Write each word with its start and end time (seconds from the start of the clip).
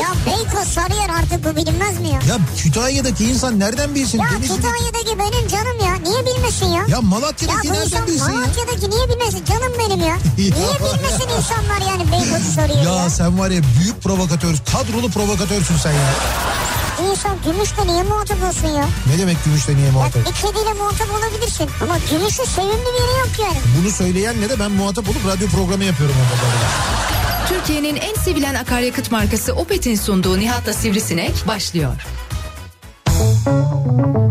Ya 0.00 0.08
Beykoz 0.26 0.68
Sarıyer 0.68 1.08
artık 1.08 1.44
bu 1.44 1.56
bilinmez 1.56 2.00
mi 2.00 2.08
ya? 2.08 2.20
Ya 2.28 2.38
Kütahya'daki 2.58 3.24
insan 3.24 3.60
nereden 3.60 3.94
bilsin? 3.94 4.18
Ya 4.18 4.24
Denizli'deki- 4.28 4.56
Kütahya'daki 4.56 5.18
benim 5.18 5.48
canım 5.48 5.78
ya. 5.84 5.94
Niye 6.10 6.26
bilmesin 6.26 6.66
ya? 6.66 6.72
Ya 6.72 6.86
Ya 6.88 7.00
Malatya'daki 7.00 7.68
bu 7.68 7.72
nereden 7.72 7.84
insan 7.86 8.06
bilsin 8.06 8.32
ya? 8.32 8.38
Malatya'daki 8.40 8.90
niye 8.90 9.08
bilmesin? 9.08 9.44
Canım 9.44 9.72
benim 9.78 10.00
ya. 10.00 10.16
Niye 10.38 10.52
bilmesin 10.54 11.28
insanlar 11.38 11.80
yani 11.90 12.12
Beykoz'u 12.12 12.52
soruyor 12.54 12.84
ya? 12.96 13.02
Ya 13.02 13.10
sen 13.10 13.38
var 13.38 13.50
ya 13.50 13.60
büyük 13.80 13.95
provokatör, 14.06 14.54
kadrolu 14.72 15.08
provokatörsün 15.10 15.76
sen 15.76 15.92
ya. 15.92 15.98
İnsan 17.10 17.36
gümüşle 17.44 17.86
niye 17.86 18.02
muhatap 18.02 18.42
olsun 18.42 18.68
ya? 18.68 18.84
Ne 19.12 19.18
demek 19.18 19.44
gümüşle 19.44 19.76
niye 19.76 19.86
Ya 19.86 19.92
muhatap? 19.92 20.26
bir 20.26 20.32
kediyle 20.32 20.72
muhatap 20.78 21.08
olabilirsin. 21.18 21.70
Ama 21.82 21.98
gümüşün 22.10 22.44
sevimli 22.44 22.72
bir 22.72 23.00
yeri 23.00 23.18
yok 23.18 23.30
yani. 23.40 23.58
Bunu 23.80 23.90
söyleyenle 23.90 24.48
de 24.48 24.58
ben 24.60 24.70
muhatap 24.70 25.08
olup 25.08 25.26
radyo 25.26 25.48
programı 25.48 25.84
yapıyorum 25.84 26.16
orada. 26.22 26.46
Türkiye'nin 27.48 27.96
en 27.96 28.14
sevilen 28.14 28.54
akaryakıt 28.54 29.10
markası 29.12 29.52
Opet'in 29.52 29.96
sunduğu 29.96 30.38
Nihat'la 30.40 30.72
Sivrisinek 30.72 31.48
başlıyor. 31.48 31.94
Türkiye'nin 33.06 34.25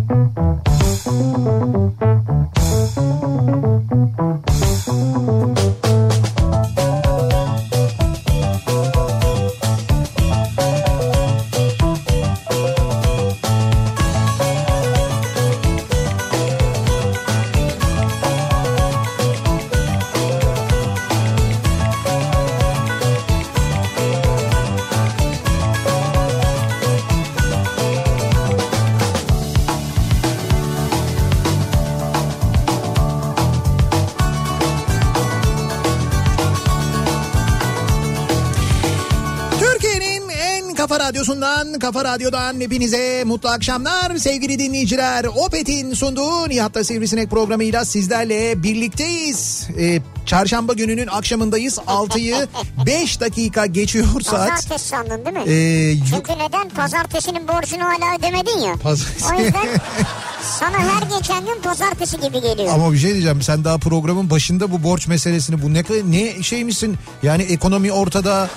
kafa 41.95 42.13
radyodan 42.13 42.59
hepinize 42.61 43.23
mutlu 43.25 43.49
akşamlar 43.49 44.17
sevgili 44.17 44.59
dinleyiciler. 44.59 45.25
Opet'in 45.25 45.93
sunduğu 45.93 46.49
Nihat'ta 46.49 46.83
Sivrisinek 46.83 47.29
programıyla 47.29 47.85
sizlerle 47.85 48.63
birlikteyiz. 48.63 49.67
Ee, 49.79 50.01
çarşamba 50.25 50.73
gününün 50.73 51.07
akşamındayız. 51.07 51.77
6'yı 51.77 52.47
5 52.85 53.19
dakika 53.21 53.65
geçiyor 53.65 54.21
saat. 54.21 54.49
Pazartesi 54.49 54.87
sandın 54.87 55.25
değil 55.25 55.37
mi? 55.37 55.51
Ee, 55.51 55.97
Çünkü 56.09 56.33
neden? 56.33 56.69
Pazartesinin 56.69 57.47
borcunu 57.47 57.83
hala 57.83 58.17
ödemedin 58.19 58.59
ya. 58.59 58.75
Pazartesi. 58.83 59.33
O 59.33 59.39
yüzden 59.41 59.67
sana 60.59 60.79
her 60.79 61.17
geçen 61.17 61.45
gün 61.45 61.61
pazartesi 61.63 62.19
gibi 62.19 62.41
geliyor. 62.41 62.73
Ama 62.73 62.93
bir 62.93 62.97
şey 62.97 63.11
diyeceğim 63.11 63.41
sen 63.41 63.63
daha 63.63 63.77
programın 63.77 64.29
başında 64.29 64.71
bu 64.71 64.83
borç 64.83 65.07
meselesini 65.07 65.61
bu 65.61 65.73
ne 65.73 65.83
ne 66.05 66.43
şey 66.43 66.63
misin? 66.63 66.97
Yani 67.23 67.43
ekonomi 67.43 67.91
ortada 67.91 68.49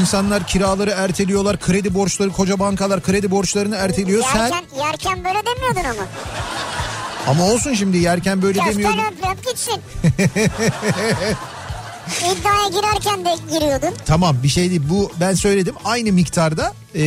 insanlar 0.00 0.46
kiraları 0.46 0.90
erteliyorlar 0.90 1.60
kredi 1.60 1.94
borçları 1.94 2.30
koca 2.30 2.58
bankalar 2.58 3.02
kredi 3.02 3.30
borçlarını 3.30 3.76
erteliyor. 3.76 4.24
Sen 4.32 4.38
Yerken, 4.42 4.64
yerken 4.78 5.24
böyle 5.24 5.38
demiyordun 5.46 5.90
ama. 5.90 6.08
ama 7.26 7.44
olsun 7.52 7.74
şimdi 7.74 7.96
yerken 7.98 8.42
böyle 8.42 8.58
demiyordun. 8.64 8.98
Köften 8.98 9.32
öp 9.32 9.46
gitsin. 9.46 9.80
İddiaya 12.20 12.68
girerken 12.68 13.24
de 13.24 13.36
giriyordun. 13.52 13.94
Tamam 14.06 14.36
bir 14.42 14.48
şey 14.48 14.70
değil 14.70 14.82
bu 14.84 15.12
ben 15.20 15.34
söyledim 15.34 15.74
aynı 15.84 16.12
miktarda. 16.12 16.72
Ee, 16.94 17.00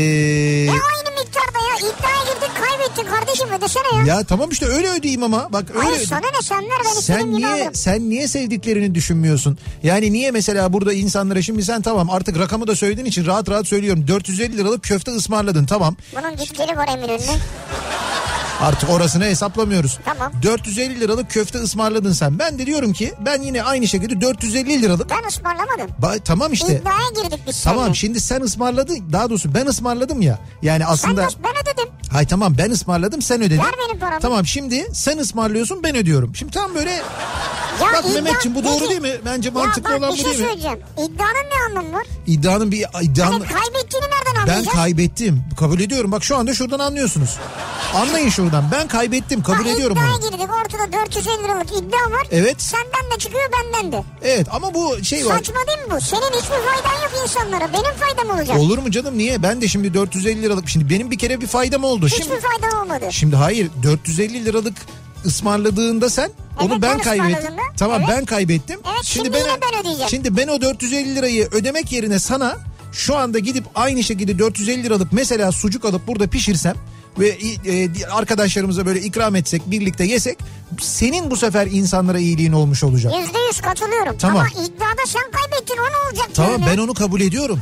Ne 0.67 0.72
aynı 0.72 1.09
miktarda? 1.19 1.32
İddiaya 1.83 2.23
girdin 2.33 2.53
kaybettin 2.63 3.05
kardeşim 3.16 3.47
ödesene 3.49 4.07
ya. 4.07 4.16
ya 4.16 4.23
tamam 4.23 4.49
işte 4.49 4.66
öyle 4.66 4.89
ödeyeyim 4.89 5.23
ama 5.23 5.53
bak 5.53 5.66
öyle 5.75 5.88
Hayır 5.88 6.07
sana 6.07 6.19
ne 6.19 6.41
sen 6.41 6.61
ver 6.63 6.79
ben 6.85 7.01
Sen 7.01 7.33
niye 7.33 7.69
sen 7.73 8.09
niye 8.09 8.27
sevdiklerini 8.27 8.95
düşünmüyorsun? 8.95 9.57
Yani 9.83 10.13
niye 10.13 10.31
mesela 10.31 10.73
burada 10.73 10.93
insanlara 10.93 11.41
şimdi 11.41 11.63
sen 11.63 11.81
tamam 11.81 12.09
artık 12.09 12.39
rakamı 12.39 12.67
da 12.67 12.75
söylediğin 12.75 13.05
için 13.05 13.25
rahat 13.25 13.49
rahat 13.49 13.67
söylüyorum. 13.67 14.07
450 14.07 14.57
liralık 14.57 14.83
köfte 14.83 15.11
ısmarladın 15.11 15.66
tamam. 15.66 15.95
Bunun 16.17 16.35
gitgeli 16.35 16.77
var 16.77 16.88
Eminönü'ne. 16.88 17.38
Artık 18.62 18.90
orasını 18.90 19.24
hesaplamıyoruz. 19.25 20.00
Tamam. 20.06 20.31
450 20.44 21.00
liralık 21.00 21.31
köfte 21.31 21.59
ısmarladın 21.59 22.12
sen. 22.14 22.40
Ben 22.40 22.59
de 22.59 22.66
diyorum 22.66 22.94
ki 22.94 23.14
ben 23.25 23.41
yine 23.41 23.64
aynı 23.64 23.88
şekilde 23.88 24.22
450 24.22 24.81
liralık. 24.81 25.09
Ben 25.09 25.28
ısmarlamadım. 25.28 25.88
Ba- 26.02 26.19
tamam 26.25 26.53
işte. 26.53 26.78
İddiaya 26.81 27.24
girdik 27.24 27.40
biz 27.47 27.64
Tamam 27.64 27.80
seninle. 27.84 27.96
şimdi 27.96 28.19
sen 28.19 28.41
ısmarladın 28.41 29.14
daha 29.14 29.30
doğrusu 29.30 29.53
ben 29.53 29.66
ısmarladım 29.66 30.22
ya. 30.22 30.40
Yani 30.62 30.80
Ben, 30.80 30.86
aslında 30.94 31.24
nasıl- 31.24 31.38
ben 31.44 31.52
ödedim. 31.64 31.94
Hay 32.12 32.28
tamam 32.28 32.56
ben 32.58 32.72
ısmarladım 32.72 33.22
sen 33.22 33.41
ödedin. 33.41 33.58
Ver 33.59 33.74
benim 33.88 34.00
paramı. 34.00 34.19
Tamam 34.22 34.46
şimdi 34.46 34.88
sen 34.94 35.18
ısmarlıyorsun 35.18 35.84
ben 35.84 35.96
ödüyorum. 35.96 36.35
Şimdi 36.35 36.52
tam 36.52 36.75
böyle 36.75 36.91
Ya 36.91 37.03
bak 37.94 38.06
iddia- 38.06 38.22
Mehmetciğim 38.22 38.56
bu 38.58 38.64
doğru 38.64 38.74
Peki- 38.80 38.90
değil 38.90 39.02
mi? 39.02 39.22
Bence 39.25 39.50
Ya 39.50 39.53
mantıklı 39.53 39.84
bak 39.91 40.00
olan 40.00 40.09
bir 40.09 40.14
bu 40.14 40.18
şey 40.18 40.25
değil 40.25 40.40
mi? 40.40 40.46
söyleyeceğim. 40.46 40.80
İddianın 40.97 41.50
ne 41.50 41.80
anlamı 41.80 41.97
var? 41.97 42.06
İddianın 42.28 42.72
bir 42.72 42.85
iddianın... 43.02 43.31
Hani 43.31 43.44
kaybettiğini 43.53 44.06
nereden 44.06 44.35
Ben 44.35 44.41
anlayacağız? 44.41 44.75
kaybettim. 44.78 45.44
Kabul 45.59 45.80
ediyorum. 45.80 46.12
Bak 46.12 46.24
şu 46.24 46.38
anda 46.38 46.53
şuradan 46.53 46.80
anlıyorsunuz. 46.80 47.38
Anlayın 47.96 48.30
şuradan. 48.30 48.53
Ben 48.72 48.88
kaybettim. 48.88 49.44
Kabul 49.44 49.64
Ha, 49.66 49.69
ediyorum 49.69 49.97
iddiaya 49.97 50.14
bunu. 50.22 50.31
girdik 50.31 50.50
ortada 50.64 50.94
450 51.06 51.44
liralık 51.44 51.72
iddia 51.72 52.12
var. 52.12 52.28
Evet. 52.31 52.62
Senden 52.62 53.12
de 53.16 53.19
çıkıyor 53.19 53.44
benden 53.53 53.91
de. 53.91 54.03
Evet 54.24 54.47
ama 54.52 54.74
bu 54.74 55.03
şey 55.03 55.25
var. 55.25 55.38
Saçma 55.38 55.56
değil 55.68 55.78
mi 55.80 55.86
bu? 55.96 56.02
Senin 56.02 56.22
hiçbir 56.22 56.41
faydan 56.50 57.02
yok 57.03 57.12
insanlara. 57.24 57.74
Benim 57.74 57.96
faydam 58.00 58.38
olacak. 58.38 58.58
Olur 58.59 58.78
mu 58.78 58.91
canım 58.91 59.18
niye? 59.18 59.44
Ben 59.44 59.62
de 59.62 59.68
şimdi 59.68 59.94
450 59.94 60.41
liralık 60.41 60.69
şimdi 60.69 60.90
benim 60.90 61.12
bir 61.12 61.18
kere 61.18 61.41
bir 61.41 61.47
faydam 61.47 61.84
oldu. 61.84 62.06
Hiçbir 62.08 62.24
Şimdi 62.24 62.40
faydam 62.40 62.81
olmadı. 62.81 63.06
şimdi 63.12 63.36
hayır 63.36 63.69
450 63.84 64.46
liralık 64.46 64.75
ısmarladığında 65.25 66.09
sen 66.09 66.31
onu 66.62 66.72
Evet, 66.74 66.81
ben 66.81 66.97
ben 66.97 67.00
kaybettim. 67.00 67.53
Tamam 67.78 68.02
evet. 68.02 68.09
ben 68.18 68.25
kaybettim. 68.25 68.80
Evet, 68.94 69.03
şimdi 69.03 69.28
yine 69.28 69.38
ben 69.62 69.81
ödeyeceğim. 69.81 70.09
Şimdi 70.09 70.38
ben 70.38 70.47
o 70.47 70.62
450 70.62 71.16
lirayı 71.16 71.47
ödemek 71.52 71.91
yerine 71.91 72.20
sana 72.20 72.58
şu 72.94 73.16
anda 73.18 73.40
gidip 73.40 73.64
aynı 73.75 74.03
şekilde 74.03 74.40
450 74.40 74.84
liralık 74.84 75.14
mesela 75.14 75.52
sucuk 75.52 75.85
alıp 75.85 76.08
burada 76.08 76.28
pişirsem 76.28 76.75
ve 77.19 77.38
e, 77.66 78.06
arkadaşlarımıza 78.06 78.85
böyle 78.85 79.01
ikram 79.01 79.35
etsek 79.35 79.72
birlikte 79.72 80.03
yesek 80.03 80.38
senin 80.81 81.31
bu 81.31 81.38
sefer 81.38 81.68
insanlara 81.68 82.19
iyiliğin 82.19 82.53
olmuş 82.53 82.84
olacak. 82.84 83.13
Yüzde 83.19 83.40
yüz 83.40 83.62
katılıyorum. 83.62 84.18
Tamam. 84.18 84.38
Ama 84.38 84.66
iddiada 84.66 85.01
sen 85.07 85.31
kaybettin 85.31 85.78
o 85.78 85.84
ne 85.84 86.07
olacak? 86.09 86.29
Tamam 86.34 86.50
diyorum 86.57 86.73
ben 86.73 86.78
onu 86.84 86.94
kabul 86.94 87.22
ediyorum. 87.22 87.59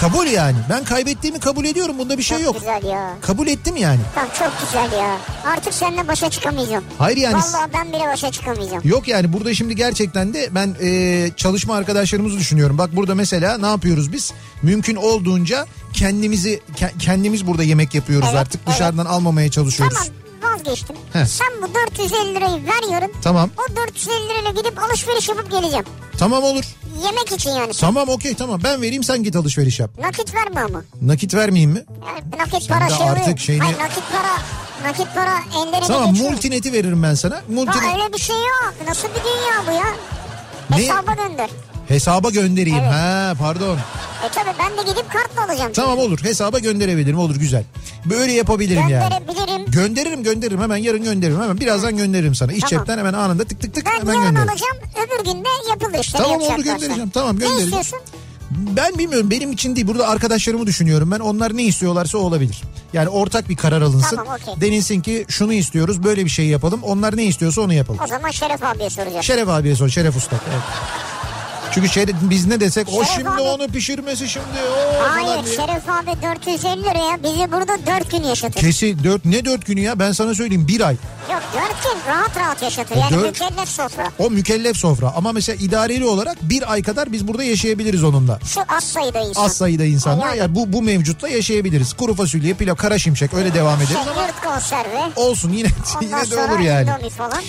Kabul 0.00 0.26
yani. 0.26 0.56
Ben 0.70 0.84
kaybettiğimi 0.84 1.40
kabul 1.40 1.64
ediyorum. 1.64 1.98
Bunda 1.98 2.18
bir 2.18 2.22
şey 2.22 2.36
Çok 2.38 2.46
yok. 2.46 2.54
güzel 2.54 2.84
ya. 2.90 3.14
Kabul 3.20 3.46
ettim 3.46 3.76
yani. 3.76 4.00
Tamam 4.14 4.30
çok 4.38 4.52
güzel 4.60 4.98
ya. 4.98 5.16
Artık 5.46 5.74
seninle 5.74 6.08
başa 6.08 6.30
çıkamayacağım. 6.30 6.84
Hayır 6.98 7.16
yani 7.16 7.34
Vallahi 7.34 7.72
ben 7.74 7.88
bile 7.92 8.06
başa 8.12 8.32
çıkamayacağım. 8.32 8.82
Yok 8.84 9.08
yani 9.08 9.32
burada 9.32 9.54
şimdi 9.54 9.76
gerçekten 9.76 10.34
de 10.34 10.48
ben 10.50 10.76
e, 10.82 11.30
çalışma 11.36 11.74
arkadaşlarımızı 11.76 12.38
düşünüyorum. 12.38 12.78
Bak 12.78 12.96
burada 12.96 13.14
mesela 13.14 13.58
ne 13.58 13.66
yapıyoruz 13.66 14.12
biz? 14.12 14.32
Mümkün 14.62 14.96
olduğunca 14.96 15.66
kendimizi 15.98 16.60
ke- 16.76 16.98
kendimiz 16.98 17.46
burada 17.46 17.62
yemek 17.62 17.94
yapıyoruz 17.94 18.28
Evet, 18.30 18.40
artık. 18.40 18.60
evet. 18.66 18.74
Dışarıdan 18.74 19.04
almamaya 19.06 19.50
çalışıyoruz. 19.50 19.96
Tamam 19.98 20.54
vazgeçtim. 20.54 20.96
Heh. 21.12 21.24
Sen 21.24 21.46
bu 21.62 21.74
450 21.74 22.34
lirayı 22.34 22.66
ver 22.66 22.92
yarın. 22.92 23.12
Tamam. 23.22 23.50
O 23.72 23.76
450 23.76 24.28
lirayla 24.28 24.50
gidip 24.50 24.82
alışveriş 24.82 25.28
yapıp 25.28 25.50
geleceğim. 25.50 25.84
Tamam 26.18 26.42
olur. 26.42 26.64
Yemek 27.04 27.32
için 27.32 27.50
yani. 27.50 27.72
Tamam 27.72 28.08
okey 28.08 28.34
tamam 28.34 28.60
ben 28.64 28.82
vereyim 28.82 29.04
sen 29.04 29.22
git 29.22 29.36
alışveriş 29.36 29.80
yap. 29.80 29.90
Nakit 30.00 30.34
verme 30.34 30.60
ama. 30.60 30.82
Nakit 31.02 31.34
vermeyeyim 31.34 31.70
mi? 31.70 31.84
Yani 32.06 32.20
nakit 32.38 32.62
Sen 32.62 32.78
para 32.78 32.90
şey 32.96 33.10
artık 33.10 33.38
şeyini- 33.40 33.62
Hayır 33.64 33.78
nakit 33.78 34.02
para. 34.12 34.38
Nakit 34.90 35.14
para 35.14 35.34
ellerine 35.62 35.86
Tamam 35.86 36.12
geçiyor. 36.12 36.30
multineti 36.30 36.72
veririm 36.72 37.02
ben 37.02 37.14
sana. 37.14 37.42
Multi 37.48 37.78
Ha, 37.78 37.92
öyle 37.94 38.12
bir 38.12 38.18
şey 38.18 38.36
yok. 38.36 38.74
Nasıl 38.88 39.08
bir 39.08 39.14
dünya 39.14 39.66
bu 39.66 39.70
ya? 39.72 39.94
Ne? 40.70 40.76
Hesaba 40.76 41.14
gönder. 41.14 41.50
Hesaba 41.88 42.30
göndereyim. 42.30 42.78
Evet. 42.78 42.92
Ha 42.92 43.34
pardon. 43.38 43.76
E 44.26 44.28
tabi 44.34 44.48
ben 44.58 44.76
de 44.86 44.90
gidip 44.90 45.12
kartla 45.12 45.44
alacağım. 45.52 45.72
Tamam 45.72 45.98
olur 45.98 46.18
hesaba 46.24 46.58
gönderebilirim 46.58 47.18
olur 47.18 47.36
güzel. 47.36 47.64
Böyle 48.04 48.32
yapabilirim 48.32 48.88
yani. 48.88 49.08
Gönderebilirim. 49.10 49.70
Gönderirim 49.70 50.22
gönderirim 50.22 50.60
hemen 50.62 50.76
yarın 50.76 51.04
gönderirim 51.04 51.40
hemen 51.42 51.60
birazdan 51.60 51.96
gönderirim 51.96 52.34
sana. 52.34 52.52
İş 52.52 52.60
Tamam. 52.60 52.70
cepten 52.84 52.98
hemen 52.98 53.12
anında 53.12 53.44
tık 53.44 53.60
tık 53.60 53.74
tık 53.74 53.86
Ben 53.86 53.90
hemen 54.00 54.12
yarın 54.14 54.24
gönderirim. 54.26 54.50
alacağım. 54.50 54.76
Öbür 55.06 55.24
günde 55.32 55.48
yapılır 55.70 55.98
işte. 56.00 56.18
Tamam 56.18 56.38
ne 56.38 56.44
yapacaklarsa. 56.44 56.78
göndereceğim 56.78 57.10
tamam 57.10 57.34
Ne 57.36 57.38
göndereceğim. 57.40 57.64
istiyorsun? 57.80 57.98
Ben 58.50 58.98
bilmiyorum 58.98 59.30
benim 59.30 59.52
için 59.52 59.76
değil 59.76 59.86
burada 59.86 60.08
arkadaşlarımı 60.08 60.66
düşünüyorum 60.66 61.10
ben 61.10 61.18
onlar 61.18 61.56
ne 61.56 61.62
istiyorlarsa 61.62 62.18
o 62.18 62.20
olabilir. 62.20 62.62
Yani 62.92 63.08
ortak 63.08 63.48
bir 63.48 63.56
karar 63.56 63.82
alınsın. 63.82 64.16
Tamam, 64.16 64.34
okey. 64.42 64.54
Denilsin 64.60 65.00
ki 65.00 65.24
şunu 65.28 65.52
istiyoruz 65.52 66.04
böyle 66.04 66.24
bir 66.24 66.30
şey 66.30 66.46
yapalım 66.46 66.82
onlar 66.82 67.16
ne 67.16 67.24
istiyorsa 67.24 67.60
onu 67.60 67.72
yapalım. 67.72 68.00
O 68.04 68.06
zaman 68.06 68.30
Şeref 68.30 68.62
abiye 68.62 68.90
soracağım. 68.90 69.22
Şeref 69.22 69.48
abiye 69.48 69.76
sor 69.76 69.88
Şeref 69.88 70.16
Usta. 70.16 70.36
Evet. 70.52 70.62
Çünkü 71.72 71.88
şey 71.88 72.06
biz 72.22 72.46
ne 72.46 72.60
desek 72.60 72.88
o 72.88 72.92
Şeref 73.04 73.08
şimdi 73.16 73.28
abi- 73.28 73.40
onu 73.40 73.68
pişirmesi 73.68 74.28
şimdi 74.28 74.46
o 74.70 75.02
Hayır. 75.10 75.46
Şeref 75.56 75.88
abi 75.88 76.22
450 76.22 76.82
liraya 76.82 77.22
bizi 77.22 77.52
burada 77.52 77.86
4 77.86 78.10
gün 78.10 78.22
yaşatır. 78.22 78.60
Kesi 78.60 79.04
dört 79.04 79.24
ne 79.24 79.44
dört 79.44 79.66
günü 79.66 79.80
ya 79.80 79.98
ben 79.98 80.12
sana 80.12 80.34
söyleyeyim 80.34 80.68
bir 80.68 80.80
ay. 80.80 80.96
Yok 81.32 81.42
4 81.54 81.82
gün 81.82 82.12
rahat 82.12 82.36
rahat 82.36 82.62
yaşatır. 82.62 82.96
Yani 82.96 83.12
Dört- 83.14 83.26
mükellef 83.26 83.68
sofra. 83.68 84.08
O 84.18 84.30
mükellef 84.30 84.76
sofra 84.76 85.12
ama 85.16 85.32
mesela 85.32 85.56
idareli 85.64 86.04
olarak 86.04 86.36
bir 86.42 86.72
ay 86.72 86.82
kadar 86.82 87.12
biz 87.12 87.28
burada 87.28 87.44
yaşayabiliriz 87.44 88.04
onunla. 88.04 88.38
Şu 88.54 88.60
az 88.68 88.84
sayıda 88.84 89.20
insan. 89.20 89.44
Az 89.44 89.56
sayıda 89.56 89.84
insanlar 89.84 90.26
Yani. 90.28 90.38
yani 90.38 90.54
bu 90.54 90.72
bu 90.72 90.82
mevcutla 90.82 91.28
yaşayabiliriz. 91.28 91.92
Kuru 91.92 92.14
fasulye, 92.14 92.54
pilav, 92.54 92.74
kara 92.76 92.98
şimşek 92.98 93.34
öyle 93.34 93.54
devam 93.54 93.76
ederiz 93.76 93.88
Şey, 93.92 94.12
ama 94.12 94.22
yurt 94.26 94.40
konserve. 94.44 95.02
olsun 95.16 95.52
yine 95.52 95.68
Ondan 95.96 96.06
yine 96.08 96.20
de 96.30 96.34
sonra 96.34 96.52
olur 96.52 96.58
yani. 96.60 96.90
indomie 96.90 97.10
falan. 97.10 97.42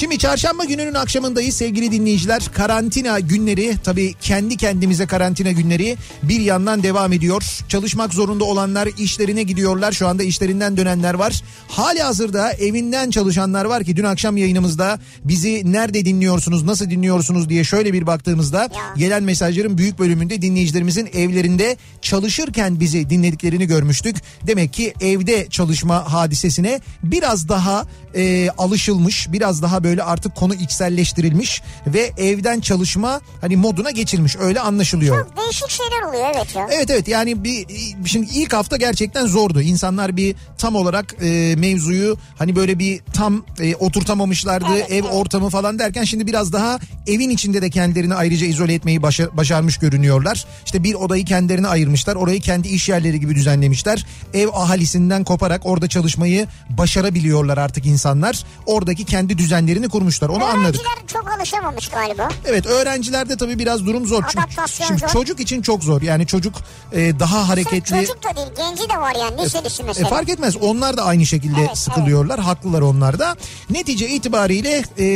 Şimdi 0.00 0.18
çarşamba 0.18 0.64
gününün 0.64 0.94
akşamındayız 0.94 1.56
sevgili 1.56 1.92
dinleyiciler. 1.92 2.42
Karantina 2.52 3.20
günleri 3.20 3.74
tabii 3.84 4.14
kendi 4.20 4.56
kendimize 4.56 5.06
karantina 5.06 5.50
günleri 5.50 5.96
bir 6.22 6.40
yandan 6.40 6.82
devam 6.82 7.12
ediyor. 7.12 7.42
Çalışmak 7.68 8.14
zorunda 8.14 8.44
olanlar 8.44 8.88
işlerine 8.98 9.42
gidiyorlar. 9.42 9.92
Şu 9.92 10.08
anda 10.08 10.22
işlerinden 10.22 10.76
dönenler 10.76 11.14
var. 11.14 11.42
Hali 11.68 12.02
hazırda 12.02 12.52
evinden 12.52 13.10
çalışanlar 13.10 13.64
var 13.64 13.84
ki 13.84 13.96
dün 13.96 14.04
akşam 14.04 14.36
yayınımızda 14.36 14.98
bizi 15.24 15.72
nerede 15.72 16.04
dinliyorsunuz, 16.04 16.62
nasıl 16.62 16.90
dinliyorsunuz 16.90 17.48
diye 17.48 17.64
şöyle 17.64 17.92
bir 17.92 18.06
baktığımızda 18.06 18.68
gelen 18.96 19.22
mesajların 19.22 19.78
büyük 19.78 19.98
bölümünde 19.98 20.42
dinleyicilerimizin 20.42 21.06
evlerinde 21.14 21.76
çalışırken 22.02 22.80
bizi 22.80 23.10
dinlediklerini 23.10 23.66
görmüştük. 23.66 24.16
Demek 24.46 24.72
ki 24.72 24.94
evde 25.00 25.46
çalışma 25.50 26.12
hadisesine 26.12 26.80
biraz 27.02 27.48
daha 27.48 27.86
e, 28.14 28.50
alışılmış, 28.58 29.32
biraz 29.32 29.62
daha 29.62 29.84
böyle 29.84 29.89
artık 29.98 30.34
konu 30.34 30.54
içselleştirilmiş 30.54 31.62
ve 31.86 32.12
evden 32.16 32.60
çalışma 32.60 33.20
hani 33.40 33.56
moduna 33.56 33.90
geçilmiş 33.90 34.36
öyle 34.36 34.60
anlaşılıyor. 34.60 35.24
Çok 35.24 35.36
değişik 35.36 35.70
şeyler 35.70 36.02
oluyor 36.08 36.32
evet 36.36 36.56
ya. 36.56 36.68
Evet 36.72 36.90
evet 36.90 37.08
yani 37.08 37.44
bir 37.44 37.66
şimdi 38.06 38.28
ilk 38.34 38.52
hafta 38.52 38.76
gerçekten 38.76 39.26
zordu. 39.26 39.60
İnsanlar 39.60 40.16
bir 40.16 40.36
tam 40.58 40.76
olarak 40.76 41.14
e, 41.22 41.54
mevzuyu 41.58 42.16
hani 42.38 42.56
böyle 42.56 42.78
bir 42.78 43.00
tam 43.12 43.44
e, 43.60 43.74
oturtamamışlardı. 43.74 44.66
Evet, 44.72 44.90
ev 44.90 44.94
evet. 44.94 45.10
ortamı 45.12 45.50
falan 45.50 45.78
derken 45.78 46.04
şimdi 46.04 46.26
biraz 46.26 46.52
daha 46.52 46.78
evin 47.06 47.30
içinde 47.30 47.62
de 47.62 47.70
kendilerini 47.70 48.14
ayrıca 48.14 48.46
izole 48.46 48.74
etmeyi 48.74 49.02
başa- 49.02 49.36
başarmış 49.36 49.76
görünüyorlar. 49.76 50.46
İşte 50.64 50.84
bir 50.84 50.94
odayı 50.94 51.24
kendilerine 51.24 51.68
ayırmışlar. 51.68 52.16
Orayı 52.16 52.40
kendi 52.40 52.68
iş 52.68 52.88
yerleri 52.88 53.20
gibi 53.20 53.34
düzenlemişler. 53.34 54.06
Ev 54.34 54.48
ahalisinden 54.52 55.24
koparak 55.24 55.66
orada 55.66 55.88
çalışmayı 55.88 56.46
başarabiliyorlar 56.70 57.58
artık 57.58 57.86
insanlar. 57.86 58.44
Oradaki 58.66 59.04
kendi 59.04 59.38
düzenlerini 59.80 59.88
kurmuşlar. 59.88 60.28
Onu 60.28 60.44
anladık. 60.44 60.80
Öğrenciler 60.80 61.06
çok 61.06 61.30
alışamamış 61.38 61.88
galiba. 61.88 62.28
Evet 62.46 62.66
öğrencilerde 62.66 63.36
tabii 63.36 63.58
biraz 63.58 63.86
durum 63.86 64.06
zor. 64.06 64.22
Çünkü 64.30 64.44
Adaptasyon 64.44 64.86
şimdi 64.86 65.00
zor. 65.00 65.08
çocuk 65.08 65.40
için 65.40 65.62
çok 65.62 65.84
zor. 65.84 66.02
Yani 66.02 66.26
çocuk 66.26 66.54
e, 66.92 67.18
daha 67.20 67.48
hareketli. 67.48 67.88
Sırf 67.88 68.00
çocuk 68.06 68.22
da 68.24 68.36
değil 68.36 68.48
genci 68.56 68.88
de 68.88 68.96
var 69.00 69.14
yani 69.20 69.44
liselisi 69.44 69.82
E, 69.82 69.86
mesela. 69.86 70.08
fark 70.08 70.28
etmez. 70.28 70.56
Onlar 70.56 70.96
da 70.96 71.04
aynı 71.04 71.26
şekilde 71.26 71.60
Evet, 71.60 71.78
sıkılıyorlar. 71.78 72.40
Haklılar 72.40 72.80
onlar 72.82 73.18
da. 73.18 73.36
Netice 73.70 74.08
itibariyle 74.08 74.82
e, 74.98 75.06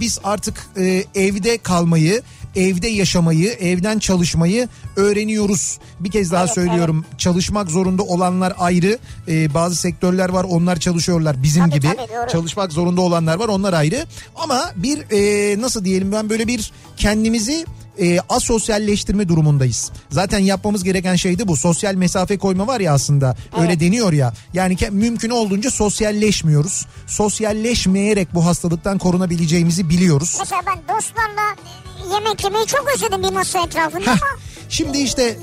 biz 0.00 0.18
artık 0.24 0.66
e, 0.76 1.04
evde 1.14 1.58
kalmayı, 1.58 2.22
evde 2.56 2.88
yaşamayı, 2.88 3.52
evden 3.52 3.98
çalışmayı 3.98 4.68
öğreniyoruz. 4.96 5.78
Bir 6.00 6.10
kez 6.10 6.32
daha 6.32 6.44
Evet, 6.44 6.54
söylüyorum. 6.54 7.04
Çalışmak 7.18 7.70
zorunda 7.70 8.02
olanlar 8.02 8.52
ayrı. 8.58 8.98
E, 9.28 9.54
bazı 9.54 9.76
sektörler 9.76 10.28
var 10.28 10.44
onlar 10.44 10.80
çalışıyorlar 10.80 11.42
bizim 11.42 11.62
Tabii, 11.62 11.74
gibi. 11.74 11.86
tabii, 11.96 12.08
doğru. 12.08 12.30
Çalışmak 12.32 12.72
zorunda 12.72 13.00
olanlar 13.00 13.38
var 13.38 13.48
onlar 13.48 13.72
ayrı. 13.72 14.06
Ama 14.36 14.70
bir 14.76 14.98
e, 15.10 15.60
nasıl 15.60 15.84
diyelim 15.84 16.12
ben 16.12 16.30
böyle 16.30 16.46
bir 16.46 16.72
kendimizi 16.96 17.66
e, 17.98 18.18
asosyalleştirme 18.28 19.28
durumundayız. 19.28 19.92
Zaten 20.10 20.38
yapmamız 20.38 20.84
gereken 20.84 21.16
şey 21.16 21.38
de 21.38 21.48
bu. 21.48 21.56
Sosyal 21.56 21.94
mesafe 21.94 22.38
koyma 22.38 22.66
var 22.66 22.80
ya 22.80 22.94
aslında. 22.94 23.36
Öyle 23.60 23.80
deniyor 23.80 24.12
ya. 24.12 24.32
Yani 24.52 24.76
mümkün 24.90 25.30
olduğunca 25.30 25.70
sosyalleşmiyoruz. 25.70 26.86
Sosyalleşmeyerek 27.06 28.34
bu 28.34 28.46
hastalıktan 28.46 28.98
korunabileceğimizi 28.98 29.88
biliyoruz. 29.88 30.36
Mesela 30.40 30.62
ben 30.66 30.96
dostlarla 30.96 31.56
yemek 32.12 32.44
yemeyi 32.44 32.66
çok 32.66 32.88
özledim 32.94 33.22
bir 33.22 33.32
masa 33.32 33.58
etrafında 33.64 34.10
Heh, 34.10 34.16
ama 34.22 34.40
Şimdi 34.68 34.98
işte. 34.98 35.36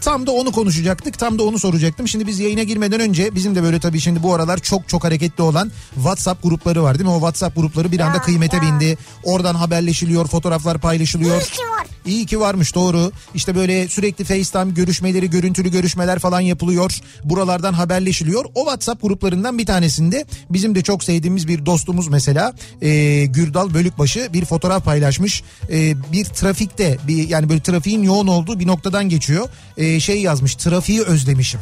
Tam 0.00 0.26
da 0.26 0.30
onu 0.32 0.52
konuşacaktık. 0.52 1.18
Tam 1.18 1.38
da 1.38 1.42
onu 1.42 1.58
soracaktım. 1.58 2.08
Şimdi 2.08 2.26
biz 2.26 2.38
yayına 2.38 2.62
girmeden 2.62 3.00
önce 3.00 3.34
bizim 3.34 3.54
de 3.54 3.62
böyle 3.62 3.80
tabii 3.80 4.00
şimdi 4.00 4.22
bu 4.22 4.34
aralar 4.34 4.58
çok 4.58 4.88
çok 4.88 5.04
hareketli 5.04 5.42
olan 5.42 5.72
WhatsApp 5.94 6.42
grupları 6.42 6.82
var 6.82 6.94
değil 6.98 7.04
mi? 7.08 7.10
O 7.14 7.18
WhatsApp 7.18 7.56
grupları 7.56 7.92
bir 7.92 8.00
anda 8.00 8.16
Ya, 8.16 8.22
kıymete 8.22 8.56
ya. 8.56 8.62
bindi. 8.62 8.98
Oradan 9.24 9.54
haberleşiliyor, 9.54 10.26
fotoğraflar 10.26 10.78
paylaşılıyor. 10.78 11.40
İyi 11.40 11.44
ki 11.44 11.62
var. 11.62 11.86
İyi 12.06 12.26
ki 12.26 12.40
varmış 12.40 12.74
doğru. 12.74 13.12
İşte 13.34 13.54
böyle 13.56 13.88
sürekli 13.88 14.24
FaceTime 14.24 14.70
görüşmeleri, 14.72 15.30
görüntülü 15.30 15.70
görüşmeler 15.70 16.18
falan 16.18 16.40
yapılıyor. 16.40 16.98
Buralardan 17.24 17.72
haberleşiliyor. 17.72 18.44
O 18.54 18.60
WhatsApp 18.60 19.02
gruplarından 19.02 19.58
bir 19.58 19.66
tanesinde 19.66 20.26
bizim 20.50 20.74
de 20.74 20.82
çok 20.82 21.04
sevdiğimiz 21.04 21.48
bir 21.48 21.66
dostumuz 21.66 22.08
mesela 22.08 22.52
e, 22.82 23.24
Gürdal 23.24 23.74
Bölükbaşı 23.74 24.28
bir 24.32 24.44
fotoğraf 24.44 24.84
paylaşmış. 24.84 25.42
E, 25.70 25.94
bir 26.12 26.24
trafikte 26.24 26.98
bir 27.08 27.28
yani 27.28 27.48
böyle 27.48 27.60
trafiğin 27.60 28.02
yoğun 28.02 28.26
olduğu 28.26 28.53
bir 28.58 28.66
noktadan 28.66 29.08
geçiyor. 29.08 29.48
E, 29.76 30.00
şey 30.00 30.22
yazmış 30.22 30.54
trafiği 30.54 31.02
özlemişim. 31.02 31.60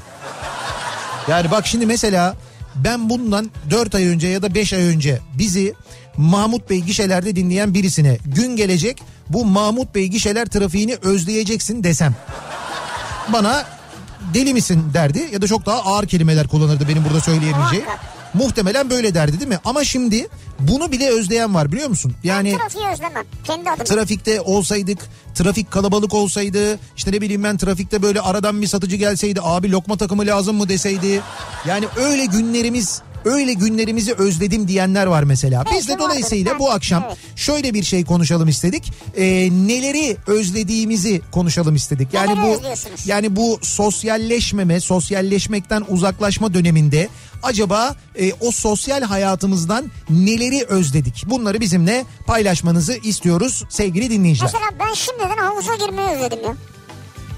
Yani 1.29 1.51
bak 1.51 1.67
şimdi 1.67 1.87
mesela 1.87 2.37
ben 2.75 3.11
bundan 3.11 3.51
4 3.71 3.95
ay 3.95 4.07
önce 4.07 4.29
ya 4.29 4.43
da 4.43 4.55
5 4.55 4.73
ay 4.73 4.83
önce 4.83 5.19
bizi 5.39 5.75
Mahmut 6.17 6.71
Bey 6.71 6.81
gişelerde 6.81 7.37
dinleyen 7.37 7.75
birisine 7.75 8.19
gün 8.25 8.57
gelecek 8.57 9.03
bu 9.29 9.45
Mahmut 9.45 9.95
Bey 9.95 10.09
gişeler 10.09 10.47
trafiğini 10.47 10.97
özleyeceksin 11.03 11.85
desem. 11.85 12.15
Bana 13.29 13.65
deli 14.35 14.55
misin 14.55 14.85
derdi 14.95 15.29
ya 15.33 15.43
da 15.43 15.47
çok 15.47 15.67
daha 15.67 15.79
ağır 15.79 16.07
kelimeler 16.07 16.49
kullanırdı 16.49 16.89
benim 16.89 17.05
burada 17.05 17.21
söyleyemeyeceğim. 17.21 17.85
Muhakkak. 17.85 18.12
Muhtemelen 18.35 18.91
böyle 18.91 19.15
derdi 19.15 19.41
değil 19.41 19.49
mi? 19.49 19.59
Ama 19.65 19.85
şimdi 19.85 20.29
bunu 20.61 20.93
bile 20.93 21.11
özleyen 21.11 21.55
var 21.55 21.73
biliyor 21.73 21.89
musun? 21.89 22.15
Yani 22.25 22.57
Trafiği 22.59 22.87
özlemem. 22.87 23.25
Kendi 23.45 23.71
adıma. 23.71 23.85
trafikte 23.85 24.41
olsaydık, 24.41 24.99
trafik 25.35 25.71
kalabalık 25.71 26.15
olsaydı, 26.15 26.79
işte 26.97 27.13
ne 27.13 27.21
bileyim 27.21 27.45
ben 27.45 27.57
trafikte 27.57 28.03
böyle 28.03 28.21
aradan 28.21 28.63
bir 28.63 28.67
satıcı 28.67 28.97
gelseydi, 28.97 29.41
abi 29.43 29.71
lokma 29.71 29.97
takımı 29.97 30.27
lazım 30.27 30.57
mı 30.57 30.69
deseydi. 30.69 31.21
Yani 31.67 31.85
öyle 31.97 32.25
günlerimiz 32.27 33.03
Öyle 33.25 33.53
günlerimizi 33.53 34.13
özledim 34.15 34.69
diyenler 34.69 35.07
var 35.07 35.23
mesela. 35.23 35.65
Biz 35.77 35.89
de 35.89 35.99
dolayısıyla 35.99 36.59
bu 36.59 36.71
akşam 36.71 37.05
şöyle 37.37 37.75
bir 37.75 37.83
şey 37.83 38.05
konuşalım 38.05 38.49
istedik. 38.49 38.93
Ee, 39.17 39.25
neleri 39.53 40.17
özlediğimizi 40.27 41.21
konuşalım 41.33 41.75
istedik. 41.75 42.15
Yani 42.15 42.43
bu 42.43 42.61
yani 43.07 43.37
bu 43.37 43.59
sosyalleşmeme, 43.63 44.81
sosyalleşmekten 44.81 45.85
uzaklaşma 45.89 46.55
döneminde 46.55 47.09
acaba 47.43 47.97
e, 48.19 48.33
o 48.41 48.51
sosyal 48.51 49.03
hayatımızdan 49.03 49.91
neleri 50.11 50.65
özledik? 50.65 51.25
Bunları 51.27 51.61
bizimle 51.61 52.05
paylaşmanızı 52.27 52.93
istiyoruz 53.03 53.65
sevgili 53.69 54.11
dinleyiciler. 54.11 54.51
Mesela 54.55 54.71
ben 54.89 54.95
şimdiden 54.95 55.37
havuza 55.37 55.75
girmeyi 55.75 56.09
özledim 56.09 56.39
ya. 56.45 56.55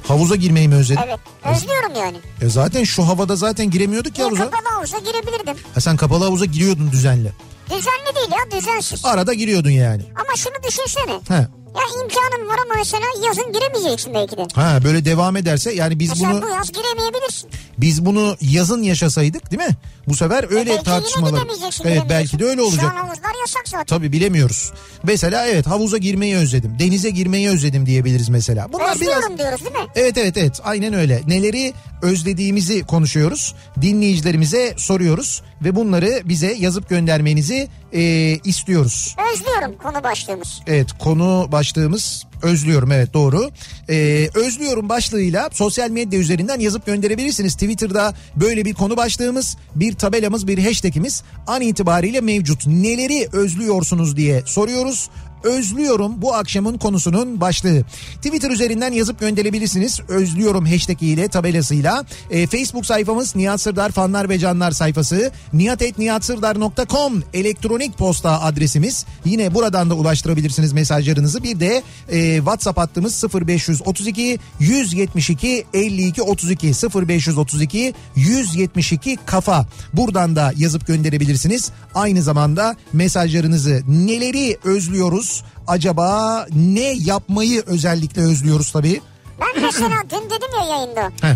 Havuza 0.09 0.37
girmeyi 0.37 0.69
mi 0.69 0.75
özledin? 0.75 1.01
Evet. 1.07 1.21
Özlüyorum 1.45 1.93
yani. 1.97 2.17
E 2.41 2.49
zaten 2.49 2.85
şu 2.85 3.09
havada 3.09 3.37
zaten 3.37 3.71
giremiyorduk 3.71 4.19
ya 4.19 4.27
havuza. 4.27 4.51
kapalı 4.51 4.69
havuza 4.75 4.99
girebilirdim. 4.99 5.57
Ha 5.75 5.81
sen 5.81 5.97
kapalı 5.97 6.25
havuza 6.25 6.45
giriyordun 6.45 6.91
düzenli. 6.93 7.33
Düzenli 7.67 8.15
değil 8.17 8.29
ya 8.33 8.59
düzensiz. 8.61 9.05
Arada 9.05 9.35
giriyordun 9.35 9.71
yani. 9.71 10.03
Ama 10.15 10.37
şunu 10.37 10.55
düşünsene. 10.69 11.21
Ha. 11.29 11.49
Ya 11.75 12.02
imkanın 12.02 12.49
var 12.49 12.59
ama 12.66 12.75
mesela 12.78 13.04
yazın 13.26 13.52
giremeyeceksin 13.52 14.14
belki 14.14 14.37
de. 14.37 14.47
Ha 14.54 14.78
böyle 14.85 15.04
devam 15.04 15.37
ederse 15.37 15.75
yani 15.75 15.99
biz 15.99 16.09
Mesela 16.09 16.33
bunu 16.33 16.43
bu 16.43 16.49
yaz 16.49 16.73
giremeyebilirsin. 16.73 17.50
biz 17.78 18.04
bunu 18.07 18.37
yazın 18.40 18.83
yaşasaydık 18.83 19.50
değil 19.50 19.62
mi? 19.62 19.76
Bu 20.09 20.14
sefer 20.16 20.45
öyle 20.50 20.61
E 20.71 20.75
belki 20.75 20.85
tartışmalar. 20.85 21.43
Evet 21.85 22.02
belki 22.09 22.38
de 22.38 22.45
öyle 22.45 22.62
olacak. 22.62 22.81
Şu 22.81 22.87
an 22.87 22.97
havuzlar 22.97 23.40
yasak 23.40 23.62
zaten. 23.69 23.85
Tabii 23.87 24.12
bilemiyoruz. 24.12 24.73
Mesela 25.02 25.47
evet 25.47 25.66
havuza 25.66 25.97
girmeyi 25.99 26.37
özledim. 26.37 26.76
Denize 26.78 27.11
girmeyi 27.11 27.49
özledim 27.49 27.87
diyebiliriz 27.87 28.28
mesela. 28.28 28.73
Bunlar 28.73 28.85
biraz 28.87 28.97
Özlüyorum 28.97 29.38
diyoruz 29.38 29.61
değil 29.61 29.73
mi? 29.73 29.90
Evet 29.95 30.19
evet 30.19 30.37
evet 30.37 30.61
aynen 30.64 30.93
öyle. 30.95 31.23
Neleri 31.26 31.75
özlediğimizi 32.02 32.83
konuşuyoruz. 32.83 33.54
Dinleyicilerimize 33.83 34.75
soruyoruz 34.76 35.43
ve 35.64 35.76
bunları 35.76 36.23
bize 36.25 36.52
yazıp 36.59 36.88
göndermenizi 36.88 37.69
e, 37.95 38.01
istiyoruz. 38.45 39.17
Özlüyorum 39.33 39.79
konu 39.83 40.05
başlığımız. 40.05 40.61
Evet 40.67 40.93
konu 40.99 41.49
başlığımız 41.53 42.27
özlüyorum 42.45 42.93
evet 42.93 43.15
doğru. 43.15 43.51
Ee, 43.89 44.29
özlüyorum 44.35 44.89
başlığıyla 44.89 45.49
sosyal 45.53 45.91
medya 45.91 46.21
üzerinden 46.21 46.61
yazıp 46.61 46.87
gönderebilirsiniz. 46.87 47.55
Twitter'da 47.55 48.15
böyle 48.37 48.65
bir 48.65 48.75
konu 48.75 48.97
başlığımız, 48.97 49.57
bir 49.75 49.95
tabelamız, 49.95 50.47
bir 50.47 50.65
hashtagimiz 50.65 51.23
an 51.47 51.61
itibariyle 51.61 52.21
mevcut. 52.21 52.67
Neleri 52.67 53.29
özlüyorsunuz 53.33 54.17
diye 54.17 54.43
soruyoruz. 54.47 55.11
Özlüyorum 55.45 56.23
bu 56.23 56.35
akşamın 56.35 56.79
konusunun 56.79 57.41
başlığı. 57.41 57.83
Twitter 58.17 58.51
üzerinden 58.51 58.93
yazıp 58.93 59.21
gönderebilirsiniz. 59.21 60.01
Özlüyorum 60.09 60.67
hashtag 60.67 61.03
ile 61.03 61.29
tabelasıyla. 61.29 62.05
E, 62.31 62.47
Facebook 62.47 62.87
sayfamız 62.87 63.37
Nihat 63.37 63.61
Sırdar 63.61 63.93
fanlar 63.93 64.29
ve 64.29 64.39
canlar 64.39 64.71
sayfası. 64.71 65.33
nihatetnihatsırdar.com 65.53 67.23
elektronik 67.35 67.99
posta 67.99 68.41
adresimiz. 68.41 69.07
Yine 69.25 69.55
buradan 69.55 69.91
da 69.91 69.95
ulaştırabilirsiniz 69.95 70.73
mesajlarınızı. 70.73 71.43
Bir 71.43 71.61
de 71.61 71.83
e, 72.09 72.37
WhatsApp 72.37 72.79
hattımız 72.79 73.25
0532 73.35 74.39
172 74.61 75.65
52 75.75 76.23
32 76.23 76.67
0532 77.09 77.95
172 78.17 79.19
kafa. 79.27 79.67
Buradan 79.93 80.37
da 80.37 80.53
yazıp 80.57 80.87
gönderebilirsiniz. 80.87 81.71
Aynı 81.95 82.23
zamanda 82.23 82.77
mesajlarınızı 82.93 83.83
neleri 83.89 84.59
özlüyoruz? 84.65 85.34
Acaba 85.66 86.47
ne 86.54 86.92
yapmayı 86.92 87.62
özellikle 87.66 88.23
özlüyoruz 88.23 88.73
tabii? 88.73 89.00
Ben 89.40 89.62
mesela 89.62 89.88
dün 90.11 90.30
dedim 90.30 90.49
ya 90.61 90.66
yayında. 90.76 91.11
Heh. 91.21 91.35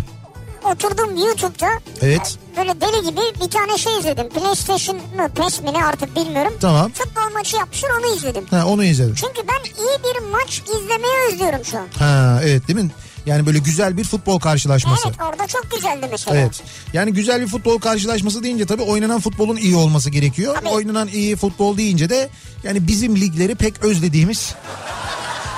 Oturdum 0.63 1.17
YouTube'da. 1.17 1.69
Evet. 2.01 2.37
Böyle 2.57 2.81
deli 2.81 3.09
gibi 3.09 3.21
bir 3.45 3.49
tane 3.49 3.77
şey 3.77 3.99
izledim. 3.99 4.29
PlayStation 4.29 4.97
mı 4.97 5.29
PES 5.35 5.61
mi 5.61 5.73
ne 5.73 5.85
artık 5.85 6.15
bilmiyorum. 6.15 6.53
Tamam. 6.61 6.91
Futbol 6.91 7.33
maçı 7.33 7.57
yapmışlar 7.57 7.89
onu 7.99 8.15
izledim. 8.15 8.45
Ha, 8.51 8.65
onu 8.67 8.83
izledim. 8.83 9.15
Çünkü 9.15 9.47
ben 9.47 9.83
iyi 9.83 9.97
bir 10.03 10.31
maç 10.31 10.59
izlemeyi 10.61 11.33
özlüyorum 11.33 11.65
şu 11.65 11.77
an. 11.77 11.87
Ha, 11.99 12.39
evet 12.43 12.67
değil 12.67 12.79
mi? 12.79 12.89
Yani 13.29 13.45
böyle 13.45 13.57
güzel 13.59 13.97
bir 13.97 14.03
futbol 14.03 14.39
karşılaşması. 14.39 15.07
Evet 15.07 15.17
orada 15.31 15.47
çok 15.47 15.71
güzeldi 15.71 16.07
mesela. 16.11 16.37
Evet. 16.37 16.61
Yani 16.93 17.13
güzel 17.13 17.41
bir 17.41 17.47
futbol 17.47 17.79
karşılaşması 17.79 18.43
deyince 18.43 18.65
tabii 18.65 18.81
oynanan 18.81 19.19
futbolun 19.19 19.55
iyi 19.57 19.75
olması 19.75 20.09
gerekiyor. 20.09 20.55
Tabii. 20.55 20.69
Oynanan 20.69 21.07
iyi 21.07 21.35
futbol 21.35 21.77
deyince 21.77 22.09
de 22.09 22.29
yani 22.63 22.87
bizim 22.87 23.15
ligleri 23.15 23.55
pek 23.55 23.83
özlediğimiz 23.83 24.55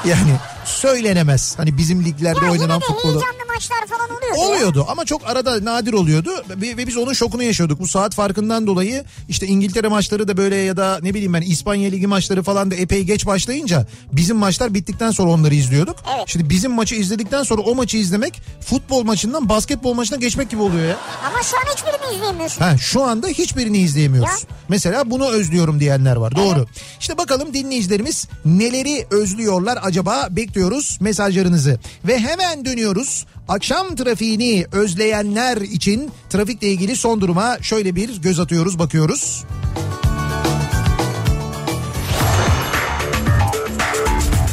yani 0.05 0.31
söylenemez. 0.65 1.53
Hani 1.57 1.77
bizim 1.77 2.05
liglerde 2.05 2.45
Ya 2.45 2.51
oynanan 2.51 2.79
futbolu. 2.79 3.21
heyecanlı 3.21 3.50
maçlar 3.61 3.97
falan 3.97 4.09
oluyordu. 4.17 4.39
ya. 4.39 4.47
Oluyordu 4.47 4.85
ama 4.89 5.05
çok 5.05 5.29
arada 5.29 5.65
nadir 5.65 5.93
oluyordu 5.93 6.29
ve 6.49 6.87
biz 6.87 6.97
onun 6.97 7.13
şokunu 7.13 7.43
yaşıyorduk. 7.43 7.79
Bu 7.79 7.87
saat 7.87 8.15
farkından 8.15 8.67
dolayı 8.67 9.03
işte 9.29 9.47
İngiltere 9.47 9.87
maçları 9.87 10.27
da 10.27 10.37
böyle 10.37 10.55
ya 10.55 10.77
da 10.77 10.99
ne 11.01 11.13
bileyim 11.13 11.33
ben 11.33 11.41
İspanya 11.41 11.89
Ligi 11.89 12.07
maçları 12.07 12.43
falan 12.43 12.71
da 12.71 12.75
epey 12.75 13.03
geç 13.03 13.25
başlayınca 13.25 13.87
bizim 14.11 14.37
maçlar 14.37 14.73
bittikten 14.73 15.11
sonra 15.11 15.31
onları 15.31 15.55
izliyorduk. 15.55 15.95
Evet. 16.15 16.23
Şimdi 16.27 16.49
bizim 16.49 16.71
maçı 16.71 16.95
izledikten 16.95 17.43
sonra 17.43 17.61
o 17.61 17.75
maçı 17.75 17.97
izlemek 17.97 18.41
futbol 18.65 19.03
maçından 19.03 19.49
basketbol 19.49 19.93
maçına 19.93 20.17
geçmek 20.17 20.49
gibi 20.49 20.61
oluyor 20.61 20.87
ya. 20.89 20.97
Ama 21.27 21.43
şu 21.43 21.57
an 21.57 21.73
hiçbirini 21.75 22.15
izleyemiyorsun. 22.15 22.61
Ha, 22.61 22.77
şu 22.77 23.03
anda 23.03 23.27
hiçbirini 23.27 23.77
izleyemiyoruz. 23.77 24.29
Ya. 24.41 24.47
Mesela 24.69 25.11
bunu 25.11 25.27
özlüyorum 25.29 25.79
diyenler 25.79 26.15
var. 26.15 26.35
Doğru. 26.35 26.65
İşte 26.99 27.17
bakalım 27.17 27.53
dinleyicilerimiz 27.53 28.27
neleri 28.45 29.07
özlüyorlar 29.11 29.79
acaba 29.81 30.27
bekliyoruz 30.31 30.97
mesajlarınızı. 31.01 31.79
Ve 32.05 32.19
hemen 32.19 32.65
dönüyoruz. 32.65 33.25
Akşam 33.51 33.95
trafiğini 33.95 34.65
özleyenler 34.71 35.57
için 35.57 36.11
trafikle 36.29 36.67
ilgili 36.67 36.95
son 36.95 37.21
duruma 37.21 37.57
şöyle 37.61 37.95
bir 37.95 38.21
göz 38.21 38.39
atıyoruz, 38.39 38.79
bakıyoruz. 38.79 39.43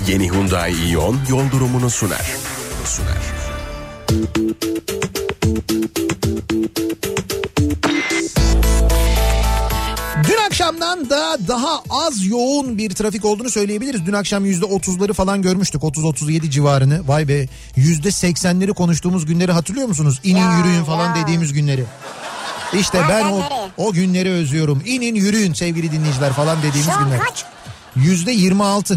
Yeni 0.09 0.31
Hyundai 0.31 0.91
Ion 0.91 1.17
yol 1.31 1.51
durumunu 1.51 1.91
sunar. 1.91 2.33
Sunar. 2.85 3.19
Dün 10.39 10.45
akşamdan 10.47 11.11
da 11.11 11.37
daha 11.49 11.83
az 11.91 12.27
yoğun 12.27 12.79
bir 12.79 12.91
trafik 12.91 13.25
olduğunu 13.25 13.51
söyleyebiliriz. 13.51 14.07
Dün 14.07 14.13
akşam 14.13 14.47
%30'ları 14.47 15.13
falan 15.13 15.43
görmüştük. 15.43 15.83
30-37 15.83 16.51
civarını. 16.51 17.09
Vay 17.09 17.29
be 17.29 17.47
%80'leri 17.77 18.75
konuştuğumuz 18.75 19.27
günleri 19.27 19.53
hatırlıyor 19.53 19.89
musunuz? 19.89 20.21
İnin 20.25 20.39
Ya, 20.41 20.59
yürüyün 20.59 20.85
falan 20.85 21.17
ya. 21.17 21.23
dediğimiz 21.23 21.53
günleri. 21.53 21.85
İşte 22.81 23.01
ben 23.09 23.25
o, 23.25 23.39
Nereden 23.41 23.71
o 23.77 23.93
günleri 23.93 24.31
özlüyorum. 24.31 24.83
İnin 24.87 25.15
yürüyün 25.15 25.53
sevgili 25.53 25.93
dinleyiciler 25.93 26.33
falan 26.33 26.59
dediğimiz 26.59 26.95
Şu 26.99 27.05
günler. 27.05 27.19
kaç? 27.21 27.45
%26 27.97 28.97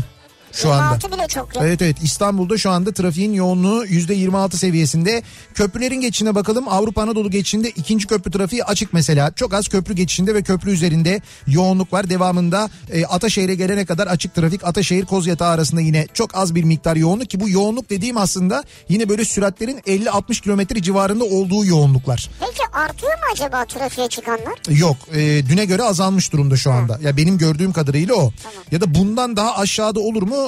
şu 0.53 0.71
anda. 0.71 0.83
26 0.83 1.11
bile 1.11 1.27
çok 1.27 1.55
ya. 1.55 1.61
Evet 1.65 1.81
evet 1.81 1.97
İstanbul'da 2.03 2.57
şu 2.57 2.69
anda 2.71 2.91
trafiğin 2.93 3.33
yoğunluğu 3.33 3.85
%26 3.85 4.55
seviyesinde. 4.55 5.23
Köprülerin 5.53 6.01
geçişine 6.01 6.35
bakalım. 6.35 6.67
Avrupa 6.67 7.01
Anadolu 7.01 7.29
geçişinde 7.31 7.69
ikinci 7.69 8.07
köprü 8.07 8.31
trafiği 8.31 8.63
açık 8.63 8.93
mesela. 8.93 9.31
Çok 9.35 9.53
az 9.53 9.67
köprü 9.67 9.93
geçişinde 9.93 10.35
ve 10.35 10.41
köprü 10.41 10.71
üzerinde 10.71 11.21
yoğunluk 11.47 11.93
var. 11.93 12.09
Devamında 12.09 12.69
e, 12.91 13.05
Ataşehir'e 13.05 13.55
gelene 13.55 13.85
kadar 13.85 14.07
açık 14.07 14.35
trafik. 14.35 14.63
Ataşehir 14.63 15.05
Kozyatağı 15.05 15.49
arasında 15.49 15.81
yine 15.81 16.07
çok 16.13 16.35
az 16.35 16.55
bir 16.55 16.63
miktar 16.63 16.95
yoğunluk 16.95 17.29
ki 17.29 17.39
bu 17.39 17.49
yoğunluk 17.49 17.89
dediğim 17.89 18.17
aslında 18.17 18.63
yine 18.89 19.09
böyle 19.09 19.25
süratlerin 19.25 19.77
50-60 19.77 20.41
kilometre 20.41 20.81
civarında 20.81 21.23
olduğu 21.23 21.65
yoğunluklar. 21.65 22.29
Peki 22.39 22.63
artıyor 22.73 23.13
mu 23.13 23.23
acaba 23.33 23.65
trafiğe 23.65 24.07
çıkanlar? 24.07 24.59
Yok 24.69 24.97
e, 25.13 25.19
düne 25.49 25.65
göre 25.65 25.83
azalmış 25.83 26.33
durumda 26.33 26.55
şu 26.57 26.71
anda. 26.71 26.99
Ya 27.03 27.17
benim 27.17 27.37
gördüğüm 27.37 27.73
kadarıyla 27.73 28.15
o. 28.15 28.31
Ya 28.71 28.81
da 28.81 28.95
bundan 28.95 29.35
daha 29.35 29.57
aşağıda 29.57 29.99
olur 29.99 30.23
mu? 30.23 30.40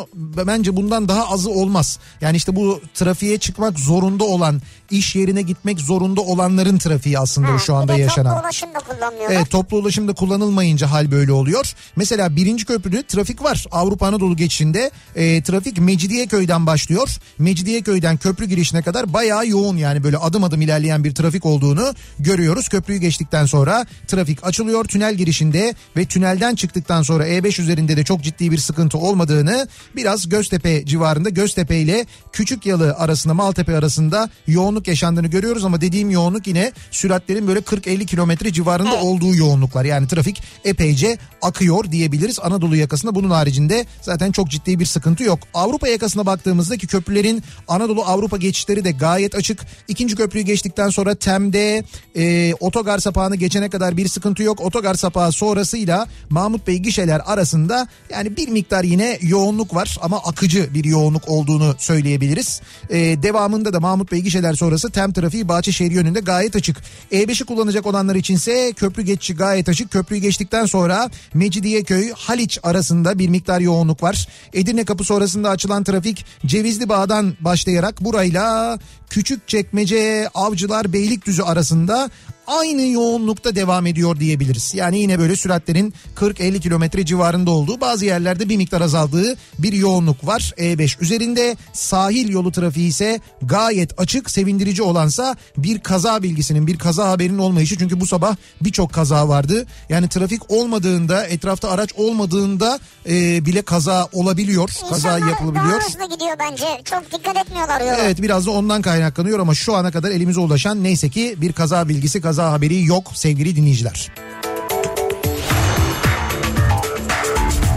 Bence 0.47 0.75
bundan 0.75 1.07
daha 1.07 1.29
azı 1.29 1.50
olmaz. 1.50 2.00
Yani 2.21 2.38
işte 2.38 2.55
bu 2.55 2.81
trafiğe 2.93 3.38
çıkmak 3.38 3.79
zorunda 3.79 4.23
olan, 4.23 4.62
iş 4.91 5.15
yerine 5.15 5.41
gitmek 5.41 5.79
zorunda 5.79 6.21
olanların 6.21 6.77
trafiği 6.77 7.19
aslında 7.19 7.53
Ha, 7.53 7.59
şu 7.59 7.75
anda 7.75 7.97
yaşanan. 7.97 8.33
Toplu 8.33 8.45
ulaşım 8.45 8.73
da 8.73 8.79
kullanmıyorlar. 8.79 9.35
Evet 9.35 9.50
toplu 9.50 9.77
ulaşımda 9.77 10.13
kullanılmayınca 10.13 10.91
hal 10.91 11.12
böyle 11.12 11.31
oluyor. 11.31 11.73
Mesela 11.95 12.35
birinci 12.35 12.65
köprüde 12.65 13.03
trafik 13.03 13.43
var. 13.43 13.65
Avrupa 13.71 14.07
Anadolu 14.07 14.35
geçişinde 14.35 14.91
e, 15.15 15.43
trafik 15.43 15.79
Mecidiyeköy'den 15.79 16.65
başlıyor. 16.65 17.17
Mecidiyeköy'den 17.38 18.17
köprü 18.17 18.45
girişine 18.45 18.81
kadar 18.81 19.13
bayağı 19.13 19.47
yoğun 19.47 19.77
yani 19.77 20.03
böyle 20.03 20.17
adım 20.17 20.43
adım 20.43 20.62
ilerleyen 20.62 21.03
bir 21.03 21.15
trafik 21.15 21.45
olduğunu 21.45 21.93
görüyoruz. 22.19 22.69
Köprüyü 22.69 23.00
geçtikten 23.00 23.45
sonra 23.45 23.85
trafik 24.07 24.43
açılıyor 24.45 24.85
tünel 24.85 25.15
girişinde 25.15 25.75
ve 25.97 26.05
tünelden 26.05 26.55
çıktıktan 26.55 27.01
sonra 27.01 27.27
E5 27.27 27.62
üzerinde 27.62 27.97
de 27.97 28.03
çok 28.03 28.21
ciddi 28.23 28.51
bir 28.51 28.57
sıkıntı 28.57 28.97
olmadığını 28.97 29.67
biraz 29.95 30.29
Göztepe 30.29 30.85
civarında 30.85 31.29
Göztepe 31.29 31.77
ile 31.77 32.05
Küçükyalı 32.33 32.93
arasında 32.93 33.33
Maltepe 33.33 33.77
arasında 33.77 34.29
yoğunluk 34.47 34.87
yaşandığını 34.87 35.27
görüyoruz 35.27 35.65
ama 35.65 35.81
dediğim 35.81 36.09
yoğunluk 36.09 36.47
yine 36.47 36.71
süratlerin 36.91 37.47
böyle 37.47 37.59
40-50 37.59 38.05
kilometre 38.05 38.53
civarında 38.53 38.93
Evet. 38.93 39.03
olduğu 39.03 39.35
yoğunluklar. 39.35 39.85
Yani 39.85 40.07
trafik 40.07 40.41
epeyce 40.65 41.17
akıyor 41.41 41.91
diyebiliriz. 41.91 42.39
Anadolu 42.39 42.75
yakasında 42.75 43.15
bunun 43.15 43.29
haricinde 43.29 43.85
zaten 44.01 44.31
çok 44.31 44.49
ciddi 44.49 44.79
bir 44.79 44.85
sıkıntı 44.85 45.23
yok. 45.23 45.39
Avrupa 45.53 45.87
yakasına 45.87 46.25
baktığımızda 46.25 46.77
ki 46.77 46.87
köprülerin 46.87 47.43
Anadolu 47.67 48.03
Avrupa 48.03 48.37
geçişleri 48.37 48.83
de 48.85 48.91
gayet 48.91 49.35
açık. 49.35 49.59
İkinci 49.87 50.15
köprüyü 50.15 50.45
geçtikten 50.45 50.89
sonra 50.89 51.15
Tem'de 51.15 51.83
e, 52.15 52.53
otogar 52.59 52.99
sapağını 52.99 53.35
geçene 53.35 53.69
kadar 53.69 53.97
bir 53.97 54.07
sıkıntı 54.07 54.43
yok. 54.43 54.61
Otogar 54.61 54.93
sapağı 54.95 55.31
sonrasıyla 55.31 56.07
Mahmut 56.29 56.67
Bey 56.67 56.77
gişeler 56.77 57.21
arasında 57.25 57.87
yani 58.11 58.37
bir 58.37 58.47
miktar 58.47 58.83
yine 58.83 59.17
yoğunluk 59.21 59.72
var 59.75 59.97
ama 60.01 60.17
akıcı 60.17 60.73
bir 60.73 60.83
yoğunluk 60.83 61.29
olduğunu 61.29 61.75
söyleyebiliriz. 61.77 62.61
E, 62.89 62.97
devamında 63.23 63.73
da 63.73 63.79
Mahmut 63.79 64.11
Bey 64.11 64.21
gişeler 64.21 64.53
sonrası 64.53 64.91
Tem 64.91 65.13
trafiği 65.13 65.47
Bahçeşehir 65.47 65.91
yönünde 65.91 66.19
gayet 66.19 66.55
açık. 66.55 66.77
E5'i 67.11 67.45
kullanacak 67.45 67.85
olanlar 67.85 68.15
içinse 68.15 68.73
köprü 68.73 69.01
geçişi 69.01 69.35
gayet 69.35 69.69
açık. 69.69 69.91
Köprüyü 69.91 70.21
geçtikten 70.21 70.65
sonra 70.65 71.09
Mecidiyeköy 71.33 72.11
Haliç 72.11 72.59
arasında 72.63 73.19
bir 73.19 73.29
miktar 73.29 73.59
yoğunluk 73.59 74.03
var. 74.03 74.27
Edirne 74.53 74.85
kapı 74.85 75.03
sonrasında 75.03 75.49
açılan 75.49 75.83
trafik 75.83 76.25
Cevizli 76.45 76.89
Bağ'dan 76.89 77.33
başlayarak 77.41 78.01
burayla 78.01 78.79
Küçükçekmece, 79.13 80.29
Avcılar, 80.33 80.93
Beylikdüzü 80.93 81.41
arasında 81.41 82.09
aynı 82.47 82.81
yoğunlukta 82.81 83.55
devam 83.55 83.88
ediyor 83.88 84.19
diyebiliriz. 84.19 84.73
Yani 84.73 85.00
yine 85.00 85.19
böyle 85.19 85.35
süratlerin 85.35 85.93
40-50 86.15 86.59
kilometre 86.59 87.05
civarında 87.05 87.51
olduğu 87.51 87.81
bazı 87.81 88.05
yerlerde 88.05 88.50
bir 88.50 88.57
miktar 88.57 88.81
azaldığı 88.81 89.35
bir 89.59 89.73
yoğunluk 89.73 90.27
var. 90.27 90.53
E5 90.57 91.01
üzerinde 91.01 91.57
sahil 91.73 92.29
yolu 92.29 92.51
trafiği 92.51 92.88
ise 92.89 93.19
gayet 93.41 94.00
açık 94.00 94.31
sevindirici 94.31 94.81
olansa 94.83 95.35
bir 95.57 95.79
kaza 95.79 96.23
bilgisinin 96.23 96.67
bir 96.67 96.77
kaza 96.77 97.09
haberinin 97.09 97.38
olmayışı. 97.38 97.77
Çünkü 97.77 98.00
bu 98.00 98.07
sabah 98.07 98.35
birçok 98.62 98.93
kaza 98.93 99.27
vardı. 99.29 99.65
Yani 99.89 100.09
trafik 100.09 100.51
olmadığında 100.51 101.25
etrafta 101.27 101.69
araç 101.69 101.93
olmadığında 101.97 102.79
e, 103.09 103.45
bile 103.45 103.62
kaza 103.62 104.09
olabiliyor. 104.13 104.69
Kaza 104.89 104.95
İnsanlar 105.17 105.29
yapılabiliyor. 105.29 105.79
daha 105.81 105.88
hızlı 105.88 106.15
gidiyor 106.15 106.35
bence. 106.39 106.65
Çok 106.85 107.12
dikkat 107.12 107.38
etmiyorlar 107.38 107.81
yola. 107.81 107.95
Evet 107.97 108.21
biraz 108.21 108.45
da 108.45 108.51
ondan 108.51 108.81
kaynaklanıyor 108.81 109.39
ama 109.39 109.55
şu 109.55 109.75
ana 109.75 109.91
kadar 109.91 110.12
elimize 110.12 110.39
ulaşan 110.39 110.83
neyse 110.83 111.09
ki 111.09 111.35
bir 111.38 111.53
kaza 111.53 111.89
bilgisi 111.89 112.21
kaza 112.21 112.32
haberi 112.41 112.85
yok 112.85 113.11
sevgili 113.13 113.55
dinleyiciler. 113.55 114.11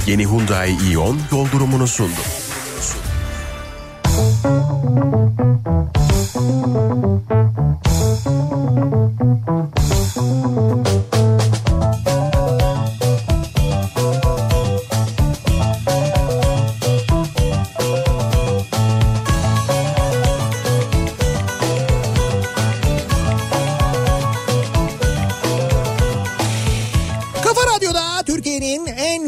Yeni 0.07 0.25
Hyundai 0.27 0.77
Ion 0.93 1.19
yol 1.33 1.47
durumunu 1.53 1.87
sundu. 1.89 2.21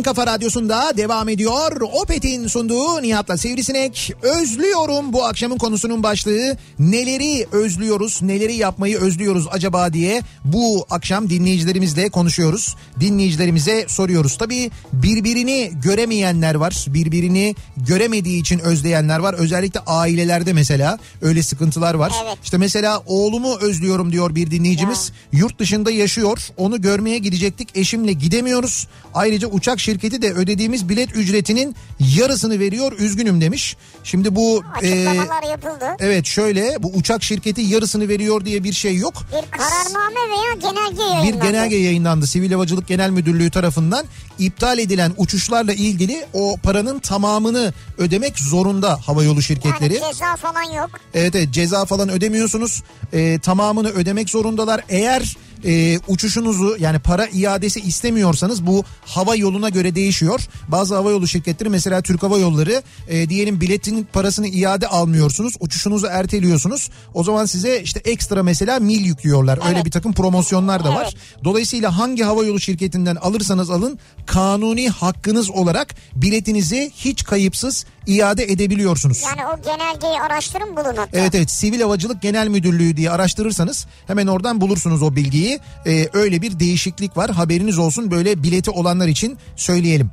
Kafa 0.08 0.26
Radyosu'nda 0.26 0.92
devam 0.96 1.28
ediyor. 1.28 1.80
Opet'in 1.80 2.46
sunduğu 2.46 3.02
Nihat'la 3.02 3.36
Sivrisinek. 3.36 4.12
Özlüyorum 4.22 5.12
bu 5.12 5.24
akşamın 5.24 5.58
konusunun 5.58 6.02
başlığı. 6.02 6.56
Neleri 6.78 7.46
özlüyoruz, 7.52 8.22
neleri 8.22 8.54
yapmayı 8.54 8.98
özlüyoruz 8.98 9.46
acaba 9.50 9.92
diye 9.92 10.22
bu 10.44 10.86
akşam 10.90 11.30
dinleyicilerimizle 11.30 12.08
konuşuyoruz. 12.08 12.76
Dinleyicilerimize 13.00 13.84
soruyoruz. 13.88 14.38
Tabii 14.38 14.70
birbirini 14.92 15.72
göremeyenler 15.82 16.54
var. 16.54 16.84
Birbirini 16.88 17.54
göremediği 17.76 18.40
için 18.40 18.58
özleyenler 18.58 19.18
var. 19.18 19.34
Özellikle 19.34 19.80
ailelerde 19.80 20.52
mesela 20.52 20.98
öyle 21.22 21.42
sıkıntılar 21.42 21.94
var. 21.94 22.12
Evet. 22.24 22.38
İşte 22.44 22.58
mesela 22.58 23.02
oğlumu 23.06 23.58
özlüyorum 23.60 24.12
diyor 24.12 24.34
bir 24.34 24.50
dinleyicimiz. 24.50 25.12
Yurt 25.32 25.58
dışında 25.58 25.90
yaşıyor. 25.90 26.48
Onu 26.56 26.80
görmeye 26.80 27.18
gidecektik. 27.18 27.68
Eşimle 27.74 28.12
gidemiyoruz. 28.12 28.86
Ayrıca 29.14 29.48
uçak 29.48 29.80
şirketi 29.80 29.97
de 30.02 30.32
ödediğimiz 30.32 30.88
bilet 30.88 31.16
ücretinin 31.16 31.76
yarısını 32.16 32.58
veriyor. 32.60 32.92
Üzgünüm 32.98 33.40
demiş. 33.40 33.76
Şimdi 34.04 34.36
bu 34.36 34.62
e, 34.82 35.08
Açıklamalar 35.08 35.42
yapıldı. 35.50 35.84
evet 35.98 36.26
şöyle 36.26 36.76
bu 36.82 36.88
uçak 36.94 37.22
şirketi 37.22 37.60
yarısını 37.60 38.08
veriyor 38.08 38.44
diye 38.44 38.64
bir 38.64 38.72
şey 38.72 38.96
yok. 38.96 39.14
Bir 39.28 39.58
kararname 39.58 40.14
veya 40.30 40.70
genelge 40.70 40.96
Bir 41.02 41.14
yayınlandı. 41.16 41.46
genelge 41.46 41.76
yayınlandı 41.76 42.26
Sivil 42.26 42.52
Havacılık 42.52 42.88
Genel 42.88 43.10
Müdürlüğü 43.10 43.50
tarafından 43.50 44.06
iptal 44.38 44.78
edilen 44.78 45.12
uçuşlarla 45.16 45.72
ilgili 45.72 46.26
o 46.32 46.56
paranın 46.62 46.98
tamamını 46.98 47.72
ödemek 47.98 48.38
zorunda 48.38 49.00
havayolu 49.06 49.42
şirketleri. 49.42 49.94
Yani 49.94 50.12
ceza 50.12 50.36
falan 50.36 50.62
yok. 50.62 50.90
Evet 51.14 51.34
evet 51.34 51.50
ceza 51.52 51.84
falan 51.84 52.08
ödemiyorsunuz. 52.08 52.82
Ee, 53.12 53.38
tamamını 53.42 53.88
ödemek 53.88 54.30
zorundalar. 54.30 54.80
Eğer 54.88 55.36
e, 55.64 55.98
uçuşunuzu 56.08 56.76
yani 56.80 56.98
para 56.98 57.26
iadesi 57.26 57.80
istemiyorsanız 57.80 58.66
bu 58.66 58.84
hava 59.04 59.36
yoluna 59.36 59.68
göre 59.68 59.94
değişiyor. 59.94 60.40
Bazı 60.68 60.94
hava 60.94 61.10
yolu 61.10 61.28
şirketleri 61.28 61.68
mesela 61.68 62.02
Türk 62.02 62.22
Hava 62.22 62.38
Yolları 62.38 62.82
e, 63.08 63.28
diyelim 63.28 63.60
biletin 63.60 64.08
parasını 64.12 64.46
iade 64.48 64.88
almıyorsunuz. 64.88 65.54
Uçuşunuzu 65.60 66.06
erteliyorsunuz. 66.06 66.90
O 67.14 67.24
zaman 67.24 67.46
size 67.46 67.82
işte 67.82 68.00
ekstra 68.04 68.42
mesela 68.42 68.78
mil 68.80 69.04
yüklüyorlar. 69.04 69.58
Öyle 69.62 69.74
Evet. 69.74 69.84
bir 69.84 69.90
takım 69.90 70.12
promosyonlar 70.12 70.84
da 70.84 70.94
var. 70.94 71.04
Evet. 71.04 71.44
Dolayısıyla 71.44 71.98
hangi 71.98 72.22
hava 72.22 72.44
yolu 72.44 72.60
şirketinden 72.60 73.16
alırsanız 73.16 73.70
alın 73.70 73.98
kanuni 74.26 74.88
hakkınız 74.88 75.50
olarak 75.50 75.94
biletinizi 76.14 76.92
hiç 76.96 77.24
kayıpsız 77.24 77.86
iade 78.08 78.44
edebiliyorsunuz. 78.44 79.22
Yani 79.22 79.46
o 79.46 79.62
genelgeyi 79.62 80.20
araştırın 80.20 80.76
bulun 80.76 80.96
hatta. 80.96 81.18
Evet 81.18 81.34
evet 81.34 81.50
Sivil 81.50 81.80
Havacılık 81.80 82.22
Genel 82.22 82.48
Müdürlüğü 82.48 82.96
diye 82.96 83.10
araştırırsanız 83.10 83.86
hemen 84.06 84.26
oradan 84.26 84.60
bulursunuz 84.60 85.02
o 85.02 85.16
bilgiyi. 85.16 85.60
Ee, 85.86 86.08
öyle 86.12 86.42
bir 86.42 86.60
değişiklik 86.60 87.16
var 87.16 87.30
haberiniz 87.30 87.78
olsun 87.78 88.10
böyle 88.10 88.42
bileti 88.42 88.70
olanlar 88.70 89.08
için 89.08 89.38
söyleyelim. 89.56 90.10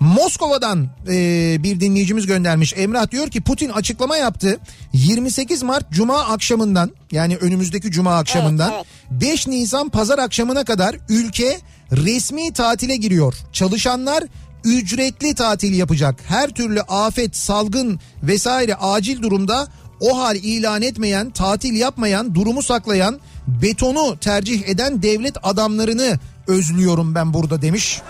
Moskova'dan 0.00 0.88
e, 1.08 1.56
bir 1.62 1.80
dinleyicimiz 1.80 2.26
göndermiş. 2.26 2.74
Emrah 2.76 3.10
diyor 3.10 3.30
ki 3.30 3.40
Putin 3.40 3.68
açıklama 3.68 4.16
yaptı. 4.16 4.58
28 4.92 5.62
Mart 5.62 5.90
Cuma 5.90 6.24
akşamından 6.24 6.90
yani 7.12 7.36
önümüzdeki 7.36 7.90
Cuma 7.90 8.18
akşamından 8.18 8.72
evet. 8.72 9.22
5 9.22 9.46
Nisan 9.46 9.88
Pazar 9.88 10.18
akşamına 10.18 10.64
kadar 10.64 10.96
ülke 11.08 11.60
resmi 11.92 12.52
tatile 12.52 12.96
giriyor. 12.96 13.34
Çalışanlar 13.52 14.24
ücretli 14.64 15.34
tatil 15.34 15.74
yapacak. 15.78 16.14
Her 16.28 16.50
türlü 16.50 16.80
afet, 16.80 17.36
salgın 17.36 18.00
vesaire 18.22 18.74
acil 18.74 19.22
durumda 19.22 19.66
o 20.00 20.18
hal 20.18 20.36
ilan 20.36 20.82
etmeyen, 20.82 21.30
tatil 21.30 21.74
yapmayan, 21.74 22.34
durumu 22.34 22.62
saklayan, 22.62 23.20
betonu 23.46 24.18
tercih 24.18 24.68
eden 24.68 25.02
devlet 25.02 25.36
adamlarını 25.42 26.18
özlüyorum 26.46 27.14
ben 27.14 27.34
burada 27.34 27.62
demiş. 27.62 28.00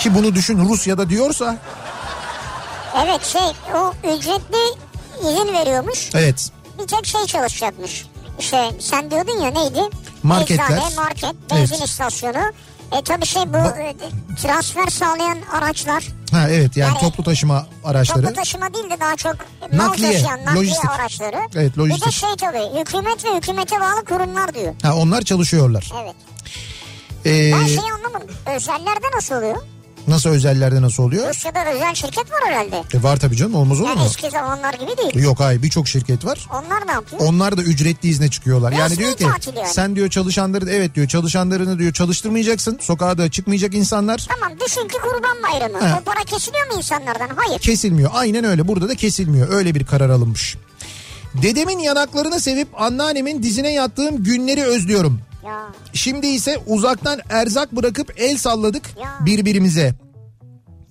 Ki 0.00 0.14
bunu 0.14 0.34
düşün 0.34 0.68
Rusya'da 0.68 1.08
diyorsa. 1.10 1.56
Evet 3.06 3.24
şey 3.24 3.42
o 3.74 3.92
ücretli 4.16 4.82
izin 5.20 5.52
veriyormuş. 5.52 6.10
Evet. 6.14 6.50
Bir 6.82 6.86
tek 6.86 7.06
şey 7.06 7.24
çalışacakmış. 7.26 8.06
İşte 8.38 8.70
sen 8.80 9.10
diyordun 9.10 9.40
ya 9.40 9.50
neydi? 9.50 9.80
Marketler. 10.22 10.64
Eczane, 10.64 10.94
market, 10.96 11.34
benzin 11.50 11.74
Evet. 11.74 11.88
istasyonu. 11.88 12.52
E 12.98 13.02
tabii 13.04 13.26
şey 13.26 13.42
bu 13.42 13.56
Ba- 13.56 13.82
e, 13.82 13.94
transfer 14.42 14.86
sağlayan 14.86 15.38
araçlar. 15.52 16.04
Ha 16.32 16.46
evet 16.50 16.76
yani 16.76 16.88
Yani- 16.94 17.00
toplu 17.00 17.24
taşıma 17.24 17.66
araçları. 17.84 18.22
Toplu 18.22 18.34
taşıma 18.34 18.74
değil 18.74 18.90
de 18.90 19.00
daha 19.00 19.16
çok 19.16 19.36
Nakliye, 19.72 20.12
taşıyan 20.12 20.40
nakliye 20.44 20.56
lojistik. 20.56 20.90
araçları. 20.90 21.36
Evet, 21.54 21.78
lojistik. 21.78 22.02
Bir 22.02 22.06
de 22.06 22.12
şey 22.12 22.28
tabii 22.40 22.80
hükümet 22.80 23.24
ve 23.24 23.36
hükümete 23.36 23.80
bağlı 23.80 24.04
kurumlar 24.04 24.54
diyor. 24.54 24.74
Ha 24.82 24.94
onlar 24.96 25.22
çalışıyorlar. 25.22 25.90
Evet. 26.04 26.14
Ee, 27.26 27.52
Ben 27.52 27.66
şeyi 27.66 27.92
anlamadım. 27.98 28.28
Özellerde 28.56 29.06
nasıl 29.16 29.34
oluyor? 29.34 29.56
Nasıl 30.08 30.30
özellerde 30.30 30.82
nasıl 30.82 31.02
oluyor? 31.02 31.28
Rusya'da 31.28 31.72
özel 31.72 31.94
şirket 31.94 32.32
var 32.32 32.40
herhalde. 32.44 32.82
E, 32.94 33.02
var 33.02 33.16
tabii 33.16 33.36
canım 33.36 33.54
olmaz 33.54 33.80
olur 33.80 33.88
Yani 33.88 33.98
mu? 33.98 34.04
eski 34.06 34.30
zamanlar 34.30 34.74
gibi 34.74 34.96
değil. 34.96 35.24
Yok 35.24 35.40
hayır 35.40 35.62
birçok 35.62 35.88
şirket 35.88 36.24
var. 36.24 36.46
Onlar 36.52 36.86
ne 36.86 36.92
yapıyor? 36.92 37.22
Onlar 37.22 37.56
da 37.56 37.62
ücretli 37.62 38.08
izne 38.08 38.30
çıkıyorlar. 38.30 38.72
Yani 38.72 38.90
Resmi 38.90 38.98
diyor 39.04 39.16
ki 39.16 39.24
yani. 39.56 39.68
sen 39.68 39.96
diyor 39.96 40.08
çalışanları 40.10 40.70
evet 40.70 40.94
diyor 40.94 41.08
çalışanlarını 41.08 41.78
diyor 41.78 41.92
çalıştırmayacaksın. 41.92 42.78
Sokağa 42.80 43.18
da 43.18 43.30
çıkmayacak 43.30 43.74
insanlar. 43.74 44.26
Tamam 44.28 44.58
düşün 44.66 44.88
ki 44.88 44.96
kurban 45.02 45.36
bayramı. 45.52 45.88
He. 45.88 46.00
O 46.00 46.04
para 46.04 46.24
kesiliyor 46.24 46.66
mu 46.66 46.72
insanlardan? 46.76 47.28
Hayır. 47.36 47.58
Kesilmiyor. 47.60 48.10
Aynen 48.14 48.44
öyle. 48.44 48.68
Burada 48.68 48.88
da 48.88 48.94
kesilmiyor. 48.94 49.48
Öyle 49.52 49.74
bir 49.74 49.86
karar 49.86 50.10
alınmış. 50.10 50.56
Dedemin 51.42 51.78
yanaklarını 51.78 52.40
sevip 52.40 52.68
anneannemin 52.80 53.42
dizine 53.42 53.72
yattığım 53.72 54.24
günleri 54.24 54.62
özlüyorum. 54.64 55.20
Şimdi 55.92 56.26
ise 56.26 56.58
uzaktan 56.66 57.20
erzak 57.30 57.72
bırakıp 57.72 58.12
el 58.16 58.36
salladık 58.36 58.90
birbirimize. 59.20 59.94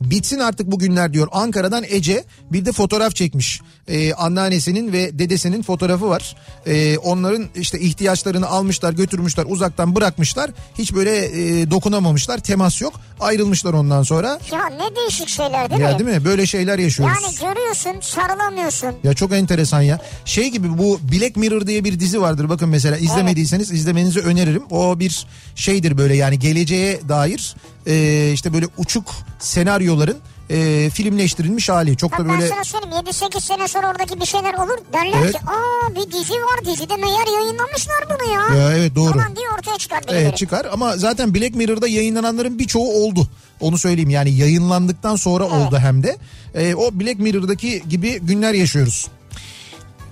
Bitsin 0.02 0.40
artık 0.40 0.72
bu 0.72 0.80
günler 0.80 1.14
diyor. 1.14 1.28
Ankara'dan 1.32 1.84
Ece 1.90 2.24
bir 2.52 2.66
de 2.66 2.72
fotoğraf 2.72 3.16
çekmiş. 3.16 3.62
Ee, 3.88 4.14
anneannesinin 4.14 4.94
ve 4.94 5.20
dedesinin 5.20 5.62
fotoğrafı 5.62 6.10
var. 6.10 6.36
Ee, 6.68 6.98
onların 6.98 7.46
işte 7.56 7.80
ihtiyaçlarını 7.80 8.48
almışlar 8.48 8.94
götürmüşler 8.94 9.46
uzaktan 9.48 9.96
bırakmışlar. 9.96 10.52
Hiç 10.78 10.94
böyle 10.94 11.26
e, 11.26 11.72
dokunamamışlar 11.72 12.38
temas 12.38 12.82
yok. 12.82 12.94
Ayrılmışlar 13.20 13.74
ondan 13.74 14.04
sonra. 14.04 14.40
ya 14.52 14.68
ne 14.68 14.96
değişik 14.96 15.28
şeyler 15.30 15.70
değil 15.70 15.82
ya 15.82 15.92
mi? 15.92 16.00
değil 16.00 16.10
mi? 16.18 16.26
Böyle 16.26 16.46
şeyler 16.46 16.80
yaşıyoruz. 16.80 17.18
Yani 17.24 17.54
görüyorsun 17.54 17.96
sarılamıyorsun. 18.02 18.92
Ya 19.04 19.14
çok 19.14 19.32
enteresan 19.34 19.82
ya. 19.82 20.00
Şey 20.26 20.50
gibi 20.50 20.78
bu 20.78 21.00
Black 21.12 21.36
Mirror 21.36 21.68
diye 21.68 21.84
bir 21.84 22.00
dizi 22.00 22.22
vardır. 22.22 22.50
Bakın 22.50 22.70
mesela 22.70 22.98
izlemediyseniz 22.98 23.72
izlemenizi 23.72 24.20
öneririm. 24.20 24.64
O 24.70 25.00
bir 25.00 25.26
şeydir 25.56 25.98
böyle 25.98 26.16
yani 26.16 26.40
geleceğe 26.40 27.00
dair 27.10 27.56
e, 27.88 28.32
işte 28.34 28.54
böyle 28.54 28.65
uçuk 28.78 29.12
senaryoların 29.39 30.17
e, 30.50 30.89
filmleştirilmiş 30.89 31.70
hali. 31.70 31.98
Çok 31.98 32.12
da 32.12 32.17
Bak 32.17 32.28
ben 32.28 32.39
böyle 32.39 32.48
sana 32.48 32.63
söyleyeyim 32.63 33.06
7-8 33.06 33.41
sene 33.41 33.67
sonra 33.67 33.89
oradaki 33.89 34.20
bir 34.20 34.26
şeyler 34.26 34.54
olur. 34.54 34.78
Derler 34.94 35.17
Evet. 35.22 35.32
ki 35.32 35.39
aa 35.39 35.96
bir 35.96 36.12
dizi 36.12 36.34
var 36.34 36.65
dizide 36.65 36.96
meğer 36.98 37.28
yayınlamışlar 37.41 38.04
bunu 38.10 38.34
ya. 38.34 38.63
Ya 38.63 38.78
evet, 38.78 38.96
doğru. 38.96 39.13
Falan 39.13 39.36
diye 39.36 39.46
ortaya 39.60 39.78
çıkar 39.78 40.04
birileri. 40.04 40.22
evet 40.24 40.38
çıkar 40.38 40.67
ama 40.74 40.98
zaten 40.98 41.36
Black 41.36 41.56
Mirror'da 41.56 41.88
yayınlananların 41.88 42.60
birçoğu 42.60 43.04
oldu. 43.04 43.28
Onu 43.60 43.78
söyleyeyim 43.78 44.10
yani 44.10 44.32
yayınlandıktan 44.32 45.15
sonra 45.15 45.44
oldu 45.44 45.78
hem 45.80 46.04
de. 46.04 46.17
E, 46.56 46.76
o 46.76 46.91
Black 47.00 47.20
Mirror'daki 47.20 47.84
gibi 47.89 48.20
günler 48.20 48.54
yaşıyoruz. 48.54 49.08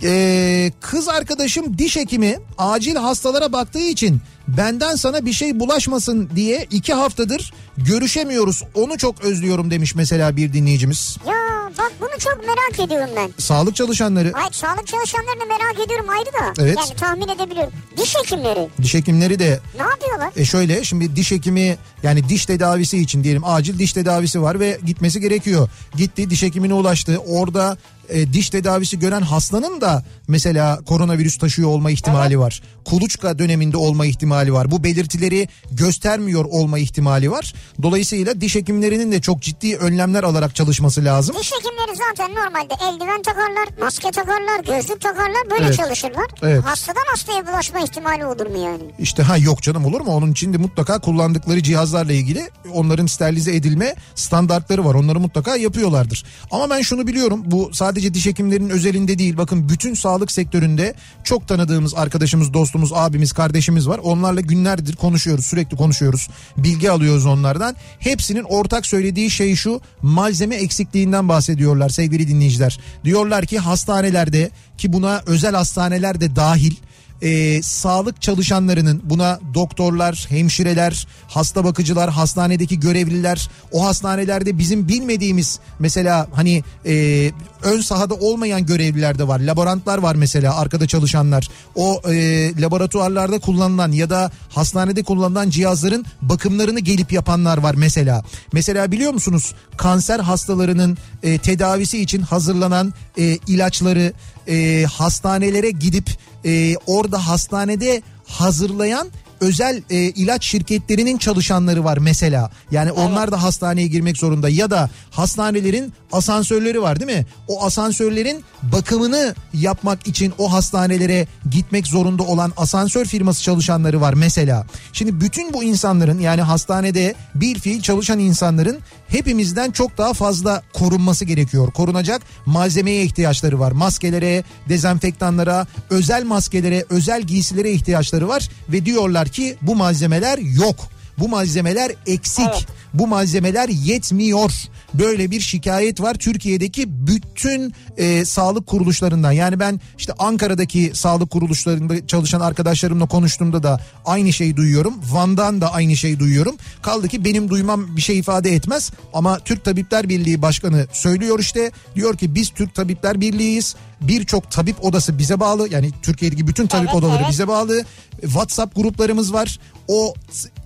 Ee, 0.03 0.71
kız 0.81 1.07
arkadaşım 1.07 1.77
diş 1.77 1.95
hekimi 1.95 2.39
acil 2.57 2.95
hastalara 2.95 3.51
baktığı 3.51 3.79
için 3.79 4.21
benden 4.57 4.95
sana 4.95 5.25
bir 5.25 5.33
şey 5.33 5.59
bulaşmasın 5.59 6.29
diye 6.35 6.67
iki 6.71 6.93
haftadır 6.93 7.53
görüşemiyoruz. 7.77 8.63
Onu 8.75 8.97
çok 8.97 9.23
özlüyorum 9.23 9.71
demiş 9.71 9.95
mesela 9.95 10.35
bir 10.37 10.53
dinleyicimiz. 10.53 11.17
Ya 11.27 11.33
bak 11.77 11.91
bunu 12.01 12.19
çok 12.19 12.39
merak 12.47 12.87
ediyorum 12.87 13.09
ben. 13.15 13.31
Sağlık 13.37 13.75
çalışanları, 13.75 14.31
Hayır 14.33 14.51
sağlık 14.51 14.87
çalışanlarını 14.87 15.45
merak 15.45 15.85
ediyorum 15.85 16.05
ayrı 16.09 16.25
da. 16.25 16.63
Evet. 16.63 16.77
Yani 16.77 16.99
tahmin 16.99 17.27
edebiliyorum. 17.27 17.73
Diş 17.97 18.15
hekimleri 18.15 18.69
diş 18.81 18.93
hekimleri 18.93 19.39
de 19.39 19.59
ne 19.77 19.83
yapıyorlar? 19.83 20.31
E 20.35 20.45
şöyle 20.45 20.83
şimdi 20.83 21.15
diş 21.15 21.31
hekimi 21.31 21.77
yani 22.03 22.29
diş 22.29 22.45
tedavisi 22.45 22.97
için 22.97 23.23
diyelim 23.23 23.43
acil 23.45 23.79
diş 23.79 23.93
tedavisi 23.93 24.41
var 24.41 24.59
ve 24.59 24.79
gitmesi 24.85 25.19
gerekiyor. 25.21 25.69
Gitti 25.95 26.29
diş 26.29 26.43
hekimine 26.43 26.73
ulaştı. 26.73 27.17
Orada 27.27 27.77
e, 28.09 28.33
diş 28.33 28.49
tedavisi 28.49 28.99
gören 28.99 29.21
hastanın 29.21 29.81
da 29.81 30.03
mesela 30.27 30.79
koronavirüs 30.85 31.37
taşıyor 31.37 31.69
olma 31.69 31.91
ihtimali 31.91 32.39
var. 32.39 32.61
Kuluçka 32.85 33.39
döneminde 33.39 33.77
olma 33.77 34.05
ihtimali 34.05 34.38
var. 34.47 34.71
Bu 34.71 34.83
belirtileri 34.83 35.47
göstermiyor 35.71 36.45
olma 36.45 36.79
ihtimali 36.79 37.31
var. 37.31 37.53
Dolayısıyla 37.81 38.41
diş 38.41 38.55
hekimlerinin 38.55 39.11
de 39.11 39.21
çok 39.21 39.41
ciddi 39.41 39.77
önlemler 39.77 40.23
alarak 40.23 40.55
çalışması 40.55 41.05
lazım. 41.05 41.35
Diş 41.39 41.51
hekimleri 41.51 41.97
zaten 42.07 42.31
normalde 42.35 42.73
eldiven 42.89 43.21
takarlar, 43.21 43.67
maske 43.81 44.11
takarlar, 44.11 44.77
gözlük 44.77 45.01
takarlar 45.01 45.49
böyle 45.51 45.65
Evet. 45.65 45.77
çalışırlar. 45.77 46.25
Evet. 46.41 46.65
Hastadan 46.65 47.03
hastaya 47.11 47.47
bulaşma 47.47 47.79
ihtimali 47.79 48.25
olur 48.25 48.45
mu 48.47 48.57
yani? 48.57 48.83
İşte 48.99 49.23
ha 49.23 49.37
yok 49.37 49.61
canım 49.61 49.85
olur 49.85 50.01
mu? 50.01 50.11
Onun 50.15 50.31
için 50.31 50.53
de 50.53 50.57
mutlaka 50.57 50.99
kullandıkları 50.99 51.63
cihazlarla 51.63 52.13
ilgili 52.13 52.49
onların 52.73 53.05
sterilize 53.05 53.55
edilme 53.55 53.95
standartları 54.15 54.85
var. 54.85 54.93
Onları 54.95 55.19
mutlaka 55.19 55.55
yapıyorlardır. 55.55 56.25
Ama 56.51 56.69
ben 56.69 56.81
şunu 56.81 57.07
biliyorum. 57.07 57.41
Bu 57.45 57.69
sadece 57.73 58.13
diş 58.13 58.25
hekimlerinin 58.25 58.69
özelinde 58.69 59.19
değil 59.19 59.37
bakın 59.37 59.69
bütün 59.69 59.93
sağlık 59.93 60.31
sektöründe 60.31 60.93
çok 61.23 61.47
tanıdığımız 61.47 61.95
arkadaşımız, 61.95 62.53
dostumuz, 62.53 62.93
abimiz, 62.93 63.33
kardeşimiz 63.33 63.87
var. 63.87 63.99
Onlarla 64.19 64.41
günlerdir 64.41 64.95
konuşuyoruz, 64.95 65.45
sürekli 65.45 65.77
konuşuyoruz. 65.77 66.29
Bilgi 66.57 66.91
alıyoruz 66.91 67.25
onlardan. 67.25 67.75
Hepsinin 67.99 68.43
ortak 68.43 68.85
söylediği 68.85 69.31
şey 69.31 69.55
şu 69.55 69.81
malzeme 70.01 70.55
eksikliğinden 70.55 71.29
bahsediyorlar 71.29 71.89
sevgili 71.89 72.27
dinleyiciler. 72.27 72.79
Diyorlar 73.03 73.45
ki 73.45 73.59
hastanelerde 73.59 74.49
ki 74.77 74.93
buna 74.93 75.21
özel 75.25 75.55
hastaneler 75.55 76.21
de 76.21 76.35
dahil 76.35 76.75
e, 77.21 77.61
sağlık 77.61 78.21
çalışanlarının 78.21 79.01
buna 79.03 79.39
doktorlar, 79.53 80.25
hemşireler, 80.29 81.07
hasta 81.27 81.63
bakıcılar, 81.63 82.09
hastanedeki 82.09 82.79
görevliler, 82.79 83.49
o 83.71 83.85
hastanelerde 83.85 84.57
bizim 84.57 84.87
bilmediğimiz 84.87 85.59
mesela 85.79 86.27
hani 86.33 86.63
e, 86.85 87.31
ön 87.63 87.81
sahada 87.81 88.13
olmayan 88.13 88.65
görevliler 88.65 89.19
de 89.19 89.27
var. 89.27 89.39
Laborantlar 89.39 89.97
var 89.97 90.15
mesela 90.15 90.57
arkada 90.57 90.87
çalışanlar. 90.87 91.49
O 91.75 92.01
e, 92.09 92.61
laboratuvarlarda 92.61 93.39
kullanılan 93.39 93.91
ya 93.91 94.09
da 94.09 94.31
hastanede 94.49 95.03
kullanılan 95.03 95.49
cihazların 95.49 96.05
bakımlarını 96.21 96.79
gelip 96.79 97.11
yapanlar 97.11 97.57
var 97.57 97.75
mesela. 97.75 98.23
Mesela 98.53 98.91
biliyor 98.91 99.13
musunuz 99.13 99.53
kanser 99.77 100.19
hastalarının 100.19 100.97
e, 101.23 101.37
tedavisi 101.37 102.01
için 102.01 102.21
hazırlanan 102.21 102.93
e, 103.17 103.23
ilaçları 103.47 104.13
e, 104.47 104.85
hastanelere 104.85 105.71
gidip 105.71 106.09
e, 106.45 106.75
orada 106.87 107.27
hastanede 107.27 108.01
hazırlayan 108.25 109.07
özel 109.41 109.81
e, 109.89 109.97
ilaç 109.97 110.45
şirketlerinin 110.45 111.17
çalışanları 111.17 111.83
var 111.83 111.97
mesela. 111.97 112.51
Yani 112.71 112.91
onlar 112.91 113.31
da 113.31 113.43
hastaneye 113.43 113.87
girmek 113.87 114.17
zorunda 114.17 114.49
ya 114.49 114.71
da 114.71 114.89
hastanelerin 115.11 115.93
asansörleri 116.11 116.81
var 116.81 116.99
değil 116.99 117.17
mi? 117.19 117.25
O 117.47 117.65
asansörlerin 117.65 118.43
bakımını 118.63 119.35
yapmak 119.53 120.07
için 120.07 120.33
o 120.37 120.53
hastanelere 120.53 121.27
gitmek 121.51 121.87
zorunda 121.87 122.23
olan 122.23 122.53
asansör 122.57 123.05
firması 123.05 123.43
çalışanları 123.43 124.01
var 124.01 124.13
mesela. 124.13 124.65
Şimdi 124.93 125.21
bütün 125.21 125.53
bu 125.53 125.63
insanların 125.63 126.19
yani 126.19 126.41
hastanede 126.41 127.15
bir 127.35 127.59
fiil 127.59 127.81
çalışan 127.81 128.19
insanların 128.19 128.79
hepimizden 129.09 129.71
çok 129.71 129.97
daha 129.97 130.13
fazla 130.13 130.63
korunması 130.73 131.25
gerekiyor. 131.25 131.71
Korunacak 131.71 132.21
malzemeye 132.45 133.03
ihtiyaçları 133.03 133.59
var. 133.59 133.71
Maskelere, 133.71 134.43
dezenfektanlara, 134.69 135.67
özel 135.89 136.23
maskelere, 136.23 136.85
özel 136.89 137.21
giysilere 137.21 137.71
ihtiyaçları 137.71 138.27
var 138.27 138.49
ve 138.69 138.85
diyorlar 138.85 139.27
ki 139.27 139.57
bu 139.61 139.75
malzemeler 139.75 140.37
yok. 140.37 140.75
Bu 141.19 141.29
malzemeler 141.29 141.91
eksik. 142.07 142.45
Evet. 142.49 142.65
Bu 142.93 143.07
malzemeler 143.07 143.69
yetmiyor. 143.69 144.51
Böyle 144.93 145.31
bir 145.31 145.39
şikayet 145.39 146.01
var 146.01 146.13
Türkiye'deki 146.15 147.07
bütün 147.07 147.73
e, 147.97 148.25
sağlık 148.25 148.67
kuruluşlarından. 148.67 149.31
Yani 149.31 149.59
ben 149.59 149.79
işte 149.97 150.13
Ankara'daki 150.19 150.91
sağlık 150.93 151.29
kuruluşlarında 151.29 152.07
çalışan 152.07 152.39
arkadaşlarımla 152.39 153.05
konuştuğumda 153.05 153.63
da 153.63 153.79
aynı 154.05 154.33
şeyi 154.33 154.57
duyuyorum. 154.57 154.93
Van'dan 155.11 155.61
da 155.61 155.73
aynı 155.73 155.95
şeyi 155.95 156.19
duyuyorum. 156.19 156.55
Kaldı 156.81 157.07
ki 157.07 157.25
benim 157.25 157.49
duymam 157.49 157.95
bir 157.95 158.01
şey 158.01 158.19
ifade 158.19 158.55
etmez. 158.55 158.91
Ama 159.13 159.39
Türk 159.39 159.65
Tabipler 159.65 160.09
Birliği 160.09 160.41
Başkanı 160.41 160.87
söylüyor 160.93 161.39
işte. 161.39 161.71
Diyor 161.95 162.17
ki 162.17 162.35
biz 162.35 162.49
Türk 162.49 162.75
Tabipler 162.75 163.21
Birliği'yiz. 163.21 163.75
Birçok 164.01 164.51
tabip 164.51 164.85
odası 164.85 165.17
bize 165.17 165.39
bağlı. 165.39 165.67
Yani 165.71 165.91
Türkiye'deki 166.01 166.47
bütün 166.47 166.67
tabip 166.67 166.89
Evet, 166.89 166.95
odaları 166.95 167.19
evet. 167.21 167.31
bize 167.31 167.47
bağlı. 167.47 167.83
WhatsApp 168.21 168.75
gruplarımız 168.75 169.33
var. 169.33 169.59
O 169.87 170.13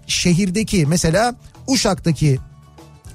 şehirdeki 0.07 0.85
mesela 0.85 1.35
Uşak'taki 1.67 2.39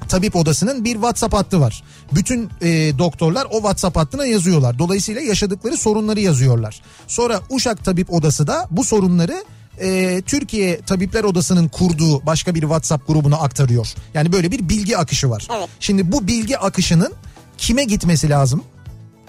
tabip 0.08 0.36
odasının 0.36 0.84
bir 0.84 0.92
WhatsApp 0.92 1.34
hattı 1.34 1.60
var. 1.60 1.82
Bütün 2.12 2.50
e, 2.62 2.98
doktorlar 2.98 3.46
o 3.50 3.56
WhatsApp 3.56 3.96
hattına 3.96 4.26
yazıyorlar. 4.26 4.78
Dolayısıyla 4.78 5.20
yaşadıkları 5.20 5.76
sorunları 5.76 6.20
yazıyorlar. 6.20 6.82
Sonra 7.06 7.40
Uşak 7.50 7.84
Tabip 7.84 8.12
Odası 8.12 8.46
da 8.46 8.66
bu 8.70 8.84
sorunları 8.84 9.44
e, 9.80 10.22
Türkiye 10.26 10.80
Tabipler 10.80 11.24
Odası'nın 11.24 11.68
kurduğu 11.68 12.26
başka 12.26 12.54
bir 12.54 12.60
WhatsApp 12.60 13.06
grubuna 13.06 13.36
aktarıyor. 13.36 13.94
Yani 14.14 14.32
böyle 14.32 14.52
bir 14.52 14.68
bilgi 14.68 14.98
akışı 14.98 15.30
var. 15.30 15.48
Evet. 15.58 15.68
Şimdi 15.80 16.12
bu 16.12 16.26
bilgi 16.26 16.58
akışının 16.58 17.12
kime 17.58 17.84
gitmesi 17.84 18.30
lazım? 18.30 18.64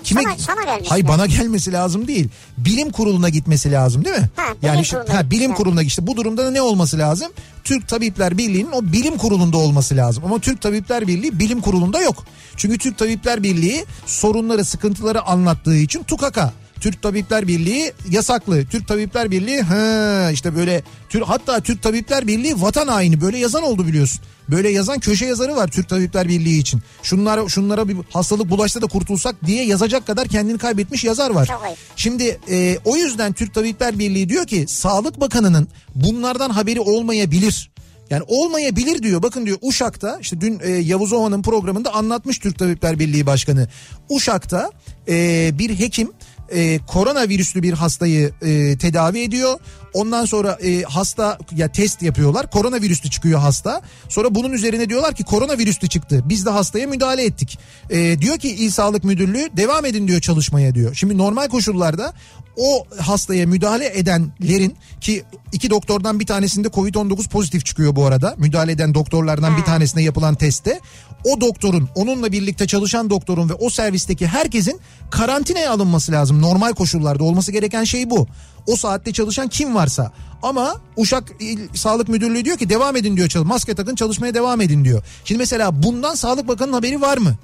Kime 0.03 0.23
Sana- 0.23 0.37
sana 0.37 0.63
gelmesi 0.63 0.89
Hayır 0.89 1.07
bana 1.07 1.25
gelmesi 1.25 1.71
lazım 1.71 2.07
değil. 2.07 2.29
Bilim 2.57 2.91
kuruluna 2.91 3.29
gitmesi 3.29 3.71
lazım 3.71 4.05
değil 4.05 4.15
mi? 4.15 4.29
Ha, 4.35 4.43
bilim 4.43 4.57
yani 4.73 4.81
işte, 4.81 4.97
kuruluna 4.97 5.17
ha, 5.17 5.31
bilim 5.31 5.53
kuruluna 5.53 5.81
işte 5.83 6.07
bu 6.07 6.17
durumda 6.17 6.45
da 6.45 6.51
ne 6.51 6.61
olması 6.61 6.97
lazım? 6.97 7.31
Türk 7.63 7.87
Tabipler 7.87 8.37
Birliği'nin 8.37 8.71
o 8.71 8.83
bilim 8.83 9.17
kurulunda 9.17 9.57
olması 9.57 9.97
lazım. 9.97 10.23
Ama 10.25 10.39
Türk 10.39 10.61
Tabipler 10.61 11.07
Birliği 11.07 11.39
bilim 11.39 11.61
kurulunda 11.61 12.01
yok. 12.01 12.23
Çünkü 12.57 12.77
Türk 12.77 12.97
Tabipler 12.97 13.43
Birliği 13.43 13.85
sorunları, 14.05 14.65
sıkıntıları 14.65 15.21
anlattığı 15.21 15.75
için 15.75 16.03
tukaka. 16.03 16.53
Türk 16.79 17.01
Tabipler 17.01 17.47
Birliği 17.47 17.93
yasaklı. 18.09 18.65
Türk 18.65 18.87
Tabipler 18.87 19.31
Birliği 19.31 19.61
ha 19.61 20.31
işte 20.31 20.55
böyle 20.55 20.83
hatta 21.25 21.59
Türk 21.59 21.83
Tabipler 21.83 22.27
Birliği 22.27 22.61
vatan 22.61 22.87
haini 22.87 23.21
böyle 23.21 23.37
yazan 23.37 23.63
oldu 23.63 23.87
biliyorsun. 23.87 24.21
Böyle 24.49 24.69
yazan 24.69 24.99
köşe 24.99 25.25
yazarı 25.25 25.55
var 25.55 25.67
Türk 25.67 25.89
Tabipler 25.89 26.27
Birliği 26.29 26.59
için. 26.59 26.81
Şunlara 27.03 27.49
şunlara 27.49 27.87
bir 27.87 27.97
hastalık 28.09 28.49
bulaşsa 28.49 28.81
da 28.81 28.87
kurtulsak 28.87 29.35
diye 29.45 29.65
yazacak 29.65 30.07
kadar 30.07 30.27
kendini 30.27 30.57
kaybetmiş 30.57 31.03
yazar 31.03 31.29
var. 31.29 31.49
Şimdi 31.95 32.39
e, 32.49 32.77
o 32.85 32.95
yüzden 32.95 33.33
Türk 33.33 33.53
Tabipler 33.53 33.99
Birliği 33.99 34.29
diyor 34.29 34.47
ki 34.47 34.65
Sağlık 34.67 35.19
Bakanı'nın 35.19 35.67
bunlardan 35.95 36.49
haberi 36.49 36.79
olmayabilir. 36.79 37.69
Yani 38.09 38.23
olmayabilir 38.27 39.03
diyor. 39.03 39.23
Bakın 39.23 39.45
diyor 39.45 39.57
Uşak'ta 39.61 40.17
işte 40.21 40.41
dün 40.41 40.59
e, 40.63 40.69
Yavuz 40.69 41.13
Ova'nın 41.13 41.41
programında 41.41 41.93
anlatmış 41.93 42.39
Türk 42.39 42.59
Tabipler 42.59 42.99
Birliği 42.99 43.25
Başkanı. 43.25 43.67
Uşak'ta 44.09 44.71
e, 45.07 45.49
bir 45.59 45.79
hekim 45.79 46.11
e, 46.51 46.79
koronavirüslü 46.87 47.63
bir 47.63 47.73
hastayı 47.73 48.31
e, 48.41 48.77
tedavi 48.77 49.19
ediyor. 49.19 49.59
Ondan 49.93 50.25
sonra 50.25 50.51
e, 50.51 50.81
hasta 50.81 51.37
ya 51.55 51.71
test 51.71 52.01
yapıyorlar. 52.01 52.51
Koronavirüslü 52.51 53.09
çıkıyor 53.09 53.39
hasta. 53.39 53.81
Sonra 54.09 54.35
bunun 54.35 54.51
üzerine 54.51 54.89
diyorlar 54.89 55.15
ki 55.15 55.23
koronavirüslü 55.23 55.87
çıktı. 55.87 56.23
Biz 56.25 56.45
de 56.45 56.49
hastaya 56.49 56.87
müdahale 56.87 57.25
ettik. 57.25 57.59
E, 57.89 58.19
diyor 58.21 58.37
ki 58.37 58.49
İl 58.49 58.71
Sağlık 58.71 59.03
Müdürlüğü 59.03 59.49
devam 59.57 59.85
edin 59.85 60.07
diyor 60.07 60.21
çalışmaya 60.21 60.75
diyor. 60.75 60.95
Şimdi 60.95 61.17
normal 61.17 61.47
koşullarda 61.47 62.13
o 62.57 62.85
hastaya 62.99 63.45
müdahale 63.45 63.97
edenlerin 63.97 64.75
ki 65.01 65.23
iki 65.51 65.69
doktordan 65.69 66.19
bir 66.19 66.25
tanesinde 66.25 66.67
Covid-19 66.67 67.29
pozitif 67.29 67.65
çıkıyor 67.65 67.95
bu 67.95 68.05
arada. 68.05 68.35
Müdahale 68.37 68.71
eden 68.71 68.93
doktorlardan 68.93 69.57
bir 69.57 69.63
tanesine 69.63 70.03
yapılan 70.03 70.35
testte. 70.35 70.79
O 71.23 71.41
doktorun, 71.41 71.89
onunla 71.95 72.31
birlikte 72.31 72.67
çalışan 72.67 73.09
doktorun 73.09 73.49
ve 73.49 73.53
o 73.53 73.69
servisteki 73.69 74.27
herkesin 74.27 74.79
karantinaya 75.11 75.71
alınması 75.71 76.11
lazım. 76.11 76.41
Normal 76.41 76.73
koşullarda 76.73 77.23
olması 77.23 77.51
gereken 77.51 77.83
şey 77.83 78.09
bu. 78.09 78.27
O 78.67 78.75
saatte 78.75 79.13
çalışan 79.13 79.47
kim 79.47 79.75
varsa. 79.75 80.11
Ama 80.43 80.75
Uşak 80.97 81.23
İl 81.39 81.59
Sağlık 81.73 82.09
Müdürlüğü 82.09 82.45
diyor 82.45 82.57
ki 82.57 82.69
devam 82.69 82.95
edin 82.95 83.17
diyor. 83.17 83.45
Maske 83.45 83.75
takın 83.75 83.95
çalışmaya 83.95 84.33
devam 84.33 84.61
edin 84.61 84.85
diyor. 84.85 85.03
Şimdi 85.25 85.39
mesela 85.39 85.83
bundan 85.83 86.15
Sağlık 86.15 86.47
Bakanı'nın 86.47 86.73
haberi 86.73 87.01
var 87.01 87.17
mı? 87.17 87.35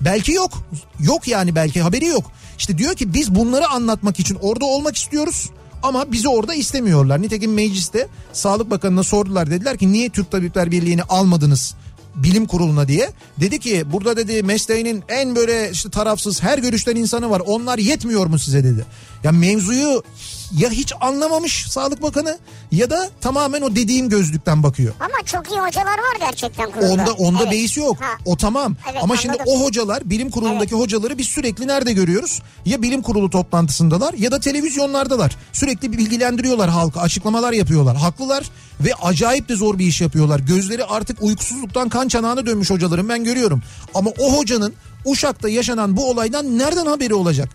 Belki 0.00 0.32
yok. 0.32 0.52
Yok 1.00 1.28
yani 1.28 1.54
belki 1.54 1.82
haberi 1.82 2.04
yok. 2.04 2.24
İşte 2.58 2.78
diyor 2.78 2.94
ki 2.94 3.14
biz 3.14 3.34
bunları 3.34 3.68
anlatmak 3.68 4.20
için 4.20 4.38
orada 4.42 4.64
olmak 4.64 4.96
istiyoruz. 4.96 5.50
Ama 5.82 6.12
bizi 6.12 6.28
orada 6.28 6.54
istemiyorlar. 6.54 7.22
Nitekim 7.22 7.54
mecliste 7.54 8.08
Sağlık 8.32 8.70
Bakanı'na 8.70 9.02
sordular. 9.02 9.50
Dediler 9.50 9.76
ki 9.78 9.92
niye 9.92 10.08
Türk 10.08 10.30
Tabipler 10.30 10.70
Birliği'ni 10.70 11.02
almadınız 11.02 11.74
bilim 12.16 12.46
kuruluna 12.46 12.88
diye. 12.88 13.10
Dedi 13.40 13.60
ki 13.60 13.84
burada 13.92 14.16
dedi 14.16 14.42
mesleğinin 14.42 15.02
en 15.08 15.36
böyle 15.36 15.70
işte 15.70 15.90
tarafsız 15.90 16.42
her 16.42 16.58
görüşten 16.58 16.96
insanı 16.96 17.30
var. 17.30 17.42
Onlar 17.46 17.78
yetmiyor 17.78 18.26
mu 18.26 18.38
size 18.38 18.64
dedi. 18.64 18.84
Ya 19.24 19.32
mevzuyu 19.32 20.02
ya 20.52 20.70
hiç 20.70 20.92
anlamamış 21.00 21.66
Sağlık 21.70 22.02
Bakanı 22.02 22.38
ya 22.72 22.90
da 22.90 23.10
tamamen 23.20 23.62
o 23.62 23.76
dediğim 23.76 24.08
gözlükten 24.08 24.62
bakıyor. 24.62 24.94
Ama 25.00 25.26
çok 25.26 25.50
iyi 25.50 25.60
hocalar 25.60 25.98
var 25.98 26.16
gerçekten 26.20 26.70
kurulda. 26.70 26.92
Onda 26.92 27.12
onda 27.12 27.42
Evet. 27.42 27.52
beis 27.52 27.76
yok. 27.76 28.00
Ha. 28.00 28.10
O 28.24 28.36
tamam. 28.36 28.76
Evet, 28.92 29.00
Ama 29.02 29.16
şimdi 29.16 29.34
anladım. 29.34 29.52
o 29.56 29.64
hocalar 29.64 30.10
bilim 30.10 30.30
kurulundaki 30.30 30.74
hocaları 30.74 31.18
biz 31.18 31.28
sürekli 31.28 31.66
nerede 31.66 31.92
görüyoruz? 31.92 32.42
Ya 32.66 32.82
bilim 32.82 33.02
kurulu 33.02 33.30
toplantısındalar 33.30 34.14
ya 34.14 34.32
da 34.32 34.40
televizyonlardalar. 34.40 35.36
Sürekli 35.52 35.92
bir 35.92 35.98
bilgilendiriyorlar 35.98 36.70
halkı, 36.70 37.00
açıklamalar 37.00 37.52
yapıyorlar. 37.52 37.96
Haklılar 37.96 38.50
ve 38.80 38.94
acayip 39.02 39.48
de 39.48 39.56
zor 39.56 39.78
bir 39.78 39.86
iş 39.86 40.00
yapıyorlar. 40.00 40.38
Gözleri 40.40 40.84
artık 40.84 41.22
uykusuzluktan 41.22 41.88
kan 41.88 42.08
çanağına 42.08 42.46
dönmüş 42.46 42.70
hocaların 42.70 43.08
ben 43.08 43.24
görüyorum. 43.24 43.62
Ama 43.94 44.10
o 44.18 44.38
hocanın 44.38 44.74
Uşak'ta 45.04 45.48
yaşanan 45.48 45.96
bu 45.96 46.10
olaydan 46.10 46.58
nereden 46.58 46.86
haberi 46.86 47.14
olacak? 47.14 47.48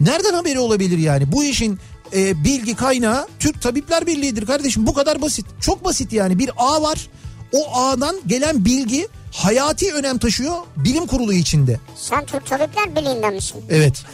Nereden 0.00 0.34
haberi 0.34 0.58
olabilir 0.58 0.98
yani? 0.98 1.32
Bu 1.32 1.44
işin 1.44 1.78
e, 2.14 2.44
bilgi 2.44 2.76
kaynağı 2.76 3.26
Türk 3.38 3.62
Tabipler 3.62 4.06
Birliği'dir 4.06 4.46
kardeşim. 4.46 4.86
Bu 4.86 4.94
kadar 4.94 5.22
basit. 5.22 5.46
Çok 5.60 5.84
basit 5.84 6.12
yani. 6.12 6.38
Bir 6.38 6.50
ağ 6.56 6.82
var. 6.82 7.08
O 7.52 7.76
ağdan 7.80 8.16
gelen 8.26 8.64
bilgi 8.64 9.08
hayati 9.32 9.92
önem 9.94 10.18
taşıyor 10.18 10.56
bilim 10.76 11.06
kurulu 11.06 11.32
içinde. 11.32 11.80
Sen 11.96 12.26
Türk 12.26 12.46
Tabipler 12.46 12.96
Birliği'nden 12.96 13.34
misin? 13.34 13.64
Evet. 13.70 14.04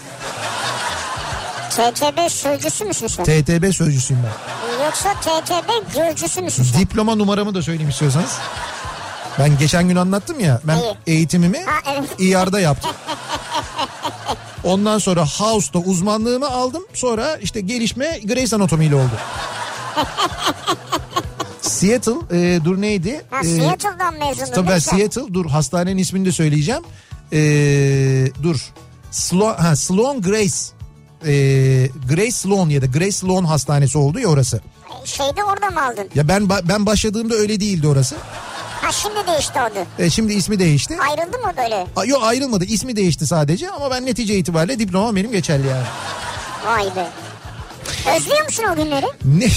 TTB 1.71 2.29
sözcüsü 2.31 2.85
müsün 2.85 3.07
sen? 3.07 3.25
TTB 3.25 3.73
sözcüsüyüm 3.73 4.23
ben. 4.23 4.85
Yoksa 4.85 5.15
TTB 5.21 5.95
gözcüsü 5.97 6.43
müsün 6.43 6.63
sen? 6.63 6.81
Diploma 6.81 7.15
numaramı 7.15 7.55
da 7.55 7.63
söyleyeyim 7.63 7.91
istiyorsanız. 7.91 8.31
Ben 9.39 9.59
geçen 9.59 9.89
gün 9.89 9.97
anlattım 9.97 10.41
ya 10.41 10.61
ben 10.65 10.79
Neyi? 10.79 10.95
eğitimimi 11.07 11.65
Ha, 11.65 11.93
evet. 11.93 12.11
İYAR'da 12.21 12.61
yaptım. 12.61 12.91
Ondan 14.65 14.99
sonra 14.99 15.27
House'da 15.27 15.79
uzmanlığımı 15.79 16.51
aldım. 16.51 16.83
Sonra 16.95 17.37
işte 17.37 17.61
gelişme 17.61 18.21
Grey's 18.25 18.53
Anatomy 18.55 18.87
ile 18.87 18.95
oldu. 18.95 19.13
Seattle 21.61 22.13
e, 22.39 22.65
dur 22.65 22.81
neydi? 22.81 23.23
Ha 23.31 23.41
E, 23.41 23.45
Seattle'dan 23.45 24.15
mezundun 24.19 24.53
Tabii 24.53 24.69
ben? 24.69 24.79
Seattle 24.79 25.35
dur 25.35 25.47
hastanenin 25.47 25.99
ismini 25.99 26.25
de 26.27 26.33
söyleyeceğim. 26.33 26.83
E, 27.33 27.39
dur. 28.43 28.73
Sloan, 29.11 29.55
ha, 29.55 29.77
Sloan 29.77 30.23
Grace. 30.23 30.57
E, 31.27 31.33
Grace 32.09 32.31
Sloan 32.31 32.69
ya 32.69 32.83
da 32.83 32.87
Grace 32.87 33.13
Sloan 33.13 33.45
hastanesi 33.45 33.99
oldu 33.99 34.19
ya 34.19 34.29
orası. 34.29 34.61
Şeyde 35.05 35.45
orada 35.45 35.71
mı 35.71 35.85
aldın? 35.87 36.09
Ya 36.15 36.29
ben 36.29 36.49
ben 36.49 36.87
başladığımda 36.87 37.35
öyle 37.35 37.61
değildi 37.61 37.89
orası. 37.89 38.17
Ha 38.83 38.93
şimdi 38.93 39.27
değişti 39.27 39.61
oldu. 39.61 39.87
E, 39.99 40.11
şimdi 40.11 40.33
ismi 40.33 40.59
değişti. 40.59 40.97
Ayrıldı 41.11 41.39
mı 41.39 41.53
böyle? 41.57 41.87
A- 41.97 42.05
Yok 42.05 42.23
ayrılmadı 42.25 42.65
ismi 42.65 42.97
değişti 42.97 43.27
sadece 43.27 43.71
ama 43.71 43.91
ben 43.91 44.07
netice 44.07 44.35
itibariyle 44.39 44.79
diploma 44.79 45.17
benim 45.17 45.33
geçerli 45.33 45.67
yani. 45.67 45.87
Vay 46.67 46.85
be. 46.97 47.07
Özlüyor 48.17 48.45
musun 48.45 48.65
o 48.73 48.77
günleri? 48.77 49.07
Ne, 49.25 49.49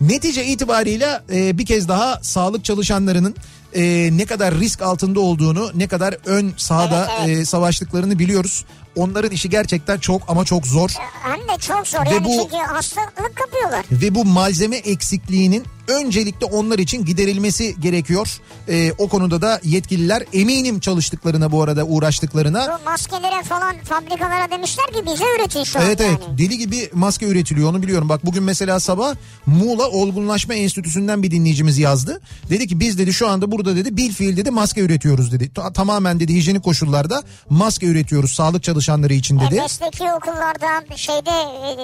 netice 0.00 0.44
itibariyle 0.44 1.20
e, 1.32 1.58
bir 1.58 1.66
kez 1.66 1.88
daha 1.88 2.18
sağlık 2.22 2.64
çalışanlarının 2.64 3.34
e, 3.74 4.08
ne 4.12 4.24
kadar 4.26 4.54
risk 4.54 4.82
altında 4.82 5.20
olduğunu, 5.20 5.70
ne 5.74 5.88
kadar 5.88 6.16
ön 6.26 6.54
sahada 6.56 7.08
Evet, 7.18 7.28
evet. 7.28 7.38
e, 7.38 7.44
savaştıklarını 7.44 8.18
biliyoruz. 8.18 8.64
Onların 8.96 9.30
işi 9.30 9.50
gerçekten 9.50 9.98
çok 9.98 10.22
ama 10.28 10.44
çok 10.44 10.66
zor. 10.66 10.90
Hem 11.22 11.38
de 11.40 11.60
çok 11.60 11.86
zor 11.88 12.04
Ve 12.06 12.10
yani 12.14 12.24
bu- 12.24 12.42
çünkü 12.42 12.56
hastalık 12.56 13.36
kapıyorlar. 13.36 13.84
Ve 13.92 14.14
bu 14.14 14.24
malzeme 14.24 14.76
eksikliğinin 14.76 15.64
öncelikle 15.88 16.46
onlar 16.46 16.78
için 16.78 17.04
giderilmesi 17.04 17.80
gerekiyor. 17.80 18.38
E, 18.68 18.92
o 18.98 19.08
konuda 19.08 19.42
da 19.42 19.60
yetkililer 19.64 20.22
eminim 20.32 20.80
çalıştıklarına 20.80 21.52
bu 21.52 21.62
arada 21.62 21.84
uğraştıklarına. 21.84 22.78
Bu 22.80 22.84
maskelere 22.90 23.42
falan 23.42 23.76
fabrikalara 23.84 24.50
demişler 24.50 24.86
ki 24.86 25.02
bize 25.06 25.24
üretin 25.38 25.64
şu 25.64 25.78
Evet 25.78 26.00
an 26.00 26.06
evet 26.06 26.20
yani. 26.28 26.38
deli 26.38 26.58
gibi 26.58 26.90
maske 26.92 27.26
üretiliyor 27.26 27.70
onu 27.70 27.82
biliyorum. 27.82 28.08
Bak 28.08 28.26
bugün 28.26 28.42
mesela 28.42 28.80
sabah 28.80 29.14
Muğla 29.46 29.88
Olgunlaşma 29.90 30.54
Enstitüsü'nden 30.54 31.22
bir 31.22 31.30
dinleyicimiz 31.30 31.78
yazdı. 31.78 32.20
Dedi 32.50 32.66
ki 32.66 32.80
biz 32.80 32.98
dedi 32.98 33.12
şu 33.12 33.28
anda 33.28 33.52
burada 33.52 33.76
dedi 33.76 33.96
bil 33.96 34.12
fiil 34.12 34.36
dedi 34.36 34.50
maske 34.50 34.80
üretiyoruz 34.80 35.32
dedi. 35.32 35.52
Ta- 35.54 35.72
tamamen 35.72 36.20
dedi 36.20 36.34
hijyenik 36.34 36.64
koşullarda 36.64 37.22
maske 37.50 37.86
üretiyoruz 37.86 38.32
sağlık 38.32 38.62
çalışanları 38.62 38.85
için 39.14 39.38
E, 39.38 39.40
dedi. 39.40 39.60
mesleki 39.60 40.04
okullarda 40.12 40.96
şeyde 40.96 41.30
e, 41.30 41.76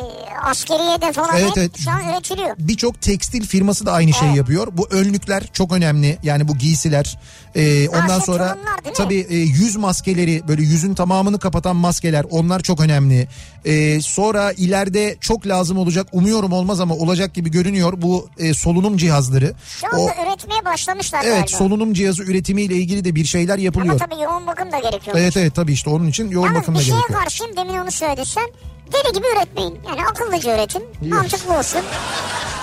askeriyede 0.45 1.13
falan 1.13 1.37
Evet, 1.39 1.53
evet. 1.57 1.79
şu 1.79 1.91
an 1.91 2.01
üretiliyor. 2.15 2.55
Birçok 2.59 3.01
tekstil 3.03 3.47
firması 3.47 3.87
da 3.87 3.93
aynı 3.93 4.13
şeyi 4.13 4.29
Evet. 4.29 4.37
yapıyor. 4.39 4.69
Bu 4.73 4.89
önlükler 4.91 5.43
çok 5.53 5.73
önemli. 5.73 6.19
Yani 6.23 6.49
bu 6.49 6.57
giysiler. 6.59 7.19
Ee, 7.55 7.89
ondan 7.89 8.19
şu 8.19 8.25
sonra 8.25 8.55
mi? 8.55 8.61
tabii 8.97 9.27
e, 9.31 9.37
yüz 9.37 9.77
maskeleri 9.77 10.43
böyle 10.49 10.63
yüzün 10.63 10.95
tamamını 10.95 11.39
kapatan 11.39 11.77
maskeler 11.77 12.25
onlar 12.31 12.61
çok 12.61 12.81
önemli. 12.81 13.29
Ee, 13.65 14.01
sonra 14.03 14.53
ileride 14.53 15.17
çok 15.21 15.47
lazım 15.47 15.79
olacak 15.79 16.07
umuyorum 16.13 16.53
olmaz 16.53 16.81
ama 16.81 16.95
olacak 16.95 17.35
gibi 17.35 17.51
görünüyor 17.51 17.93
bu 17.97 18.29
e, 18.39 18.55
solunum 18.55 18.97
cihazları. 18.97 19.55
Şu 19.81 19.87
anda 19.87 20.01
O, 20.01 20.07
üretmeye 20.07 20.65
başlamışlar 20.65 21.21
evet 21.25 21.33
galiba. 21.41 21.57
solunum 21.59 21.95
cihazı 21.95 22.23
üretimiyle 22.23 22.75
ilgili 22.75 23.05
de 23.05 23.15
bir 23.15 23.25
şeyler 23.25 23.55
Ama 23.55 23.63
yapılıyor. 23.63 23.99
tabii 23.99 24.21
yoğun 24.23 24.47
bakım 24.47 24.73
da 24.73 24.79
gerekiyor. 24.79 25.17
Evet 25.21 25.37
evet 25.37 25.55
tabii 25.55 25.73
işte 25.73 25.91
onun 25.91 26.07
için 26.09 26.31
yoğun 26.31 26.47
Yalnız 26.47 26.61
bakım 26.61 26.75
da 26.75 26.79
bir 26.79 26.85
gerekiyor. 26.97 27.21
karşıyım 27.21 27.57
demin 27.57 27.79
onu 27.79 27.91
söyledin 27.91 28.25
sen. 28.25 28.49
Deli 28.93 29.13
gibi 29.13 29.27
üretmeyin. 29.37 29.79
Yani 29.89 30.07
akıllıca 30.07 30.55
üretin. 30.55 30.83
Mantıklı 31.11 31.59
olsun. 31.59 31.81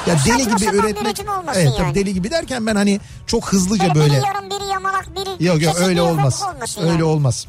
Ya 0.07 0.15
deli 0.25 0.43
saçma 0.43 0.57
gibi 0.57 0.77
üretmek. 0.77 1.19
Evet 1.55 1.73
yani. 1.79 1.95
deli 1.95 2.13
gibi 2.13 2.31
derken 2.31 2.65
ben 2.65 2.75
hani 2.75 2.99
çok 3.27 3.47
hızlıca 3.53 3.83
Böyle, 3.83 3.95
böyle. 3.99 4.13
biri 4.13 4.27
yarım 4.27 4.49
biri 4.49 4.69
yamalak 4.71 5.15
biri 5.15 5.45
Yok 5.45 5.61
yok 5.61 5.75
öyle 5.79 6.01
olmaz. 6.01 6.43
Öyle 6.79 6.91
yani. 6.91 7.03
olmaz. 7.03 7.47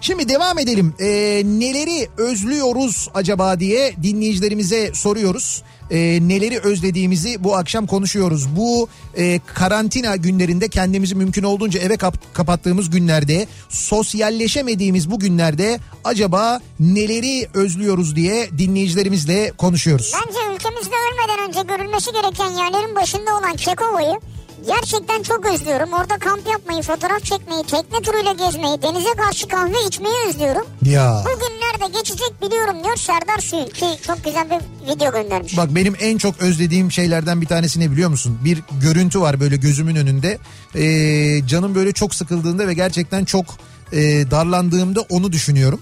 Şimdi 0.00 0.28
devam 0.28 0.58
edelim. 0.58 0.94
Ee, 1.00 1.06
neleri 1.44 2.08
özlüyoruz 2.16 3.08
acaba 3.14 3.60
diye 3.60 3.94
dinleyicilerimize 4.02 4.94
soruyoruz. 4.94 5.62
Ee, 5.90 6.18
neleri 6.22 6.58
özlediğimizi 6.58 7.44
bu 7.44 7.56
akşam 7.56 7.86
konuşuyoruz. 7.86 8.56
Bu 8.56 8.88
e, 9.16 9.40
karantina 9.54 10.16
günlerinde 10.16 10.68
kendimizi 10.68 11.14
mümkün 11.14 11.42
olduğunca 11.42 11.80
eve 11.80 11.96
kap- 11.96 12.34
kapattığımız 12.34 12.90
günlerde, 12.90 13.46
sosyalleşemediğimiz 13.68 15.10
bu 15.10 15.18
günlerde 15.18 15.78
acaba 16.04 16.60
neleri 16.80 17.46
özlüyoruz 17.54 18.16
diye 18.16 18.50
dinleyicilerimizle 18.58 19.52
konuşuyoruz. 19.58 20.12
Bence 20.14 20.38
ülkemizde 20.54 20.94
ölmeden 20.94 21.48
önce 21.48 21.74
görülmesi 21.74 22.10
gereken 22.12 22.50
yerlerin 22.50 22.96
başında 22.96 23.30
olan 23.38 23.56
Kekova'yı 23.56 24.20
gerçekten 24.66 25.22
çok 25.22 25.46
özlüyorum. 25.46 25.92
Orada 25.92 26.18
kamp 26.18 26.46
yapmayı, 26.46 26.82
fotoğraf 26.82 27.24
çekmeyi, 27.24 27.62
tekne 27.62 28.00
turuyla 28.02 28.32
gezmeyi, 28.32 28.82
denize 28.82 29.14
karşı 29.16 29.48
kahve 29.48 29.86
içmeyi 29.88 30.14
özlüyorum. 30.28 30.66
Ya. 30.82 31.24
Bugünlerde 31.24 31.98
geçecek 31.98 32.42
biliyorum 32.42 32.84
diyor 32.84 32.96
Serdar 32.96 33.38
Suyun 33.38 33.66
ki 33.66 33.86
çok 34.06 34.24
güzel 34.24 34.46
bir 34.50 34.92
video 34.94 35.12
göndermiş. 35.12 35.56
Bak 35.56 35.74
benim 35.74 35.96
en 36.00 36.18
çok 36.18 36.42
özlediğim 36.42 36.92
şeylerden 36.92 37.40
bir 37.40 37.46
tanesi 37.46 37.80
ne 37.80 37.90
biliyor 37.90 38.10
musun? 38.10 38.38
Bir 38.44 38.62
görüntü 38.82 39.20
var 39.20 39.40
böyle 39.40 39.56
gözümün 39.56 39.96
önünde. 39.96 40.38
Ee, 40.74 41.46
canım 41.46 41.74
böyle 41.74 41.92
çok 41.92 42.14
sıkıldığında 42.14 42.68
ve 42.68 42.74
gerçekten 42.74 43.24
çok 43.24 43.44
e, 43.92 44.30
darlandığımda 44.30 45.00
onu 45.00 45.32
düşünüyorum. 45.32 45.80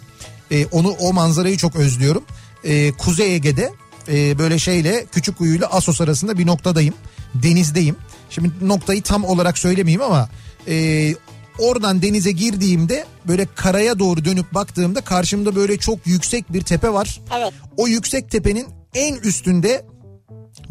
E, 0.51 0.67
onu 0.67 0.91
o 0.91 1.13
manzarayı 1.13 1.57
çok 1.57 1.77
özlüyorum. 1.77 2.25
E, 2.65 2.93
Kuzey 2.93 3.35
Ege'de 3.35 3.73
e, 4.09 4.39
böyle 4.39 4.59
şeyle 4.59 5.07
küçük 5.13 5.39
kuyuyla 5.39 5.67
Asos 5.67 6.01
arasında 6.01 6.39
bir 6.39 6.47
noktadayım. 6.47 6.95
Denizdeyim. 7.35 7.97
Şimdi 8.35 8.51
noktayı 8.63 9.03
tam 9.03 9.25
olarak 9.25 9.59
söylemeyeyim 9.59 10.03
ama 10.03 10.29
e, 10.69 11.15
oradan 11.59 12.03
denize 12.03 12.33
girdiğimde 12.33 13.05
böyle 13.29 13.47
karaya 13.55 13.99
doğru 13.99 14.25
dönüp 14.25 14.55
baktığımda 14.55 15.01
karşımda 15.01 15.57
böyle 15.57 15.77
çok 15.77 16.07
yüksek 16.07 16.53
bir 16.53 16.63
tepe 16.63 16.93
var. 16.93 17.21
Evet. 17.39 17.53
O 17.77 17.89
yüksek 17.89 18.31
tepenin 18.31 18.67
en 18.95 19.15
üstünde 19.15 19.87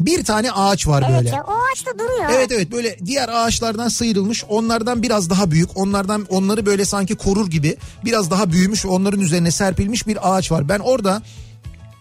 bir 0.00 0.24
tane 0.24 0.52
ağaç 0.52 0.86
var 0.86 1.04
Evet 1.08 1.18
böyle. 1.18 1.28
ya 1.28 1.44
o 1.48 1.52
ağaç 1.52 1.86
da 1.86 1.98
duruyor. 1.98 2.30
Evet 2.34 2.52
evet 2.52 2.72
böyle 2.72 2.98
diğer 3.06 3.28
ağaçlardan 3.28 3.88
sıyrılmış 3.88 4.44
onlardan 4.48 5.02
biraz 5.02 5.30
daha 5.30 5.50
büyük 5.50 5.76
onlardan 5.76 6.26
onları 6.28 6.66
böyle 6.66 6.84
sanki 6.84 7.14
korur 7.14 7.50
gibi 7.50 7.76
biraz 8.04 8.30
daha 8.30 8.52
büyümüş 8.52 8.86
onların 8.86 9.20
üzerine 9.20 9.50
serpilmiş 9.50 10.06
bir 10.06 10.36
ağaç 10.36 10.52
var. 10.52 10.68
Ben 10.68 10.78
orada 10.78 11.22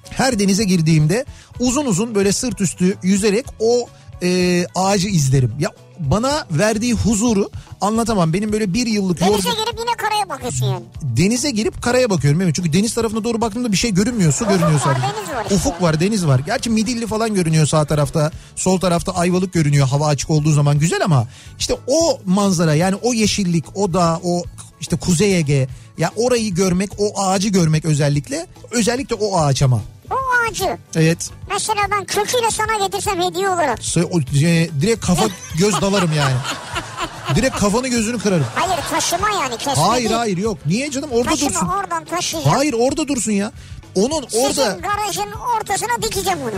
her 0.10 0.40
denize 0.40 0.64
girdiğimde 0.64 1.26
uzun 1.60 1.86
uzun 1.86 2.16
böyle 2.16 2.32
sırt 2.32 2.62
üstü 2.62 2.98
yüzerek 3.04 3.46
o 3.60 3.90
e, 4.24 4.66
ağacı 4.76 5.08
izlerim. 5.08 5.52
Ya 5.60 5.70
bana 6.00 6.46
verdiği 6.52 6.94
huzuru 6.94 7.50
anlatamam. 7.82 8.34
Benim 8.34 8.52
böyle 8.54 8.74
bir 8.74 8.88
yıllık 8.88 9.20
Denize 9.20 9.34
yolculuk 9.34 9.58
girip 9.66 9.80
yine 9.80 9.96
karaya 9.98 10.30
bakıyorsun 10.30 10.66
yani. 10.66 10.84
denize 11.02 11.52
girip 11.52 11.82
karaya 11.82 12.10
bakıyorum. 12.10 12.42
Evet 12.42 12.56
çünkü 12.56 12.74
deniz 12.74 12.94
tarafına 12.94 13.24
doğru 13.24 13.42
baktığımda 13.42 13.72
bir 13.72 13.78
şey 13.78 13.94
görünmüyor. 13.94 14.34
Su 14.34 14.46
görünüyor 14.46 14.74
var, 14.74 14.80
sadece. 14.80 15.02
deniz 15.02 15.30
var 15.36 15.44
işte. 15.44 15.56
Ufuk 15.56 15.82
var, 15.82 16.00
deniz 16.00 16.28
var. 16.28 16.40
Gerçi 16.40 16.70
Midilli 16.70 17.08
falan 17.08 17.34
görünüyor 17.36 17.66
sağ 17.66 17.86
tarafta. 17.86 18.32
Sol 18.56 18.80
tarafta 18.80 19.12
Ayvalık 19.12 19.54
görünüyor. 19.54 19.88
Hava 19.88 20.08
açık 20.08 20.30
olduğu 20.30 20.52
zaman 20.52 20.80
güzel 20.80 21.04
ama 21.06 21.28
işte 21.60 21.76
o 21.88 22.20
manzara 22.26 22.76
yani 22.76 22.96
o 22.96 23.14
yeşillik, 23.14 23.66
o 23.78 23.94
dağ, 23.94 24.20
o 24.24 24.44
işte 24.82 24.96
Kuzey 24.96 25.38
Ege 25.38 25.68
ya 25.98 26.12
orayı 26.16 26.54
görmek, 26.54 26.90
o 26.98 27.22
ağacı 27.22 27.50
görmek 27.50 27.86
özellikle. 27.86 28.48
Özellikle 28.72 29.16
o 29.16 29.38
ağaç 29.40 29.62
ama. 29.62 29.82
O 30.14 30.50
ağacı 30.52 30.78
Evet. 30.96 31.30
mesela 31.50 31.82
ben 31.92 32.06
köküyle 32.06 32.52
sana 32.52 32.86
getirsem 32.86 33.22
hediye 33.22 33.50
olarak. 33.50 33.80
O- 34.12 34.20
e, 34.20 34.70
direkt 34.82 35.06
kafa 35.06 35.26
göz 35.60 35.82
dalarım 35.82 36.14
yani. 36.14 36.36
Direkt 37.36 37.60
kafanı 37.60 37.88
gözünü 37.88 38.20
kırarım. 38.20 38.46
Hayır 38.56 38.82
taşıma 38.92 39.30
yani 39.30 39.58
kesme 39.58 39.74
Hayır 39.84 40.10
değil. 40.10 40.20
hayır 40.20 40.38
yok. 40.38 40.58
Niye 40.66 40.92
canım 40.92 41.10
orada 41.12 41.30
Taşıma 41.30 41.50
dursun. 41.50 41.68
oradan 41.68 42.06
taşıyacağım. 42.06 42.56
Hayır 42.58 42.74
orada 42.80 43.08
dursun 43.08 43.32
ya. 43.32 43.52
Onun 43.96 44.22
orada 44.34 44.54
Sizin 44.54 44.82
garajın 44.82 45.32
ortasına 45.58 46.02
dikeceğim 46.04 46.40
onu. 46.42 46.52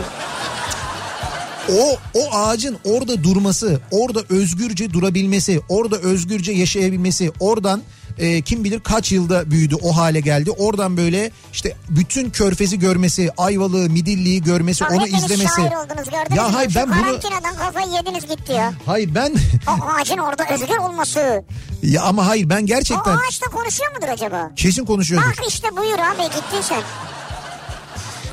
o 1.78 1.98
o 2.14 2.36
ağacın 2.36 2.78
orada 2.84 3.24
durması, 3.24 3.80
orada 3.90 4.20
özgürce 4.28 4.92
durabilmesi, 4.92 5.60
orada 5.68 5.96
özgürce 5.96 6.52
yaşayabilmesi, 6.52 7.32
oradan 7.40 7.82
e, 8.18 8.42
kim 8.42 8.64
bilir 8.64 8.80
kaç 8.80 9.12
yılda 9.12 9.50
büyüdü 9.50 9.74
o 9.82 9.96
hale 9.96 10.20
geldi. 10.20 10.50
Oradan 10.50 10.96
böyle 10.96 11.30
işte 11.52 11.76
bütün 11.88 12.30
körfezi 12.30 12.78
görmesi, 12.78 13.30
Ayvalık'ı, 13.36 13.90
Midilli'yi 13.92 14.42
görmesi, 14.42 14.84
Bak 14.84 14.92
onu 14.92 15.06
izlemesi. 15.06 15.60
oldunuz 15.60 16.10
gördünüz 16.10 16.36
Ya 16.36 16.54
hayır 16.54 16.70
Şu 16.70 16.76
ben 16.78 16.88
bunu 16.90 17.02
karantinadan 17.02 17.56
kafayı 17.56 17.86
yediniz 17.92 18.26
gitti 18.26 18.52
ya. 18.52 18.72
hayır 18.86 19.14
ben 19.14 19.34
O 19.68 19.84
ağacın 19.86 20.18
orada 20.18 20.44
özgür 20.54 20.76
olması. 20.76 21.44
ya 21.82 22.02
ama 22.02 22.26
hayır 22.26 22.48
ben 22.50 22.62
O 22.62 22.66
gerçekten 22.66 23.16
ağaç 23.16 23.42
da 23.42 23.46
konuşuyor 23.46 23.94
mudur 23.96 24.08
acaba? 24.08 24.50
kesin 24.56 24.84
konuşuyordur. 24.84 25.26
Bak 25.28 25.36
işte 25.48 25.68
buyur 25.76 25.98
abi 25.98 26.22
gittin 26.22 26.60
sen. 26.62 26.82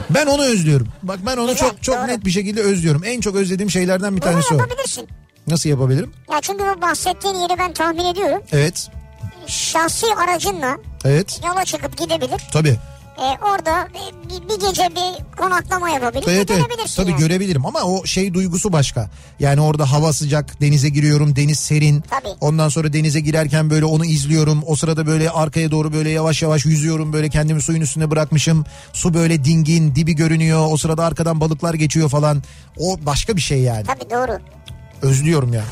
Ben 0.09 0.25
onu 0.25 0.43
özlüyorum. 0.43 0.87
Bak 1.03 1.19
ben 1.25 1.37
onu 1.37 1.51
Güzel, 1.51 1.69
çok 1.69 1.83
çok 1.83 1.95
doğru. 1.97 2.07
net 2.07 2.25
bir 2.25 2.31
şekilde 2.31 2.61
özlüyorum. 2.61 3.01
En 3.05 3.21
çok 3.21 3.35
özlediğim 3.35 3.71
şeylerden 3.71 4.15
bir 4.15 4.21
Bunu 4.21 4.29
tanesi 4.31 4.53
o. 4.53 4.57
yapabilirsin. 4.57 5.07
Nasıl 5.47 5.69
yapabilirim? 5.69 6.11
Ya 6.31 6.41
çünkü 6.41 6.63
bu 6.77 6.81
bahsettiğin 6.81 7.35
yeri 7.35 7.59
ben 7.59 7.73
tahmin 7.73 8.05
ediyorum. 8.05 8.41
Evet. 8.51 8.87
Şahsi 9.47 10.05
aracınla 10.15 10.77
Evet. 11.05 11.41
yola 11.47 11.65
çıkıp 11.65 11.97
gidebilir. 11.97 12.41
Tabii. 12.51 12.77
e, 13.17 13.45
orada 13.45 13.87
bir, 14.29 14.49
bir 14.49 14.67
gece 14.67 14.89
bir 14.95 15.37
konaklama 15.37 15.89
yapabilir. 15.89 16.25
Evet 16.27 16.51
evet 16.51 16.93
tabii 16.97 17.11
yani. 17.11 17.19
görebilirim 17.19 17.65
ama 17.65 17.79
o 17.81 18.05
şey 18.05 18.33
duygusu 18.33 18.73
başka. 18.73 19.09
Yani 19.39 19.61
orada 19.61 19.91
hava 19.91 20.13
sıcak 20.13 20.61
denize 20.61 20.89
giriyorum 20.89 21.35
deniz 21.35 21.59
serin. 21.59 22.01
Tabii. 22.09 22.33
Ondan 22.41 22.69
sonra 22.69 22.93
denize 22.93 23.19
girerken 23.19 23.69
böyle 23.69 23.85
onu 23.85 24.05
izliyorum. 24.05 24.63
O 24.65 24.75
sırada 24.75 25.07
böyle 25.07 25.29
arkaya 25.29 25.71
doğru 25.71 25.93
böyle 25.93 26.09
yavaş 26.09 26.41
yavaş 26.41 26.65
yüzüyorum 26.65 27.13
böyle 27.13 27.29
kendimi 27.29 27.61
suyun 27.61 27.81
üstüne 27.81 28.11
bırakmışım. 28.11 28.65
Su 28.93 29.13
böyle 29.13 29.43
dingin 29.43 29.95
dibi 29.95 30.15
görünüyor. 30.15 30.67
O 30.71 30.77
sırada 30.77 31.05
arkadan 31.05 31.41
balıklar 31.41 31.73
geçiyor 31.73 32.09
falan. 32.09 32.43
O 32.79 32.97
başka 33.05 33.35
bir 33.35 33.41
şey 33.41 33.61
yani. 33.61 33.83
Tabii 33.83 34.09
doğru. 34.11 34.39
Özlüyorum 35.01 35.53
ya. 35.53 35.63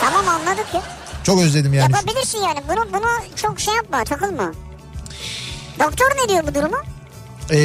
Tamam 0.00 0.28
anladık 0.28 0.66
ya. 0.74 0.80
Çok 1.24 1.40
özledim 1.40 1.74
yani. 1.74 1.92
Yapabilirsin 1.92 2.38
yani. 2.38 2.60
Bunu 2.68 2.92
bunu 2.92 3.36
çok 3.36 3.60
şey 3.60 3.74
yapma 3.74 4.04
takılma. 4.04 4.52
Doktor 5.78 6.06
ne 6.22 6.28
diyor 6.28 6.46
bu 6.46 6.54
durumu? 6.54 6.76
Ee, 7.50 7.58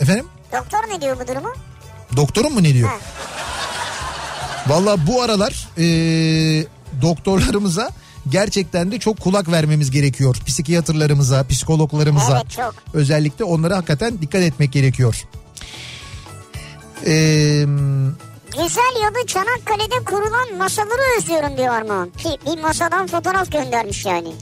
efendim? 0.00 0.26
Doktor 0.52 0.78
ne 0.88 1.00
diyor 1.00 1.16
bu 1.20 1.28
durumu? 1.28 1.52
Doktorun 2.16 2.52
mu 2.52 2.62
ne 2.62 2.74
diyor? 2.74 2.88
Ha. 2.88 2.96
Valla 4.66 5.06
bu 5.06 5.22
aralar 5.22 5.68
ee, 5.78 5.84
doktorlarımıza 7.02 7.90
gerçekten 8.28 8.92
de 8.92 8.98
çok 8.98 9.20
kulak 9.20 9.50
vermemiz 9.50 9.90
gerekiyor. 9.90 10.36
Psikiyatrlarımıza, 10.46 11.46
psikologlarımıza. 11.46 12.36
Evet, 12.36 12.50
çok. 12.50 12.74
Özellikle 12.92 13.44
onlara 13.44 13.76
hakikaten 13.76 14.22
dikkat 14.22 14.42
etmek 14.42 14.72
gerekiyor. 14.72 15.22
Ee, 17.06 17.66
Güzel 18.62 19.02
yalı 19.02 19.26
Çanakkale'de 19.26 20.04
kurulan 20.04 20.56
masaları 20.58 21.18
özlüyorum 21.18 21.56
diyor 21.56 21.74
Armağan. 21.74 22.10
Ki 22.10 22.28
bir 22.46 22.62
masadan 22.62 23.06
fotoğraf 23.06 23.52
göndermiş 23.52 24.06
yani. 24.06 24.32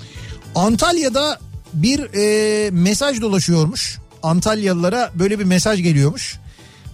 Antalya'da 0.54 1.38
bir 1.72 2.00
ee, 2.14 2.70
mesaj 2.70 3.20
dolaşıyormuş. 3.20 3.98
Antalyalılara 4.22 5.10
böyle 5.14 5.38
bir 5.38 5.44
mesaj 5.44 5.82
geliyormuş. 5.82 6.38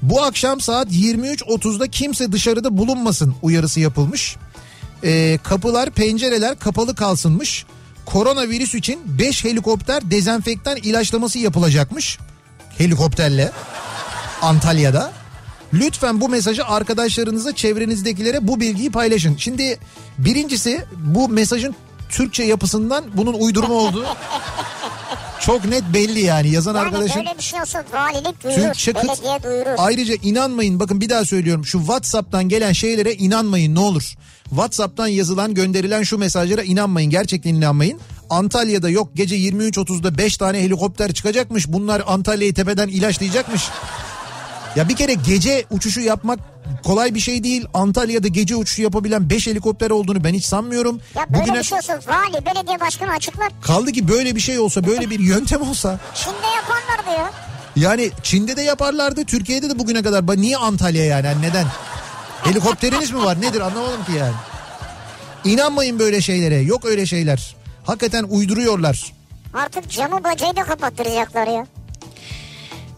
Bu 0.03 0.23
akşam 0.23 0.61
saat 0.61 0.89
23.30'da 0.93 1.89
kimse 1.89 2.33
dışarıda 2.33 2.79
bulunmasın 2.79 3.35
uyarısı 3.43 3.81
yapılmış. 3.81 4.37
Ee, 5.05 5.39
kapılar 5.43 5.91
pencereler 5.91 6.59
kapalı 6.59 6.95
kalsınmış. 6.95 7.67
Koronavirüs 8.07 8.75
için 8.75 9.01
5 9.19 9.45
helikopter 9.45 10.11
dezenfektan 10.11 10.77
ilaçlaması 10.77 11.39
yapılacakmış. 11.39 12.19
Helikopterle 12.79 13.53
Antalya'da. 14.43 15.18
Lütfen 15.75 16.21
bu 16.21 16.29
mesajı 16.29 16.65
arkadaşlarınıza 16.67 17.55
çevrenizdekilere 17.55 18.49
bu 18.49 18.61
bilgiyi 18.61 18.91
paylaşın. 18.91 19.37
Şimdi 19.37 19.79
birincisi 20.19 20.85
bu 20.97 21.29
mesajın 21.29 21.75
Türkçe 22.09 22.43
yapısından 22.43 23.05
bunun 23.15 23.33
uydurma 23.33 23.75
olduğu 23.75 24.07
çok 25.41 25.65
net 25.65 25.83
belli 25.95 26.21
yani 26.21 26.51
yazan 26.51 26.75
Yani 26.75 26.85
arkadaşın. 26.87 27.17
böyle 27.17 27.39
bir 27.39 27.43
şey 27.43 27.61
olsa 27.61 27.85
valilik 27.93 28.45
duyurur, 28.45 28.63
Türkçe 28.63 28.95
belediye 28.95 29.43
duyurur. 29.43 29.75
Ayrıca 29.79 30.15
inanmayın 30.23 30.81
bakın 30.81 31.01
bir 31.01 31.09
daha 31.09 31.25
söylüyorum 31.25 31.65
şu 31.67 31.79
WhatsApp'tan 31.79 32.49
gelen 32.49 32.73
şeylere 32.73 33.15
inanmayın 33.15 33.75
ne 33.75 33.81
olur. 33.81 34.15
WhatsApp'tan 34.49 35.07
yazılan 35.07 35.55
gönderilen 35.55 36.03
şu 36.03 36.19
mesajlara 36.19 36.63
inanmayın 36.63 37.11
gerçekten 37.11 37.55
inanmayın. 37.55 38.01
Antalya'da 38.31 38.89
yok 38.91 39.09
gece 39.15 39.37
23.30'da 39.37 40.19
5 40.19 40.37
tane 40.37 40.63
helikopter 40.63 41.13
çıkacakmış 41.13 41.69
bunlar 41.69 42.03
Antalya'yı 42.07 42.55
tepeden 42.55 42.89
ilaçlayacakmış. 42.89 43.63
Ya 44.79 44.89
bir 44.89 44.97
kere 44.97 45.15
gece 45.15 45.65
uçuşu 45.71 46.01
yapmak 46.01 46.39
kolay 46.85 47.15
bir 47.15 47.21
şey 47.21 47.45
değil. 47.45 47.67
Antalya'da 47.75 48.29
gece 48.29 48.57
uçuşu 48.57 48.83
yapabilen 48.83 49.31
5 49.31 49.47
helikopter 49.47 49.91
olduğunu 49.91 50.25
ben 50.25 50.35
hiç 50.35 50.45
sanmıyorum. 50.45 51.01
Ya 51.15 51.27
böyle 51.31 51.43
Bugüne 51.43 51.59
bir 51.59 51.65
şey 51.65 51.79
olsa 51.79 51.99
vali, 52.09 52.47
belediye 52.47 52.81
başkanı 52.81 53.11
açıklar. 53.11 53.49
kaldı 53.63 53.93
ki 53.93 54.09
böyle 54.09 54.37
bir 54.37 54.41
şey 54.41 54.59
olsa 54.59 54.87
böyle 54.87 55.11
bir 55.11 55.21
yöntem 55.21 55.63
olsa 55.63 55.99
Çin'de 56.15 56.47
yaparlar 56.57 57.17
diyor. 57.17 57.29
Yani 57.77 58.11
Çin'de 58.23 58.57
de 58.57 58.63
yaparlardı, 58.63 59.25
Türkiye'de 59.25 59.71
de 59.71 59.79
bugüne 59.79 60.03
kadar. 60.03 60.37
Niye 60.37 60.57
Antalya 60.57 61.05
yani? 61.05 61.27
Yani 61.27 61.43
neden? 61.43 61.67
Helikopteriniz 62.45 63.11
mi 63.11 63.25
var? 63.25 63.41
Nedir? 63.41 63.61
Anlamadım 63.61 64.05
ki 64.05 64.13
yani. 64.13 64.35
İnanmayın 65.45 65.99
böyle 65.99 66.21
şeylere. 66.21 66.61
Yok 66.61 66.85
öyle 66.85 67.07
şeyler. 67.07 67.57
Hakikaten 67.85 68.25
uyduruyorlar. 68.25 69.13
Artık 69.55 69.91
camı 69.91 70.25
bacayı 70.25 70.57
da 70.57 70.63
kapattıracaklar 70.63 71.47
ya. 71.47 71.67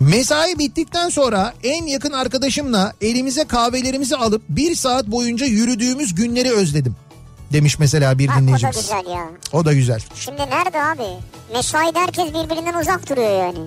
Mesai 0.01 0.59
bittikten 0.59 1.09
sonra 1.09 1.55
en 1.65 1.87
yakın 1.87 2.13
arkadaşımla 2.13 2.93
elimize 3.01 3.45
kahvelerimizi 3.45 4.17
alıp 4.17 4.43
bir 4.49 4.75
saat 4.75 5.07
boyunca 5.07 5.47
yürüdüğümüz 5.47 6.15
günleri 6.15 6.53
özledim. 6.53 6.97
Demiş 7.53 7.79
mesela 7.79 8.19
bir 8.19 8.29
Bak 8.29 8.35
o 8.37 8.39
da 8.39 8.43
dinleyicimiz. 8.43 8.77
güzel 8.77 9.07
ya. 9.11 9.27
O 9.53 9.65
da 9.65 9.73
güzel. 9.73 10.01
Şimdi 10.15 10.41
nerede 10.41 10.83
abi? 10.83 11.03
Mesaide 11.55 11.99
herkes 11.99 12.29
birbirinden 12.29 12.81
uzak 12.81 13.09
duruyor 13.11 13.45
yani. 13.47 13.59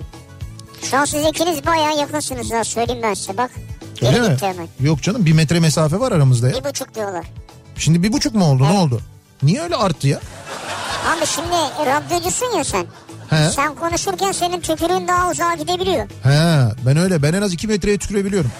Şu 0.82 0.96
an 0.96 1.04
siz 1.04 1.26
ikiniz 1.26 1.66
bayağı 1.66 1.98
yakınsınız 1.98 2.52
ha 2.52 2.64
söyleyeyim 2.64 3.02
ben 3.02 3.14
size 3.14 3.36
bak. 3.36 3.50
Öyle 4.02 4.20
mi? 4.20 4.36
hemen. 4.40 4.68
Yok 4.80 5.02
canım 5.02 5.26
bir 5.26 5.32
metre 5.32 5.60
mesafe 5.60 6.00
var 6.00 6.12
aramızda 6.12 6.48
ya. 6.48 6.54
Bir 6.54 6.64
buçuk 6.70 6.94
diyorlar. 6.94 7.24
Şimdi 7.78 8.02
bir 8.02 8.12
buçuk 8.12 8.34
mu 8.34 8.44
oldu? 8.44 8.62
Ne 8.64 8.78
oldu? 8.78 9.00
Niye 9.42 9.62
öyle 9.62 9.76
arttı 9.76 10.08
ya? 10.08 10.20
Abi 11.06 11.26
şimdi 11.26 11.86
radyocusun 11.90 12.56
ya 12.56 12.64
sen. 12.64 12.86
He. 13.34 13.50
Sen 13.50 13.74
konuşurken 13.74 14.32
senin 14.32 14.60
tükürüğün 14.60 15.08
daha 15.08 15.30
uzağa 15.30 15.54
gidebiliyor. 15.54 16.06
He 16.22 16.74
ben 16.86 16.96
öyle 16.96 17.22
ben 17.22 17.32
en 17.32 17.42
az 17.42 17.52
2 17.52 17.66
metreye 17.68 17.98
tükürebiliyorum. 17.98 18.50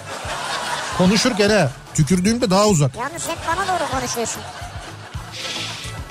Konuşurken 0.97 1.49
he 1.49 1.69
tükürdüğümde 1.93 2.49
daha 2.49 2.67
uzak. 2.67 2.95
Yalnız 2.95 3.27
hep 3.27 3.37
bana 3.47 3.67
doğru 3.67 3.99
konuşuyorsun. 3.99 4.41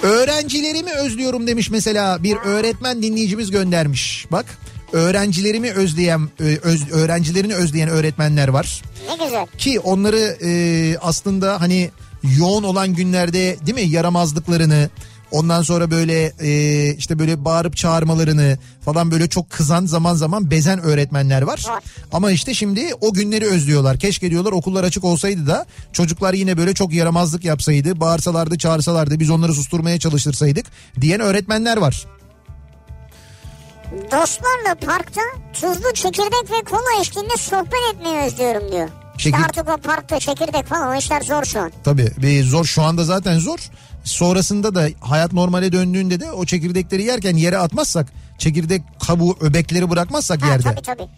Öğrencilerimi 0.03 0.93
özlüyorum 0.93 1.47
demiş 1.47 1.71
mesela 1.71 2.23
bir 2.23 2.37
öğretmen 2.37 3.03
dinleyicimiz 3.03 3.51
göndermiş. 3.51 4.27
Bak 4.33 4.47
öğrencilerimi 4.93 5.71
özleyen 5.71 6.29
öz, 6.63 6.91
öğrencilerini 6.93 7.55
özleyen 7.55 7.89
öğretmenler 7.89 8.49
var. 8.49 8.83
Ne 9.09 9.25
güzel. 9.25 9.47
Ki 9.59 9.81
onları 9.81 10.37
e, 10.43 10.97
aslında 10.99 11.61
hani 11.61 11.91
yoğun 12.39 12.63
olan 12.63 12.95
günlerde 12.95 13.57
değil 13.67 13.75
mi 13.75 13.83
yaramazlıklarını 13.95 14.91
ondan 15.31 15.63
sonra 15.63 15.91
böyle 15.91 16.33
e, 16.41 16.95
işte 16.95 17.19
böyle 17.19 17.45
bağırıp 17.45 17.77
çağırmalarını 17.77 18.59
falan 18.85 19.11
böyle 19.11 19.29
çok 19.29 19.51
kızan 19.51 19.87
zaman 19.87 20.15
zaman 20.15 20.51
bezen 20.51 20.79
öğretmenler 20.83 21.43
var. 21.43 21.65
Ama 22.13 22.31
işte 22.31 22.55
şimdi 22.55 22.95
o 23.01 23.13
günleri 23.13 23.47
özlüyorlar. 23.47 23.99
Keşke 23.99 24.31
diyorlar 24.31 24.53
okullar 24.53 24.85
açık 24.85 25.05
olsaydı 25.05 25.47
da 25.47 25.67
çocuklar 25.93 26.35
yine 26.35 26.57
böyle 26.57 26.75
çok 26.75 26.93
yaramazlık 26.93 27.45
yapsaydı, 27.45 28.01
bağırsalardı, 28.01 28.59
çağırsalardı, 28.59 29.21
biz 29.21 29.31
onları 29.31 29.55
susturmaya 29.55 29.99
çalışırsaydık 29.99 30.67
diyen 31.01 31.21
öğretmenler 31.21 31.77
var. 31.77 32.07
Dostlarla 33.95 34.75
parkta 34.87 35.21
tuzlu 35.53 35.95
çekirdek 35.95 36.51
ve 36.51 36.65
kola 36.71 37.01
eşliğinde 37.01 37.37
sohbet 37.37 37.95
etmeyi 37.95 38.17
özlüyorum 38.17 38.73
diyor. 38.73 38.89
İşte 39.19 39.31
Çekir- 39.31 39.45
artık 39.45 39.69
o 39.69 39.77
parkta 39.77 40.21
çekirdek 40.21 40.67
falan 40.67 40.89
o 40.89 40.99
işler 40.99 41.21
zor 41.21 41.45
şu 41.45 41.61
an. 41.61 41.73
Tabii 41.85 42.43
zor 42.45 42.65
şu 42.65 42.83
anda 42.83 43.05
zaten 43.05 43.39
zor. 43.39 43.59
Sonrasında 44.05 44.75
da 44.75 44.89
hayat 45.01 45.33
normale 45.33 45.73
döndüğünde 45.73 46.21
de 46.21 46.33
o 46.33 46.47
çekirdekleri 46.47 47.03
yerken 47.03 47.37
yere 47.37 47.59
atmazsak, 47.59 48.13
çekirdek 48.39 48.83
kabuğu 49.07 49.37
öbekleri 49.41 49.91
bırakmazsak 49.91 50.43
Ha, 50.43 50.47
yerde. 50.47 50.63
tabii 50.63 50.83
tabii. 50.83 51.09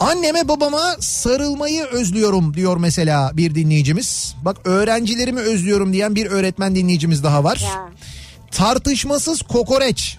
Anneme 0.00 0.48
babama 0.48 0.96
sarılmayı 1.00 1.84
özlüyorum 1.84 2.54
diyor 2.54 2.76
mesela 2.76 3.30
bir 3.36 3.54
dinleyicimiz. 3.54 4.34
Bak 4.42 4.56
öğrencilerimi 4.64 5.40
özlüyorum 5.40 5.92
diyen 5.92 6.14
bir 6.14 6.26
öğretmen 6.26 6.74
dinleyicimiz 6.76 7.24
daha 7.24 7.44
var. 7.44 7.56
Ya. 7.56 7.88
Tartışmasız 8.50 9.42
kokoreç. 9.42 10.18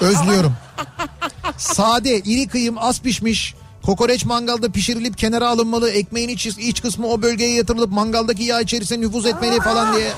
Özlüyorum. 0.00 0.52
Sade, 1.56 2.18
iri 2.18 2.46
kıyım, 2.48 2.78
az 2.78 3.00
pişmiş. 3.00 3.54
Kokoreç 3.90 4.24
mangalda 4.24 4.72
pişirilip 4.72 5.18
kenara 5.18 5.48
alınmalı. 5.48 5.90
Ekmeğin 5.90 6.28
iç, 6.28 6.46
iç 6.46 6.82
kısmı 6.82 7.06
o 7.06 7.22
bölgeye 7.22 7.54
yatırılıp 7.54 7.92
mangaldaki 7.92 8.42
yağ 8.42 8.60
içerisine 8.60 9.00
nüfuz 9.00 9.26
etmeli 9.26 9.60
falan 9.60 9.96
diye. 9.96 10.12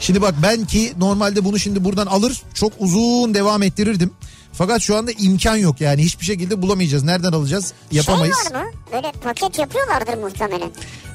Şimdi 0.00 0.22
bak 0.22 0.34
ben 0.42 0.64
ki 0.64 0.92
normalde 0.98 1.44
bunu 1.44 1.58
şimdi 1.58 1.84
buradan 1.84 2.06
alır 2.06 2.42
çok 2.54 2.72
uzun 2.78 3.34
devam 3.34 3.62
ettirirdim. 3.62 4.10
Fakat 4.52 4.80
şu 4.80 4.96
anda 4.96 5.10
imkan 5.12 5.56
yok 5.56 5.80
yani 5.80 6.02
hiçbir 6.02 6.24
şekilde 6.24 6.62
bulamayacağız. 6.62 7.04
Nereden 7.04 7.32
alacağız? 7.32 7.72
Yapamayız. 7.92 8.36
Şey 8.48 8.56
var 8.56 8.64
mı? 8.64 8.70
Böyle 8.92 9.12
paket 9.12 9.58
yapıyorlardır 9.58 10.14
muhtemelen. 10.14 10.70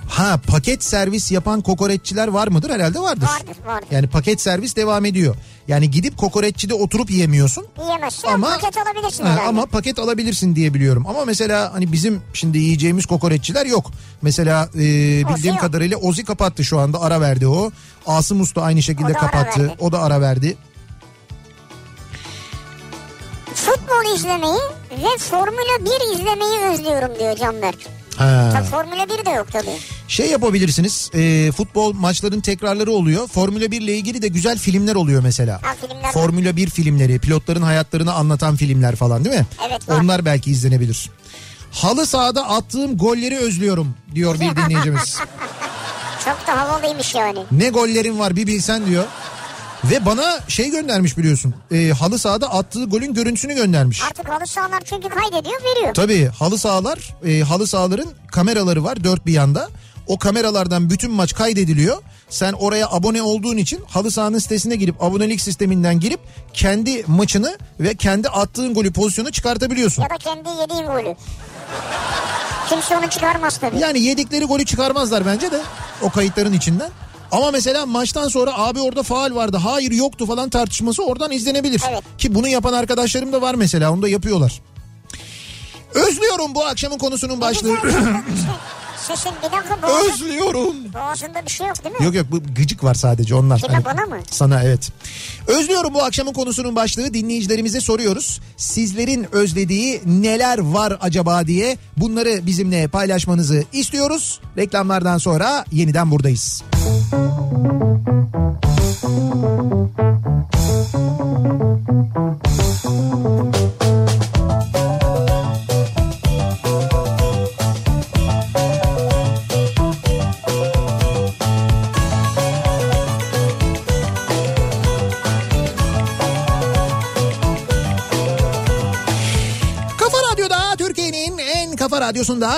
Ha 0.10 0.39
paket 0.48 0.84
servis 0.84 1.32
yapan 1.32 1.62
kokoreççiler 1.62 2.28
var 2.28 2.48
mıdır? 2.48 2.69
Herhalde 2.69 3.00
vardır. 3.00 3.28
Vardır 3.28 3.58
vardır. 3.65 3.88
Yani 3.91 4.08
paket 4.08 4.41
servis 4.41 4.76
devam 4.76 5.06
ediyor. 5.06 5.36
Yani 5.67 5.91
gidip 5.91 6.17
kokoreççide 6.17 6.74
oturup 6.74 7.12
yiyemiyorsun. 7.12 7.65
Yiyemezsin 7.82 8.28
Ama- 8.28 8.48
paket 8.50 8.78
alabilirsin 8.78 9.24
Ha, 9.24 9.30
herhalde. 9.30 9.48
ama 9.48 9.65
paket 9.65 10.00
alabilirsin 10.00 10.56
diye 10.56 10.74
biliyorum. 10.74 11.06
Ama 11.08 11.26
mesela 11.26 11.74
hani 11.74 11.91
bizim 11.91 12.22
şimdi 12.34 12.58
yiyeceğimiz 12.58 13.06
kokoreççiler 13.06 13.65
yok. 13.65 13.91
Mesela 14.22 14.69
e, 14.76 14.80
bildiğim 14.80 15.56
yok. 15.56 15.62
kadarıyla 15.62 15.98
Ozi 15.98 16.24
kapattı 16.26 16.63
şu 16.63 16.80
anda 16.80 17.01
ara 17.01 17.22
verdi 17.22 17.47
o. 17.47 17.72
Asım 18.07 18.41
Usta 18.41 18.62
aynı 18.62 18.82
şekilde 18.84 19.12
O 19.12 19.18
kapattı. 19.20 19.74
O 19.80 19.91
da 19.91 20.01
ara 20.01 20.22
verdi. 20.22 20.57
Futbol 23.53 24.16
izlemeyi 24.16 24.60
ve 24.91 25.18
Formula 25.18 25.86
1 25.86 26.20
izlemeyi 26.20 26.60
özlüyorum 26.74 27.20
diyor 27.20 27.36
Canberk. 27.38 27.99
Ha. 28.20 28.49
Tabii 28.53 28.67
Formula 28.67 29.05
1 29.20 29.26
de 29.26 29.30
yok 29.30 29.47
tabii. 29.51 29.78
Şey 30.07 30.30
yapabilirsiniz. 30.30 31.09
e, 31.13 31.51
futbol 31.51 31.93
maçların 31.93 32.39
tekrarları 32.41 32.91
oluyor. 32.91 33.28
Formula 33.28 33.72
1 33.72 33.82
ile 33.82 33.95
ilgili 33.97 34.22
de 34.22 34.28
güzel 34.28 34.57
filmler 34.57 34.95
oluyor 34.95 35.24
mesela. 35.24 35.61
Ha, 35.63 35.76
filmler. 35.88 36.11
Formula 36.11 36.55
1 36.55 36.70
filmleri, 36.70 37.20
pilotların 37.20 37.61
hayatlarını 37.61 38.13
anlatan 38.13 38.55
filmler 38.55 38.95
falan 38.95 39.26
değil 39.26 39.36
mi? 39.36 39.45
Evet, 39.70 39.89
var. 39.89 40.01
Onlar 40.01 40.26
belki 40.26 40.51
izlenebilir. 40.51 41.09
Halı 41.72 42.05
sahada 42.05 42.49
attığım 42.49 42.97
golleri 42.97 43.38
özlüyorum 43.38 43.95
diyor 44.15 44.39
bir 44.39 44.55
dinleyicimiz. 44.55 45.17
Çok 46.26 46.47
da 46.47 46.61
havalıymış 46.61 47.15
yani. 47.15 47.39
ne 47.51 47.70
gollerin 47.70 48.20
var 48.20 48.36
bir 48.36 48.47
bilsen 48.47 48.86
diyor. 48.86 49.03
Ve 49.84 50.05
bana 50.05 50.39
şey 50.47 50.69
göndermiş 50.71 51.17
biliyorsun. 51.17 51.55
E, 51.71 51.89
halı 51.99 52.19
sahada 52.19 52.51
attığı 52.53 52.86
golün 52.86 53.13
görüntüsünü 53.13 53.53
göndermiş. 53.55 54.03
Artık 54.03 54.30
halı 54.30 54.47
sahalar 54.47 54.82
çünkü 54.86 55.09
kaydediyor 55.09 55.61
veriyor. 55.63 55.93
Tabii 55.93 56.27
halı 56.27 56.57
sahalar, 56.57 57.15
e, 57.25 57.39
halı 57.41 57.67
sahaların 57.67 58.07
kameraları 58.32 58.84
var 58.84 59.03
dört 59.03 59.25
bir 59.25 59.34
yanda. 59.34 59.69
O 60.07 60.17
kameralardan 60.19 60.89
bütün 60.89 61.11
maç 61.11 61.34
kaydediliyor. 61.34 61.97
Sen 62.30 62.53
oraya 62.53 62.88
abone 62.89 63.21
olduğun 63.21 63.57
için 63.57 63.84
halı 63.88 64.11
sahanın 64.11 64.39
sitesine 64.39 64.75
girip 64.75 65.03
abonelik 65.03 65.41
sisteminden 65.41 65.99
girip 65.99 66.19
kendi 66.53 67.03
maçını 67.07 67.57
ve 67.80 67.95
kendi 67.95 68.30
attığın 68.30 68.73
golü 68.73 68.93
pozisyonu 68.93 69.32
çıkartabiliyorsun. 69.32 70.03
Ya 70.03 70.09
da 70.09 70.17
kendi 70.17 70.49
yediğin 70.61 70.86
golü. 70.86 71.15
Kimse 72.69 72.97
onu 72.97 73.09
çıkarmaz 73.09 73.57
tabii. 73.57 73.80
Yani 73.80 73.99
yedikleri 74.01 74.45
golü 74.45 74.65
çıkarmazlar 74.65 75.25
bence 75.25 75.51
de 75.51 75.61
o 76.01 76.09
kayıtların 76.09 76.53
içinden. 76.53 76.89
Ama 77.32 77.51
mesela 77.51 77.86
maçtan 77.86 78.27
sonra 78.27 78.57
abi 78.57 78.82
orada 78.82 79.03
faal 79.03 79.36
vardı 79.36 79.57
hayır 79.57 79.91
yoktu 79.91 80.25
falan 80.25 80.49
tartışması 80.49 81.03
oradan 81.03 81.32
izlenebilir. 81.32 81.82
Evet. 81.91 82.03
Ki 82.17 82.36
bunu 82.36 82.47
yapan 82.47 82.73
arkadaşlarım 82.73 83.34
da 83.34 83.41
var 83.41 83.55
mesela 83.55 83.91
onu 83.91 84.01
da 84.01 84.09
yapıyorlar. 84.09 84.61
Özlüyorum 85.93 86.55
bu 86.55 86.65
akşamın 86.65 86.97
konusunun 86.97 87.41
başlığı. 87.41 87.77
Sesin 89.10 89.32
bir 89.43 89.51
dakika 89.57 89.82
boğazın, 89.82 90.12
Özlüyorum. 90.14 90.76
boğazında 90.93 91.45
bir 91.45 91.51
şey 91.51 91.68
yok 91.68 91.84
değil 91.84 91.95
mi? 91.99 92.05
Yok 92.05 92.16
yok 92.16 92.26
bu 92.32 92.39
gıcık 92.55 92.84
var 92.84 92.93
sadece 92.93 93.36
onlar. 93.36 93.60
Kime, 93.62 93.74
Hani 93.74 93.86
bana 93.86 94.05
mı? 94.05 94.18
Sana 94.32 94.64
evet. 94.64 94.91
Özlüyorum 95.47 95.93
bu 95.93 96.03
akşamın 96.03 96.34
konusunun 96.34 96.76
başlığı 96.76 97.14
dinleyicilerimize 97.14 97.82
soruyoruz. 97.82 98.41
Sizlerin 98.57 99.28
özlediği 99.36 100.01
neler 100.05 100.57
var 100.60 100.97
acaba 101.01 101.47
diye 101.47 101.78
bunları 101.97 102.45
bizimle 102.45 102.88
paylaşmanızı 102.88 103.64
istiyoruz. 103.74 104.39
Reklamlardan 104.57 105.18
sonra 105.18 105.66
yeniden 105.72 106.12
buradayız. 106.12 106.64
Kafa 106.72 107.49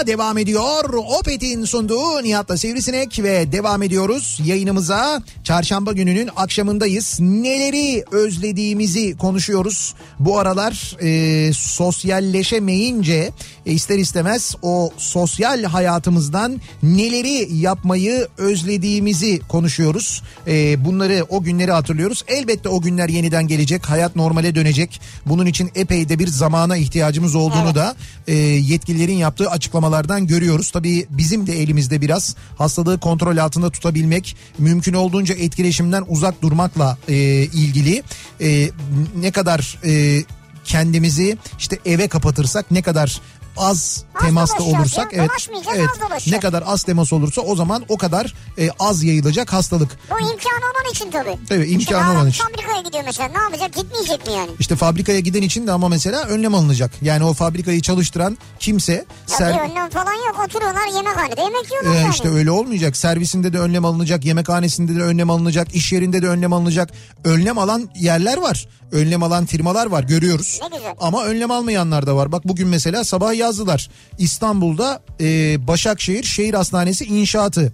devam 0.07 0.37
ediyor. 0.37 0.93
Opet'in 1.19 1.65
sunduğu 1.65 2.23
Nihat'la 2.23 2.57
Sivrisinek 2.57 3.19
ve 3.23 3.51
devam 3.51 3.83
ediyoruz 3.83 4.39
yayınımıza. 4.45 5.23
Çarşamba 5.43 5.91
gününün 5.91 6.29
akşamındayız. 6.35 7.19
Neleri 7.19 8.03
özlediğimizi 8.11 9.17
konuşuyoruz. 9.17 9.93
Bu 10.19 10.39
aralar 10.39 10.97
e, 11.01 11.53
sosyalleşemeyince 11.53 13.31
e, 13.65 13.71
ister 13.71 13.97
istemez 13.97 14.55
o 14.61 14.91
sosyal 14.97 15.63
hayatımızdan 15.63 16.61
neleri 16.83 17.55
yapmayı 17.55 18.27
özlediğimizi 18.37 19.39
konuşuyoruz. 19.39 20.23
E, 20.47 20.85
bunları 20.85 21.25
o 21.29 21.43
günleri 21.43 21.71
hatırlıyoruz. 21.71 22.23
Elbette 22.27 22.69
o 22.69 22.81
günler 22.81 23.09
yeniden 23.09 23.47
gelecek. 23.47 23.89
Hayat 23.89 24.15
normale 24.15 24.55
dönecek. 24.55 25.01
Bunun 25.25 25.45
için 25.45 25.71
epey 25.75 26.09
de 26.09 26.19
bir 26.19 26.27
zamana 26.27 26.77
ihtiyacımız 26.77 27.35
olduğunu 27.35 27.61
Evet. 27.65 27.75
da 27.75 27.95
e, 28.27 28.33
yetkililerin 28.35 29.17
yaptığı 29.17 29.49
açıklamalardan 29.91 30.27
görüyoruz. 30.27 30.71
Tabii 30.71 31.07
bizim 31.09 31.47
de 31.47 31.61
elimizde 31.61 32.01
biraz 32.01 32.35
hastalığı 32.57 32.99
kontrol 32.99 33.37
altında 33.37 33.69
tutabilmek, 33.69 34.35
mümkün 34.57 34.93
olduğunca 34.93 35.35
etkileşimden 35.35 36.03
uzak 36.07 36.41
durmakla 36.41 36.97
e, 37.07 37.15
ilgili 37.53 38.03
E, 38.41 38.69
ne 39.15 39.31
kadar 39.31 39.79
e, 39.85 40.23
kendimizi 40.63 41.37
işte 41.59 41.79
eve 41.85 42.07
kapatırsak 42.07 42.71
ne 42.71 42.81
kadar 42.81 43.21
az 43.57 44.03
Az 44.15 44.21
temasta 44.25 44.63
olursak 44.63 45.07
evet 45.13 45.29
evet 45.75 45.89
ne 46.31 46.39
kadar 46.39 46.63
az 46.65 46.83
temas 46.83 47.13
olursa 47.13 47.41
o 47.41 47.55
zaman 47.55 47.85
o 47.89 47.97
kadar 47.97 48.33
e, 48.59 48.69
az 48.79 49.03
yayılacak 49.03 49.53
hastalık. 49.53 49.97
Bu 50.11 50.19
imkanı 50.19 50.65
olan 50.71 50.91
için 50.91 51.11
tabii. 51.11 51.37
Evet, 51.51 51.67
imkanı 51.71 52.11
olan 52.11 52.27
için. 52.27 52.43
Fabrikaya 52.43 52.81
gidiyor 52.81 53.03
mesela 53.05 53.29
ne 53.29 53.37
yapacak 53.43 53.73
gitmeyecek 53.75 54.27
mi 54.27 54.33
yani? 54.33 54.49
İşte 54.59 54.75
fabrikaya 54.75 55.19
giden 55.19 55.41
için 55.41 55.67
de 55.67 55.71
ama 55.71 55.87
mesela 55.89 56.23
önlem 56.23 56.55
alınacak. 56.55 56.91
Yani 57.01 57.23
o 57.25 57.33
fabrikayı 57.33 57.81
çalıştıran 57.81 58.37
kimse 58.59 58.93
Ya 58.93 59.05
ser- 59.37 59.53
bir 59.65 59.71
önlem 59.71 59.89
falan 59.89 60.13
yok 60.13 60.43
oturuyorlar 60.47 60.95
yemekhanede 60.95 61.41
yemek 61.41 61.71
yiyorlar 61.71 61.95
Ee, 61.95 61.99
yani. 61.99 62.11
işte 62.11 62.29
öyle 62.29 62.51
olmayacak. 62.51 62.97
Servisinde 62.97 63.53
de 63.53 63.59
önlem 63.59 63.85
alınacak, 63.85 64.25
yemekhanesinde 64.25 64.95
de 64.95 65.01
önlem 65.01 65.29
alınacak, 65.29 65.75
iş 65.75 65.91
yerinde 65.93 66.21
de 66.21 66.27
önlem 66.27 66.53
alınacak. 66.53 66.89
Önlem 67.23 67.57
alan 67.57 67.89
yerler 67.95 68.37
var. 68.37 68.67
Önlem 68.91 69.23
alan 69.23 69.45
firmalar 69.45 69.85
var 69.85 70.03
görüyoruz. 70.03 70.59
Ne 70.71 70.77
güzel. 70.77 70.93
Ama 70.99 71.23
önlem 71.25 71.51
almayanlar 71.51 72.07
da 72.07 72.15
var. 72.15 72.31
Bak 72.31 72.47
bugün 72.47 72.67
mesela 72.67 73.03
sabah 73.03 73.33
yazdılar. 73.41 73.89
İstanbul'da 74.17 75.01
e, 75.21 75.57
Başakşehir 75.67 76.23
Şehir 76.23 76.53
Hastanesi 76.53 77.05
inşaatı 77.05 77.73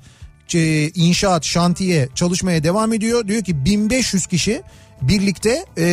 e, 0.55 0.89
inşaat 0.89 1.45
şantiye 1.45 2.09
çalışmaya 2.15 2.63
devam 2.63 2.93
ediyor. 2.93 3.28
Diyor 3.28 3.43
ki 3.43 3.65
1500 3.65 4.28
kişi 4.28 4.63
birlikte 5.01 5.65
e, 5.78 5.84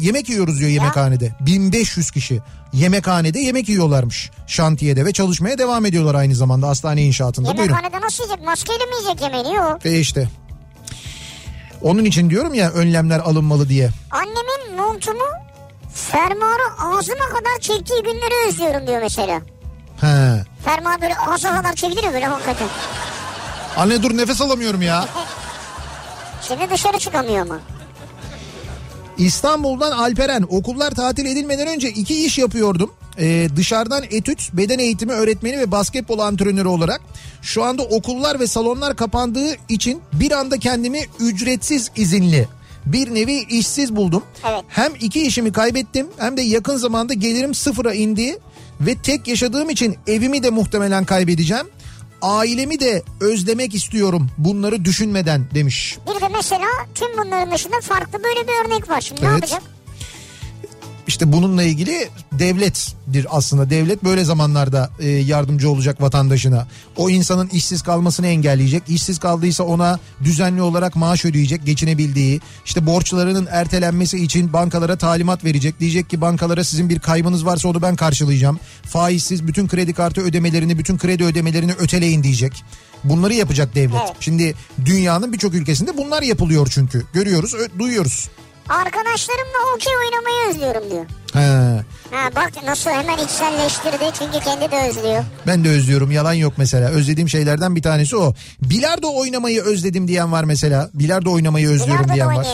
yemek 0.00 0.28
yiyoruz 0.28 0.58
diyor 0.58 0.70
yemekhanede. 0.70 1.32
1500 1.40 2.10
kişi 2.10 2.40
yemekhanede 2.72 3.38
yemek 3.38 3.68
yiyorlarmış 3.68 4.30
şantiyede 4.46 5.04
ve 5.04 5.12
çalışmaya 5.12 5.58
devam 5.58 5.86
ediyorlar 5.86 6.14
aynı 6.14 6.34
zamanda 6.34 6.68
hastane 6.68 7.02
inşaatında. 7.02 7.48
Buyurun. 7.48 7.62
Yemekhanede 7.62 8.00
nasıl 8.00 8.24
yiyecek? 8.24 8.44
Maskeyle 8.46 8.84
mi 8.84 8.92
yiyecek 9.00 9.22
yemeğini? 9.22 9.54
Yok. 9.54 9.86
E 9.86 10.00
işte. 10.00 10.28
Onun 11.82 12.04
için 12.04 12.30
diyorum 12.30 12.54
ya 12.54 12.70
önlemler 12.70 13.18
alınmalı 13.18 13.68
diye. 13.68 13.90
Annemin 14.10 14.76
montumu 14.76 15.24
fermuarı 15.94 16.62
ağzıma 16.80 17.28
kadar 17.28 17.58
çektiği 17.60 18.02
günleri 18.02 18.48
özlüyorum 18.48 18.86
diyor 18.86 19.02
mesela. 19.02 19.40
He. 20.00 20.44
Fermuar 20.64 21.02
böyle 21.02 21.16
ağza 21.16 21.56
kadar 21.56 21.74
çekiliyor 21.74 22.12
böyle 22.12 22.26
hakikaten. 22.26 22.68
Anne 23.76 24.02
dur 24.02 24.16
nefes 24.16 24.40
alamıyorum 24.40 24.82
ya. 24.82 25.08
Şimdi 26.48 26.70
dışarı 26.70 26.98
çıkamıyor 26.98 27.38
ama. 27.38 27.58
İstanbul'dan 29.18 29.90
Alperen 29.90 30.46
okullar 30.48 30.90
tatil 30.90 31.26
edilmeden 31.26 31.66
önce 31.66 31.88
iki 31.88 32.24
iş 32.24 32.38
yapıyordum. 32.38 32.92
Ee, 33.18 33.48
dışarıdan 33.56 34.04
etüt, 34.10 34.52
beden 34.52 34.78
eğitimi 34.78 35.12
öğretmeni 35.12 35.58
ve 35.58 35.70
basketbol 35.70 36.18
antrenörü 36.18 36.68
olarak 36.68 37.00
şu 37.42 37.64
anda 37.64 37.82
okullar 37.82 38.40
ve 38.40 38.46
salonlar 38.46 38.96
kapandığı 38.96 39.56
için 39.68 40.02
bir 40.12 40.32
anda 40.32 40.58
kendimi 40.58 41.00
ücretsiz 41.20 41.90
izinli 41.96 42.48
bir 42.86 43.14
nevi 43.14 43.34
işsiz 43.50 43.96
buldum. 43.96 44.22
Evet. 44.48 44.62
Hem 44.68 44.92
iki 45.00 45.22
işimi 45.26 45.52
kaybettim 45.52 46.06
hem 46.18 46.36
de 46.36 46.42
yakın 46.42 46.76
zamanda 46.76 47.14
gelirim 47.14 47.54
sıfıra 47.54 47.94
indi 47.94 48.38
ve 48.80 48.94
tek 48.94 49.28
yaşadığım 49.28 49.70
için 49.70 49.96
evimi 50.06 50.42
de 50.42 50.50
muhtemelen 50.50 51.04
kaybedeceğim. 51.04 51.66
Ailemi 52.22 52.80
de 52.80 53.02
özlemek 53.20 53.74
istiyorum 53.74 54.30
bunları 54.38 54.84
düşünmeden 54.84 55.44
demiş. 55.54 55.98
Bir 56.14 56.20
de 56.20 56.28
mesela 56.28 56.66
tüm 56.94 57.08
bunların 57.18 57.52
dışında 57.54 57.80
farklı 57.82 58.18
böyle 58.24 58.48
bir 58.48 58.66
örnek 58.66 58.90
var. 58.90 59.00
Şimdi 59.00 59.22
ne 59.22 59.26
Evet. 59.26 59.34
yapacak? 59.34 59.62
İşte 61.06 61.32
bununla 61.32 61.62
ilgili 61.62 62.08
devlettir 62.32 63.26
aslında. 63.30 63.70
Devlet 63.70 64.04
böyle 64.04 64.24
zamanlarda 64.24 64.90
e, 64.98 65.08
yardımcı 65.08 65.70
olacak 65.70 66.00
vatandaşına. 66.02 66.66
O 66.96 67.10
insanın 67.10 67.48
işsiz 67.48 67.82
kalmasını 67.82 68.26
engelleyecek. 68.26 68.82
İşsiz 68.88 69.18
kaldıysa 69.18 69.64
ona 69.64 69.98
düzenli 70.24 70.62
olarak 70.62 70.96
maaş 70.96 71.24
ödeyecek 71.24 71.66
geçinebildiği. 71.66 72.40
İşte 72.66 72.86
borçlarının 72.86 73.48
ertelenmesi 73.50 74.24
için 74.24 74.52
bankalara 74.52 74.96
talimat 74.96 75.44
verecek. 75.44 75.80
Diyecek 75.80 76.10
ki 76.10 76.20
bankalara 76.20 76.64
sizin 76.64 76.88
bir 76.88 76.98
kaybınız 76.98 77.46
varsa 77.46 77.68
onu 77.68 77.82
ben 77.82 77.96
karşılayacağım. 77.96 78.58
Faizsiz 78.82 79.46
bütün 79.46 79.68
kredi 79.68 79.92
kartı 79.92 80.20
ödemelerini, 80.20 80.78
bütün 80.78 80.98
kredi 80.98 81.24
ödemelerini 81.24 81.72
öteleyin 81.72 82.22
diyecek. 82.22 82.64
Bunları 83.04 83.34
yapacak 83.34 83.74
devlet. 83.74 84.00
Evet. 84.04 84.16
Şimdi 84.20 84.54
dünyanın 84.84 85.32
birçok 85.32 85.54
ülkesinde 85.54 85.96
bunlar 85.96 86.22
yapılıyor 86.22 86.68
çünkü. 86.70 87.04
Görüyoruz, 87.12 87.54
duyuyoruz. 87.78 88.28
Arkadaşlarımla 88.68 89.74
okey 89.74 89.92
oynamayı 89.96 90.50
özlüyorum 90.50 90.90
diyor. 90.90 91.06
He. 91.32 91.84
Ha 92.10 92.30
bak 92.36 92.52
nasıl 92.64 92.90
hemen 92.90 93.18
içselleştirdi 93.18 94.04
çünkü 94.18 94.44
kendi 94.44 94.70
de 94.70 94.88
özlüyor. 94.88 95.24
Ben 95.46 95.64
de 95.64 95.68
özlüyorum 95.68 96.10
yalan 96.10 96.32
yok 96.32 96.52
mesela. 96.56 96.88
Özlediğim 96.88 97.28
şeylerden 97.28 97.76
bir 97.76 97.82
tanesi 97.82 98.16
o. 98.16 98.34
Bilardo 98.62 99.14
oynamayı 99.14 99.62
özledim 99.62 100.08
diyen 100.08 100.32
var 100.32 100.44
mesela. 100.44 100.90
Bilardo 100.94 101.32
oynamayı 101.32 101.68
özlüyorum 101.68 102.04
Bilardo 102.04 102.10
da 102.10 102.14
diyen 102.14 102.36
var. 102.36 102.46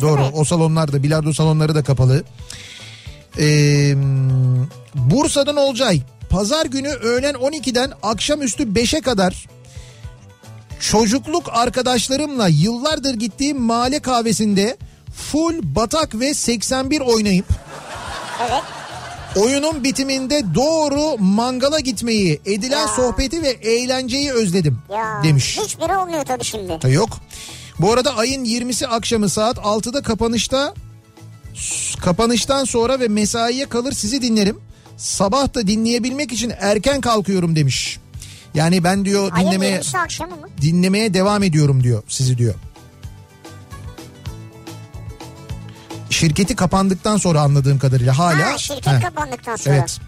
Doğru 0.00 0.22
o 0.34 0.44
salonlarda 0.44 1.02
bilardo 1.02 1.32
salonları 1.32 1.74
da 1.74 1.84
kapalı. 1.84 2.22
Ee, 3.38 3.94
Bursa'dan 4.94 5.56
Olcay. 5.56 6.02
Pazar 6.30 6.66
günü 6.66 6.88
öğlen 6.88 7.34
12'den 7.34 7.92
akşamüstü 8.02 8.62
5'e 8.62 9.00
kadar 9.00 9.46
Çocukluk 10.80 11.48
arkadaşlarımla 11.52 12.48
yıllardır 12.48 13.14
gittiğim 13.14 13.60
mahalle 13.60 14.00
kahvesinde 14.00 14.76
full 15.18 15.54
batak 15.62 16.14
ve 16.20 16.34
81 16.34 17.00
oynayıp 17.00 17.46
Evet. 18.48 18.62
oyunun 19.36 19.84
bitiminde 19.84 20.42
doğru 20.54 21.18
mangala 21.18 21.80
gitmeyi, 21.80 22.40
edilen 22.46 22.80
Ya. 22.80 22.88
sohbeti 22.88 23.42
ve 23.42 23.48
eğlenceyi 23.48 24.32
özledim 24.32 24.78
Ya 24.92 25.20
demiş. 25.24 25.58
hiçbiri 25.64 25.96
olmuyor 25.96 26.24
tabii 26.24 26.44
şimdi. 26.44 26.78
Ha, 26.82 26.88
Yok. 26.88 27.08
Bu 27.78 27.92
arada 27.92 28.16
ayın 28.16 28.44
20'si 28.44 28.86
akşamı 28.86 29.28
saat 29.28 29.56
6'da 29.58 30.02
kapanışta 30.02 30.74
kapanıştan 32.00 32.64
sonra 32.64 33.00
ve 33.00 33.08
mesaiye 33.08 33.66
kalır 33.68 33.92
sizi 33.92 34.22
dinlerim. 34.22 34.58
Sabah 34.96 35.54
da 35.54 35.66
dinleyebilmek 35.66 36.32
için 36.32 36.52
erken 36.60 37.00
kalkıyorum 37.00 37.56
demiş. 37.56 37.98
Yani 38.54 38.84
ben 38.84 39.04
diyor 39.04 39.30
Ayın 39.34 39.46
dinlemeye 39.46 39.78
20'si 39.78 39.98
akşamı 39.98 40.36
mı? 40.36 40.48
dinlemeye 40.60 41.14
devam 41.14 41.42
ediyorum 41.42 41.82
diyor 41.82 42.02
sizi 42.08 42.38
diyor. 42.38 42.54
Şirketi 46.10 46.56
kapandıktan 46.56 47.16
sonra 47.16 47.40
anladığım 47.40 47.78
kadarıyla 47.78 48.18
hala. 48.18 48.52
Ha, 48.52 48.58
şirket 48.58 48.86
Heh, 48.86 49.02
kapandıktan 49.02 49.56
sonra. 49.56 49.76
Evet. 49.76 50.00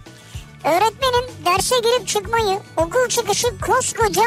Öğretmenim 0.64 1.24
derse 1.44 1.74
girip 1.82 2.08
çıkmayı, 2.08 2.58
okul 2.76 3.08
çıkışı 3.08 3.46
koskoca 3.66 4.22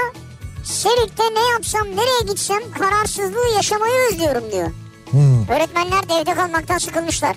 Serik'te 0.63 1.23
ne 1.23 1.51
yapsam, 1.51 1.87
nereye 1.87 2.33
gitsem 2.33 2.71
kararsızlığı 2.79 3.55
yaşamayı 3.55 3.93
özlüyorum 4.11 4.51
diyor. 4.51 4.71
Hmm. 5.11 5.47
Öğretmenler 5.49 6.09
de 6.09 6.13
evde 6.13 6.33
kalmaktan 6.33 6.77
sıkılmışlar. 6.77 7.35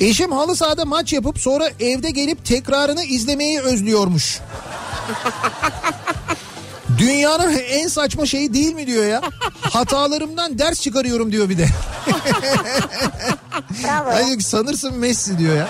Eşim 0.00 0.32
halı 0.32 0.56
sahada 0.56 0.84
maç 0.84 1.12
yapıp 1.12 1.38
sonra 1.38 1.68
evde 1.80 2.10
gelip 2.10 2.44
tekrarını 2.44 3.04
izlemeyi 3.04 3.60
özlüyormuş. 3.60 4.40
Dünyanın 6.98 7.52
en 7.52 7.88
saçma 7.88 8.26
şeyi 8.26 8.54
değil 8.54 8.74
mi 8.74 8.86
diyor 8.86 9.06
ya. 9.06 9.22
Hatalarımdan 9.60 10.58
ders 10.58 10.80
çıkarıyorum 10.80 11.32
diyor 11.32 11.48
bir 11.48 11.58
de. 11.58 11.66
Bravo. 13.84 14.08
ya, 14.08 14.14
Hayır, 14.14 14.40
sanırsın 14.40 14.98
Messi 14.98 15.38
diyor 15.38 15.56
ya. 15.56 15.68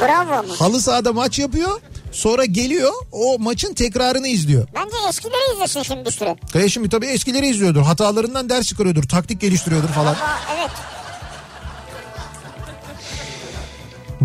Bravo 0.00 0.32
ama. 0.32 0.60
Halı 0.60 0.80
sahada 0.80 1.12
maç 1.12 1.38
yapıyor. 1.38 1.80
Sonra 2.12 2.44
geliyor 2.44 2.92
o 3.12 3.38
maçın 3.38 3.74
tekrarını 3.74 4.28
izliyor. 4.28 4.68
Bence 4.74 4.96
eskileri 5.08 5.54
izlesin 5.54 5.82
şimdi 5.82 6.04
bir 6.04 6.10
süre. 6.10 6.68
Şimdi 6.68 6.88
tabii 6.88 7.06
eskileri 7.06 7.46
izliyordur. 7.46 7.82
Hatalarından 7.82 8.48
ders 8.48 8.66
çıkarıyordur. 8.66 9.02
Taktik 9.02 9.40
geliştiriyordur 9.40 9.88
falan. 9.88 10.14
Aa, 10.14 10.38
evet. 10.58 10.70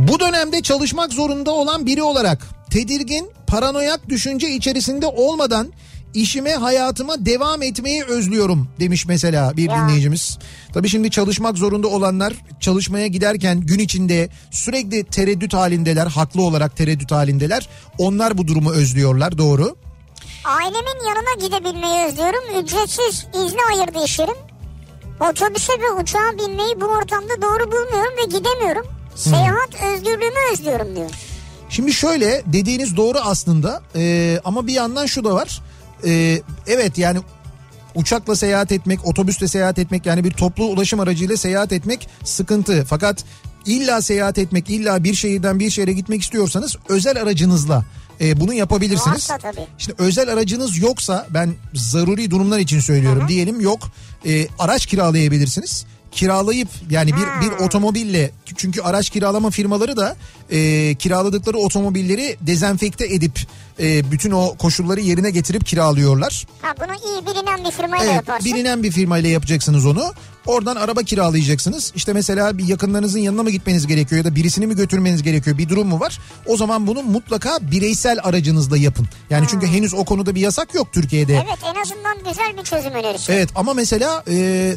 Bu 0.08 0.20
dönemde 0.20 0.62
çalışmak 0.62 1.14
zorunda 1.14 1.52
olan 1.52 1.86
biri 1.86 2.04
olarak 2.04 2.48
tedirgin, 2.70 3.30
paranoyak 3.48 4.10
düşünce 4.10 4.50
içerisinde 4.50 5.06
olmadan 5.08 5.74
işime 6.14 6.56
hayatıma 6.56 7.26
devam 7.26 7.62
etmeyi 7.62 8.04
özlüyorum 8.04 8.70
demiş 8.80 9.06
mesela 9.06 9.58
bir 9.58 9.70
Ya. 9.70 9.76
dinleyicimiz. 9.76 10.38
Tabii 10.74 10.90
şimdi 10.90 11.12
çalışmak 11.12 11.58
zorunda 11.58 11.88
olanlar 11.88 12.34
çalışmaya 12.60 13.08
giderken 13.08 13.62
gün 13.62 13.80
içinde 13.80 14.30
sürekli 14.52 15.04
tereddüt 15.04 15.54
halindeler, 15.54 16.08
haklı 16.08 16.42
olarak 16.42 16.78
tereddüt 16.78 17.12
halindeler. 17.12 17.70
Onlar 17.98 18.38
bu 18.38 18.48
durumu 18.48 18.72
özlüyorlar 18.72 19.38
doğru. 19.38 19.76
Ailemin 20.46 21.08
yanına 21.08 21.48
gidebilmeyi 21.48 22.06
özlüyorum. 22.06 22.64
Ücretsiz 22.64 23.26
izni 23.46 23.60
ayırdı 23.74 24.06
iş 24.06 24.20
yerim. 24.20 24.38
Otobüse 25.30 25.74
ve 25.74 26.02
uçağa 26.02 26.32
binmeyi 26.40 26.82
bu 26.82 26.86
ortamda 26.86 27.42
doğru 27.42 27.72
bulmuyorum 27.72 28.14
ve 28.18 28.38
gidemiyorum. 28.38 28.99
Seyahat 29.20 29.70
özgürlüğümü 29.94 30.54
özlüyorum 30.54 30.96
diyor. 30.96 31.10
Şimdi 31.70 31.94
şöyle 31.94 32.44
dediğiniz 32.46 32.98
doğru 32.98 33.18
aslında 33.18 33.82
Ee, 33.96 34.40
ama 34.44 34.68
bir 34.68 34.74
yandan 34.74 35.06
şu 35.06 35.24
da 35.24 35.34
var. 35.34 35.62
Ee, 36.06 36.42
evet 36.68 36.98
yani 36.98 37.20
uçakla 37.96 38.36
seyahat 38.36 38.72
etmek, 38.72 39.08
otobüsle 39.08 39.48
seyahat 39.48 39.80
etmek 39.80 40.06
yani 40.06 40.24
bir 40.24 40.32
toplu 40.32 40.66
ulaşım 40.66 41.00
aracıyla 41.00 41.38
seyahat 41.38 41.72
etmek 41.74 42.10
sıkıntı. 42.24 42.86
Fakat 42.90 43.24
illa 43.66 44.02
seyahat 44.02 44.38
etmek, 44.38 44.70
illa 44.70 45.04
bir 45.04 45.14
şehirden 45.14 45.60
bir 45.60 45.70
şehre 45.70 45.94
gitmek 45.94 46.22
istiyorsanız 46.22 46.76
özel 46.90 47.22
aracınızla 47.22 47.86
e, 48.22 48.40
bunu 48.40 48.54
yapabilirsiniz. 48.54 49.30
Varsa 49.30 49.38
tabii. 49.38 49.68
Şimdi 49.78 50.04
özel 50.04 50.34
aracınız 50.34 50.78
yoksa 50.78 51.28
ben 51.30 51.54
zaruri 51.74 52.32
durumlar 52.32 52.60
için 52.60 52.80
söylüyorum 52.80 53.28
diyelim 53.28 53.62
yok 53.62 53.80
e, 54.26 54.48
araç 54.60 54.86
kiralayabilirsiniz. 54.86 55.86
Kiralayıp 56.12 56.68
yani 56.90 57.12
bir 57.16 57.48
bir 57.48 57.52
otomobille 57.66 58.32
çünkü 58.58 58.82
araç 58.82 59.10
kiralama 59.10 59.50
firmaları 59.50 59.98
da 59.98 60.16
e, 60.52 60.96
kiraladıkları 60.96 61.58
otomobilleri 61.58 62.38
dezenfekte 62.42 63.06
edip 63.14 63.40
e, 63.80 64.12
bütün 64.12 64.32
o 64.32 64.56
koşulları 64.58 65.00
yerine 65.02 65.30
getirip 65.30 65.66
kiralıyorlar. 65.66 66.48
Ha 66.62 66.74
bunu 66.80 66.94
iyi 67.12 67.26
bilinen 67.28 67.66
bir 67.66 67.72
firmayla 67.72 68.06
Evet 68.06 68.16
yaparsın. 68.16 68.46
bilinen 68.54 68.84
bir 68.84 68.92
firmayla 68.92 69.30
yapacaksınız 69.30 69.86
onu. 69.86 70.14
Oradan 70.50 70.76
araba 70.76 71.04
kiralayacaksınız. 71.04 71.92
İşte 71.96 72.14
mesela 72.14 72.58
bir 72.58 72.68
yakınlarınızın 72.68 73.20
yanına 73.20 73.44
mı 73.44 73.50
gitmeniz 73.50 73.88
gerekiyor 73.88 74.26
ya 74.26 74.32
da 74.32 74.36
birisini 74.36 74.68
mi 74.68 74.76
götürmeniz 74.76 75.24
gerekiyor 75.24 75.58
bir 75.58 75.70
durum 75.70 75.88
mu 75.88 76.00
var? 76.00 76.20
O 76.46 76.58
zaman 76.58 76.88
bunu 76.88 77.04
mutlaka 77.04 77.58
bireysel 77.72 78.20
aracınızla 78.24 78.78
yapın. 78.78 79.08
Yani 79.30 79.48
çünkü 79.50 79.68
henüz 79.68 79.94
o 79.94 80.06
konuda 80.06 80.36
bir 80.36 80.42
yasak 80.42 80.76
yok 80.76 80.94
Türkiye'de. 80.94 81.34
Evet 81.34 81.60
en 81.64 81.82
azından 81.82 82.18
güzel 82.18 82.58
bir 82.58 82.64
çözüm 82.64 82.92
önerisi. 82.92 83.32
Evet 83.32 83.50
ama 83.56 83.74
mesela 83.74 84.24
e, 84.28 84.76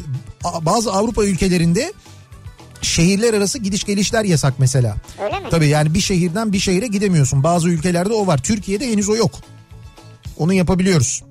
bazı 0.61 0.93
Avrupa 0.93 1.25
ülkelerinde 1.25 1.93
şehirler 2.81 3.33
arası 3.33 3.59
gidiş 3.59 3.83
gelişler 3.83 4.23
yasak 4.23 4.53
mesela. 4.59 4.95
Öyle 5.23 5.39
mi? 5.39 5.47
Tabii 5.51 5.67
yani 5.67 5.93
bir 5.93 6.01
şehirden 6.01 6.53
bir 6.53 6.59
şehire 6.59 6.87
gidemiyorsun. 6.87 7.43
Bazı 7.43 7.69
ülkelerde 7.69 8.13
o 8.13 8.27
var. 8.27 8.37
Türkiye'de 8.37 8.91
henüz 8.91 9.09
o 9.09 9.15
yok. 9.15 9.31
Onu 10.37 10.53
yapabiliyoruz. 10.53 11.23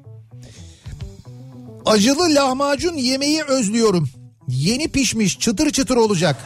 Acılı 1.86 2.34
lahmacun 2.34 2.94
yemeği 2.94 3.42
özlüyorum. 3.42 4.21
Yeni 4.48 4.88
pişmiş 4.88 5.38
çıtır 5.38 5.70
çıtır 5.70 5.96
olacak. 5.96 6.36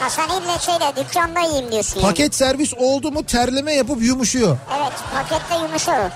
Ha 0.00 0.10
sen 0.10 0.28
ille 0.28 0.58
şeyle 0.66 0.92
dükkanda 1.08 1.40
yiyeyim 1.40 1.72
diyorsun 1.72 2.00
yani. 2.00 2.08
Paket 2.08 2.34
servis 2.34 2.74
oldu 2.74 3.12
mu 3.12 3.24
terleme 3.26 3.74
yapıp 3.74 4.02
yumuşuyor. 4.02 4.56
Evet 4.78 4.92
pakette 5.14 5.54
yumuşa 5.66 5.92
o. 5.92 6.10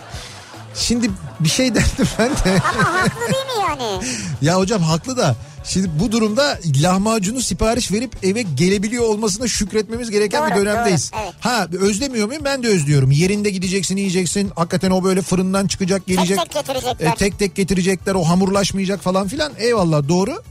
Şimdi 0.75 1.11
bir 1.41 1.49
şey 1.49 1.75
derdim 1.75 2.09
ben 2.19 2.31
de. 2.31 2.61
Ama 2.79 2.93
haklı 3.01 3.21
değil 3.21 3.47
mi 3.47 3.65
yani? 3.69 4.01
Ya 4.43 4.57
hocam 4.57 4.83
haklı 4.83 5.17
da 5.17 5.37
şimdi 5.65 5.91
bu 6.01 6.13
durumda 6.13 6.59
lahmacunu 6.83 7.41
sipariş 7.41 7.93
verip 7.93 8.25
eve 8.25 8.43
gelebiliyor 8.43 9.05
olmasına 9.05 9.49
şükretmemiz 9.49 10.11
gereken 10.11 10.51
bir 10.51 10.55
Doğru, 10.55 10.61
dönemdeyiz. 10.65 11.13
doğru, 11.13 11.21
evet. 11.25 11.35
Ha 11.41 11.67
özlemiyor 11.81 12.27
muyum? 12.27 12.43
Ben 12.45 12.63
de 12.63 12.69
özlüyorum. 12.69 13.11
Yerinde 13.11 13.51
gideceksin 13.51 13.97
yiyeceksin. 13.97 14.51
Hakikaten 14.57 14.91
o 14.91 15.05
böyle 15.05 15.23
fırından 15.23 15.67
çıkacak 15.67 16.07
gelecek. 16.07 16.39
tek 16.39 16.53
getirecekler. 16.53 17.07
E, 17.13 17.15
tek 17.15 17.39
tek 17.39 17.55
getirecekler. 17.55 18.15
O 18.15 18.25
hamurlaşmayacak 18.25 19.01
falan 19.03 19.29
filan. 19.29 19.53
Eyvallah 19.59 20.09
doğru. 20.09 20.43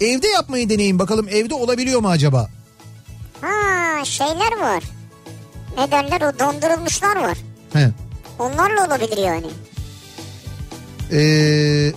Evde 0.00 0.28
yapmayı 0.28 0.68
deneyin 0.70 0.98
bakalım 0.98 1.28
evde 1.28 1.54
olabiliyor 1.54 2.00
mu 2.00 2.08
acaba? 2.08 2.48
Ha 3.40 4.04
şeyler 4.04 4.58
var. 4.60 4.82
Ne 5.78 5.90
derler 5.90 6.20
o 6.20 6.38
dondurulmuşlar 6.38 7.16
var. 7.16 7.38
He. 7.72 7.90
Onlarla 8.38 8.86
olabilir 8.86 9.16
yani. 9.16 9.46
Ee, 11.12 11.92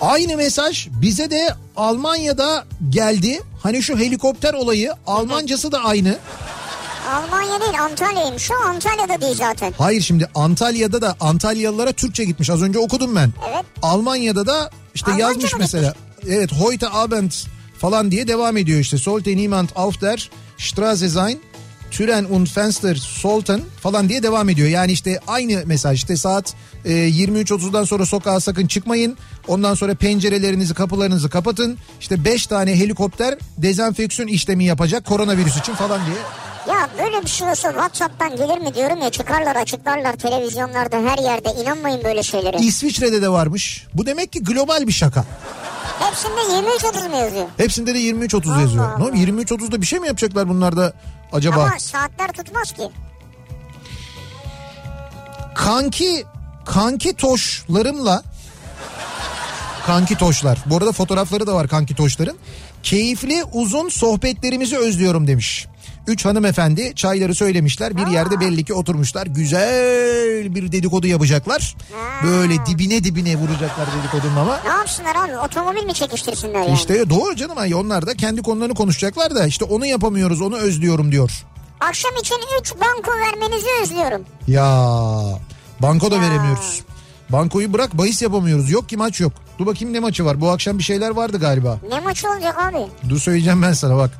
aynı 0.00 0.36
mesaj 0.36 0.88
bize 0.90 1.30
de 1.30 1.54
Almanya'da 1.76 2.64
geldi. 2.90 3.40
Hani 3.62 3.82
şu 3.82 3.98
helikopter 3.98 4.54
olayı 4.54 4.92
Almancası 5.06 5.72
da 5.72 5.78
aynı. 5.84 6.18
Almanya 7.10 7.60
değil 7.60 7.80
Antalya'ymış 7.82 8.50
o 8.50 8.54
Antalya'da 8.68 9.20
değil 9.20 9.34
zaten. 9.36 9.74
Hayır 9.78 10.00
şimdi 10.02 10.28
Antalya'da 10.34 11.02
da 11.02 11.16
Antalyalılara 11.20 11.92
Türkçe 11.92 12.24
gitmiş. 12.24 12.50
Az 12.50 12.62
önce 12.62 12.78
okudum 12.78 13.16
ben. 13.16 13.32
Evet. 13.50 13.64
Almanya'da 13.82 14.46
da 14.46 14.70
işte 14.94 15.10
Almanca 15.10 15.26
yazmış 15.26 15.52
mı 15.52 15.58
mesela. 15.58 15.94
Evet 16.28 16.52
heute 16.52 16.88
Abend 16.88 17.30
falan 17.78 18.10
diye 18.10 18.28
devam 18.28 18.56
ediyor 18.56 18.80
işte. 18.80 18.98
Sollte 18.98 19.36
niemand 19.36 19.68
auf 19.76 20.00
der 20.00 20.30
Straße 20.58 21.08
sein. 21.08 21.38
Türen 21.90 22.24
und 22.24 22.48
Fenster 22.48 22.94
sollten 22.94 23.60
falan 23.80 24.08
diye 24.08 24.22
devam 24.22 24.48
ediyor. 24.48 24.68
Yani 24.68 24.92
işte 24.92 25.18
aynı 25.26 25.62
mesaj 25.66 25.98
işte 25.98 26.16
saat 26.16 26.54
e, 26.84 26.90
23.30'dan 26.90 27.84
sonra 27.84 28.06
sokağa 28.06 28.40
sakın 28.40 28.66
çıkmayın. 28.66 29.16
Ondan 29.48 29.74
sonra 29.74 29.94
pencerelerinizi 29.94 30.74
kapılarınızı 30.74 31.30
kapatın. 31.30 31.78
İşte 32.00 32.24
5 32.24 32.46
tane 32.46 32.76
helikopter 32.76 33.38
dezenfeksiyon 33.58 34.28
işlemi 34.28 34.64
yapacak 34.64 35.04
koronavirüs 35.04 35.56
için 35.56 35.74
falan 35.74 36.00
diye. 36.06 36.16
Ya 36.68 36.88
böyle 36.98 37.22
bir 37.22 37.28
şey 37.28 37.48
olsa 37.48 37.70
Whatsapp'tan 37.70 38.36
gelir 38.36 38.58
mi 38.58 38.74
diyorum 38.74 39.00
ya 39.02 39.10
çıkarlar 39.10 39.56
açıklarlar 39.56 40.16
televizyonlarda 40.16 40.96
her 40.96 41.18
yerde 41.18 41.48
inanmayın 41.62 42.04
böyle 42.04 42.22
şeylere. 42.22 42.56
İsviçre'de 42.58 43.22
de 43.22 43.28
varmış. 43.28 43.86
Bu 43.94 44.06
demek 44.06 44.32
ki 44.32 44.42
global 44.42 44.86
bir 44.86 44.92
şaka. 44.92 45.24
Hepsinde 45.98 46.40
23-30 46.40 47.08
mu 47.08 47.16
yazıyor? 47.16 47.46
Hepsinde 47.56 47.94
de 47.94 47.98
23.30 47.98 48.52
Allah 48.52 48.60
yazıyor. 48.60 48.84
Allah. 48.84 48.98
Ne 48.98 49.04
oğlum 49.04 49.14
23.30'da 49.14 49.80
bir 49.80 49.86
şey 49.86 50.00
mi 50.00 50.06
yapacaklar 50.06 50.48
bunlar 50.48 50.76
da 50.76 50.92
acaba? 51.32 51.62
Ama 51.62 51.78
saatler 51.78 52.32
tutmaz 52.32 52.72
ki. 52.72 52.90
Kanki 55.54 56.24
kanki 56.64 57.16
toşlarımla 57.16 58.22
kanki 59.86 60.14
toşlar. 60.18 60.58
Bu 60.66 60.76
arada 60.76 60.92
fotoğrafları 60.92 61.46
da 61.46 61.54
var 61.54 61.68
kanki 61.68 61.94
toşların. 61.94 62.36
Keyifli 62.82 63.44
uzun 63.52 63.88
sohbetlerimizi 63.88 64.78
özlüyorum 64.78 65.26
demiş. 65.26 65.66
Üç 66.06 66.24
hanımefendi 66.24 66.92
çayları 66.94 67.34
söylemişler. 67.34 67.96
Bir 67.96 68.06
yerde 68.06 68.40
belli 68.40 68.64
ki 68.64 68.74
oturmuşlar. 68.74 69.26
Güzel 69.26 70.54
bir 70.54 70.72
dedikodu 70.72 71.06
yapacaklar. 71.06 71.76
Böyle 72.24 72.66
dibine 72.66 73.04
dibine 73.04 73.36
vuracaklar 73.36 73.86
dedikodunun 73.98 74.36
ama. 74.36 74.60
Ne 74.64 74.68
yapsınlar 74.70 75.16
abi? 75.16 75.38
Otomobil 75.38 75.84
mi 75.84 75.94
çekiştirsinler 75.94 76.60
yani? 76.62 76.74
İşte 76.74 77.10
doğru 77.10 77.36
canım. 77.36 77.58
Ay 77.58 77.74
onlar 77.74 78.06
da 78.06 78.14
kendi 78.14 78.42
konularını 78.42 78.74
konuşacaklar 78.74 79.34
da 79.34 79.46
işte 79.46 79.64
onu 79.64 79.86
yapamıyoruz 79.86 80.40
onu 80.40 80.56
özlüyorum 80.56 81.12
diyor. 81.12 81.44
Akşam 81.80 82.10
için 82.20 82.36
3 82.60 82.72
banko 82.74 83.10
vermenizi 83.18 83.66
özlüyorum. 83.82 84.22
Ya 84.48 84.86
banko 85.80 86.10
da 86.10 86.14
Ya. 86.16 86.20
veremiyoruz. 86.22 86.82
Bankoyu 87.30 87.72
bırak 87.72 87.98
bahis 87.98 88.22
yapamıyoruz. 88.22 88.70
Yok 88.70 88.88
ki 88.88 88.96
maç 88.96 89.20
yok. 89.20 89.32
Dur 89.58 89.66
bakayım 89.66 89.94
ne 89.94 90.00
maçı 90.00 90.24
var. 90.24 90.40
Bu 90.40 90.50
akşam 90.50 90.78
bir 90.78 90.82
şeyler 90.82 91.10
vardı 91.10 91.38
galiba. 91.38 91.78
Ne 91.88 92.00
maçı 92.00 92.28
olacak 92.30 92.56
abi? 92.58 92.86
Dur 93.08 93.18
söyleyeceğim 93.18 93.62
ben 93.62 93.72
sana 93.72 93.96
bak. 93.96 94.10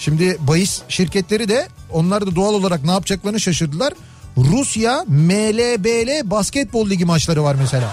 Şimdi 0.00 0.36
bahis 0.40 0.82
şirketleri 0.88 1.48
de 1.48 1.68
onlar 1.92 2.26
da 2.26 2.36
doğal 2.36 2.54
olarak 2.54 2.84
ne 2.84 2.90
yapacaklarını 2.90 3.40
şaşırdılar. 3.40 3.92
Rusya 4.36 5.04
MLBL 5.08 6.30
basketbol 6.30 6.90
ligi 6.90 7.04
maçları 7.04 7.44
var 7.44 7.54
mesela. 7.54 7.90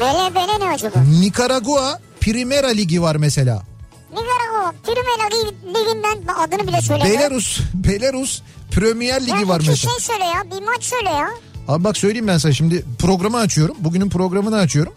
MLB'ne 0.00 0.60
ne 0.66 0.68
acaba? 0.74 0.98
Nikaragua 1.20 1.98
Primera 2.20 2.68
Ligi 2.68 3.02
var 3.02 3.16
mesela. 3.16 3.62
Nicaragua 4.10 4.72
Primera 4.84 5.28
Lig- 5.28 5.68
Ligi'nden 5.68 6.34
adını 6.34 6.68
bile 6.68 6.80
söyle. 6.82 7.04
Belarus 7.04 7.60
Belarus 7.74 8.42
Premier 8.70 9.20
Ligi 9.22 9.30
ya 9.30 9.48
var 9.48 9.58
mesela. 9.58 9.76
şey 9.76 10.00
söyle 10.00 10.24
ya. 10.24 10.44
Bir 10.50 10.66
maç 10.66 10.84
söyle 10.84 11.08
ya. 11.10 11.28
Abi 11.68 11.84
bak 11.84 11.96
söyleyeyim 11.96 12.26
ben 12.28 12.38
sana 12.38 12.52
şimdi 12.52 12.84
programı 12.98 13.36
açıyorum. 13.38 13.76
Bugünün 13.80 14.08
programını 14.10 14.56
açıyorum. 14.58 14.92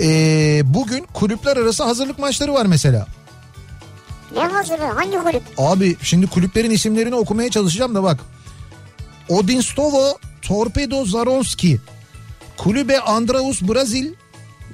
Ee, 0.00 0.60
bugün 0.64 1.04
kulüpler 1.14 1.56
arası 1.56 1.84
hazırlık 1.84 2.18
maçları 2.18 2.54
var 2.54 2.66
mesela. 2.66 3.06
Ne 4.34 4.40
hazırı? 4.40 4.84
Hangi 4.84 5.18
kulüp? 5.18 5.42
Abi 5.58 5.96
şimdi 6.02 6.26
kulüplerin 6.26 6.70
isimlerini 6.70 7.14
okumaya 7.14 7.50
çalışacağım 7.50 7.94
da 7.94 8.02
bak. 8.02 8.20
Odinstovo 9.28 10.18
Torpedo 10.42 11.04
Zaronski. 11.04 11.80
Kulübe 12.56 13.00
Andraus 13.00 13.62
Brazil. 13.62 14.12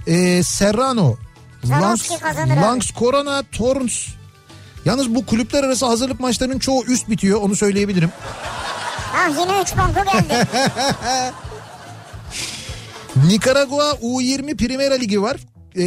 E, 0.06 0.42
Serrano. 0.42 1.16
Zaronski 1.64 2.18
kazanır 2.18 2.52
abi. 2.52 2.60
Langs 2.60 2.90
Corona 2.98 3.42
Torns. 3.52 4.06
Yalnız 4.84 5.14
bu 5.14 5.26
kulüpler 5.26 5.64
arası 5.64 5.86
hazırlık 5.86 6.20
maçlarının 6.20 6.58
çoğu 6.58 6.84
üst 6.84 7.08
bitiyor 7.10 7.40
onu 7.42 7.56
söyleyebilirim. 7.56 8.10
Ha 9.12 9.28
yine 9.28 9.62
3 9.62 9.76
banko 9.76 10.12
geldi. 10.12 10.46
Nikaragua 13.26 13.90
U20 13.90 14.56
Primera 14.56 14.94
Ligi 14.94 15.22
var. 15.22 15.36
Ee, 15.76 15.80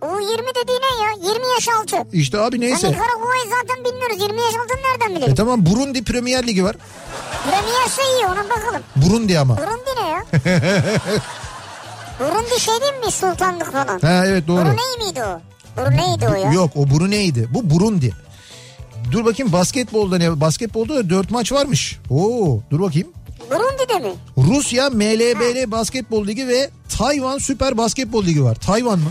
U20 0.00 0.54
dediği 0.54 0.78
ne 0.80 1.04
ya? 1.04 1.32
20 1.32 1.46
yaş 1.54 1.68
altı. 1.80 1.96
işte 2.12 2.38
abi 2.40 2.56
Ya 2.56 2.60
neyse. 2.60 2.88
Nicaragua'yı 2.90 3.42
zaten 3.60 3.84
bilmiyoruz. 3.84 4.16
20 4.22 4.40
yaş 4.40 4.54
altını 4.54 4.78
nereden 4.82 5.12
E 5.14 5.16
bilelim? 5.16 5.34
tamam 5.34 5.66
Burundi 5.66 6.04
Premier 6.04 6.46
Ligi 6.46 6.64
var. 6.64 6.76
Premierse 7.44 8.02
iyi 8.16 8.26
ona 8.26 8.44
bakalım. 8.50 8.82
Burundi 8.96 9.38
ama. 9.38 9.56
Burundi 9.56 9.90
ne 10.02 10.08
ya? 10.08 10.24
Burundi 12.20 12.60
şey 12.60 12.74
değil 12.80 13.04
mi? 13.06 13.12
Sultanlık 13.12 13.72
falan. 13.72 13.98
Ha 14.00 14.22
evet 14.26 14.46
doğru. 14.48 14.64
Brunei 14.64 15.06
miydi 15.06 15.22
o? 15.24 15.40
Brunei'di 15.80 16.28
o 16.28 16.34
ya. 16.34 16.52
Yok 16.52 16.70
o 16.76 16.86
Brunei'di. 16.90 17.48
Bu 17.50 17.70
Burundi. 17.70 18.12
Dur 19.12 19.24
bakayım 19.24 19.52
basketbolda 19.52 20.18
ne? 20.18 20.40
Basketbolda 20.40 20.94
da 20.96 21.10
4 21.10 21.30
maç 21.30 21.52
varmış. 21.52 21.98
Oo, 22.10 22.60
dur 22.70 22.80
bakayım. 22.80 23.08
Burundi'de 23.50 23.98
mi? 24.08 24.14
Rusya 24.38 24.90
MLBL 24.90 25.70
Basketbol 25.70 26.26
Ligi 26.26 26.48
ve 26.48 26.70
Tayvan 26.98 27.38
Süper 27.38 27.76
Basketbol 27.78 28.24
Ligi 28.24 28.44
var. 28.44 28.54
Tayvan 28.54 28.98
mı? 28.98 29.10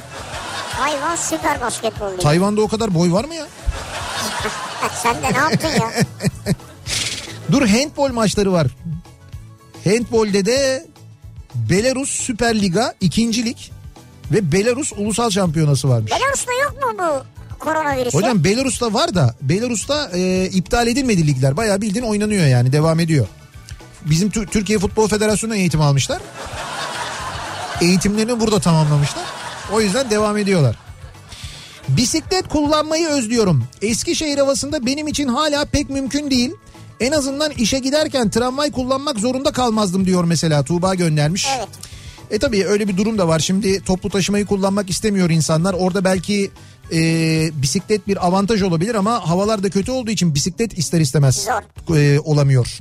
Hayvan 0.71 1.15
süper 1.15 1.61
basketbol 1.61 2.11
ligi. 2.13 2.23
Tayvan'da 2.23 2.61
o 2.61 2.67
kadar 2.67 2.95
boy 2.95 3.11
var 3.11 3.25
mı 3.25 3.35
ya? 3.35 3.47
Ha, 4.81 4.89
Sen 5.03 5.15
de 5.15 5.33
ne 5.33 5.37
yaptın 5.37 5.67
ya? 5.69 5.91
Dur 7.51 7.67
handbol 7.67 8.11
maçları 8.11 8.51
var. 8.53 8.67
Handbolde 9.83 10.45
de 10.45 10.85
Belarus 11.55 12.09
Süper 12.09 12.61
Liga 12.61 12.93
2. 13.01 13.45
lig 13.45 13.57
ve 14.31 14.51
Belarus 14.51 14.93
Ulusal 14.97 15.29
Şampiyonası 15.29 15.89
varmış. 15.89 16.11
Belarus'ta 16.11 16.51
yok 16.63 16.73
mu 16.83 16.99
bu 16.99 17.23
koronavirüs? 17.59 18.13
ya? 18.13 18.19
Hocam 18.21 18.43
Belarus'ta 18.43 18.93
var 18.93 19.15
da 19.15 19.35
Belarus'ta 19.41 20.09
e, 20.13 20.45
iptal 20.45 20.87
edilmedi 20.87 21.27
ligler. 21.27 21.57
Bayağı 21.57 21.81
bildiğin 21.81 22.05
oynanıyor 22.05 22.45
yani 22.47 22.71
devam 22.71 22.99
ediyor. 22.99 23.27
Bizim 24.09 24.29
Tü- 24.29 24.47
Türkiye 24.47 24.79
Futbol 24.79 25.07
Federasyonu'na 25.07 25.57
eğitim 25.57 25.81
almışlar. 25.81 26.21
Eğitimlerini 27.81 28.39
burada 28.39 28.59
tamamlamışlar. 28.59 29.23
O 29.73 29.81
yüzden 29.81 30.09
devam 30.09 30.37
ediyorlar. 30.37 30.75
Bisiklet 31.89 32.47
kullanmayı 32.47 33.07
özlüyorum. 33.07 33.63
Eskişehir 33.81 34.37
havasında 34.37 34.85
benim 34.85 35.07
için 35.07 35.27
hala 35.27 35.65
pek 35.65 35.89
mümkün 35.89 36.31
değil. 36.31 36.51
En 36.99 37.11
azından 37.11 37.51
işe 37.51 37.79
giderken 37.79 38.29
tramvay 38.29 38.71
kullanmak 38.71 39.19
zorunda 39.19 39.51
kalmazdım 39.51 40.05
diyor 40.05 40.23
mesela 40.23 40.63
Tuğba 40.63 40.95
göndermiş. 40.95 41.47
Evet. 41.57 41.67
E 42.31 42.39
tabii 42.39 42.65
öyle 42.65 42.87
bir 42.87 42.97
durum 42.97 43.17
da 43.17 43.27
var. 43.27 43.39
Şimdi 43.39 43.83
toplu 43.83 44.09
taşımayı 44.09 44.45
kullanmak 44.45 44.89
istemiyor 44.89 45.29
insanlar. 45.29 45.73
Orada 45.73 46.03
belki 46.03 46.51
e, 46.93 46.99
bisiklet 47.61 48.07
bir 48.07 48.27
avantaj 48.27 48.61
olabilir 48.61 48.95
ama 48.95 49.29
havalar 49.29 49.63
da 49.63 49.69
kötü 49.69 49.91
olduğu 49.91 50.11
için 50.11 50.35
bisiklet 50.35 50.77
ister 50.77 50.99
istemez 51.01 51.47
e, 51.95 52.19
olamıyor. 52.19 52.79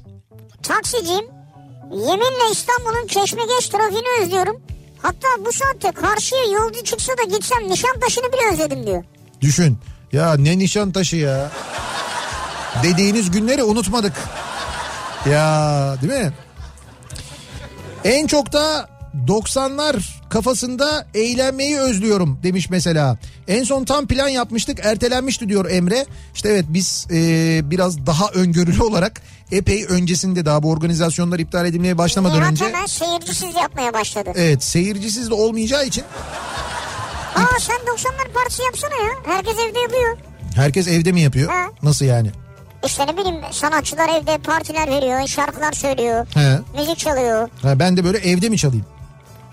Taksiciyim. 0.69 1.25
Yeminle 1.91 2.51
İstanbul'un 2.53 3.07
Çeşmegeç 3.07 3.69
trafiğini 3.69 4.07
özlüyorum. 4.23 4.63
Hatta 5.03 5.29
bu 5.47 5.53
saatte 5.53 5.93
karşıya 5.93 6.45
yolcu 6.45 6.85
çıksa 6.85 7.13
da 7.19 7.23
gitsem 7.23 7.69
Nişantaşı'nı 7.69 8.33
bile 8.33 8.53
özledim 8.53 8.87
diyor. 8.87 9.05
Düşün. 9.41 9.79
Ya 10.13 10.35
ne 10.35 10.59
nişan 10.59 10.93
taşı 10.93 11.17
ya. 11.17 11.51
Dediğiniz 12.83 13.31
günleri 13.31 13.63
unutmadık. 13.63 14.13
Ya 15.31 15.97
değil 16.03 16.13
mi? 16.13 16.33
En 18.05 18.27
çok 18.27 18.53
da 18.53 18.89
90'lar 19.27 20.03
kafasında 20.31 21.07
eğlenmeyi 21.15 21.79
özlüyorum 21.79 22.41
demiş 22.43 22.71
mesela. 22.71 23.19
En 23.49 23.65
son 23.65 23.85
tam 23.85 24.07
plan 24.07 24.29
yapmıştık 24.29 24.79
ertelenmişti 24.83 25.49
diyor 25.49 25.71
Emre. 25.71 26.07
İşte 26.35 26.49
evet 26.49 26.65
biz 26.69 27.07
e, 27.11 27.61
biraz 27.71 28.07
daha 28.07 28.29
öngörülü 28.29 28.83
olarak 28.91 29.23
epey 29.53 29.85
öncesinde 29.89 30.45
daha 30.45 30.63
bu 30.63 30.71
organizasyonlar 30.71 31.39
iptal 31.39 31.67
edilmeye 31.67 31.99
başlamadan 31.99 32.37
Nihat 32.41 32.51
önce. 32.51 32.65
hemen 32.65 32.87
seyircisiz 32.87 33.55
yapmaya 33.55 33.93
başladı. 33.93 34.33
Evet 34.35 34.65
seyircisiz 34.65 35.31
de 35.31 35.35
olmayacağı 35.35 35.87
için 35.87 36.05
Aa 37.37 37.61
sen 37.61 37.77
90'lar 37.77 38.33
partisi 38.35 38.63
yapsana 38.63 38.95
ya. 38.95 39.11
Herkes 39.37 39.55
evde 39.71 39.79
yapıyor. 39.81 40.17
herkes 40.55 40.89
evde 40.89 41.13
mi 41.13 41.21
yapıyor? 41.21 41.51
Ha. 41.51 41.67
Nasıl 41.83 42.05
yani? 42.05 42.31
İşte 42.87 43.07
ne 43.07 43.17
bileyim 43.17 43.37
sanatçılar 43.51 44.09
evde 44.09 44.39
partiler 44.39 44.89
veriyor, 44.89 45.27
şarkılar 45.29 45.73
söylüyor, 45.73 46.27
He. 46.35 46.59
müzik 46.79 46.99
çalıyor. 46.99 47.49
Ha, 47.63 47.79
ben 47.79 47.97
de 47.97 48.05
böyle 48.05 48.19
evde 48.19 48.49
mi 48.49 48.59
çalayım? 48.59 48.85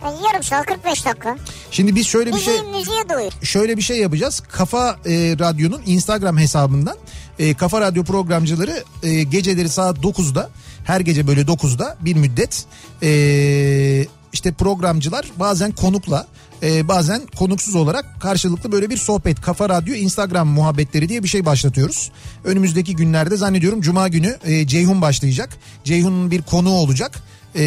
Yarım 0.10 0.43
saat 0.43 0.66
45 0.66 1.06
dakika. 1.06 1.38
Şimdi 1.72 1.95
biz 1.95 2.08
şöyle 2.08 2.34
bir 2.34 2.39
şey 2.39 2.54
Müziğin 2.54 2.76
müziğe 2.78 3.10
doyur. 3.10 3.32
şöyle 3.43 3.78
bir 3.78 3.82
şey 3.82 3.97
yapacağız. 3.99 4.39
Kafa 4.51 4.89
e, 5.06 5.36
Radyo'nun 5.39 5.82
Instagram 5.86 6.38
hesabından 6.38 6.97
e, 7.39 7.54
Kafa 7.54 7.82
Radyo 7.82 8.04
programcıları 8.04 8.84
e, 9.04 9.24
geceleri 9.24 9.70
saat 9.70 9.97
9'da 9.97 10.49
her 10.86 10.99
gece 10.99 11.28
böyle 11.28 11.41
9'da 11.41 11.97
bir 12.01 12.16
müddet 12.16 12.66
e, 13.04 14.08
işte 14.34 14.51
programcılar 14.51 15.26
bazen 15.39 15.72
konukla 15.72 16.28
e, 16.64 16.88
bazen 16.88 17.22
konuksuz 17.38 17.76
olarak 17.76 18.06
karşılıklı 18.22 18.72
böyle 18.72 18.89
bir 18.89 18.97
sohbet 18.97 19.41
Kafa 19.41 19.70
Radyo 19.70 19.95
Instagram 19.95 20.47
muhabbetleri 20.47 21.10
diye 21.10 21.24
bir 21.24 21.28
şey 21.28 21.45
başlatıyoruz. 21.45 22.12
Önümüzdeki 22.43 22.95
günlerde 22.95 23.38
zannediyorum 23.38 23.82
Cuma 23.82 24.08
günü 24.08 24.38
e, 24.45 24.68
Ceyhun 24.68 25.01
başlayacak. 25.01 25.49
Ceyhun'un 25.84 26.32
bir 26.32 26.41
konuğu 26.41 26.74
olacak. 26.78 27.20
E, 27.56 27.64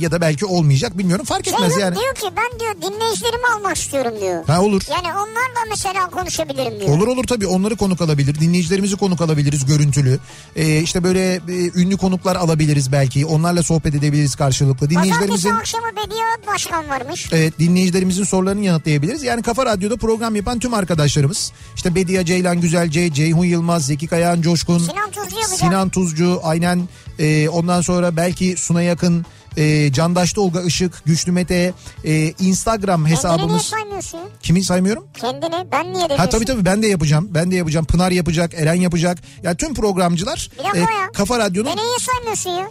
ya 0.00 0.10
da 0.10 0.20
belki 0.20 0.46
olmayacak 0.46 0.98
bilmiyorum 0.98 1.24
fark 1.24 1.48
etmez 1.48 1.68
Ceyhun 1.68 1.80
yani. 1.80 1.96
diyor 2.00 2.14
ki 2.14 2.26
ben 2.36 2.60
diyor 2.60 2.74
dinleyicilerimi 2.92 3.46
almak 3.56 3.76
istiyorum 3.76 4.12
diyor. 4.20 4.44
Ha 4.46 4.62
olur. 4.62 4.82
Yani 4.90 5.06
onlarla 5.14 5.60
mesela 5.70 6.10
konuşabilirim 6.10 6.80
diyor. 6.80 6.96
Olur 6.96 7.06
olur 7.06 7.24
tabii 7.24 7.46
onları 7.46 7.76
konuk 7.76 8.00
alabilir. 8.00 8.34
Dinleyicilerimizi 8.40 8.96
konuk 8.96 9.20
alabiliriz 9.20 9.66
görüntülü. 9.66 10.18
Ee, 10.56 10.80
işte 10.80 11.04
böyle 11.04 11.34
e, 11.34 11.40
ünlü 11.74 11.96
konuklar 11.96 12.36
alabiliriz 12.36 12.92
belki. 12.92 13.26
Onlarla 13.26 13.62
sohbet 13.62 13.94
edebiliriz 13.94 14.34
karşılıklı. 14.34 14.90
Dinleyicilerimizin 14.90 15.50
Pazartesi 15.50 15.76
akşamı 15.78 15.96
Bediye 15.96 16.22
Başkan 16.46 16.88
varmış. 16.88 17.28
Evet 17.32 17.58
dinleyicilerimizin 17.58 18.24
sorularını 18.24 18.64
yanıtlayabiliriz. 18.64 19.22
Yani 19.22 19.42
Kafa 19.42 19.66
Radyo'da 19.66 19.96
program 19.96 20.36
yapan 20.36 20.58
tüm 20.58 20.74
arkadaşlarımız 20.74 21.52
işte 21.76 21.94
Bediye 21.94 22.24
Ceylan 22.24 22.60
Güzelce, 22.60 23.12
Ceyhun 23.12 23.44
Yılmaz, 23.44 23.86
Zeki 23.86 24.06
Kayahan 24.06 24.42
Coşkun, 24.42 24.78
Sinan 24.78 25.10
Tuzcu 25.10 25.36
yapacak. 25.36 25.58
Sinan 25.58 25.88
Tuzcu, 25.88 26.40
aynen 26.42 26.88
e, 27.18 27.48
ondan 27.48 27.80
sonra 27.80 28.16
belki 28.16 28.56
Suna 28.56 28.82
Yakın, 28.82 29.11
e, 29.56 29.92
Candaşlı 29.92 30.42
Olga 30.42 30.62
Işık, 30.62 31.04
Güçlü 31.04 31.32
Mete, 31.32 31.74
e, 32.04 32.28
Instagram 32.30 33.06
hesabımız. 33.06 33.70
Kendini 33.70 33.82
saymıyorsun? 33.82 34.20
Kimi 34.42 34.64
saymıyorum? 34.64 35.06
Kendini. 35.20 35.66
Ben 35.72 35.84
niye 35.84 35.94
demiyorsun? 35.94 36.16
Ha 36.16 36.28
tabii 36.28 36.44
tabii 36.44 36.64
ben 36.64 36.82
de 36.82 36.86
yapacağım. 36.86 37.28
Ben 37.30 37.50
de 37.50 37.56
yapacağım. 37.56 37.86
Pınar 37.86 38.10
yapacak, 38.10 38.54
Eren 38.54 38.74
yapacak. 38.74 39.18
Ya 39.18 39.24
yani 39.42 39.56
tüm 39.56 39.74
programcılar 39.74 40.50
e, 40.74 40.78
ya. 40.78 40.86
Kafa 41.14 41.38
Radyo'nun. 41.38 41.70
Beni 41.72 41.86
niye 41.86 41.98
saymıyorsun 41.98 42.50
ya? 42.50 42.70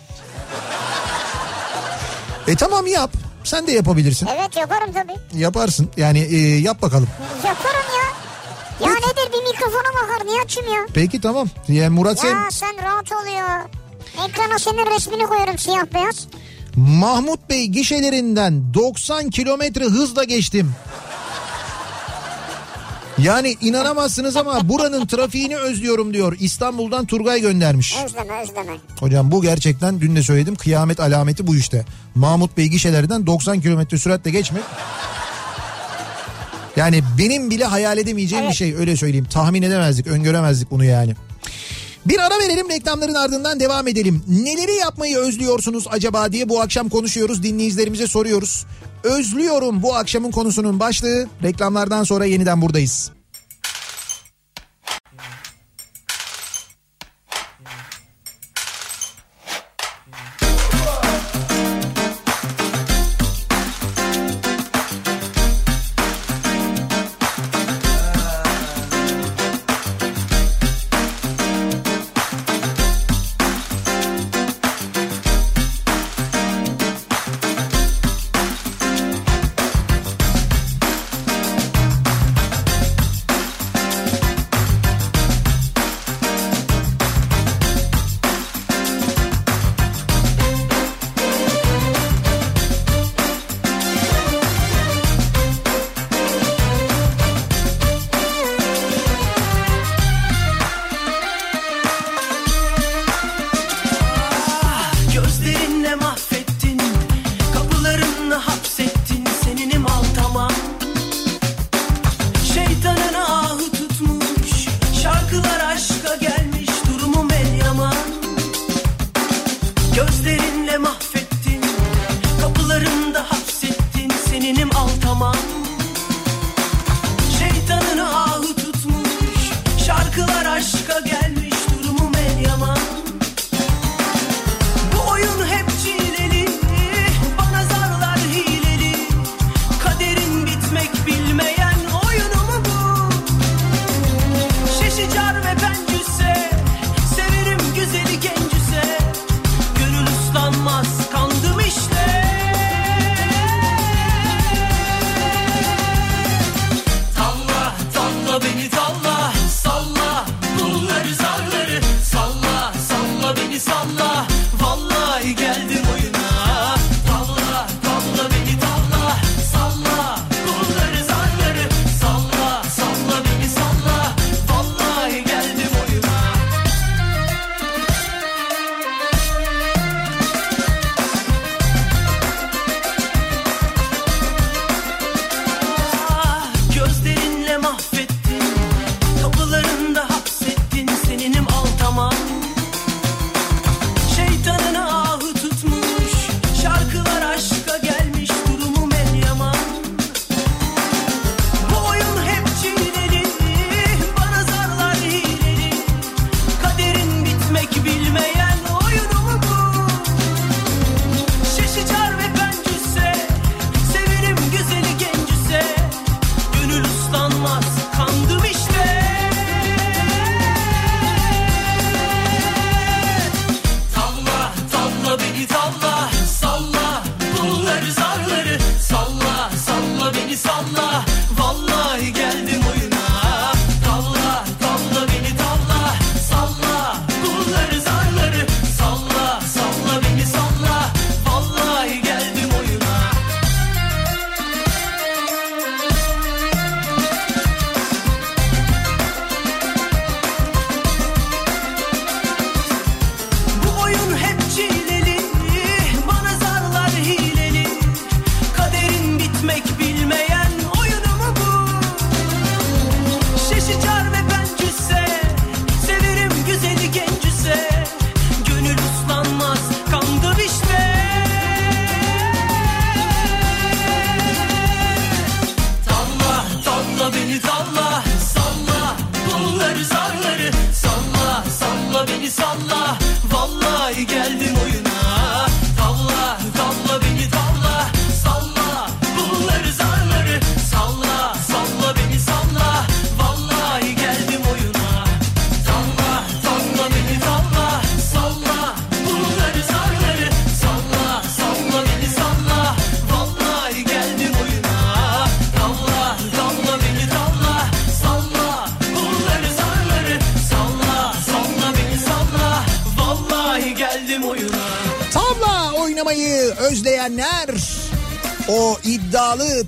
E 2.47 2.55
tamam 2.55 2.87
yap. 2.87 3.11
Sen 3.43 3.67
de 3.67 3.71
yapabilirsin. 3.71 4.27
Evet 4.35 4.57
yaparım 4.57 4.93
tabii. 4.93 5.39
Yaparsın. 5.39 5.89
Yani 5.97 6.19
e, 6.19 6.37
yap 6.37 6.81
bakalım. 6.81 7.07
Yaparım 7.45 7.85
ya. 7.97 8.11
Ya 8.87 8.95
Peki. 8.95 9.07
nedir 9.09 9.33
bir 9.33 9.51
mikrofona 9.51 10.03
bakar 10.03 10.27
niye 10.27 10.41
açayım 10.41 10.73
ya? 10.73 10.79
Peki 10.93 11.21
tamam. 11.21 11.49
Yani 11.67 11.89
Murat 11.89 12.23
ya 12.23 12.31
sen... 12.31 12.49
sen 12.49 12.83
rahat 12.83 13.11
ol 13.11 13.25
ya. 13.35 13.67
Ekrana 14.27 14.59
senin 14.59 14.85
resmini 14.95 15.23
koyarım 15.23 15.57
siyah 15.57 15.85
beyaz. 15.93 16.27
Mahmut 16.75 17.49
Bey 17.49 17.67
gişelerinden 17.67 18.73
90 18.73 19.29
kilometre 19.29 19.85
hızla 19.85 20.23
geçtim. 20.23 20.71
Yani 23.17 23.55
inanamazsınız 23.61 24.35
ama 24.35 24.69
buranın 24.69 25.05
trafiğini 25.05 25.57
özlüyorum 25.57 26.13
diyor. 26.13 26.37
İstanbul'dan 26.39 27.05
Turgay 27.05 27.41
göndermiş. 27.41 27.95
Özleme 28.05 28.41
özleme. 28.41 28.71
Hocam 28.99 29.31
bu 29.31 29.41
gerçekten 29.41 30.01
dün 30.01 30.15
de 30.15 30.23
söyledim 30.23 30.55
kıyamet 30.55 30.99
alameti 30.99 31.47
bu 31.47 31.55
işte. 31.55 31.85
Mahmut 32.15 32.57
Bey 32.57 32.67
gişelerden 32.67 33.25
90 33.25 33.61
kilometre 33.61 33.97
süratle 33.97 34.31
geçmek. 34.31 34.63
Yani 36.75 37.03
benim 37.17 37.49
bile 37.49 37.65
hayal 37.65 37.97
edemeyeceğim 37.97 38.43
evet. 38.43 38.51
bir 38.51 38.57
şey 38.57 38.75
öyle 38.75 38.97
söyleyeyim. 38.97 39.27
Tahmin 39.29 39.61
edemezdik 39.61 40.07
öngöremezdik 40.07 40.71
bunu 40.71 40.85
yani. 40.85 41.15
Bir 42.05 42.19
ara 42.19 42.39
verelim 42.39 42.69
reklamların 42.69 43.13
ardından 43.13 43.59
devam 43.59 43.87
edelim. 43.87 44.23
Neleri 44.27 44.75
yapmayı 44.75 45.17
özlüyorsunuz 45.17 45.85
acaba 45.89 46.31
diye 46.31 46.49
bu 46.49 46.61
akşam 46.61 46.89
konuşuyoruz. 46.89 47.43
Dinleyicilerimize 47.43 48.07
soruyoruz. 48.07 48.65
Özlüyorum 49.03 49.83
bu 49.83 49.95
akşamın 49.95 50.31
konusunun 50.31 50.79
başlığı. 50.79 51.27
Reklamlardan 51.43 52.03
sonra 52.03 52.25
yeniden 52.25 52.61
buradayız. 52.61 53.11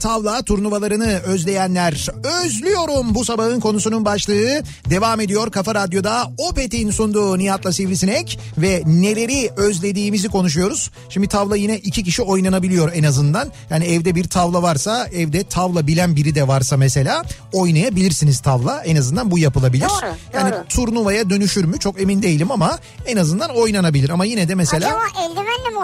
Tavla 0.03 0.41
turnuvalarını 0.41 1.19
özleyenler 1.25 2.07
özlüyorum 2.43 3.15
bu 3.15 3.25
sabahın 3.25 3.59
konusunun 3.59 4.05
başlığı 4.05 4.63
devam 4.89 5.19
ediyor 5.19 5.51
Kafa 5.51 5.75
Radyo'da 5.75 6.31
Opet'in 6.37 6.91
sunduğu 6.91 7.37
Nihat'la 7.37 7.73
Sivrisinek 7.73 8.39
ve 8.57 8.83
neleri 8.85 9.49
özlediğimizi 9.57 10.29
konuşuyoruz. 10.29 10.91
Şimdi 11.09 11.27
tavla 11.27 11.55
yine 11.55 11.77
iki 11.77 12.03
kişi 12.03 12.21
oynanabiliyor 12.21 12.91
en 12.93 13.03
azından. 13.03 13.51
Yani 13.69 13.85
evde 13.85 14.15
bir 14.15 14.23
tavla 14.23 14.61
varsa 14.61 15.07
evde 15.07 15.43
tavla 15.43 15.87
bilen 15.87 16.15
biri 16.15 16.35
de 16.35 16.47
varsa 16.47 16.77
mesela 16.77 17.23
oynayabilirsiniz 17.51 18.39
tavla 18.39 18.83
en 18.85 18.95
azından 18.95 19.31
bu 19.31 19.39
yapılabilir. 19.39 19.85
Doğru, 19.89 20.15
Yani 20.33 20.53
doğru. 20.53 20.65
turnuvaya 20.69 21.29
dönüşür 21.29 21.65
mü 21.65 21.79
çok 21.79 22.01
emin 22.01 22.21
değilim 22.21 22.51
ama 22.51 22.79
en 23.05 23.17
azından 23.17 23.49
oynanabilir 23.49 24.09
ama 24.09 24.25
yine 24.25 24.47
de 24.47 24.55
mesela... 24.55 24.87
Acaba 24.87 25.22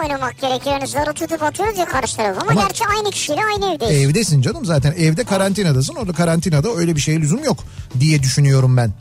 oynamak 0.00 0.40
gerekiyor? 0.40 0.72
Yani 0.72 0.86
zarı 0.86 1.12
tutup 1.12 1.42
atıyoruz 1.42 1.78
ya 1.78 1.84
karşı 1.84 2.16
tarafa. 2.16 2.40
Ama, 2.40 2.50
Ama- 2.50 2.62
gerçi 2.62 2.84
aynı 2.96 3.10
kişiyle 3.10 3.40
aynı 3.52 3.74
evdeyiz. 3.74 4.04
Evdesin 4.04 4.42
canım 4.42 4.64
zaten 4.64 4.92
evde 4.92 5.24
karantinadasın 5.24 5.94
orada 5.94 6.12
karantinada 6.12 6.68
öyle 6.74 6.96
bir 6.96 7.00
şeye 7.00 7.20
lüzum 7.20 7.44
yok 7.44 7.58
diye 8.00 8.22
düşünüyorum 8.22 8.76
ben. 8.76 8.92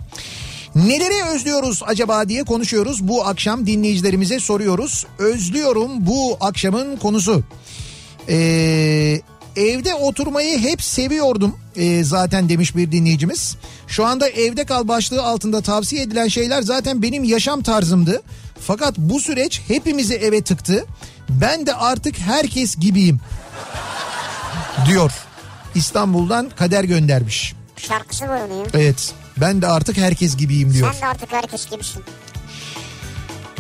Neleri 0.76 1.30
özlüyoruz 1.36 1.82
acaba 1.86 2.30
diye 2.30 2.44
konuşuyoruz. 2.44 3.08
Bu 3.08 3.26
akşam 3.26 3.68
dinleyicilerimize 3.68 4.40
soruyoruz. 4.40 5.06
Özlüyorum 5.20 6.08
bu 6.08 6.38
akşamın 6.42 6.98
konusu. 6.98 7.44
Ee, 8.30 9.22
evde 9.56 9.96
oturmayı 9.96 10.60
hep 10.60 10.82
seviyordum 10.84 11.56
ee, 11.76 12.04
zaten 12.04 12.50
demiş 12.50 12.76
bir 12.76 12.92
dinleyicimiz. 12.92 13.56
Şu 13.90 14.06
anda 14.06 14.30
evde 14.30 14.66
kal 14.66 14.88
başlığı 14.88 15.24
altında 15.24 15.62
tavsiye 15.62 16.02
edilen 16.02 16.28
şeyler 16.28 16.62
zaten 16.62 17.02
benim 17.02 17.24
yaşam 17.24 17.64
tarzımdı. 17.64 18.22
Fakat 18.60 18.98
bu 18.98 19.20
süreç 19.20 19.62
hepimizi 19.68 20.16
eve 20.16 20.42
tıktı. 20.42 20.86
Ben 21.30 21.66
de 21.66 21.74
artık 21.74 22.18
herkes 22.20 22.76
gibiyim 22.76 23.20
diyor. 24.88 25.12
İstanbul'dan 25.76 26.50
kader 26.50 26.84
göndermiş. 26.84 27.54
Şarkısı 27.78 28.26
onun 28.26 28.60
ya. 28.60 28.66
Evet 28.74 29.14
ben 29.38 29.62
de 29.62 29.68
artık 29.68 29.98
herkes 29.98 30.38
gibiyim 30.38 30.74
diyor. 30.74 30.94
Sen 30.94 31.02
de 31.02 31.06
artık 31.06 31.34
herkes 31.34 31.70
gibisin. 31.70 32.04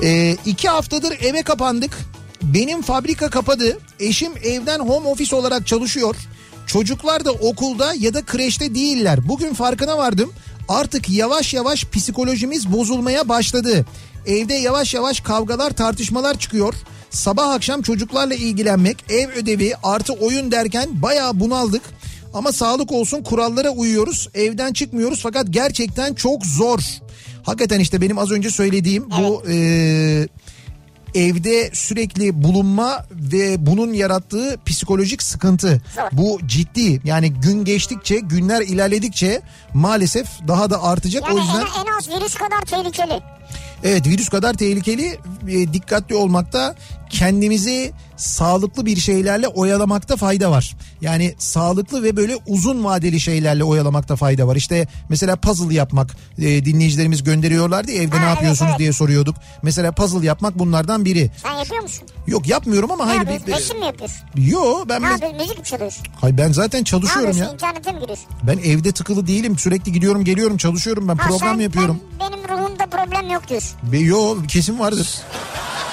Ee, 0.04 0.38
iki 0.46 0.70
haftadır 0.70 1.12
eve 1.22 1.44
kapandık. 1.44 1.98
Benim 2.42 2.82
fabrika 2.82 3.30
kapadı. 3.30 3.78
Eşim 4.00 4.32
evden 4.44 4.80
home 4.80 5.10
office 5.10 5.36
olarak 5.36 5.68
çalışıyor. 5.68 6.16
Çocuklar 6.70 7.26
da 7.26 7.32
okulda 7.32 7.94
ya 8.00 8.14
da 8.14 8.26
kreşte 8.26 8.76
değiller. 8.76 9.28
Bugün 9.28 9.54
farkına 9.54 9.98
vardım. 9.98 10.34
Artık 10.68 11.10
yavaş 11.10 11.54
yavaş 11.54 11.86
psikolojimiz 11.86 12.72
bozulmaya 12.72 13.30
başladı. 13.30 13.86
Evde 14.26 14.54
yavaş 14.54 14.94
yavaş 14.94 15.20
kavgalar 15.20 15.72
tartışmalar 15.72 16.40
çıkıyor. 16.40 16.74
Sabah 17.10 17.50
akşam 17.50 17.82
çocuklarla 17.82 18.34
ilgilenmek, 18.34 18.98
ev 19.10 19.30
ödevi 19.30 19.74
artı 19.84 20.14
oyun 20.14 20.52
derken 20.52 21.02
bayağı 21.02 21.40
bunaldık. 21.40 21.82
Ama 22.34 22.52
sağlık 22.52 22.92
olsun 22.92 23.24
kurallara 23.24 23.70
uyuyoruz. 23.70 24.30
Evden 24.34 24.74
çıkmıyoruz 24.74 25.20
fakat 25.24 25.46
gerçekten 25.50 26.14
çok 26.14 26.46
zor. 26.46 26.80
Hakikaten 27.44 27.80
işte 27.80 28.02
benim 28.02 28.18
az 28.18 28.32
önce 28.32 28.50
söylediğim 28.50 29.06
bu 29.20 29.44
eee, 29.50 30.28
evde 31.16 31.70
sürekli 31.74 32.43
bulunma 32.43 33.05
ve 33.12 33.66
bunun 33.66 33.93
yarattığı 33.93 34.57
psikolojik 34.66 35.24
sıkıntı. 35.24 35.82
Bu 36.12 36.39
ciddi 36.45 37.01
yani 37.03 37.34
gün 37.34 37.66
geçtikçe 37.66 38.20
günler 38.20 38.62
ilerledikçe 38.62 39.41
maalesef 39.74 40.28
daha 40.47 40.70
da 40.70 40.84
artacak. 40.84 41.24
Yani 41.28 41.36
o 41.36 41.39
yüzden 41.39 41.60
en, 41.60 41.86
en 41.86 41.97
az 41.97 42.10
virüs 42.10 42.36
kadar 42.36 42.62
tehlikeli. 42.62 43.22
Evet 43.84 44.08
virüs 44.08 44.30
kadar 44.30 44.54
tehlikeli 44.54 45.20
e, 45.48 45.74
dikkatli 45.74 46.16
olmakta 46.16 46.76
kendimizi 47.10 47.92
sağlıklı 48.18 48.86
bir 48.86 48.98
şeylerle 48.98 49.48
oyalamakta 49.48 50.16
fayda 50.16 50.52
var. 50.52 50.76
Yani 51.02 51.36
sağlıklı 51.38 52.04
ve 52.04 52.18
böyle 52.18 52.38
uzun 52.48 52.84
vadeli 52.84 53.20
şeylerle 53.20 53.64
oyalamakta 53.64 54.16
fayda 54.16 54.48
var. 54.48 54.56
İşte 54.56 54.88
mesela 55.10 55.36
puzzle 55.36 55.76
yapmak 55.76 56.16
e, 56.38 56.66
dinleyicilerimiz 56.66 57.24
gönderiyorlardı 57.24 57.92
ya 57.92 58.02
evde 58.02 58.16
Ha, 58.16 58.20
ne 58.22 58.26
evet, 58.26 58.36
yapıyorsunuz 58.36 58.70
evet. 58.70 58.80
diye 58.80 58.94
soruyorduk. 58.94 59.36
Mesela 59.62 59.92
puzzle 59.92 60.26
yapmak 60.26 60.60
bunlardan 60.60 61.06
biri. 61.06 61.32
Sen 61.44 61.56
yapıyor 61.56 61.82
musun? 61.82 62.08
Yok 62.30 62.48
yapmıyorum 62.48 62.92
ama 62.92 63.04
Ne 63.06 63.10
hayır 63.10 63.20
yapıyorsun? 63.22 63.48
bir, 63.48 63.54
Resim 63.54 63.80
mi 63.80 63.86
yapıyorsun? 63.86 64.18
Yo 64.38 64.86
ben 64.90 65.02
Ne 65.02 65.06
mes- 65.08 65.12
yapıyorsun? 65.12 65.38
Müzik 65.42 65.58
mi 65.60 65.64
çalıyorsun? 65.66 66.06
hayır 66.22 66.38
ben 66.38 66.52
zaten 66.52 66.80
Ne 66.82 66.86
çalışıyorum 66.86 67.26
yapıyorsun? 67.26 67.52
ya. 67.52 67.54
İnternete 67.54 67.92
mi 67.92 68.00
giriyorsun? 68.00 68.26
Ben 68.44 68.58
evde 68.58 68.92
tıkılı 68.92 69.28
değilim. 69.28 69.58
Sürekli 69.58 69.92
gidiyorum, 69.92 70.24
geliyorum, 70.24 70.58
çalışıyorum. 70.58 71.08
Ben 71.08 71.16
Ha, 71.16 71.28
program 71.28 71.56
sen- 71.56 71.62
yapıyorum. 71.64 72.00
ben- 72.20 72.32
benim 72.32 72.50
ruhumda 72.50 72.86
problem 72.86 73.30
yok 73.30 73.48
diyorsun. 73.50 73.78
Be, 73.92 73.98
yo 74.00 74.38
kesin 74.48 74.80
vardır. 74.80 75.18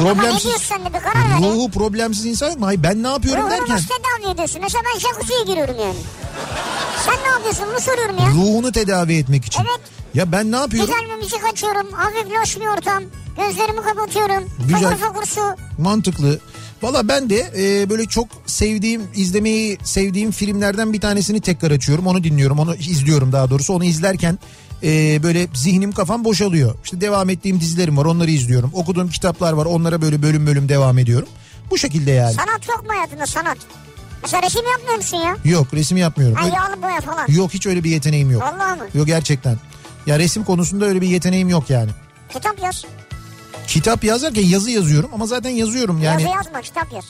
Ama 0.00 0.08
ne 0.10 0.14
Problemsiz. 0.14 0.52
sen 0.62 0.80
de 0.84 0.88
bir 0.88 0.92
karar 1.00 1.14
ver. 1.30 1.38
Ruhu 1.38 1.70
problemsiz 1.70 2.26
insan 2.26 2.48
yok 2.48 2.58
mu? 2.60 2.66
Hayır 2.66 2.82
ben 2.82 3.02
ne 3.02 3.08
yapıyorum 3.08 3.42
Ruhunu 3.42 3.52
derken. 3.58 3.74
nasıl 3.76 3.86
tedavi 3.88 4.32
ediyorsun? 4.34 4.60
Mesela 4.62 4.82
ben 4.94 4.98
jacuzziye 5.00 5.42
giriyorum 5.46 5.74
yani. 5.80 5.98
Sen 7.06 7.14
ne 7.24 7.28
yapıyorsun? 7.28 7.64
Bunu 7.70 7.80
soruyorum 7.80 8.18
ya. 8.18 8.26
Ruhunu 8.26 8.72
tedavi 8.72 9.14
etmek 9.16 9.44
için. 9.44 9.60
Evet. 9.62 9.80
Ya 10.14 10.32
ben 10.32 10.52
ne 10.52 10.56
yapıyorum? 10.56 10.94
Güzel 10.94 11.10
bir 11.16 11.22
müzik 11.22 11.44
açıyorum. 11.52 11.92
Hafif 11.92 12.26
loş 12.40 12.56
bir 12.56 12.66
ortam. 12.66 13.02
Gözlerimi 13.36 13.82
kapatıyorum. 13.82 14.44
Güzel. 14.68 14.96
Fokur 14.96 15.06
fokur 15.06 15.26
su. 15.26 15.40
Mantıklı. 15.78 16.38
Valla 16.82 17.08
ben 17.08 17.30
de 17.30 17.52
e, 17.56 17.90
böyle 17.90 18.04
çok 18.06 18.28
sevdiğim, 18.46 19.02
izlemeyi 19.14 19.78
sevdiğim 19.84 20.30
filmlerden 20.30 20.92
bir 20.92 21.00
tanesini 21.00 21.40
tekrar 21.40 21.70
açıyorum. 21.70 22.06
Onu 22.06 22.24
dinliyorum, 22.24 22.58
onu 22.58 22.74
izliyorum 22.74 23.32
daha 23.32 23.50
doğrusu. 23.50 23.72
Onu 23.72 23.84
izlerken 23.84 24.38
e, 24.82 25.22
böyle 25.22 25.48
zihnim 25.54 25.92
kafam 25.92 26.24
boşalıyor. 26.24 26.74
İşte 26.84 27.00
devam 27.00 27.30
ettiğim 27.30 27.60
dizilerim 27.60 27.96
var, 27.96 28.04
onları 28.04 28.30
izliyorum. 28.30 28.70
Okuduğum 28.74 29.08
kitaplar 29.08 29.52
var, 29.52 29.66
onlara 29.66 30.02
böyle 30.02 30.22
bölüm 30.22 30.46
bölüm 30.46 30.68
devam 30.68 30.98
ediyorum. 30.98 31.28
Bu 31.70 31.78
şekilde 31.78 32.10
yani. 32.10 32.32
Sanat 32.32 32.68
yok 32.68 32.82
mu 32.86 32.88
hayatında 32.88 33.26
sanat? 33.26 33.58
Mesela 34.22 34.42
resim 34.42 34.62
yapmıyor 34.72 34.96
musun 34.96 35.16
ya? 35.16 35.36
Yok 35.44 35.74
resim 35.74 35.96
yapmıyorum. 35.96 36.36
Ha, 36.36 36.48
yağlı 36.48 36.82
boya 36.82 37.00
falan. 37.00 37.26
Yok 37.28 37.54
hiç 37.54 37.66
öyle 37.66 37.84
bir 37.84 37.90
yeteneğim 37.90 38.30
yok. 38.30 38.42
Vallahi 38.42 38.78
mı? 38.78 38.86
Yok 38.94 39.06
gerçekten. 39.06 39.56
Ya 40.06 40.18
resim 40.18 40.44
konusunda 40.44 40.84
öyle 40.84 41.00
bir 41.00 41.08
yeteneğim 41.08 41.48
yok 41.48 41.70
yani. 41.70 41.90
Kitap 42.32 42.62
yaz. 42.62 42.84
Kitap 43.66 44.04
yazarken 44.04 44.42
yazı 44.46 44.70
yazıyorum 44.70 45.10
ama 45.14 45.26
zaten 45.26 45.50
yazıyorum 45.50 46.02
yani. 46.02 46.22
Yazı 46.22 46.34
yazma 46.36 46.60
kitap 46.60 46.92
yaz. 46.92 47.04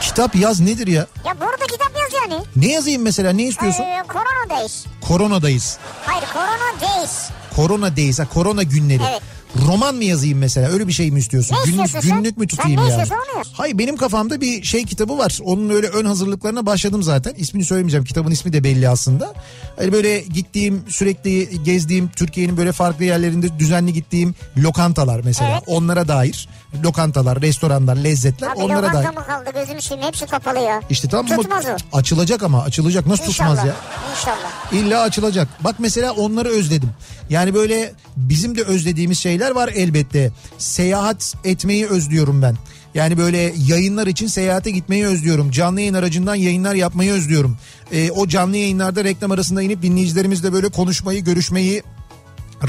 Kitap 0.00 0.36
yaz 0.36 0.60
nedir 0.60 0.86
ya? 0.86 1.06
Ya 1.26 1.40
burada 1.40 1.66
kitap 1.70 1.92
yaz 1.96 2.12
yani. 2.30 2.42
Ne 2.56 2.72
yazayım 2.72 3.02
mesela 3.02 3.32
ne 3.32 3.42
istiyorsun? 3.42 3.82
Ee, 3.82 4.02
koronadayız. 4.08 4.86
Koronadayız. 5.00 5.78
Hayır 6.04 6.24
koronadayız. 6.32 7.30
Korona 7.56 7.96
days, 7.96 8.18
ha, 8.18 8.26
korona 8.34 8.62
günleri. 8.62 9.02
Evet. 9.10 9.22
Roman 9.66 9.94
mı 9.94 10.04
yazayım 10.04 10.38
mesela 10.38 10.68
öyle 10.68 10.88
bir 10.88 10.92
şey 10.92 11.10
mi 11.10 11.18
istiyorsun? 11.20 11.56
Ne 11.56 11.70
istiyorsun 11.70 12.00
sen? 12.00 12.18
günlük 12.18 12.38
mü 12.38 12.46
Sen 12.48 12.56
tutayım 12.56 12.80
ne 12.86 12.90
yani? 12.90 13.08
Hayır 13.52 13.78
benim 13.78 13.96
kafamda 13.96 14.40
bir 14.40 14.62
şey 14.62 14.84
kitabı 14.84 15.18
var. 15.18 15.38
Onun 15.44 15.70
öyle 15.70 15.86
ön 15.86 16.04
hazırlıklarına 16.04 16.66
başladım 16.66 17.02
zaten. 17.02 17.34
İsmini 17.36 17.64
söylemeyeceğim. 17.64 18.04
Kitabın 18.04 18.30
ismi 18.30 18.52
de 18.52 18.64
belli 18.64 18.88
aslında. 18.88 19.34
Hani 19.76 19.92
böyle 19.92 20.20
gittiğim 20.20 20.84
sürekli 20.88 21.62
gezdiğim 21.62 22.10
Türkiye'nin 22.16 22.56
böyle 22.56 22.72
farklı 22.72 23.04
yerlerinde 23.04 23.58
düzenli 23.58 23.92
gittiğim 23.92 24.34
lokantalar 24.56 25.20
mesela. 25.24 25.50
Evet. 25.52 25.62
Onlara 25.66 26.08
dair 26.08 26.48
lokantalar, 26.82 27.42
restoranlar, 27.42 27.96
lezzetler 27.96 28.48
Abi 28.50 28.58
onlara 28.58 28.86
lokanta 28.86 29.12
mı 29.12 29.26
kaldı 29.26 29.50
gözüm 29.54 29.82
şimdi 29.82 30.02
hepsi 30.06 30.26
kapalı 30.26 30.58
ya. 30.58 30.80
İşte 30.90 31.08
tam 31.08 31.26
Tutmaz 31.26 31.64
o. 31.66 31.96
açılacak 31.96 32.42
ama 32.42 32.62
açılacak 32.62 33.06
nasıl 33.06 33.24
İnşallah. 33.24 33.48
tutmaz 33.48 33.66
ya? 33.66 33.74
İnşallah. 34.18 34.72
İlla 34.72 35.00
açılacak. 35.02 35.48
Bak 35.60 35.74
mesela 35.78 36.12
onları 36.12 36.48
özledim. 36.48 36.90
Yani 37.30 37.54
böyle 37.54 37.92
bizim 38.16 38.58
de 38.58 38.62
özlediğimiz 38.62 39.18
şeyler 39.18 39.50
var 39.50 39.70
elbette. 39.74 40.30
Seyahat 40.58 41.34
etmeyi 41.44 41.86
özlüyorum 41.86 42.42
ben. 42.42 42.56
Yani 42.94 43.18
böyle 43.18 43.52
yayınlar 43.66 44.06
için 44.06 44.26
seyahate 44.26 44.70
gitmeyi 44.70 45.06
özlüyorum. 45.06 45.50
Canlı 45.50 45.80
yayın 45.80 45.94
aracından 45.94 46.34
yayınlar 46.34 46.74
yapmayı 46.74 47.12
özlüyorum. 47.12 47.58
Ee, 47.92 48.10
o 48.10 48.28
canlı 48.28 48.56
yayınlarda 48.56 49.04
reklam 49.04 49.30
arasında 49.30 49.62
inip 49.62 49.82
dinleyicilerimizle 49.82 50.52
böyle 50.52 50.68
konuşmayı, 50.68 51.24
görüşmeyi 51.24 51.82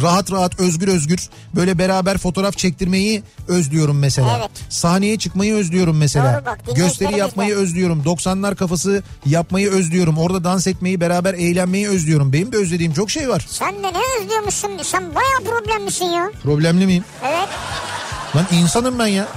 rahat 0.01 0.31
rahat 0.31 0.59
özgür 0.59 0.87
özgür 0.87 1.29
böyle 1.55 1.77
beraber 1.77 2.17
fotoğraf 2.17 2.57
çektirmeyi 2.57 3.23
özlüyorum 3.47 3.99
mesela. 3.99 4.37
Evet. 4.39 4.49
Sahneye 4.69 5.17
çıkmayı 5.17 5.55
özlüyorum 5.55 5.97
mesela. 5.97 6.33
Doğru 6.33 6.45
bak, 6.45 6.75
Gösteri 6.75 7.17
yapmayı 7.19 7.55
özlüyorum. 7.55 8.01
90'lar 8.05 8.55
kafası 8.55 9.03
yapmayı 9.25 9.69
özlüyorum. 9.71 10.17
Orada 10.17 10.43
dans 10.43 10.67
etmeyi, 10.67 11.01
beraber 11.01 11.33
eğlenmeyi 11.33 11.87
özlüyorum. 11.89 12.33
Benim 12.33 12.51
de 12.51 12.57
özlediğim 12.57 12.93
çok 12.93 13.11
şey 13.11 13.29
var. 13.29 13.45
Sen 13.49 13.75
de 13.83 13.93
ne 13.93 14.21
özlüyormuşsun? 14.21 14.71
Sen 14.83 15.03
bayağı 15.15 15.55
problemlisin 15.61 16.05
ya. 16.05 16.31
Problemli 16.43 16.85
miyim? 16.85 17.03
Evet. 17.25 17.47
Lan 18.35 18.45
insanım 18.51 18.99
ben 18.99 19.07
ya. 19.07 19.27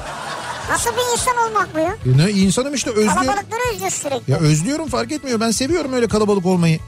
Nasıl 0.70 0.90
bir 0.90 1.12
insan 1.12 1.34
olmak 1.48 1.74
bu 1.74 1.78
ya? 1.78 1.96
E 2.14 2.26
Ne 2.26 2.30
insanım 2.32 2.74
işte 2.74 2.90
özlüyorum. 2.90 3.14
Kalabalıkları 3.14 3.60
özlüyorsun 3.74 4.08
sürekli. 4.08 4.32
Ya 4.32 4.38
özlüyorum 4.38 4.88
fark 4.88 5.12
etmiyor. 5.12 5.40
Ben 5.40 5.50
seviyorum 5.50 5.92
öyle 5.92 6.08
kalabalık 6.08 6.46
olmayı. 6.46 6.78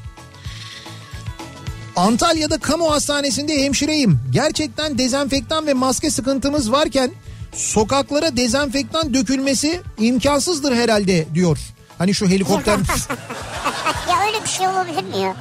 Antalya'da 1.97 2.59
kamu 2.59 2.90
hastanesinde 2.90 3.64
hemşireyim. 3.64 4.20
Gerçekten 4.30 4.99
dezenfektan 4.99 5.66
ve 5.66 5.74
maske 5.74 6.11
sıkıntımız 6.11 6.72
varken 6.72 7.11
sokaklara 7.55 8.36
dezenfektan 8.36 9.14
dökülmesi 9.14 9.80
imkansızdır 9.99 10.74
herhalde 10.74 11.26
diyor. 11.34 11.59
Hani 11.99 12.14
şu 12.14 12.28
helikopter 12.28 12.72
ya 14.11 14.26
öyle 14.26 14.45
bir 14.45 14.49
şey 14.49 14.68
olabilir 14.68 15.03
mi 15.05 15.18
ya? 15.22 15.36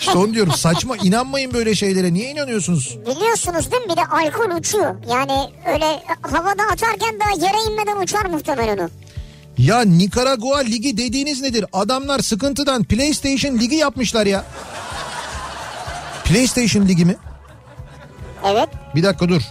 İşte 0.00 0.18
onu 0.18 0.34
diyorum 0.34 0.52
saçma 0.52 0.96
inanmayın 0.96 1.54
böyle 1.54 1.74
şeylere. 1.74 2.14
Niye 2.14 2.30
inanıyorsunuz? 2.30 2.98
Biliyorsunuz 3.06 3.72
değil 3.72 3.82
mi 3.82 3.88
bir 3.90 3.96
de 3.96 4.04
alkol 4.04 4.56
uçuyor. 4.58 4.94
Yani 5.10 5.50
öyle 5.74 6.02
havada 6.22 6.62
atarken 6.72 7.20
daha 7.20 7.46
yere 7.46 7.56
inmeden 7.70 8.02
uçar 8.02 8.24
muhtemelen 8.24 8.78
o. 8.78 8.88
Ya 9.58 9.80
Nikaragua 9.82 10.58
Ligi 10.58 10.96
dediğiniz 10.96 11.40
nedir? 11.42 11.64
Adamlar 11.72 12.18
sıkıntıdan 12.20 12.84
PlayStation 12.84 13.58
Ligi 13.58 13.76
yapmışlar 13.76 14.26
ya. 14.26 14.44
PlayStation 16.28 16.88
Ligi 16.88 17.04
mi? 17.04 17.16
Evet 18.44 18.68
Bir 18.94 19.02
dakika 19.02 19.28
dur. 19.28 19.42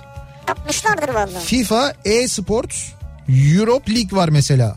yapmışlardır 0.48 1.10
vallahi. 1.10 1.46
FIFA 1.46 1.94
e-Sports 2.06 2.76
Europe 3.58 3.96
League 3.96 4.20
var 4.20 4.30
mesela. 4.30 4.76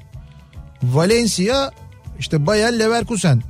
Valencia 0.83 1.71
işte 2.19 2.47
Bayer 2.47 2.79
Leverkusen. 2.79 3.43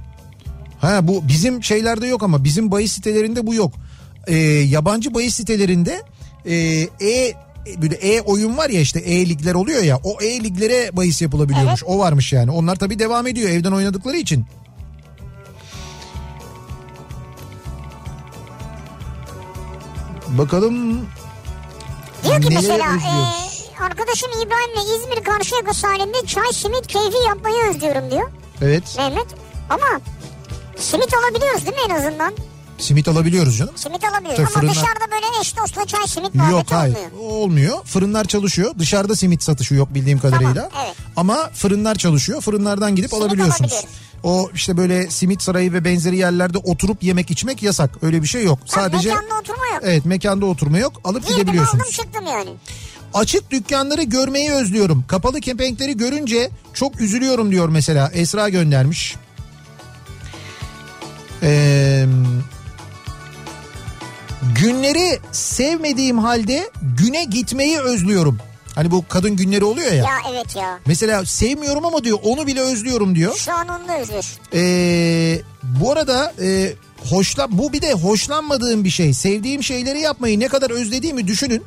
Ha 0.80 1.09
bu 1.09 1.28
bizim 1.28 1.64
şeylerde 1.64 2.07
yok 2.07 2.22
ama 2.22 2.44
bizim 2.44 2.70
bahis 2.70 2.92
sitelerinde 2.92 3.46
bu 3.46 3.55
yok. 3.55 3.72
Ee, 4.26 4.36
yabancı 4.46 5.14
bahis 5.14 5.34
sitelerinde 5.34 6.03
e, 6.46 6.55
e 7.01 7.32
böyle 7.82 7.94
e 7.94 8.20
oyun 8.20 8.57
var 8.57 8.70
ya 8.70 8.80
işte 8.80 8.99
e 9.01 9.28
ligler 9.28 9.55
oluyor 9.55 9.82
ya 9.82 9.96
o 10.05 10.22
e 10.22 10.44
liglere 10.44 10.96
bahis 10.96 11.22
yapılabiliyormuş. 11.22 11.84
O 11.84 11.99
varmış 11.99 12.32
yani. 12.32 12.51
Onlar 12.51 12.76
tabii 12.76 12.99
devam 12.99 13.26
ediyor 13.26 13.51
evden 13.51 13.72
oynadıkları 13.72 14.16
için. 14.16 14.46
Bakalım 20.28 21.06
Diyor 22.24 22.42
ki 22.42 22.48
mesela 22.50 22.86
e, 22.86 23.14
arkadaşım 23.84 24.30
İbrahim'le 24.30 24.96
İzmir 24.96 25.24
Karşıyaka 25.24 25.74
sahilinde 25.74 26.26
çay 26.26 26.52
simit 26.52 26.86
keyfi 26.86 27.18
yapmayı 27.26 27.64
özlüyorum 27.64 28.10
diyor 28.10 28.30
evet 28.62 28.94
Mehmet. 28.98 29.26
Ama 29.70 30.00
simit 30.76 31.14
alabiliyoruz 31.14 31.66
değil 31.66 31.76
mi 31.76 31.82
en 31.88 31.94
azından? 31.94 32.32
Simit 32.78 33.08
alabiliyoruz 33.08 33.58
canım. 33.58 33.72
Simit 33.76 34.04
alabiliyoruz 34.04 34.36
Tabii 34.36 34.46
ama 34.46 34.52
fırından- 34.60 34.70
dışarıda 34.74 35.10
böyle 35.12 35.26
eş 35.40 35.56
dostla 35.56 35.86
çay 35.86 36.06
simit 36.06 36.34
muhabbeti 36.34 36.52
Yok 36.56 36.66
hayır 36.70 36.94
olmuyor. 36.96 37.32
olmuyor. 37.42 37.84
Fırınlar 37.84 38.24
çalışıyor. 38.24 38.74
Dışarıda 38.78 39.16
simit 39.16 39.42
satışı 39.42 39.74
yok 39.74 39.94
bildiğim 39.94 40.18
kadarıyla. 40.18 40.54
Tamam, 40.68 40.84
evet. 40.86 40.96
Ama 41.16 41.50
fırınlar 41.54 41.94
çalışıyor. 41.94 42.40
Fırınlardan 42.40 42.96
gidip 42.96 43.10
Simit 43.10 43.24
alabiliyorsunuz. 43.24 43.84
O 44.22 44.50
işte 44.54 44.76
böyle 44.76 45.10
simit 45.10 45.42
sarayı 45.42 45.72
ve 45.72 45.84
benzeri 45.84 46.16
yerlerde 46.16 46.58
oturup 46.58 47.02
yemek 47.02 47.30
içmek 47.30 47.62
yasak. 47.62 47.90
Öyle 48.02 48.22
bir 48.22 48.28
şey 48.28 48.44
yok. 48.44 48.58
Tamam, 48.66 48.90
Sadece 48.90 49.08
mekanda 49.08 49.34
oturma 49.40 49.66
yok. 49.74 49.80
Evet 49.82 50.04
mekanda 50.04 50.46
oturma 50.46 50.78
yok. 50.78 50.92
Alıp 51.04 51.22
Girdim 51.22 51.32
aldım 51.34 51.40
gidebiliyorsunuz. 51.42 51.90
çıktım 51.90 52.24
yani. 52.26 52.50
Açık 53.14 53.50
dükkanları 53.50 54.02
görmeyi 54.02 54.50
özlüyorum. 54.52 55.04
Kapalı 55.08 55.40
kepenkleri 55.40 55.96
görünce 55.96 56.50
çok 56.74 57.00
üzülüyorum 57.00 57.50
diyor 57.50 57.68
mesela. 57.68 58.10
Esra 58.14 58.48
göndermiş. 58.48 59.16
Ee, 61.42 62.06
günleri 64.61 65.18
sevmediğim 65.32 66.18
halde 66.18 66.70
güne 66.99 67.24
gitmeyi 67.24 67.78
özlüyorum. 67.78 68.39
Hani 68.74 68.91
bu 68.91 69.05
kadın 69.09 69.36
günleri 69.36 69.64
oluyor 69.64 69.93
ya. 69.93 69.95
Ya 70.05 70.16
evet 70.32 70.57
ya. 70.57 70.78
Mesela 70.86 71.24
sevmiyorum 71.24 71.84
ama 71.84 72.05
diyor 72.05 72.18
onu 72.22 72.47
bile 72.47 72.61
özlüyorum 72.61 73.14
diyor. 73.14 73.36
Şu 73.36 73.53
an 73.53 73.68
onu 73.68 73.89
da 73.89 73.99
özlüyorsun. 73.99 74.39
Ee, 74.55 75.41
bu 75.62 75.93
arada 75.93 76.32
e, 76.43 76.72
hoşlan 77.11 77.59
bu 77.59 77.72
bir 77.72 77.82
de 77.82 77.93
hoşlanmadığım 77.93 78.84
bir 78.84 78.91
şey. 78.91 79.14
Sevdiğim 79.14 79.62
şeyleri 79.62 80.01
yapmayı 80.01 80.41
ne 80.41 80.49
kadar 80.49 80.70
özlediğimi 80.70 81.26
düşünün. 81.26 81.62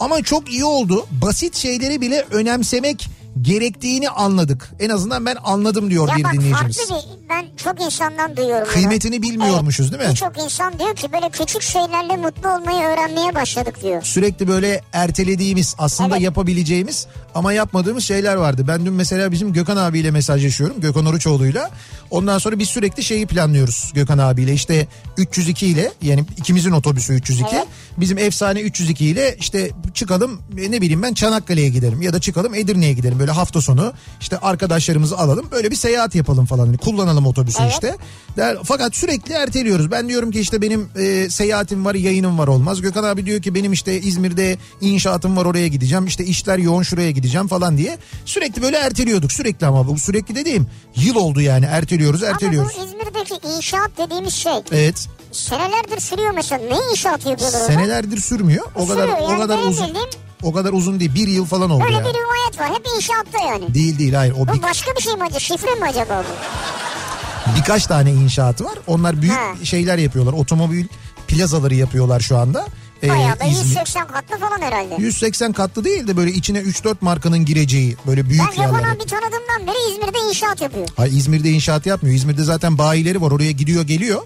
Ama 0.00 0.22
çok 0.22 0.52
iyi 0.52 0.64
oldu. 0.64 1.06
Basit 1.10 1.56
şeyleri 1.56 2.00
bile 2.00 2.24
önemsemek 2.30 3.08
gerektiğini 3.42 4.10
anladık. 4.10 4.70
En 4.80 4.88
azından 4.90 5.26
ben 5.26 5.36
anladım 5.44 5.90
diyor 5.90 6.08
Ya 6.08 6.16
bir 6.16 6.24
bak 6.24 6.32
dinleyicimiz. 6.32 6.76
farklı 6.78 6.94
bir 6.96 7.28
ben 7.28 7.44
çok 7.56 7.80
insandan 7.80 8.36
duyuyorum. 8.36 8.64
bunu. 8.66 8.72
Kıymetini 8.74 9.22
bilmiyormuşuz 9.22 9.92
değil 9.92 10.02
mi? 10.02 10.08
Birçok 10.10 10.38
insan 10.38 10.78
diyor 10.78 10.96
ki 10.96 11.12
böyle 11.12 11.30
küçük 11.30 11.62
şeylerle 11.62 12.16
mutlu 12.16 12.48
olmayı 12.48 12.86
öğrenmeye 12.86 13.34
başladık 13.34 13.82
diyor. 13.82 14.02
Sürekli 14.02 14.48
böyle 14.48 14.80
ertelediğimiz 14.92 15.74
aslında 15.78 16.14
Evet. 16.14 16.22
yapabileceğimiz 16.24 17.06
ama 17.34 17.52
yapmadığımız 17.52 18.04
şeyler 18.04 18.34
vardı. 18.36 18.64
Ben 18.68 18.86
dün 18.86 18.92
mesela 18.92 19.32
bizim 19.32 19.52
Gökhan 19.52 19.76
abiyle 19.76 20.10
mesajlaşıyorum. 20.10 20.80
Gökhan 20.80 21.06
Oruçoğlu'yla. 21.06 21.70
Ondan 22.10 22.38
sonra 22.38 22.58
biz 22.58 22.68
sürekli 22.68 23.02
şeyi 23.04 23.26
planlıyoruz 23.26 23.90
Gökhan 23.94 24.18
abiyle. 24.18 24.52
İşte 24.52 24.86
302 25.16 25.66
ile 25.66 25.92
yani 26.02 26.24
ikimizin 26.36 26.70
otobüsü 26.72 27.12
302. 27.14 27.56
Evet. 27.56 27.66
Bizim 27.98 28.18
efsane 28.18 28.60
302 28.60 29.06
ile 29.06 29.36
işte 29.40 29.70
çıkalım 29.94 30.40
e, 30.58 30.70
ne 30.70 30.80
bileyim 30.80 31.02
ben 31.02 31.14
Çanakkale'ye 31.14 31.68
gidelim 31.68 32.02
ya 32.02 32.12
da 32.12 32.20
çıkalım 32.20 32.54
Edirne'ye 32.54 32.92
gidelim. 32.92 33.18
Böyle 33.18 33.30
hafta 33.30 33.60
sonu 33.60 33.92
işte 34.20 34.38
arkadaşlarımızı 34.38 35.18
alalım 35.18 35.46
böyle 35.52 35.70
bir 35.70 35.76
seyahat 35.76 36.14
yapalım 36.14 36.46
falan. 36.46 36.66
Hani 36.66 36.78
kullanalım 36.78 37.26
otobüsü 37.26 37.62
Evet. 37.62 37.72
işte. 37.72 37.96
Der, 38.36 38.56
fakat 38.64 38.96
sürekli 38.96 39.34
erteliyoruz. 39.34 39.90
Ben 39.90 40.08
diyorum 40.08 40.30
ki 40.30 40.40
işte 40.40 40.62
benim 40.62 40.88
e, 40.98 41.30
seyahatim 41.30 41.84
var 41.84 41.94
yayınım 41.94 42.38
var 42.38 42.48
olmaz. 42.48 42.80
Gökhan 42.80 43.04
abi 43.04 43.26
diyor 43.26 43.42
ki 43.42 43.54
benim 43.54 43.72
işte 43.72 44.00
İzmir'de 44.00 44.58
inşaatım 44.80 45.36
var 45.36 45.44
oraya 45.44 45.68
gideceğim. 45.68 46.06
İşte 46.06 46.24
işler 46.24 46.58
yoğun 46.58 46.82
şuraya 46.82 47.10
gideceğim 47.10 47.48
falan 47.48 47.78
diye. 47.78 47.98
Sürekli 48.24 48.62
böyle 48.62 48.76
erteliyorduk 48.76 49.32
sürekli 49.32 49.66
ama 49.66 49.86
bu 49.86 49.98
sürekli 49.98 50.34
dediğim 50.34 50.66
yıl 50.96 51.16
oldu 51.16 51.40
yani 51.40 51.64
erteliyoruz 51.64 52.22
erteliyoruz. 52.22 52.72
Ama 52.76 52.86
bu 52.86 52.88
İzmir'deki 52.88 53.56
inşaat 53.56 53.90
dediğimiz 53.98 54.34
şey 54.34 54.52
Evet 54.72 55.08
senelerdir 55.32 56.00
sürüyor 56.00 56.30
mesela. 56.30 56.64
Ne 56.64 56.90
inşaatı 56.90 57.28
yapıyorlar 57.28 57.60
orada? 57.60 57.72
Senelerdir 57.86 58.20
sürmüyor. 58.20 58.64
O 58.74 58.86
kadar 58.86 59.02
Sürüyor 59.02 59.18
o 59.18 59.30
yani 59.30 59.40
kadar 59.42 59.58
benim 59.58 59.68
uzun. 59.70 59.86
bildiğim- 59.88 60.08
O 60.42 60.52
kadar 60.52 60.72
uzun 60.72 61.00
değil. 61.00 61.14
Bir 61.14 61.28
yıl 61.28 61.44
falan 61.44 61.70
oldu 61.70 61.84
Öyle 61.84 61.94
yani. 61.94 62.04
bir 62.04 62.10
rivayet 62.14 62.58
var. 62.60 62.70
Hep 62.78 62.86
inşaatta 62.96 63.38
yani. 63.48 63.74
Değil 63.74 63.98
değil 63.98 64.12
hayır. 64.14 64.34
O 64.38 64.48
Bu 64.48 64.54
bir, 64.54 64.62
başka 64.62 64.90
bir 64.96 65.02
şey 65.02 65.14
mi 65.14 65.22
acaba? 65.24 65.38
Şifre 65.40 65.74
mi 65.74 65.84
acaba 65.88 66.24
bu? 66.28 67.56
birkaç 67.56 67.86
tane 67.86 68.12
inşaatı 68.12 68.64
var. 68.64 68.74
Onlar 68.86 69.22
büyük 69.22 69.34
Ha. 69.36 69.54
şeyler 69.64 69.98
yapıyorlar. 69.98 70.32
Otomobil 70.32 70.86
plazaları 71.28 71.74
yapıyorlar 71.74 72.20
şu 72.20 72.36
anda. 72.38 72.66
Ee, 73.02 73.08
Bayağı 73.08 73.40
da 73.40 73.44
İzmir- 73.44 73.64
180 73.64 74.06
katlı 74.06 74.38
falan 74.38 74.60
herhalde. 74.62 74.94
180 74.98 75.52
katlı 75.52 75.84
değil 75.84 76.06
de 76.08 76.16
böyle 76.16 76.30
içine 76.32 76.58
3-4 76.58 77.02
markanın 77.02 77.44
gireceği 77.44 77.96
böyle 78.06 78.28
büyük 78.28 78.42
Ben 78.42 78.50
Gökhan 78.50 78.62
yerler. 78.64 78.88
abi 78.94 79.06
tanıdığımdan 79.06 79.66
beri 79.66 79.92
İzmir'de 79.92 80.18
inşaat 80.28 80.60
yapıyor. 80.60 80.88
Hayır 80.96 81.12
İzmir'de 81.12 81.50
inşaat 81.50 81.86
yapmıyor. 81.86 82.16
İzmir'de 82.16 82.44
zaten 82.44 82.78
bayileri 82.78 83.22
var 83.22 83.30
oraya 83.30 83.50
gidiyor 83.52 83.82
geliyor. 83.82 84.22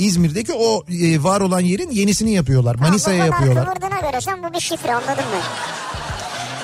İzmir'deki 0.00 0.52
o 0.52 0.84
e, 1.02 1.22
var 1.22 1.40
olan 1.40 1.60
yerin 1.60 1.90
yenisini 1.90 2.32
yapıyorlar. 2.32 2.74
Manisa'ya 2.74 3.24
yapıyorlar. 3.24 3.64
kıvırdığına 3.66 4.00
göre 4.00 4.20
sen 4.20 4.42
bu 4.42 4.52
bir 4.54 4.60
şifre 4.60 4.94
anladın 4.94 5.24
mı? 5.24 5.40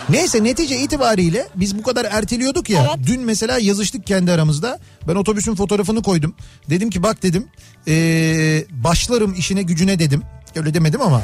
Neyse 0.08 0.44
netice 0.44 0.76
itibariyle 0.78 1.48
biz 1.54 1.78
bu 1.78 1.82
kadar 1.82 2.04
erteliyorduk 2.10 2.70
ya. 2.70 2.86
Evet. 2.88 3.06
Dün 3.06 3.20
mesela 3.20 3.58
yazıştık 3.58 4.06
kendi 4.06 4.32
aramızda. 4.32 4.78
Ben 5.08 5.14
otobüsün 5.14 5.54
fotoğrafını 5.54 6.02
koydum. 6.02 6.34
Dedim 6.70 6.90
ki 6.90 7.02
bak 7.02 7.22
dedim 7.22 7.48
ee, 7.88 8.64
başlarım 8.70 9.34
işine 9.34 9.62
gücüne 9.62 9.98
dedim. 9.98 10.22
Öyle 10.56 10.74
demedim 10.74 11.02
ama 11.02 11.22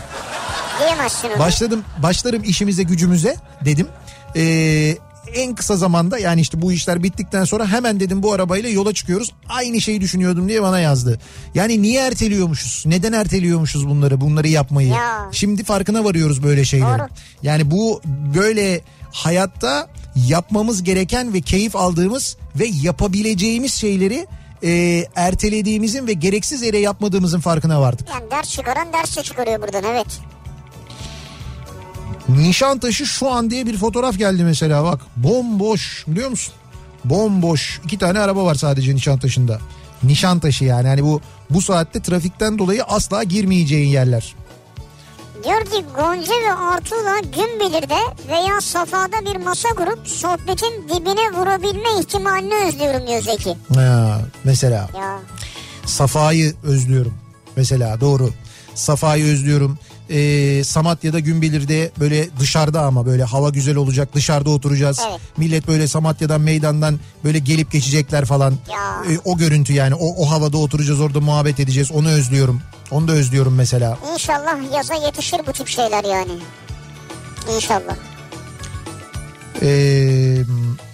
Diyemezsin 0.81 1.29
onu. 1.31 1.39
başladım 1.39 1.85
başlarım 2.03 2.45
işimize 2.45 2.83
gücümüze 2.83 3.37
dedim. 3.65 3.89
Ee, 4.37 4.97
en 5.35 5.55
kısa 5.55 5.76
zamanda 5.76 6.18
yani 6.18 6.41
işte 6.41 6.62
bu 6.62 6.72
işler 6.72 7.03
bittikten 7.03 7.45
sonra 7.45 7.66
hemen 7.66 8.01
dedim 8.01 8.22
bu 8.22 8.33
arabayla 8.33 8.68
yola 8.68 8.95
çıkıyoruz. 8.95 9.33
Aynı 9.49 9.80
şeyi 9.80 10.01
düşünüyordum 10.01 10.49
diye 10.49 10.62
bana 10.62 10.80
yazdı. 10.80 11.20
Yani 11.55 11.83
niye 11.83 12.01
erteliyormuşuz? 12.01 12.87
Neden 12.87 13.12
erteliyormuşuz 13.12 13.89
bunları? 13.89 14.20
Bunları 14.20 14.49
yapmayı. 14.49 14.89
Ya. 14.89 15.28
Şimdi 15.33 15.64
farkına 15.64 16.05
varıyoruz 16.05 16.43
böyle. 16.43 16.62
Doğru. 16.62 17.09
Yani 17.43 17.70
bu 17.70 18.03
böyle 18.35 18.80
hayatta 19.12 19.89
yapmamız 20.16 20.83
gereken 20.83 21.35
ve 21.35 21.41
keyif 21.41 21.76
aldığımız 21.76 22.37
ve 22.57 22.66
yapabileceğimiz 22.83 23.74
şeyleri 23.74 24.26
e, 24.64 25.05
ertelediğimizin 25.16 26.07
ve 26.07 26.12
gereksiz 26.12 26.62
yere 26.62 26.78
yapmadığımızın 26.78 27.41
farkına 27.41 27.80
vardık. 27.80 28.09
Yani 28.09 28.30
ders 28.30 28.51
çıkaran 28.51 28.93
ders 28.93 29.16
de 29.16 29.22
çıkarıyor 29.22 29.62
buradan 29.62 29.85
evet. 29.85 30.20
Nişantaşı 32.39 33.07
şu 33.07 33.30
an 33.30 33.51
diye 33.51 33.66
bir 33.66 33.76
fotoğraf 33.78 34.18
geldi 34.18 34.45
mesela 34.45 34.85
bak. 34.85 35.01
Bomboş 35.16 36.05
biliyor 36.07 36.30
musun? 36.30 36.55
Bomboş. 37.05 37.80
iki 37.85 37.99
tane 37.99 38.18
araba 38.20 38.45
var 38.45 38.55
sadece 38.55 38.95
Nişantaşı'nda. 38.95 39.59
Nişantaşı 40.03 40.64
yani 40.64 40.89
hani 40.89 41.05
bu 41.05 41.20
bu 41.51 41.62
saatte 41.62 42.03
trafikten 42.03 42.59
dolayı 42.59 42.83
asla 42.85 43.22
girmeyeceğin 43.22 43.89
yerler. 43.89 44.35
Diyor 45.45 45.64
ki 45.64 45.85
Gonca 45.97 46.33
ve 46.45 46.53
Artu'la 46.55 47.18
Günbilir'de 47.18 47.99
veya 48.28 48.61
Safa'da 48.61 49.26
bir 49.26 49.37
masa 49.37 49.68
kurup 49.68 50.09
sohbetin 50.09 50.89
dibine 50.89 51.39
vurabilme 51.41 52.01
ihtimalini 52.01 52.55
özlüyorum 52.55 53.07
diyor 53.07 53.22
Zeki. 53.22 53.57
Ha, 53.74 54.20
mesela 54.45 54.89
Ya 54.99 55.18
Safa'yı 55.87 56.55
özlüyorum. 56.62 57.14
Mesela 57.57 58.01
doğru. 58.01 58.30
Safa'yı 58.74 59.24
özlüyorum. 59.24 59.78
Ee, 60.13 60.65
Samatya'da 60.65 61.19
Günbilir'de 61.19 61.91
böyle 62.01 62.29
dışarıda 62.41 62.83
ama 62.83 63.07
böyle 63.07 63.25
hava 63.25 63.49
güzel 63.51 63.77
olacak 63.77 64.15
dışarıda 64.15 64.51
oturacağız. 64.51 65.01
Evet. 65.11 65.21
Millet 65.37 65.69
böyle 65.69 65.89
Samatya'dan 65.89 66.41
meydandan 66.41 67.01
böyle 67.25 67.39
gelip 67.39 67.73
geçecekler 67.73 68.25
falan. 68.25 68.55
Ya. 68.73 69.13
Ee, 69.13 69.19
o 69.25 69.39
görüntü 69.39 69.73
yani 69.73 69.95
o, 69.95 70.25
o 70.25 70.31
havada 70.31 70.57
oturacağız 70.57 71.01
orada 71.01 71.21
muhabbet 71.21 71.61
edeceğiz 71.61 71.93
onu 71.93 72.09
özlüyorum. 72.09 72.63
Onu 72.91 73.09
da 73.09 73.13
özlüyorum 73.13 73.55
mesela. 73.55 73.99
inşallah 74.15 74.75
yaza 74.75 74.95
yetişir 74.95 75.41
bu 75.47 75.53
tip 75.53 75.69
şeyler 75.69 76.05
yani. 76.05 76.33
İnşallah. 77.57 77.97
Ee, 79.63 80.43
bu 80.49 80.91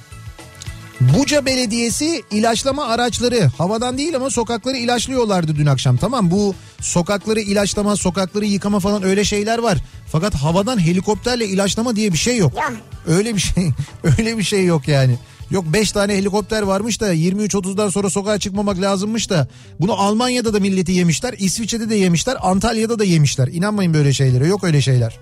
Buca 1.00 1.46
Belediyesi 1.46 2.22
ilaçlama 2.30 2.86
araçları 2.86 3.50
havadan 3.58 3.98
değil 3.98 4.16
ama 4.16 4.30
sokakları 4.30 4.76
ilaçlıyorlardı 4.76 5.56
dün 5.56 5.66
akşam. 5.66 5.96
Tamam 5.96 6.30
bu 6.30 6.54
sokakları 6.80 7.40
ilaçlama, 7.40 7.96
sokakları 7.96 8.44
yıkama 8.44 8.80
falan 8.80 9.02
öyle 9.02 9.24
şeyler 9.24 9.58
var. 9.58 9.78
Fakat 10.12 10.34
havadan 10.34 10.86
helikopterle 10.86 11.46
ilaçlama 11.46 11.96
diye 11.96 12.12
bir 12.12 12.18
şey 12.18 12.36
yok. 12.36 12.52
Ya. 12.56 12.72
Öyle 13.06 13.34
bir 13.34 13.40
şey 13.40 13.70
öyle 14.18 14.38
bir 14.38 14.42
şey 14.42 14.64
yok 14.64 14.88
yani. 14.88 15.18
Yok 15.50 15.64
5 15.72 15.92
tane 15.92 16.16
helikopter 16.16 16.62
varmış 16.62 17.00
da 17.00 17.14
23.30'dan 17.14 17.88
sonra 17.88 18.10
sokağa 18.10 18.38
çıkmamak 18.38 18.80
lazımmış 18.80 19.30
da 19.30 19.48
bunu 19.80 19.92
Almanya'da 19.92 20.54
da 20.54 20.60
milleti 20.60 20.92
yemişler, 20.92 21.34
İsviçre'de 21.38 21.90
de 21.90 21.94
yemişler, 21.94 22.36
Antalya'da 22.40 22.98
da 22.98 23.04
yemişler. 23.04 23.48
İnanmayın 23.48 23.94
böyle 23.94 24.12
şeylere. 24.12 24.46
Yok 24.46 24.64
öyle 24.64 24.80
şeyler. 24.80 25.18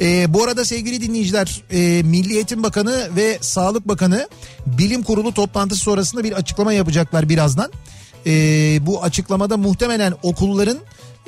Ee, 0.00 0.34
bu 0.34 0.44
arada 0.44 0.64
sevgili 0.64 1.00
dinleyiciler 1.00 1.62
e, 1.70 2.02
Milli 2.02 2.34
Eğitim 2.34 2.62
Bakanı 2.62 3.08
ve 3.16 3.38
Sağlık 3.40 3.88
Bakanı 3.88 4.28
bilim 4.66 5.02
kurulu 5.02 5.34
toplantısı 5.34 5.80
sonrasında 5.82 6.24
bir 6.24 6.32
açıklama 6.32 6.72
yapacaklar 6.72 7.28
birazdan. 7.28 7.72
Ee, 8.26 8.78
bu 8.86 9.02
açıklamada 9.02 9.56
muhtemelen 9.56 10.14
okulların 10.22 10.78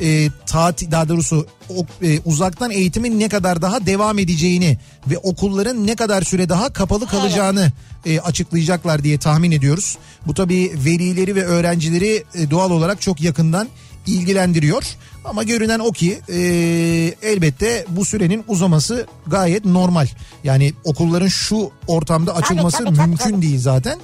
e, 0.00 0.30
tatil 0.46 0.90
daha 0.90 1.08
doğrusu 1.08 1.46
o, 1.76 1.86
e, 2.02 2.20
uzaktan 2.24 2.70
eğitimin 2.70 3.20
ne 3.20 3.28
kadar 3.28 3.62
daha 3.62 3.86
devam 3.86 4.18
edeceğini 4.18 4.78
ve 5.10 5.18
okulların 5.18 5.86
ne 5.86 5.96
kadar 5.96 6.22
süre 6.22 6.48
daha 6.48 6.72
kapalı 6.72 7.06
kalacağını 7.06 7.72
e, 8.06 8.20
açıklayacaklar 8.20 9.04
diye 9.04 9.18
tahmin 9.18 9.50
ediyoruz. 9.50 9.98
Bu 10.26 10.34
tabii 10.34 10.72
velileri 10.84 11.34
ve 11.34 11.44
öğrencileri 11.44 12.24
e, 12.34 12.50
doğal 12.50 12.70
olarak 12.70 13.00
çok 13.00 13.20
yakından 13.20 13.68
ilgilendiriyor. 14.06 14.84
Ama 15.24 15.42
görünen 15.42 15.78
o 15.78 15.92
ki 15.92 16.20
e, 16.28 16.38
elbette 17.22 17.84
bu 17.88 18.04
sürenin 18.04 18.44
uzaması 18.48 19.06
gayet 19.26 19.64
normal. 19.64 20.06
Yani 20.44 20.72
okulların 20.84 21.28
şu 21.28 21.70
ortamda 21.86 22.36
açılması 22.36 22.84
tabii, 22.84 22.96
tabii, 22.96 23.08
mümkün 23.08 23.30
tabii. 23.30 23.42
değil 23.42 23.58
zaten. 23.58 23.98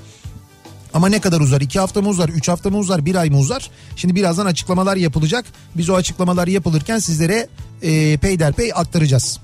Ama 0.94 1.09
ne 1.09 1.20
kadar 1.20 1.40
uzar? 1.40 1.61
İki 1.61 1.80
hafta 1.80 2.03
mı 2.03 2.09
uzar? 2.09 2.28
Üç 2.28 2.48
hafta 2.48 2.70
mı 2.70 2.78
uzar? 2.78 3.05
Bir 3.05 3.14
ay 3.14 3.30
mı 3.30 3.38
uzar? 3.38 3.70
Şimdi 3.96 4.14
birazdan 4.14 4.46
açıklamalar 4.46 4.96
yapılacak. 4.96 5.44
Biz 5.74 5.90
o 5.90 5.94
açıklamalar 5.94 6.46
yapılırken 6.46 6.98
sizlere 6.98 7.48
e, 7.82 8.16
peyderpey 8.16 8.72
aktaracağız. 8.74 9.40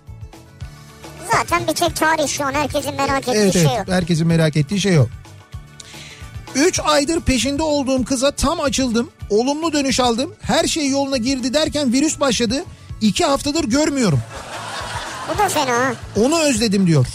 Zaten 1.33 1.67
bir 1.69 1.73
tek 1.75 1.97
tarih 1.97 2.29
şu 2.29 2.45
an 2.45 2.53
herkesin 2.53 2.95
merak 2.95 3.29
ettiği 3.29 3.37
Evet 3.37 3.53
şey 3.53 3.67
evet 3.77 3.89
o. 3.89 3.93
herkesin 3.93 4.27
merak 4.27 4.57
ettiği 4.57 4.81
şey 4.81 4.99
o. 4.99 5.07
3 6.55 6.81
aydır 6.81 7.21
peşinde 7.21 7.63
olduğum 7.63 8.05
kıza 8.05 8.31
tam 8.31 8.61
açıldım. 8.61 9.11
Olumlu 9.31 9.73
dönüş 9.73 10.01
aldım. 10.01 10.35
Her 10.41 10.65
şey 10.65 10.89
yoluna 10.89 11.17
girdi 11.17 11.55
derken 11.55 11.93
virüs 11.93 12.21
başladı. 12.21 12.65
2 13.01 13.25
haftadır 13.25 13.65
görmüyorum. 13.65 14.21
Bu 15.35 15.39
da 15.39 15.49
fena. 15.49 15.95
Onu 16.17 16.41
özledim 16.41 16.87
diyor. 16.87 17.07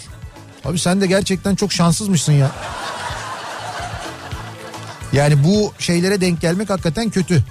Abi 0.66 0.80
sen 0.80 1.02
de 1.02 1.08
gerçekten 1.08 1.56
çok 1.56 1.74
şanssızmışsın 1.74 2.34
ya. 2.34 2.52
Yani 5.14 5.44
bu 5.44 5.74
şeylere 5.80 6.22
denk 6.22 6.42
gelmek 6.42 6.70
hakikaten 6.70 7.10
kötü. 7.10 7.44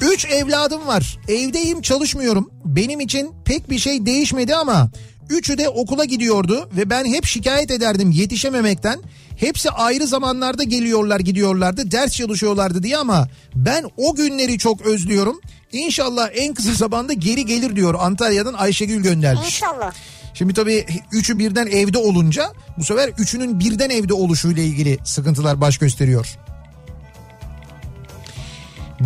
Üç 0.00 0.24
evladım 0.24 0.86
var. 0.86 1.18
Evdeyim 1.28 1.82
çalışmıyorum. 1.82 2.50
Benim 2.64 3.00
için 3.00 3.32
pek 3.44 3.70
bir 3.70 3.78
şey 3.78 4.06
değişmedi 4.06 4.54
ama 4.54 4.90
üçü 5.30 5.58
de 5.58 5.68
okula 5.68 6.04
gidiyordu 6.04 6.70
ve 6.76 6.90
ben 6.90 7.04
hep 7.04 7.24
şikayet 7.26 7.70
ederdim 7.70 8.10
yetişememekten. 8.10 9.00
Hepsi 9.40 9.70
ayrı 9.70 10.06
zamanlarda 10.06 10.62
geliyorlar 10.62 11.20
gidiyorlardı 11.20 11.90
ders 11.90 12.12
çalışıyorlardı 12.12 12.82
diye 12.82 12.96
ama 12.98 13.28
ben 13.54 13.84
o 13.96 14.14
günleri 14.14 14.58
çok 14.58 14.80
özlüyorum. 14.80 15.40
İnşallah 15.72 16.28
en 16.34 16.54
kısa 16.54 16.72
zamanda 16.72 17.12
geri 17.12 17.46
gelir 17.46 17.76
diyor 17.76 17.94
Antalya'dan 17.98 18.54
Ayşegül 18.54 19.02
göndermiş. 19.02 19.44
İnşallah. 19.44 19.92
Şimdi 20.34 20.54
tabii 20.54 20.86
üçü 21.12 21.38
birden 21.38 21.66
evde 21.66 21.98
olunca 21.98 22.52
bu 22.78 22.84
sefer 22.84 23.08
üçünün 23.18 23.60
birden 23.60 23.90
evde 23.90 24.14
oluşuyla 24.14 24.62
ilgili 24.62 24.98
sıkıntılar 25.04 25.60
baş 25.60 25.78
gösteriyor. 25.78 26.38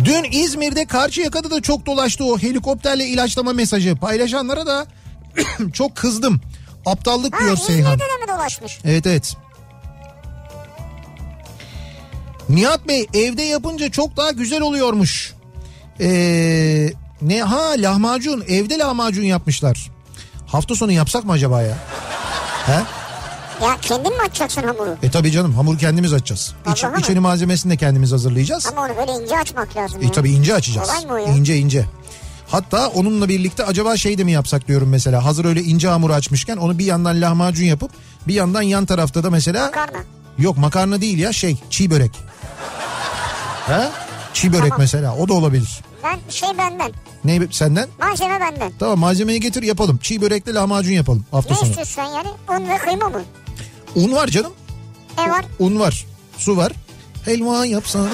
Dün 0.03 0.23
İzmir'de 0.31 0.85
Karşıyaka'da 0.85 1.51
da 1.51 1.61
çok 1.61 1.85
dolaştı 1.85 2.23
o 2.25 2.39
helikopterle 2.39 3.05
ilaçlama 3.05 3.53
mesajı. 3.53 3.95
Paylaşanlara 3.95 4.65
da 4.65 4.85
çok 5.73 5.95
kızdım. 5.95 6.41
Aptallık 6.85 7.35
Ha 7.35 7.39
diyor 7.39 7.57
Seyhan. 7.57 7.93
İzmir'de 7.93 8.03
de 8.03 8.25
mi 8.25 8.37
dolaşmış? 8.37 8.79
Evet 8.85 9.07
evet. 9.07 9.35
Nihat 12.49 12.87
Bey 12.87 13.07
evde 13.13 13.41
yapınca 13.41 13.91
çok 13.91 14.17
daha 14.17 14.31
güzel 14.31 14.61
oluyormuş. 14.61 15.33
Ee, 15.99 16.89
ne 17.21 17.41
ha 17.41 17.73
lahmacun 17.77 18.43
evde 18.47 18.77
lahmacun 18.77 19.23
yapmışlar. 19.23 19.91
Hafta 20.47 20.75
sonu 20.75 20.91
yapsak 20.91 21.23
mı 21.23 21.31
acaba 21.31 21.61
ya? 21.61 21.77
He? 22.65 22.81
Ya 23.65 23.77
kendin 23.81 24.11
mi 24.17 24.21
açacaksın 24.21 24.63
hamuru? 24.63 24.97
E 25.03 25.11
tabii 25.11 25.31
canım 25.31 25.53
hamuru 25.53 25.77
kendimiz 25.77 26.13
açacağız. 26.13 26.53
İç, 26.71 26.83
Allah'a 26.83 26.93
mı? 26.93 26.99
içeri 26.99 27.19
malzemesini 27.19 27.71
de 27.71 27.77
kendimiz 27.77 28.11
hazırlayacağız. 28.11 28.67
Ama 28.67 28.81
onu 28.85 28.97
böyle 28.97 29.23
ince 29.23 29.37
açmak 29.37 29.77
lazım. 29.77 30.01
E 30.01 30.05
ya. 30.05 30.11
tabii 30.11 30.31
ince 30.31 30.53
açacağız. 30.55 30.89
Kolay 30.89 31.05
mı 31.05 31.13
o 31.13 31.17
ya? 31.17 31.37
İnce 31.37 31.57
ince. 31.57 31.85
Hatta 32.47 32.87
onunla 32.87 33.29
birlikte 33.29 33.65
acaba 33.65 33.97
şey 33.97 34.17
de 34.17 34.23
mi 34.23 34.31
yapsak 34.31 34.67
diyorum 34.67 34.89
mesela. 34.89 35.25
Hazır 35.25 35.45
öyle 35.45 35.61
ince 35.63 35.87
hamuru 35.87 36.13
açmışken 36.13 36.57
onu 36.57 36.77
bir 36.77 36.85
yandan 36.85 37.21
lahmacun 37.21 37.65
yapıp 37.65 37.91
bir 38.27 38.33
yandan 38.33 38.61
yan 38.61 38.85
tarafta 38.85 39.23
da 39.23 39.29
mesela 39.29 39.65
Makarna. 39.65 39.97
Yok 40.37 40.57
makarna 40.57 41.01
değil 41.01 41.17
ya 41.19 41.33
şey 41.33 41.57
çiğ 41.69 41.89
börek. 41.91 42.11
He? 43.67 43.89
Çiğ 44.33 44.51
börek 44.53 44.63
Tamam. 44.63 44.79
mesela 44.79 45.15
o 45.15 45.27
da 45.27 45.33
olabilir. 45.33 45.79
Ben 46.03 46.19
şey 46.29 46.49
benden. 46.57 46.91
Ne 47.25 47.39
senden? 47.51 47.89
Malzeme 47.99 48.39
benden. 48.39 48.71
Tamam 48.79 48.99
malzemeyi 48.99 49.39
getir 49.39 49.63
yapalım. 49.63 49.97
Çiğ 49.97 50.21
börekle 50.21 50.53
lahmacun 50.53 50.91
yapalım 50.91 51.25
hafta 51.31 51.53
Ne 51.53 51.59
sonu. 51.59 51.69
istiyorsun 51.69 51.93
sen 51.95 52.05
yani? 52.05 52.27
Un 52.49 52.69
ve 52.69 52.77
kıyma 52.77 53.09
mı? 53.09 53.21
Un 53.95 54.11
var 54.13 54.27
canım. 54.27 54.53
Ne 55.17 55.29
var? 55.29 55.45
Un 55.59 55.79
var. 55.79 56.05
Su 56.37 56.57
var. 56.57 56.71
Helva 57.25 57.65
yapsana. 57.65 58.07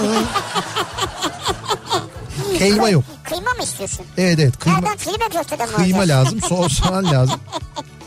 Helva 2.59 2.89
yok. 2.89 3.03
Kıyma 3.23 3.51
mı 3.57 3.63
istiyorsun? 3.63 4.05
Evet 4.17 4.39
evet. 4.39 4.59
Kıyma, 4.59 4.79
Nereden 4.79 5.29
köfteden 5.29 5.69
mi 5.69 5.75
kıyma 5.75 6.01
lazım. 6.01 6.41
Soğan 6.69 7.05
lazım. 7.05 7.39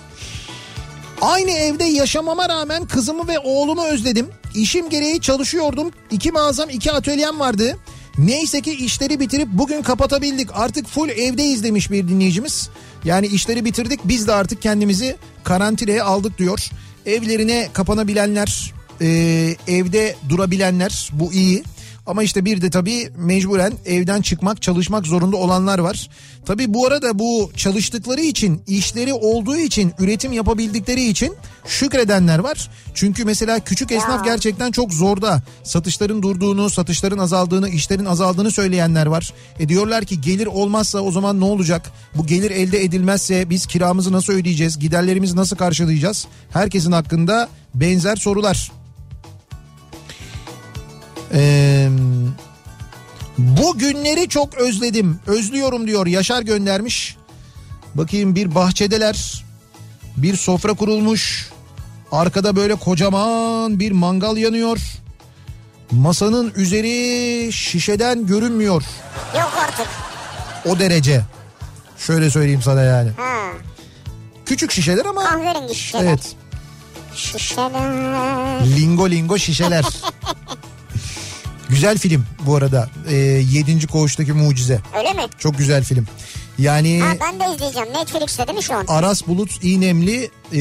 Aynı 1.20 1.50
evde 1.50 1.84
yaşamama 1.84 2.48
rağmen 2.48 2.86
kızımı 2.86 3.28
ve 3.28 3.38
oğlumu 3.38 3.84
özledim. 3.84 4.28
İşim 4.54 4.88
gereği 4.88 5.20
çalışıyordum. 5.20 5.90
İki 6.10 6.32
mağazam 6.32 6.70
iki 6.70 6.92
atölyem 6.92 7.40
vardı. 7.40 7.76
Neyse 8.18 8.60
ki 8.60 8.72
işleri 8.72 9.20
bitirip 9.20 9.48
bugün 9.52 9.82
kapatabildik. 9.82 10.48
Artık 10.52 10.86
full 10.86 11.08
evdeyiz 11.08 11.64
demiş 11.64 11.90
bir 11.90 12.08
dinleyicimiz. 12.08 12.68
Yani 13.04 13.26
işleri 13.26 13.64
bitirdik 13.64 14.00
biz 14.04 14.28
de 14.28 14.32
artık 14.32 14.62
kendimizi 14.62 15.16
karantinaya 15.44 16.04
aldık 16.04 16.38
diyor. 16.38 16.70
Evlerine 17.06 17.68
kapanabilenler, 17.72 18.72
e, 19.00 19.06
evde 19.68 20.16
durabilenler 20.28 21.10
bu 21.12 21.32
iyi. 21.32 21.64
Ama 22.06 22.22
işte 22.22 22.44
bir 22.44 22.62
de 22.62 22.70
tabii 22.70 23.10
mecburen 23.16 23.72
evden 23.86 24.22
çıkmak, 24.22 24.62
çalışmak 24.62 25.06
zorunda 25.06 25.36
olanlar 25.36 25.78
var. 25.78 26.08
Tabii 26.46 26.74
bu 26.74 26.86
arada 26.86 27.18
bu 27.18 27.50
çalıştıkları 27.56 28.20
için, 28.20 28.62
işleri 28.66 29.14
olduğu 29.14 29.56
için, 29.56 29.92
üretim 29.98 30.32
yapabildikleri 30.32 31.04
için 31.04 31.34
şükredenler 31.66 32.38
var. 32.38 32.70
Çünkü 32.94 33.24
mesela 33.24 33.58
küçük 33.58 33.92
esnaf 33.92 34.24
gerçekten 34.24 34.70
çok 34.70 34.92
zorda. 34.92 35.42
Satışların 35.62 36.22
durduğunu, 36.22 36.70
satışların 36.70 37.18
azaldığını, 37.18 37.68
işlerin 37.68 38.04
azaldığını 38.04 38.50
söyleyenler 38.50 39.06
var. 39.06 39.32
E 39.58 39.68
diyorlar 39.68 40.04
ki 40.04 40.20
gelir 40.20 40.46
olmazsa 40.46 41.00
o 41.00 41.12
zaman 41.12 41.40
ne 41.40 41.44
olacak? 41.44 41.90
Bu 42.14 42.26
gelir 42.26 42.50
elde 42.50 42.84
edilmezse 42.84 43.50
biz 43.50 43.66
kiramızı 43.66 44.12
nasıl 44.12 44.32
ödeyeceğiz? 44.32 44.78
Giderlerimizi 44.78 45.36
nasıl 45.36 45.56
karşılayacağız? 45.56 46.26
Herkesin 46.50 46.92
hakkında 46.92 47.48
benzer 47.74 48.16
sorular. 48.16 48.83
Ee, 51.34 51.88
bu 53.38 53.78
günleri 53.78 54.28
çok 54.28 54.54
özledim. 54.54 55.18
Özlüyorum 55.26 55.86
diyor 55.86 56.06
Yaşar 56.06 56.42
göndermiş. 56.42 57.16
Bakayım 57.94 58.34
bir 58.34 58.54
bahçedeler. 58.54 59.44
Bir 60.16 60.36
sofra 60.36 60.74
kurulmuş. 60.74 61.50
Arkada 62.12 62.56
böyle 62.56 62.74
kocaman 62.74 63.80
bir 63.80 63.92
mangal 63.92 64.36
yanıyor. 64.36 64.78
Masanın 65.90 66.52
üzeri 66.56 67.52
şişeden 67.52 68.26
görünmüyor. 68.26 68.82
Yok 69.34 69.52
artık. 69.68 69.86
O 70.66 70.78
derece. 70.78 71.20
Şöyle 71.98 72.30
söyleyeyim 72.30 72.62
sana 72.62 72.82
yani. 72.82 73.10
Ha. 73.16 73.34
Küçük 74.46 74.72
şişeler 74.72 75.04
ama 75.06 75.24
Kahverengi 75.24 75.74
şişeler. 75.74 76.04
evet. 76.04 76.36
Şişeler. 77.14 78.66
Lingo 78.76 79.10
lingo 79.10 79.38
şişeler. 79.38 79.84
güzel 81.74 81.98
film 81.98 82.26
bu 82.46 82.56
arada. 82.56 82.88
Ee, 83.08 83.14
Yedinci 83.50 83.86
Koğuş'taki 83.86 84.32
Mucize. 84.32 84.80
Öyle 84.98 85.12
mi? 85.12 85.22
Çok 85.38 85.58
güzel 85.58 85.84
film. 85.84 86.06
Yani 86.58 87.00
Ha 87.00 87.14
ben 87.20 87.40
de 87.40 87.54
izleyeceğim. 87.54 87.88
Netflix'te 87.88 88.46
değil 88.46 88.58
mi 88.58 88.64
şu 88.64 88.74
an? 88.74 88.84
Aras 88.88 89.26
Bulut 89.26 89.64
İğnemli 89.64 90.30
e, 90.52 90.60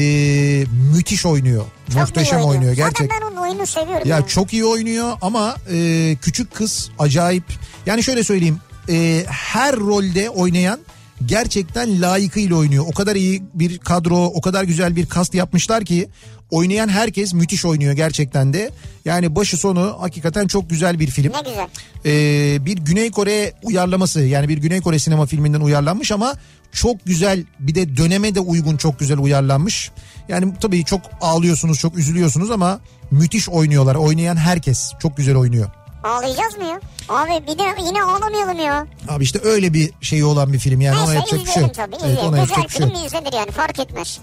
müthiş 0.94 1.26
oynuyor. 1.26 1.64
Çok 1.92 2.00
Muhteşem 2.00 2.38
iyi 2.38 2.42
oynuyor 2.44 2.72
gerçek. 2.72 2.98
Zaten 2.98 3.08
ben 3.20 3.26
onun 3.26 3.36
oyunu 3.36 3.66
seviyorum. 3.66 4.08
Ya 4.08 4.16
yani. 4.16 4.28
çok 4.28 4.52
iyi 4.52 4.64
oynuyor 4.64 5.16
ama 5.22 5.56
e, 5.72 6.16
küçük 6.22 6.54
kız 6.54 6.90
acayip. 6.98 7.44
Yani 7.86 8.02
şöyle 8.02 8.24
söyleyeyim. 8.24 8.60
e, 8.88 9.24
her 9.28 9.76
rolde 9.76 10.30
oynayan 10.30 10.80
gerçekten 11.26 12.02
layıkıyla 12.02 12.56
oynuyor. 12.56 12.84
O 12.88 12.92
kadar 12.92 13.16
iyi 13.16 13.42
bir 13.54 13.78
kadro, 13.78 14.16
o 14.16 14.40
kadar 14.40 14.64
güzel 14.64 14.96
bir 14.96 15.06
kast 15.06 15.34
yapmışlar 15.34 15.84
ki 15.84 16.08
oynayan 16.54 16.88
herkes 16.88 17.34
müthiş 17.34 17.64
oynuyor 17.64 17.92
gerçekten 17.92 18.52
de. 18.52 18.70
Yani 19.04 19.36
başı 19.36 19.56
sonu 19.56 19.96
hakikaten 20.00 20.46
çok 20.46 20.70
güzel 20.70 21.00
bir 21.00 21.06
film. 21.06 21.32
Ne 21.32 21.40
güzel. 21.50 21.66
Ee, 22.06 22.66
bir 22.66 22.76
Güney 22.76 23.10
Kore 23.10 23.52
uyarlaması 23.62 24.20
yani 24.22 24.48
bir 24.48 24.58
Güney 24.58 24.80
Kore 24.80 24.98
sinema 24.98 25.26
filminden 25.26 25.60
uyarlanmış 25.60 26.12
ama 26.12 26.34
çok 26.72 27.06
güzel 27.06 27.44
bir 27.58 27.74
de 27.74 27.96
döneme 27.96 28.34
de 28.34 28.40
uygun 28.40 28.76
çok 28.76 28.98
güzel 28.98 29.18
uyarlanmış. 29.18 29.90
Yani 30.28 30.52
tabii 30.60 30.84
çok 30.84 31.00
ağlıyorsunuz 31.20 31.78
çok 31.78 31.98
üzülüyorsunuz 31.98 32.50
ama 32.50 32.80
müthiş 33.10 33.48
oynuyorlar. 33.48 33.94
Oynayan 33.94 34.36
herkes 34.36 34.92
çok 35.02 35.16
güzel 35.16 35.36
oynuyor. 35.36 35.70
Ağlayacağız 36.04 36.56
mı 36.58 36.64
ya? 36.64 36.80
Abi 37.08 37.46
bir 37.46 37.58
de 37.58 37.82
yine 37.86 38.02
ağlamayalım 38.02 38.58
ya. 38.58 38.86
Abi 39.08 39.24
işte 39.24 39.38
öyle 39.44 39.74
bir 39.74 39.90
şeyi 40.00 40.24
olan 40.24 40.52
bir 40.52 40.58
film 40.58 40.80
yani 40.80 40.96
ona 40.96 41.12
Neyse 41.12 41.14
yapacak 41.14 41.40
bir 41.46 41.50
şey 41.60 41.72
tabii 41.72 41.90
Evet, 41.90 42.00
izleyelim. 42.00 42.24
ona 42.24 42.40
Güzel 42.40 42.50
yapacak 42.56 42.64
bir 42.64 42.74
şey 42.84 42.86
film 42.86 43.06
izlenir 43.06 43.32
yani 43.32 43.50
fark 43.50 43.78
etmez. 43.78 44.20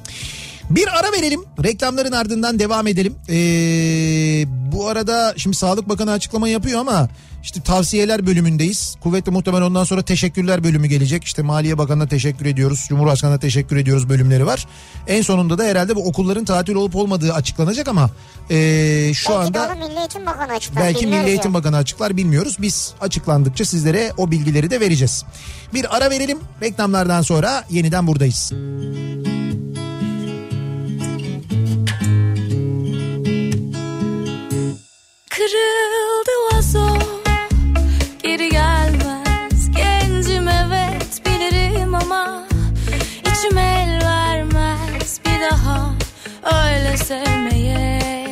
Bir 0.70 1.00
ara 1.00 1.12
verelim. 1.12 1.42
Reklamların 1.64 2.12
ardından 2.12 2.60
devam 2.60 2.88
edelim. 2.88 3.16
Ee, 3.30 3.34
bu 4.72 4.88
arada 4.88 5.34
şimdi 5.38 5.58
Sağlık 5.58 5.90
Bakanı 5.90 6.12
açıklama 6.12 6.48
yapıyor 6.48 6.80
ama 6.80 7.10
işte 7.44 7.62
tavsiyeler 7.62 8.28
bölümündeyiz. 8.28 8.96
Kuvvetli 9.02 9.32
muhtemel 9.32 9.62
ondan 9.62 9.84
sonra 9.84 10.02
teşekkürler 10.02 10.64
bölümü 10.64 10.88
gelecek. 10.88 11.24
İşte 11.24 11.42
Maliye 11.42 11.78
Bakanı'na 11.78 12.08
teşekkür 12.08 12.46
ediyoruz. 12.46 12.86
Cumhurbaşkanı'na 12.90 13.40
teşekkür 13.40 13.76
ediyoruz 13.76 14.10
bölümleri 14.10 14.46
var. 14.46 14.68
En 15.08 15.22
sonunda 15.22 15.58
da 15.58 15.64
herhalde 15.64 15.96
bu 15.96 16.08
okulların 16.08 16.46
tatil 16.46 16.76
olup 16.76 16.96
olmadığı 16.96 17.34
açıklanacak 17.34 17.88
ama 17.88 18.10
ee, 18.50 19.12
şu 19.14 19.30
Belki 19.30 19.48
anda... 19.48 19.74
onu 19.76 19.88
Milli 19.88 20.00
Eğitim 20.00 20.26
Bakanı 20.26 20.52
açıklar. 20.52 20.84
Belki 20.84 21.08
Milli 21.08 21.28
Eğitim 21.28 21.52
ya. 21.52 21.54
Bakanı 21.54 21.78
açıklar 21.78 22.18
bilmiyoruz. 22.18 22.58
Biz 22.62 22.94
açıklandıkça 23.02 23.66
sizlere 23.66 24.14
o 24.18 24.32
bilgileri 24.32 24.70
de 24.70 24.80
vereceğiz. 24.80 25.26
Bir 25.74 25.98
ara 25.98 26.10
verelim. 26.10 26.40
Reklamlardan 26.62 27.22
sonra 27.22 27.64
yeniden 27.70 28.08
buradayız. 28.08 28.52
Kırıldı 35.36 36.32
vazo 36.52 36.98
Geri 38.24 38.50
gelmez. 38.50 39.72
Gencim 39.76 40.48
evet 40.48 41.22
bilirim 41.26 41.96
ama 41.96 42.48
içim 43.22 43.58
el 43.58 44.02
vermez. 44.06 45.22
Bir 45.26 45.42
daha 45.42 45.94
öyle 46.44 46.98
sevmeye 46.98 48.31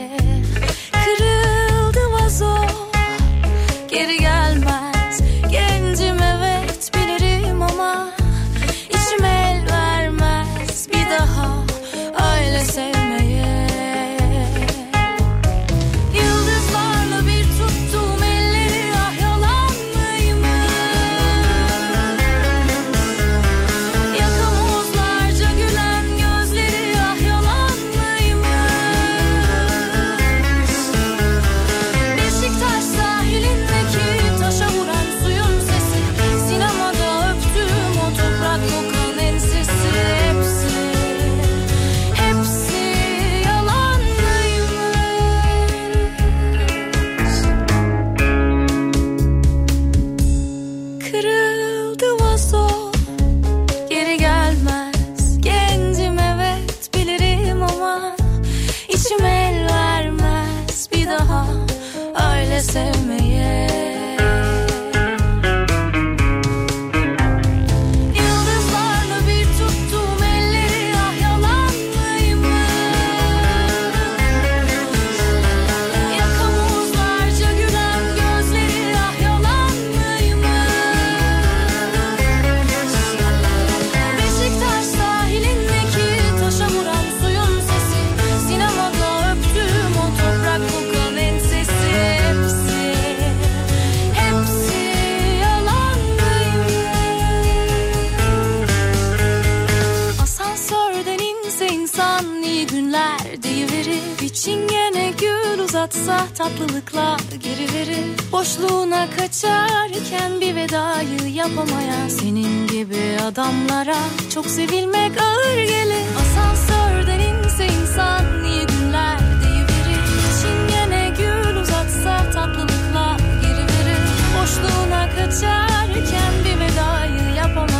gül 106.00 106.06
uzatsa 106.06 106.28
tatlılıklar 106.38 107.20
geri 107.44 107.74
verir. 107.74 108.32
Boşluğuna 108.32 109.08
kaçarken 109.18 110.42
bir 110.42 110.56
vedayı 110.56 111.34
yapamayan 111.34 112.08
Senin 112.08 112.68
gibi 112.68 113.18
adamlara 113.28 113.98
çok 114.34 114.46
sevilmek 114.46 115.22
ağır 115.22 115.56
gelir. 115.56 116.06
Asansörden 116.22 117.20
inse 117.20 117.66
insan 117.66 118.44
iyi 118.44 118.68
günler 118.68 119.20
deyiverir 119.20 120.02
Bir 120.16 120.32
çingene 120.42 121.14
gül 121.18 121.56
uzatsa 121.56 122.32
tatlılıklar 122.32 123.20
geri 123.42 123.66
verir. 123.66 124.02
Boşluğuna 124.42 125.10
kaçarken 125.10 126.34
bir 126.46 126.60
vedayı 126.60 127.36
yapamayan 127.36 127.79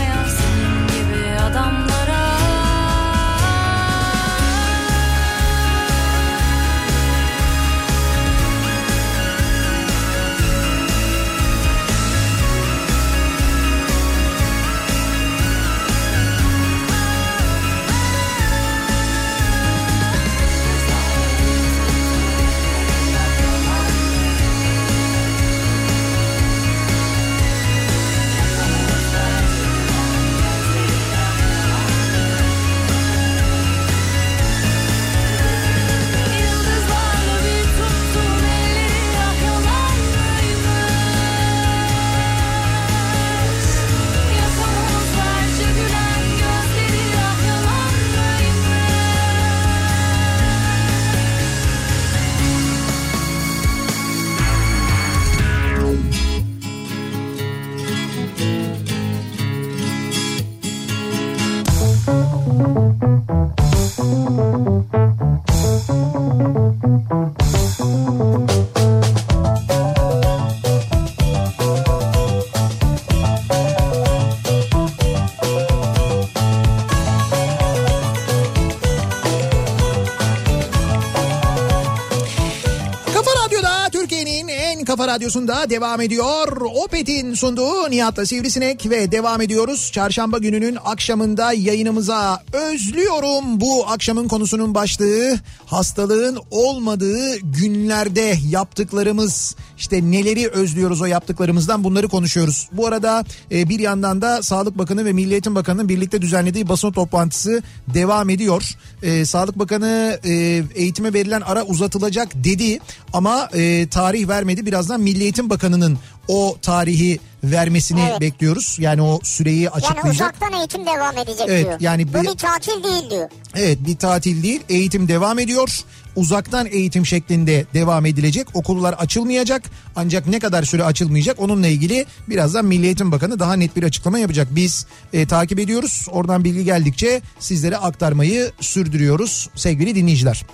Radyosu'nda 85.20 85.70
devam 85.70 86.02
ediyor. 86.02 86.62
Opet'in 86.62 87.34
sunduğu 87.34 87.92
Nihat'la 87.92 88.26
Sivrisinek 88.26 88.90
ve 88.90 89.12
devam 89.12 89.42
ediyoruz. 89.42 89.92
Çarşamba 89.92 90.38
gününün 90.38 90.78
akşamında 90.86 91.54
yayınımıza 91.54 92.44
özlüyorum. 92.54 93.62
Bu 93.62 93.88
akşamın 93.88 94.28
konusunun 94.28 94.76
başlığı 94.76 95.40
hastalığın 95.66 96.38
olmadığı 96.52 97.38
günlerde 97.38 98.36
yaptıklarımız. 98.50 99.56
İşte 99.80 100.12
neleri 100.12 100.48
özlüyoruz 100.48 101.02
o 101.02 101.06
yaptıklarımızdan 101.06 101.84
bunları 101.84 102.08
konuşuyoruz. 102.08 102.70
Bu 102.72 102.88
arada 102.88 103.24
e, 103.52 103.70
bir 103.70 103.80
yandan 103.80 104.22
da 104.22 104.44
Sağlık 104.44 104.78
Bakanı 104.78 105.06
ve 105.06 105.14
Milli 105.14 105.32
Eğitim 105.32 105.56
Bakanı'nın 105.56 105.90
birlikte 105.90 106.22
düzenlediği 106.22 106.70
basın 106.70 106.92
toplantısı 106.92 107.64
devam 107.94 108.30
ediyor. 108.30 108.78
E, 109.04 109.26
Sağlık 109.26 109.60
Bakanı 109.60 110.20
e, 110.24 110.32
eğitime 110.76 111.14
verilen 111.14 111.42
ara 111.42 111.64
uzatılacak 111.64 112.30
dedi 112.36 112.80
ama 113.14 113.50
e, 113.54 113.88
tarih 113.88 114.28
vermedi. 114.28 114.66
Birazdan 114.66 115.02
Milli 115.02 115.24
Eğitim 115.24 115.50
Bakanı'nın 115.50 115.98
o 116.30 116.58
tarihi 116.62 117.20
vermesini 117.44 118.02
Evet. 118.10 118.22
bekliyoruz. 118.22 118.78
Yani 118.80 119.02
o 119.02 119.20
süreyi 119.24 119.60
Yani 119.62 119.70
açıklayacak. 119.70 120.14
uzaktan 120.14 120.54
eğitim 120.60 120.86
devam 120.86 121.18
edecek 121.18 121.46
Evet, 121.48 121.66
diyor. 121.66 121.78
yani 121.80 122.14
Bu 122.14 122.14
bir- 122.14 122.28
bir 122.28 122.38
tatil 122.38 122.84
değil 122.84 123.10
diyor. 123.10 123.30
Evet 123.56 123.78
bir 123.88 123.96
tatil 123.98 124.44
değil 124.44 124.62
eğitim 124.70 125.08
devam 125.08 125.40
ediyor. 125.40 125.80
Uzaktan 126.16 126.68
eğitim 126.72 127.06
şeklinde 127.06 127.66
devam 127.74 128.06
edilecek. 128.06 128.48
Okullar 128.54 128.94
açılmayacak. 128.94 129.62
Ancak 129.96 130.28
ne 130.28 130.40
kadar 130.40 130.64
süre 130.64 130.84
açılmayacak 130.84 131.40
onunla 131.40 131.68
ilgili 131.68 132.06
birazdan 132.30 132.66
Milli 132.66 132.86
Eğitim 132.86 133.12
Bakanı 133.12 133.40
daha 133.40 133.54
net 133.54 133.76
bir 133.76 133.84
açıklama 133.84 134.20
yapacak. 134.20 134.48
Biz 134.52 134.86
e, 135.14 135.26
takip 135.28 135.60
ediyoruz. 135.60 136.08
Oradan 136.12 136.44
bilgi 136.44 136.64
geldikçe 136.66 137.22
sizlere 137.40 137.78
aktarmayı 137.78 138.52
sürdürüyoruz 138.62 139.50
sevgili 139.56 139.96
dinleyiciler. 139.96 140.46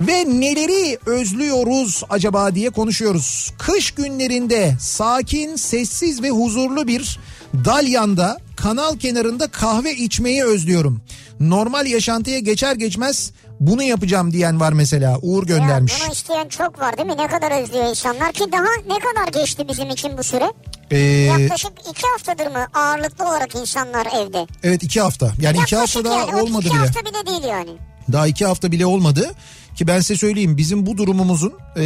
Ve 0.00 0.24
neleri 0.40 0.98
özlüyoruz 1.06 2.02
acaba 2.10 2.54
diye 2.54 2.70
konuşuyoruz. 2.70 3.52
Kış 3.58 3.90
günlerinde 3.90 4.76
sakin, 5.20 5.56
sessiz 5.56 6.22
ve 6.22 6.30
huzurlu 6.30 6.86
bir 6.88 7.18
Dalyan'da 7.64 8.38
kanal 8.56 8.96
kenarında 8.96 9.48
kahve 9.48 9.94
içmeyi 9.96 10.44
özlüyorum. 10.44 11.00
Normal 11.40 11.86
yaşantıya 11.86 12.38
geçer 12.38 12.76
geçmez 12.76 13.32
bunu 13.60 13.82
yapacağım 13.82 14.32
diyen 14.32 14.60
var 14.60 14.72
mesela. 14.72 15.18
Uğur 15.22 15.46
göndermiş. 15.46 15.92
Ya 15.92 15.98
bunu 16.06 16.12
isteyen 16.12 16.48
çok 16.48 16.78
var 16.80 16.96
değil 16.98 17.08
mi? 17.08 17.16
Ne 17.16 17.26
kadar 17.26 17.62
özlüyor 17.62 17.90
insanlar 17.90 18.32
ki 18.32 18.44
daha 18.52 18.94
ne 18.96 18.98
kadar 18.98 19.40
geçti 19.42 19.68
bizim 19.68 19.90
için 19.90 20.18
bu 20.18 20.22
süre? 20.22 20.52
Ee, 20.90 20.98
Yaklaşık 20.98 21.72
iki 21.90 22.02
haftadır 22.12 22.46
mı 22.46 22.66
ağırlıklı 22.74 23.28
olarak 23.28 23.54
insanlar 23.54 24.06
evde? 24.06 24.46
evet 24.62 24.82
iki 24.82 25.00
hafta. 25.00 25.26
Yani 25.40 25.58
iki 25.62 25.74
Yaklaşık 25.74 25.96
hafta 25.96 26.10
daha 26.10 26.20
yani. 26.20 26.42
Olmadı 26.42 26.62
iki 26.66 26.70
bile. 26.74 26.78
hafta 26.78 27.00
bile 27.00 27.26
değil 27.26 27.44
yani. 27.50 27.70
Daha 28.12 28.26
iki 28.26 28.46
hafta 28.46 28.72
bile 28.72 28.86
olmadı. 28.86 29.30
Ki 29.76 29.86
ben 29.86 30.00
size 30.00 30.16
söyleyeyim 30.16 30.56
bizim 30.56 30.86
bu 30.86 30.96
durumumuzun 30.96 31.52
e, 31.76 31.82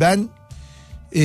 ben 0.00 0.28
e, 1.14 1.22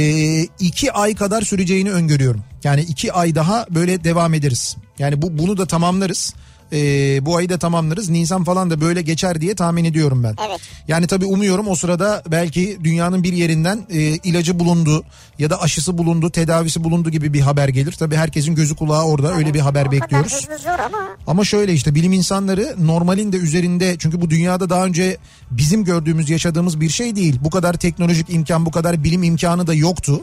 iki 0.60 0.92
ay 0.92 1.16
kadar 1.16 1.42
süreceğini 1.42 1.92
öngörüyorum. 1.92 2.44
Yani 2.64 2.82
iki 2.82 3.14
ay 3.14 3.36
daha 3.36 3.66
böyle 3.70 4.04
devam 4.04 4.34
ederiz. 4.34 4.78
Yani 5.00 5.22
bu 5.22 5.38
bunu 5.38 5.58
da 5.58 5.66
tamamlarız. 5.66 6.34
E, 6.74 7.26
bu 7.26 7.36
ayı 7.36 7.50
da 7.50 7.58
tamamlarız. 7.58 8.10
Nisan 8.10 8.44
falan 8.44 8.70
da 8.70 8.82
böyle 8.82 9.02
geçer 9.02 9.42
diye 9.42 9.56
tahmin 9.56 9.86
ediyorum 9.86 10.24
ben. 10.24 10.36
Evet. 10.50 10.60
Yani 10.88 11.08
tabii 11.08 11.26
umuyorum 11.26 11.68
o 11.68 11.76
sırada 11.76 12.24
belki 12.32 12.78
dünyanın 12.84 13.24
bir 13.24 13.34
yerinden 13.34 13.86
e, 13.90 14.00
ilacı 14.00 14.60
bulundu 14.60 15.04
ya 15.40 15.50
da 15.50 15.62
aşısı 15.62 15.98
bulundu, 15.98 16.30
tedavisi 16.30 16.84
bulundu 16.84 17.10
gibi 17.10 17.34
bir 17.34 17.42
haber 17.42 17.68
gelir. 17.70 17.92
Tabii 17.92 18.16
herkesin 18.16 18.56
gözü 18.56 18.76
kulağı 18.76 19.06
orada 19.06 19.34
öyle 19.34 19.54
bir 19.54 19.60
haber 19.60 19.86
o 19.86 19.92
bekliyoruz. 19.92 20.48
ama 20.86 21.08
Ama 21.28 21.46
şöyle 21.46 21.74
işte 21.74 21.96
bilim 21.96 22.14
insanları 22.14 22.76
normalin 22.80 23.32
de 23.32 23.38
üzerinde 23.38 23.96
çünkü 24.00 24.22
bu 24.22 24.30
dünyada 24.30 24.70
daha 24.70 24.86
önce 24.86 25.18
bizim 25.52 25.84
gördüğümüz 25.84 26.30
yaşadığımız 26.30 26.82
bir 26.82 26.90
şey 26.90 27.16
değil. 27.16 27.40
Bu 27.42 27.50
kadar 27.50 27.74
teknolojik 27.74 28.30
imkan 28.30 28.66
bu 28.66 28.72
kadar 28.72 29.04
bilim 29.04 29.24
imkanı 29.24 29.68
da 29.68 29.74
yoktu. 29.74 30.22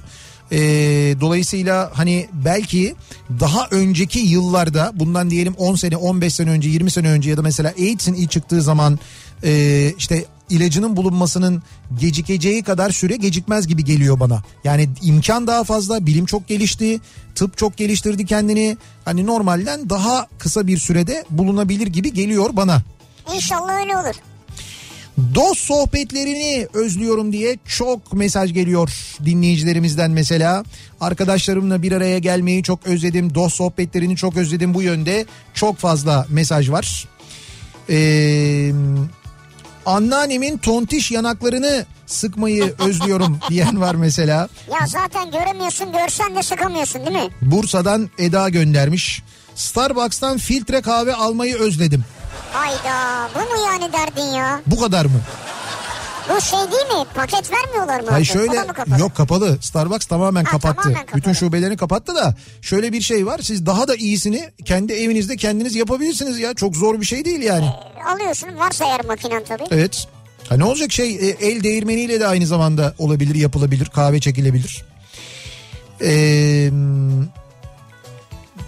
Ee, 0.52 0.58
dolayısıyla 1.20 1.90
hani 1.94 2.28
belki 2.32 2.94
daha 3.40 3.66
önceki 3.70 4.18
yıllarda 4.18 4.92
bundan 4.94 5.30
diyelim 5.30 5.54
10 5.58 5.74
sene 5.74 5.96
15 5.96 6.34
sene 6.34 6.50
önce 6.50 6.68
20 6.68 6.90
sene 6.90 7.08
önce 7.08 7.30
ya 7.30 7.36
da 7.36 7.42
mesela 7.42 7.72
AIDS'in 7.78 8.14
ilk 8.14 8.30
çıktığı 8.30 8.62
zaman 8.62 8.98
e, 9.44 9.92
işte 9.98 10.24
ilacının 10.50 10.96
bulunmasının 10.96 11.62
gecikeceği 12.00 12.62
kadar 12.62 12.90
süre 12.90 13.16
gecikmez 13.16 13.66
gibi 13.66 13.84
geliyor 13.84 14.20
bana. 14.20 14.42
Yani 14.64 14.88
imkan 15.02 15.46
daha 15.46 15.64
fazla, 15.64 16.06
bilim 16.06 16.26
çok 16.26 16.48
gelişti, 16.48 17.00
tıp 17.34 17.58
çok 17.58 17.76
geliştirdi 17.76 18.26
kendini. 18.26 18.76
Hani 19.04 19.26
normalden 19.26 19.90
daha 19.90 20.26
kısa 20.38 20.66
bir 20.66 20.78
sürede 20.78 21.24
bulunabilir 21.30 21.86
gibi 21.86 22.12
geliyor 22.12 22.50
bana. 22.52 22.82
inşallah 23.34 23.80
öyle 23.80 23.96
olur. 23.96 24.14
Dost 25.34 25.60
sohbetlerini 25.60 26.66
özlüyorum 26.74 27.32
diye 27.32 27.58
çok 27.68 28.12
mesaj 28.12 28.52
geliyor 28.52 28.90
dinleyicilerimizden 29.24 30.10
mesela. 30.10 30.64
Arkadaşlarımla 31.00 31.82
bir 31.82 31.92
araya 31.92 32.18
gelmeyi 32.18 32.62
çok 32.62 32.86
özledim. 32.86 33.34
Dost 33.34 33.56
sohbetlerini 33.56 34.16
çok 34.16 34.36
özledim 34.36 34.74
bu 34.74 34.82
yönde. 34.82 35.26
Çok 35.54 35.76
fazla 35.78 36.26
mesaj 36.30 36.70
var. 36.70 37.08
Ee, 37.90 38.72
anneannemin 39.86 40.58
tontiş 40.58 41.10
yanaklarını 41.10 41.86
sıkmayı 42.06 42.64
özlüyorum 42.78 43.38
diyen 43.48 43.80
var 43.80 43.94
mesela. 43.94 44.48
Ya 44.72 44.86
zaten 44.86 45.30
göremiyorsun 45.30 45.92
görsen 45.92 46.36
de 46.36 46.42
sıkamıyorsun 46.42 47.06
değil 47.06 47.16
mi? 47.24 47.30
Bursa'dan 47.42 48.10
Eda 48.18 48.48
göndermiş. 48.48 49.22
Starbucks'tan 49.54 50.38
filtre 50.38 50.80
kahve 50.80 51.14
almayı 51.14 51.56
özledim. 51.56 52.04
Hayda 52.54 53.28
bu 53.34 53.38
mu 53.38 53.66
yani 53.66 53.92
derdin 53.92 54.32
ya? 54.34 54.60
Bu 54.66 54.80
kadar 54.80 55.04
mı? 55.04 55.20
Bu 56.28 56.40
şey 56.40 56.58
değil 56.58 57.00
mi? 57.00 57.06
Paket 57.14 57.52
vermiyorlar 57.52 58.00
mı? 58.00 58.06
Hayır 58.10 58.26
şöyle 58.26 58.66
kapalı? 58.66 59.00
yok 59.00 59.14
kapalı. 59.16 59.58
Starbucks 59.60 60.06
tamamen 60.06 60.44
Ha, 60.44 60.50
kapattı. 60.50 60.76
tamamen 60.82 61.00
kapalı. 61.00 61.16
Bütün 61.16 61.32
şubelerini 61.32 61.76
kapattı 61.76 62.14
da 62.14 62.34
şöyle 62.62 62.92
bir 62.92 63.00
şey 63.00 63.26
var. 63.26 63.38
Siz 63.42 63.66
daha 63.66 63.88
da 63.88 63.94
iyisini 63.96 64.50
kendi 64.64 64.92
evinizde 64.92 65.36
kendiniz 65.36 65.74
yapabilirsiniz 65.74 66.38
ya. 66.38 66.54
Çok 66.54 66.76
zor 66.76 67.00
bir 67.00 67.06
şey 67.06 67.24
değil 67.24 67.40
yani. 67.42 67.70
Alıyorsun 68.14 68.56
varsa 68.58 68.84
eğer 68.84 69.04
makinen 69.04 69.44
tabii. 69.44 69.64
Evet. 69.70 70.06
Ha 70.48 70.56
ne 70.56 70.64
olacak 70.64 70.92
şey 70.92 71.14
e, 71.14 71.28
el 71.28 71.62
değirmeniyle 71.62 72.20
de 72.20 72.26
aynı 72.26 72.46
zamanda 72.46 72.94
olabilir, 72.98 73.34
yapılabilir, 73.34 73.86
kahve 73.86 74.20
çekilebilir. 74.20 74.84
Ee, 76.02 76.70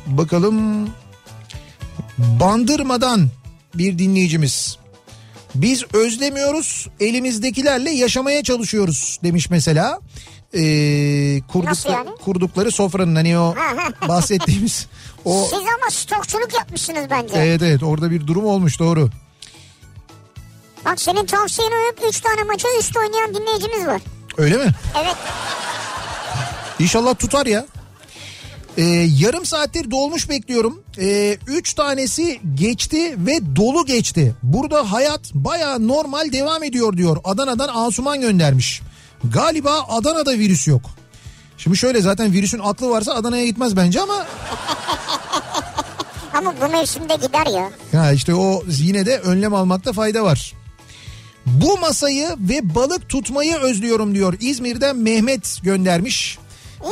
bakalım 0.07 0.89
Bandırmadan 2.19 3.29
bir 3.79 3.99
dinleyicimiz. 3.99 4.77
Biz 5.55 5.85
özlemiyoruz, 5.95 6.89
elimizdekilerle 7.01 7.91
yaşamaya 7.91 8.43
çalışıyoruz 8.43 9.19
demiş 9.23 9.51
mesela. 9.51 10.01
Ee, 10.55 10.59
kurdukla- 11.53 11.93
yani? 11.93 12.11
kurdukları 12.25 12.71
sofranın 12.73 13.15
hani 13.17 13.39
o 13.39 13.55
bahsettiğimiz 14.09 14.87
o 15.25 15.45
Siz 15.45 15.59
ama 15.59 15.91
stokçuluk 15.91 16.55
yapmışsınız 16.55 17.11
bence. 17.11 17.35
evet 17.37 17.63
evet 17.63 17.83
orada 17.83 18.11
bir 18.11 18.27
durum 18.27 18.45
olmuş 18.47 18.79
doğru. 18.81 19.11
Bak 20.85 21.01
senin 21.01 21.27
tavsiyene 21.27 21.75
uyup 21.75 22.01
3 22.09 22.21
tane 22.21 22.43
maça 22.43 22.69
üst 22.81 22.97
oynayan 22.97 23.35
dinleyicimiz 23.35 23.87
var. 23.87 24.01
Öyle 24.37 24.57
mi? 24.57 24.71
Evet. 25.03 25.17
İnşallah 26.79 27.15
tutar 27.19 27.47
ya. 27.47 27.67
Ee, 28.77 28.83
yarım 29.19 29.47
saattir 29.47 29.91
dolmuş 29.91 30.29
bekliyorum. 30.29 30.83
Ee, 30.99 31.39
üç 31.47 31.75
tanesi 31.75 32.41
geçti 32.55 33.15
ve 33.27 33.57
dolu 33.57 33.87
geçti. 33.87 34.35
Burada 34.43 34.93
hayat 34.93 35.21
baya 35.35 35.79
normal 35.79 36.33
devam 36.33 36.63
ediyor 36.63 36.97
diyor. 36.97 37.17
Adana'dan 37.25 37.69
Asuman 37.75 38.21
göndermiş. 38.21 38.83
Galiba 39.33 39.85
Adana'da 39.89 40.33
virüs 40.39 40.67
yok. 40.69 40.83
Şimdi 41.59 41.77
şöyle 41.77 42.01
zaten 42.01 42.33
virüsün 42.33 42.61
aklı 42.63 42.91
varsa 42.91 43.15
Adana'ya 43.15 43.47
gitmez 43.47 43.77
bence 43.77 44.01
ama 44.01 44.27
Ama 46.35 46.55
bu 46.61 46.69
mevsimde 46.73 47.15
gider 47.15 47.47
ya. 47.47 47.71
ha 48.01 48.13
işte 48.13 48.35
o 48.35 48.63
yine 48.69 49.07
de 49.07 49.19
önlem 49.19 49.55
almakta 49.55 49.93
fayda 49.93 50.25
var. 50.25 50.53
Bu 51.47 51.79
masayı 51.79 52.29
ve 52.39 52.75
balık 52.75 53.09
tutmayı 53.09 53.57
özlüyorum 53.57 54.15
diyor. 54.15 54.35
İzmir'den 54.41 54.97
Mehmet 54.97 55.59
göndermiş. 55.63 56.39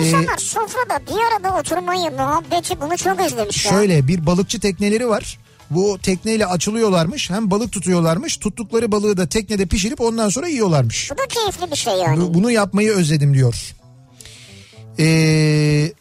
Ee, 0.01 0.05
İnsanlar 0.07 0.39
sofrada 0.39 1.01
bir 1.07 1.35
arada 1.35 1.59
oturmayı, 1.61 2.11
muhabbeti 2.11 2.81
bunu 2.81 2.97
çok 2.97 3.21
özlemiş 3.21 3.65
ya. 3.67 3.73
Şöyle 3.73 4.09
bir 4.09 4.27
balıkçı 4.27 4.61
tekneleri 4.61 5.09
var. 5.09 5.39
Bu 5.71 5.99
tekneyle 6.03 6.47
açılıyorlarmış. 6.47 7.31
Hem 7.31 7.51
balık 7.51 7.73
tutuyorlarmış. 7.73 8.37
Tuttukları 8.37 8.93
balığı 8.93 9.17
da 9.17 9.27
teknede 9.29 9.67
pişirip 9.67 10.01
ondan 10.01 10.29
sonra 10.29 10.49
yiyorlarmış. 10.49 11.11
Bu 11.11 11.19
da 11.19 11.23
keyifli 11.29 11.71
bir 11.71 11.77
şey 11.77 11.95
yani. 11.95 12.21
Bu- 12.21 12.35
Bunu 12.35 12.51
yapmayı 12.51 12.93
özledim 12.93 13.35
diyor. 13.35 13.75
Ee, 14.99 15.93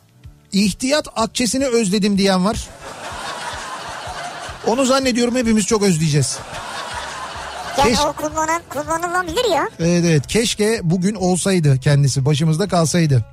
ihtiyat 0.52 1.08
akçesini 1.16 1.66
özledim 1.66 2.18
diyen 2.18 2.46
var. 2.46 2.68
Onu 4.68 4.86
zannediyorum 4.86 5.36
hepimiz 5.36 5.66
çok 5.66 5.84
özleyeceğiz. 5.84 6.38
yani 7.78 7.90
keş- 7.96 8.00
o 8.06 8.14
kullanan, 8.14 8.62
kullanılabilir 8.70 9.52
ya. 9.52 9.70
Evet 9.80 10.06
evet 10.08 10.28
keşke 10.28 10.80
bugün 10.84 11.16
olsaydı 11.16 11.80
kendisi 11.80 12.26
başımızda 12.26 12.68
kalsaydı. 12.68 13.26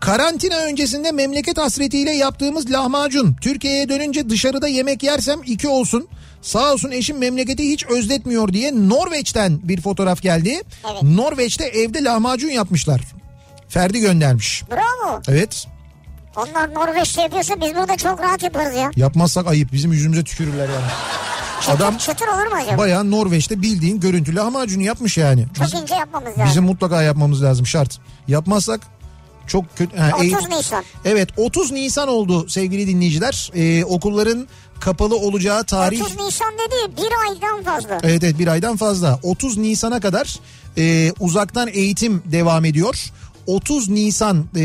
Karantina 0.00 0.56
öncesinde 0.56 1.12
memleket 1.12 1.58
hasretiyle 1.58 2.10
yaptığımız 2.10 2.70
lahmacun. 2.70 3.36
Türkiye'ye 3.40 3.88
dönünce 3.88 4.28
dışarıda 4.28 4.68
yemek 4.68 5.02
yersem 5.02 5.40
iki 5.46 5.68
olsun. 5.68 6.08
Sağ 6.42 6.72
olsun 6.72 6.90
eşim 6.90 7.18
memleketi 7.18 7.70
hiç 7.70 7.86
özletmiyor 7.86 8.48
diye 8.52 8.72
Norveç'ten 8.88 9.68
bir 9.68 9.80
fotoğraf 9.80 10.22
geldi. 10.22 10.62
Evet. 10.92 11.02
Norveç'te 11.02 11.64
evde 11.64 12.04
lahmacun 12.04 12.48
yapmışlar. 12.48 13.00
Ferdi 13.68 14.00
göndermiş. 14.00 14.64
Bravo. 14.70 15.20
Evet. 15.28 15.66
Onlar 16.36 16.74
Norveç'te 16.74 17.22
yapıyorsa 17.22 17.60
biz 17.60 17.74
burada 17.74 17.96
çok 17.96 18.20
rahat 18.20 18.42
yaparız 18.42 18.74
ya. 18.76 18.90
Yapmazsak 18.96 19.46
ayıp. 19.46 19.72
Bizim 19.72 19.92
yüzümüze 19.92 20.24
tükürürler 20.24 20.68
yani. 20.68 20.90
Çıtır, 21.60 21.74
Adam 21.76 21.96
çıtır 21.96 22.26
olur 22.26 22.46
mu 22.46 22.56
acaba? 22.62 22.78
bayağı 22.78 23.10
Norveç'te 23.10 23.62
bildiğin 23.62 24.00
görüntülü 24.00 24.36
lahmacunu 24.36 24.82
yapmış 24.82 25.18
yani. 25.18 25.46
Çok 25.58 25.82
ince 25.82 25.94
yapmamız 25.94 26.28
lazım. 26.28 26.44
bizim 26.46 26.64
mutlaka 26.64 27.02
yapmamız 27.02 27.42
lazım 27.42 27.66
şart. 27.66 27.98
Yapmazsak 28.28 28.80
çok 29.46 29.76
kötü. 29.76 29.96
ha, 29.96 30.10
30 30.16 30.24
eğit- 30.32 30.56
Nisan. 30.58 30.84
Evet 31.04 31.28
30 31.36 31.72
Nisan 31.72 32.08
oldu 32.08 32.48
sevgili 32.48 32.86
dinleyiciler. 32.86 33.50
Ee, 33.54 33.84
okulların 33.84 34.48
kapalı 34.80 35.16
olacağı 35.16 35.64
tarih. 35.64 36.02
30 36.02 36.16
Nisan 36.20 36.52
dedi 36.54 36.96
bir 36.96 37.30
aydan 37.30 37.62
fazla. 37.62 37.98
Evet 38.02 38.24
evet 38.24 38.38
bir 38.38 38.46
aydan 38.46 38.76
fazla. 38.76 39.20
30 39.22 39.56
Nisan'a 39.58 40.00
kadar 40.00 40.38
e, 40.78 41.12
uzaktan 41.20 41.68
eğitim 41.72 42.22
devam 42.24 42.64
ediyor. 42.64 43.04
30 43.46 43.88
Nisan 43.88 44.44
e, 44.56 44.62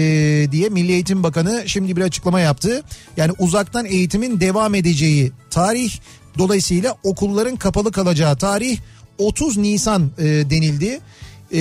diye 0.52 0.70
Milli 0.70 0.92
Eğitim 0.92 1.24
Bakanı 1.24 1.64
şimdi 1.66 1.96
bir 1.96 2.02
açıklama 2.02 2.40
yaptı. 2.40 2.84
Yani 3.18 3.32
uzaktan 3.40 3.86
eğitimin 3.86 4.40
devam 4.40 4.76
edeceği 4.76 5.32
tarih 5.50 5.94
dolayısıyla 6.38 6.96
okulların 7.04 7.56
kapalı 7.56 7.92
kalacağı 7.92 8.38
tarih 8.38 8.78
30 9.18 9.58
Nisan 9.58 10.12
e, 10.18 10.24
denildi. 10.24 11.00
E, 11.54 11.60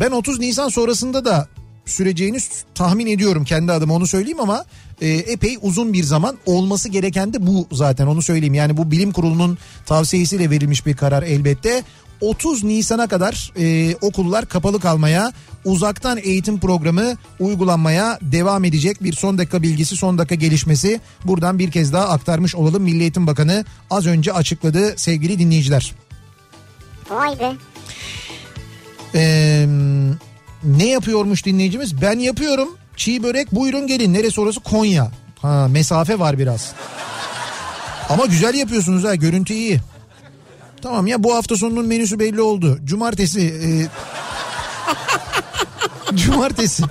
ben 0.00 0.10
30 0.10 0.38
Nisan 0.38 0.68
sonrasında 0.68 1.24
da 1.24 1.48
süreceğini 1.90 2.38
tahmin 2.74 3.06
ediyorum 3.06 3.44
kendi 3.44 3.72
adıma 3.72 3.94
onu 3.94 4.06
söyleyeyim 4.06 4.40
ama 4.40 4.64
e, 5.00 5.08
epey 5.08 5.58
uzun 5.62 5.92
bir 5.92 6.04
zaman 6.04 6.38
olması 6.46 6.88
gereken 6.88 7.32
de 7.32 7.46
bu 7.46 7.66
zaten 7.72 8.06
onu 8.06 8.22
söyleyeyim. 8.22 8.54
Yani 8.54 8.76
bu 8.76 8.90
bilim 8.90 9.12
kurulunun 9.12 9.58
tavsiyesiyle 9.86 10.50
verilmiş 10.50 10.86
bir 10.86 10.96
karar 10.96 11.22
elbette. 11.22 11.82
30 12.20 12.64
Nisan'a 12.64 13.06
kadar 13.06 13.52
e, 13.58 13.96
okullar 14.00 14.46
kapalı 14.46 14.80
kalmaya, 14.80 15.32
uzaktan 15.64 16.18
eğitim 16.18 16.60
programı 16.60 17.16
uygulanmaya 17.40 18.18
devam 18.22 18.64
edecek. 18.64 19.02
Bir 19.02 19.12
son 19.12 19.38
dakika 19.38 19.62
bilgisi, 19.62 19.96
son 19.96 20.18
dakika 20.18 20.34
gelişmesi 20.34 21.00
buradan 21.24 21.58
bir 21.58 21.70
kez 21.70 21.92
daha 21.92 22.08
aktarmış 22.08 22.54
olalım. 22.54 22.82
Milli 22.82 23.00
Eğitim 23.00 23.26
Bakanı 23.26 23.64
az 23.90 24.06
önce 24.06 24.32
açıkladı 24.32 24.94
sevgili 24.96 25.38
dinleyiciler. 25.38 25.94
Vay 27.10 27.40
be. 27.40 27.52
Ee, 29.14 29.66
ne 30.64 30.86
yapıyormuş 30.86 31.44
dinleyicimiz? 31.44 32.02
Ben 32.02 32.18
yapıyorum. 32.18 32.68
Çiğ 32.96 33.22
börek 33.22 33.54
buyurun 33.54 33.86
gelin. 33.86 34.14
Neresi 34.14 34.40
orası? 34.40 34.60
Konya. 34.60 35.10
Ha 35.42 35.68
mesafe 35.68 36.18
var 36.18 36.38
biraz. 36.38 36.72
Ama 38.08 38.26
güzel 38.26 38.54
yapıyorsunuz 38.54 39.04
ha 39.04 39.14
görüntü 39.14 39.54
iyi. 39.54 39.80
Tamam 40.82 41.06
ya 41.06 41.24
bu 41.24 41.34
hafta 41.34 41.56
sonunun 41.56 41.86
menüsü 41.86 42.18
belli 42.18 42.40
oldu. 42.40 42.78
Cumartesi 42.84 43.40
e, 43.40 43.68
Cumartesi 46.14 46.82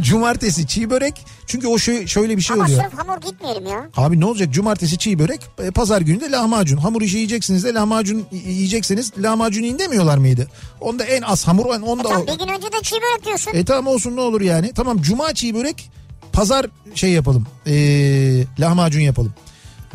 Cumartesi 0.00 0.66
çiğ 0.66 0.90
börek. 0.90 1.24
Çünkü 1.46 1.66
o 1.68 1.78
şey, 1.78 2.06
şöyle 2.06 2.36
bir 2.36 2.42
şey 2.42 2.54
Ama 2.54 2.64
oluyor. 2.64 2.82
sırf 2.84 2.98
hamur 2.98 3.20
gitmeyelim 3.20 3.66
ya. 3.66 3.86
Abi 3.96 4.20
ne 4.20 4.24
olacak 4.24 4.52
cumartesi 4.52 4.98
çiğ 4.98 5.18
börek 5.18 5.40
e, 5.58 5.70
pazar 5.70 6.00
günü 6.00 6.20
de 6.20 6.30
lahmacun. 6.30 6.76
Hamur 6.76 7.02
işi 7.02 7.16
yiyeceksiniz 7.16 7.64
de 7.64 7.74
lahmacun 7.74 8.26
yiyecekseniz 8.32 9.12
lahmacun 9.18 9.62
yiyin 9.62 9.78
demiyorlar 9.78 10.18
mıydı? 10.18 10.48
Onda 10.80 11.04
en 11.04 11.22
az 11.22 11.46
hamur 11.48 11.66
onda 11.66 12.02
Tamam 12.02 12.22
o. 12.22 12.26
bir 12.26 12.38
gün 12.38 12.48
önce 12.48 12.66
de 12.72 12.76
çiğ 12.82 12.94
börek 12.96 13.24
diyorsun. 13.26 13.50
E 13.54 13.64
tamam 13.64 13.86
olsun 13.86 14.16
ne 14.16 14.20
olur 14.20 14.40
yani. 14.40 14.72
Tamam 14.74 15.02
cuma 15.02 15.34
çiğ 15.34 15.54
börek 15.54 15.90
pazar 16.32 16.66
şey 16.94 17.10
yapalım. 17.10 17.46
Ee, 17.66 18.44
lahmacun 18.58 19.00
yapalım. 19.00 19.34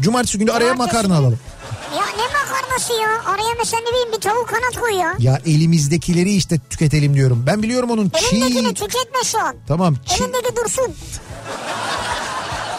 Cumartesi 0.02 0.38
günü 0.38 0.52
araya 0.52 0.72
Cumartesi 0.74 0.96
makarna 0.98 1.16
alalım. 1.18 1.40
Ya 1.98 2.06
ne 2.06 2.34
makarnası 2.72 2.94
ya? 2.94 3.32
Araya 3.34 3.56
mesela 3.60 3.82
ne 3.82 3.90
bileyim 3.92 4.12
bir 4.12 4.22
tavuk 4.22 4.48
kanat 4.50 4.80
koy 4.82 4.94
ya. 4.94 5.14
Ya 5.20 5.40
elimizdekileri 5.46 6.34
işte 6.36 6.60
tüketelim 6.70 7.14
diyorum. 7.14 7.44
Ben 7.48 7.64
biliyorum 7.64 7.92
onun 7.92 8.10
çiğ... 8.10 8.36
Elindekini 8.36 8.74
tüketme 8.74 9.24
şu 9.26 9.40
an. 9.40 9.56
Tamam 9.68 9.96
çiğ, 10.06 10.24
Elindeki 10.24 10.56
dursun. 10.56 10.94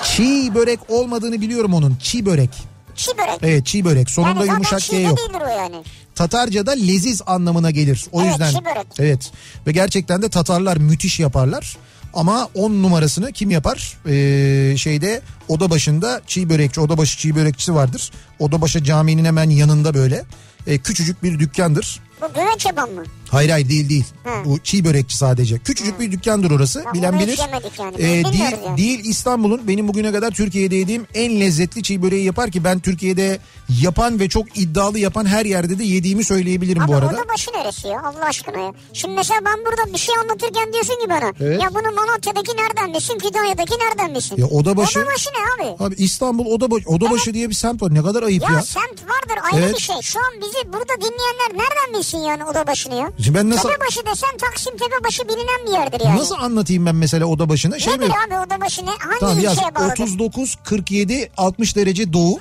çiğ 0.05 0.55
börek 0.55 0.81
olmadığını 0.89 1.41
biliyorum 1.41 1.75
onun. 1.75 1.97
Çiğ 2.03 2.27
börek. 2.27 2.51
Çiğ 2.97 3.11
börek. 3.19 3.39
Evet 3.43 3.67
çiğ 3.67 3.85
börek. 3.85 4.11
Sonunda 4.11 4.41
yani 4.45 4.51
yumuşak 4.53 4.91
de 4.93 4.97
yok. 4.97 5.19
değildir 5.19 5.41
o 5.47 5.49
yani. 5.49 5.77
Tatarca'da 6.15 6.71
leziz 6.73 7.23
anlamına 7.27 7.71
gelir. 7.71 8.07
O 8.13 8.23
Evet, 8.23 8.31
yüzden. 8.33 8.65
börek. 8.65 8.87
Evet. 8.99 9.31
Ve 9.67 9.73
gerçekten 9.73 10.23
de 10.23 10.29
Tatarlar 10.31 10.77
müthiş 10.77 11.21
yaparlar. 11.21 11.77
Ama 12.15 12.49
10 12.55 12.71
numarasını 12.71 13.33
kim 13.33 13.51
yapar? 13.51 13.99
Ee, 14.07 14.77
şeyde 14.77 15.23
oda 15.49 15.71
başında 15.71 16.21
çiğ 16.27 16.49
börekçi, 16.51 16.81
odabaşı 16.81 17.19
çiğ 17.19 17.37
börekçisi 17.37 17.75
vardır. 17.75 18.11
Odabaşı 18.39 18.85
caminin 18.85 19.25
hemen 19.25 19.51
yanında 19.51 19.95
böyle. 19.95 20.25
Ee, 20.67 20.79
küçücük 20.79 21.23
bir 21.23 21.39
dükkandır. 21.39 22.01
Bu 22.23 22.35
güveç 22.35 22.67
yapan 22.67 22.91
mı? 22.91 23.03
Hayır 23.33 23.51
hayır 23.51 23.69
değil 23.69 23.89
değil. 23.89 24.05
Hı. 24.25 24.45
Bu 24.45 24.59
çiğ 24.59 24.85
börekçi 24.85 25.17
sadece. 25.17 25.59
Küçücük 25.59 26.01
bir 26.01 26.13
dükkandır 26.13 26.51
orası. 26.51 26.79
Ya 26.87 26.93
Bilen 26.93 27.19
bilir. 27.21 27.39
yani. 27.79 27.95
Ee, 27.99 28.01
değil, 28.33 28.43
yani. 28.63 28.77
değil 28.77 29.01
İstanbul'un 29.05 29.69
benim 29.69 29.89
bugüne 29.89 30.13
kadar 30.13 30.31
Türkiye'de 30.31 30.77
yediğim 30.77 31.07
en 31.15 31.41
lezzetli 31.41 31.83
çiğ 31.83 32.03
böreği 32.03 32.25
yapar 32.25 32.51
ki 32.51 32.65
ben 32.65 32.81
Türkiye'de 32.81 33.39
yapan 33.83 34.21
ve 34.21 34.29
çok 34.29 34.59
iddialı 34.59 34.99
yapan 34.99 35.25
her 35.27 35.45
yerde 35.47 35.79
de 35.79 35.85
yediğimi 35.85 36.25
söyleyebilirim 36.25 36.83
Abi 36.83 36.89
bu 36.93 36.95
arada. 36.97 37.07
oda 37.15 37.29
başı 37.29 37.51
neresi 37.51 37.89
ya 37.89 38.03
Allah 38.03 38.25
aşkına 38.25 38.59
ya. 38.59 38.73
Şimdi 38.93 39.15
mesela 39.15 39.41
ben 39.45 39.59
burada 39.67 39.93
bir 39.95 39.99
şey 39.99 40.15
anlatırken 40.23 40.73
diyorsun 40.73 40.95
ki 40.95 41.11
bana. 41.11 41.33
Evet. 41.41 41.63
Ya 41.63 41.69
bunu 41.71 41.95
Malatya'daki 41.95 42.53
nereden 42.57 42.95
bilsin 42.95 43.19
Kütahya'daki 43.19 43.75
nereden 43.79 44.15
bilsin? 44.15 44.37
Ya 44.39 44.47
odabaşı- 44.47 45.01
Oda 45.01 45.07
başı 45.07 45.31
ne 45.31 45.65
abi? 45.67 45.85
Abi 45.85 45.95
İstanbul 45.95 46.47
Odabaşı, 46.47 46.89
Odabaşı 46.89 47.35
diye 47.35 47.49
bir 47.49 47.55
semt 47.55 47.83
var. 47.83 47.95
Ne 47.95 48.03
kadar 48.03 48.23
ayıp 48.23 48.43
Ya, 48.43 48.49
ya. 48.53 48.63
semt 48.63 49.03
vardır 49.03 49.43
ayrı 49.53 49.65
Evet. 49.65 49.75
bir 49.77 49.81
şey. 49.81 49.97
Şu 50.03 50.19
an 50.19 50.33
bizi 50.41 50.73
burada 50.73 50.97
dinleyenler 50.97 51.51
nereden 51.53 51.99
bilsin 51.99 52.19
yani 52.19 52.45
oda 52.45 52.67
başını 52.67 52.95
ya? 52.95 53.11
Şimdi 53.25 53.39
ben 53.39 53.51
nasıl 53.51 53.69
Tepebaşı 53.69 54.07
desen 54.07 54.37
Taksim 54.39 54.77
Tepebaşı 54.77 55.23
bilinen 55.29 55.67
bir 55.67 55.73
yerdir 55.73 56.01
yani. 56.07 56.19
nasıl 56.19 56.35
anlatayım 56.35 56.87
ben 56.87 56.95
mesela 56.95 57.27
Odabaşı'nı? 57.27 57.81
Şey 57.81 57.93
Nedir 57.95 58.07
mi? 58.09 58.15
abi 58.27 58.47
oda 58.47 58.61
başı 58.61 58.87
ne? 58.87 58.91
Hangi 58.91 59.21
Tamam 59.21 59.39
yaz 59.41 59.53
ilçeye 59.55 59.75
bağlıdır? 59.75 59.93
39 59.93 60.59
47 60.65 61.31
60 61.37 61.77
derece 61.77 62.13
doğu. 62.13 62.41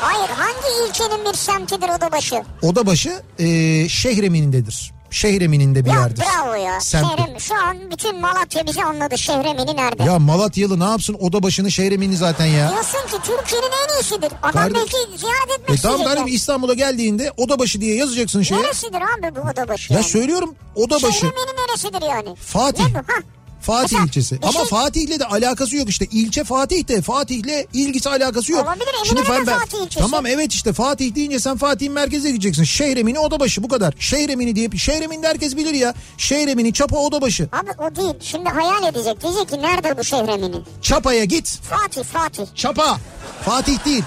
Hayır 0.00 0.28
hangi 0.30 0.88
ilçenin 0.90 1.24
bir 1.32 1.36
semtidir 1.36 1.88
oda 1.96 2.12
başı? 2.12 2.42
Odabaşı 2.62 3.22
e, 3.38 3.44
Şehremin'indedir. 3.88 4.92
Şehremin'inde 5.12 5.84
bir 5.84 5.90
Ya 5.90 6.00
yerdir. 6.00 6.22
bravo 6.24 6.54
ya. 6.54 6.80
Semttir. 6.80 7.16
Şehrim, 7.24 7.40
şu 7.40 7.54
an 7.54 7.76
bütün 7.90 8.20
Malatya 8.20 8.66
bizi 8.66 8.84
anladı. 8.84 9.18
Şehremini 9.18 9.76
nerede? 9.76 10.02
Ya 10.02 10.18
Malatyalı 10.18 10.80
ne 10.80 10.84
yapsın 10.84 11.14
Odabaşı'nı 11.20 11.70
Şehremin'i 11.70 12.16
zaten 12.16 12.46
ya. 12.46 12.70
Diyorsun 12.70 12.98
ki 12.98 13.16
Türkiye'nin 13.26 13.66
en 13.88 13.94
iyisidir. 13.98 14.32
Adam 14.42 14.52
Kardeş- 14.52 14.74
belki 14.74 15.18
ziyaret 15.18 15.50
etmek 15.60 15.78
E 15.78 15.82
tamam 15.82 15.98
isteyecek. 16.00 16.18
yani. 16.18 16.30
İstanbul'a 16.30 16.74
geldiğinde 16.74 17.32
Odabaşı 17.36 17.80
diye 17.80 17.94
yazacaksın 17.96 18.42
şeye. 18.42 18.62
Neresidir 18.62 19.00
abi 19.00 19.36
bu 19.36 19.40
oda 19.40 19.68
başı 19.68 19.92
Ya 19.92 19.98
yani? 19.98 20.08
söylüyorum 20.08 20.54
Odabaşı. 20.74 21.12
Şehremini 21.12 21.36
neresidir 21.68 22.02
yani? 22.08 22.36
Fatih. 22.36 22.84
Ne 22.86 22.94
bu? 22.94 22.98
Ha. 22.98 23.18
Fatih 23.62 23.82
Mesela 23.92 24.04
ilçesi. 24.04 24.42
bir 24.42 24.46
Ama 24.46 24.64
Fatih'le 24.64 25.20
de 25.20 25.24
alakası 25.26 25.76
yok 25.76 25.88
işte. 25.88 26.06
İlçe 26.12 26.44
Fatih 26.44 26.88
de 26.88 27.02
Fatih'le 27.02 27.66
ilgisi 27.72 28.08
alakası 28.08 28.52
yok. 28.52 28.64
Olabilir, 28.66 28.86
Eminönü 29.06 29.26
de 29.26 29.30
ben- 29.30 29.46
ben- 29.46 29.58
Fatih 29.58 29.78
ilçesi. 29.78 29.98
Tamam 30.00 30.26
evet 30.26 30.52
işte 30.54 30.72
Fatih 30.72 31.14
deyince 31.14 31.40
sen 31.40 31.56
Fatih'in 31.56 31.92
merkezine 31.92 32.30
gideceksin. 32.30 32.64
Şehremini 32.64 33.18
Odabaşı 33.18 33.62
bu 33.62 33.68
kadar. 33.68 33.94
Şehremini 33.98 34.56
diye 34.56 34.70
Şehremini 34.76 35.22
de 35.22 35.28
herkes 35.28 35.56
bilir 35.56 35.74
ya. 35.74 35.94
Şehremini 36.18 36.72
Çapa 36.72 36.96
Odabaşı. 36.98 37.48
Abi 37.52 37.70
o 37.78 37.96
değil. 37.96 38.14
Şimdi 38.20 38.48
hayal 38.48 38.82
edecek. 38.94 39.22
Diyecek 39.22 39.48
ki 39.48 39.62
nerede 39.62 39.98
bu 39.98 40.04
Şehremini? 40.04 40.56
Çapa'ya 40.82 41.24
git. 41.24 41.58
Fatih 41.70 42.04
Fatih. 42.04 42.42
Çapa. 42.54 42.98
Fatih 43.44 43.84
değil. 43.84 44.02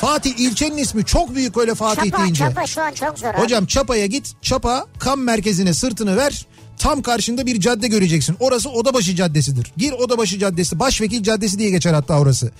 Fatih 0.00 0.34
ilçenin 0.38 0.76
ismi 0.76 1.04
çok 1.04 1.34
büyük 1.34 1.56
öyle 1.56 1.74
Fatih 1.74 2.10
Çapa, 2.10 2.22
deyince. 2.22 2.44
çapa 2.44 2.66
şu 2.66 2.82
an 2.82 2.92
çok 2.92 3.18
zor. 3.18 3.34
Hocam 3.34 3.66
Çapa'ya 3.66 4.06
git. 4.06 4.32
Çapa 4.42 4.86
kam 4.98 5.20
merkezine 5.20 5.74
sırtını 5.74 6.16
ver. 6.16 6.46
Tam 6.84 7.02
karşında 7.02 7.46
bir 7.46 7.60
cadde 7.60 7.88
göreceksin. 7.88 8.36
Orası 8.40 8.70
Odabaşı 8.70 9.16
Caddesi'dir. 9.16 9.72
Gir 9.76 9.92
Odabaşı 9.92 10.38
Caddesi. 10.38 10.78
Başvekil 10.78 11.22
Caddesi 11.22 11.58
diye 11.58 11.70
geçer 11.70 11.94
hatta 11.94 12.18
orası. 12.18 12.50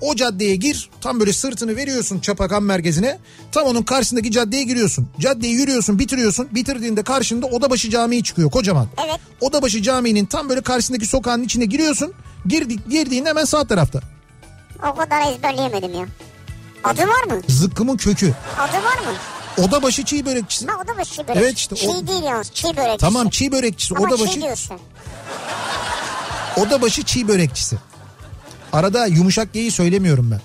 O 0.00 0.14
caddeye 0.14 0.56
gir. 0.56 0.90
Tam 1.00 1.20
böyle 1.20 1.32
sırtını 1.32 1.76
veriyorsun 1.76 2.20
Çapa 2.20 2.48
kam 2.48 2.64
merkezine. 2.64 3.18
Tam 3.52 3.64
onun 3.64 3.82
karşısındaki 3.82 4.30
caddeye 4.30 4.62
giriyorsun. 4.62 5.08
Caddeyi 5.20 5.54
yürüyorsun, 5.54 5.98
bitiriyorsun. 5.98 6.48
Bitirdiğinde 6.54 7.02
karşında 7.02 7.46
Odabaşı 7.46 7.90
Camii 7.90 8.22
çıkıyor 8.22 8.50
kocaman. 8.50 8.86
Evet. 9.06 9.20
Odabaşı 9.40 9.82
Camii'nin 9.82 10.26
tam 10.26 10.48
böyle 10.48 10.60
karşısındaki 10.60 11.06
sokağın 11.06 11.42
içine 11.42 11.64
giriyorsun. 11.64 12.12
Girdi, 12.46 12.76
girdiğinde 12.90 13.28
hemen 13.28 13.44
sağ 13.44 13.64
tarafta. 13.64 14.00
O 14.92 14.94
kadar 14.94 15.32
ezberleyemedim 15.32 15.94
ya. 15.94 16.06
Adı 16.84 17.02
var 17.02 17.24
mı? 17.36 17.42
Zıkkımın 17.48 17.96
kökü. 17.96 18.34
Adı 18.58 18.76
var 18.76 18.98
mı? 19.12 19.16
Odabaşı 19.58 20.04
çiğ 20.04 20.26
börekçisi. 20.26 20.66
Ha 20.66 20.72
o 20.84 20.88
da 20.88 20.98
başı 20.98 21.12
çiğ 21.14 21.28
börek. 21.28 21.42
Evet 21.42 21.58
işte 21.58 21.76
Çiğ 21.76 21.88
o- 21.88 22.06
değil 22.06 22.22
yalnız 22.22 22.50
çiğ 22.52 22.76
börek. 22.76 22.98
Tamam 22.98 23.28
çiğ 23.30 23.52
börekçisi. 23.52 23.94
Ama 23.96 24.06
Odabaşı 24.06 24.32
çiğ 24.32 24.42
diyorsun. 24.42 24.76
Odabaşı 26.56 27.02
çiğ 27.02 27.28
börekçisi. 27.28 27.76
Arada 28.72 29.06
yumuşak 29.06 29.52
G'yi 29.52 29.70
söylemiyorum 29.70 30.30
ben. 30.30 30.40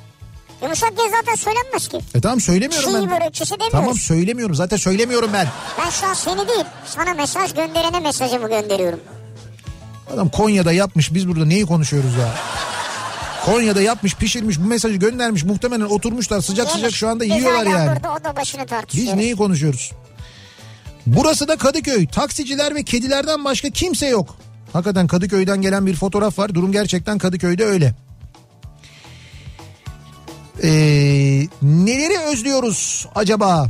Yumuşak 0.61 0.89
G 0.97 1.03
zaten 1.11 1.35
söylenmez 1.35 1.87
ki. 1.87 1.99
E 2.15 2.21
tamam 2.21 2.41
söylemiyorum 2.41 2.89
Çiğ 2.89 2.95
ben. 2.95 3.09
börekçisi 3.11 3.51
demiyoruz. 3.51 3.71
Tamam 3.71 3.95
söylemiyorum 3.95 4.55
zaten 4.55 4.77
söylemiyorum 4.77 5.29
ben. 5.33 5.47
Ben 5.79 5.89
şu 5.89 6.07
an 6.07 6.13
seni 6.13 6.47
değil 6.47 6.65
sana 6.85 7.13
mesaj 7.13 7.53
gönderene 7.53 7.99
mesajımı 7.99 8.49
gönderiyorum. 8.49 8.99
Adam 10.13 10.29
Konya'da 10.29 10.71
yapmış 10.71 11.13
biz 11.13 11.27
burada 11.27 11.45
neyi 11.45 11.65
konuşuyoruz 11.65 12.15
ya? 12.15 12.29
Konya'da 13.47 13.81
yapmış 13.81 14.15
pişirmiş 14.15 14.59
bu 14.59 14.63
mesajı 14.63 14.95
göndermiş 14.95 15.43
muhtemelen 15.43 15.85
oturmuşlar 15.85 16.41
sıcak 16.41 16.69
sıcak 16.71 16.91
şu 16.91 17.07
anda 17.07 17.23
Biz 17.23 17.35
yiyorlar 17.35 17.65
yani. 17.65 17.99
Biz 18.93 19.13
neyi 19.13 19.35
konuşuyoruz? 19.35 19.91
Burası 21.05 21.47
da 21.47 21.57
Kadıköy. 21.57 22.07
Taksiciler 22.07 22.75
ve 22.75 22.83
kedilerden 22.83 23.45
başka 23.45 23.69
kimse 23.69 24.07
yok. 24.07 24.35
Hakikaten 24.73 25.07
Kadıköy'den 25.07 25.61
gelen 25.61 25.85
bir 25.85 25.95
fotoğraf 25.95 26.39
var. 26.39 26.55
Durum 26.55 26.71
gerçekten 26.71 27.17
Kadıköy'de 27.17 27.65
öyle. 27.65 27.95
Ee, 30.63 30.69
neleri 31.61 32.19
özlüyoruz 32.19 33.07
acaba? 33.15 33.67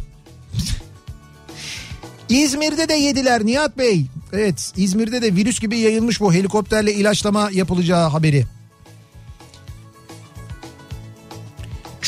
İzmir'de 2.29 2.89
de 2.89 2.93
yediler 2.93 3.45
Nihat 3.45 3.77
Bey. 3.77 4.05
Evet 4.33 4.71
İzmir'de 4.77 5.21
de 5.21 5.35
virüs 5.35 5.59
gibi 5.59 5.77
yayılmış 5.77 6.21
bu 6.21 6.33
helikopterle 6.33 6.93
ilaçlama 6.93 7.49
yapılacağı 7.51 8.09
haberi. 8.09 8.56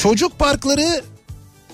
Çocuk 0.02 0.40
parkları 0.40 1.04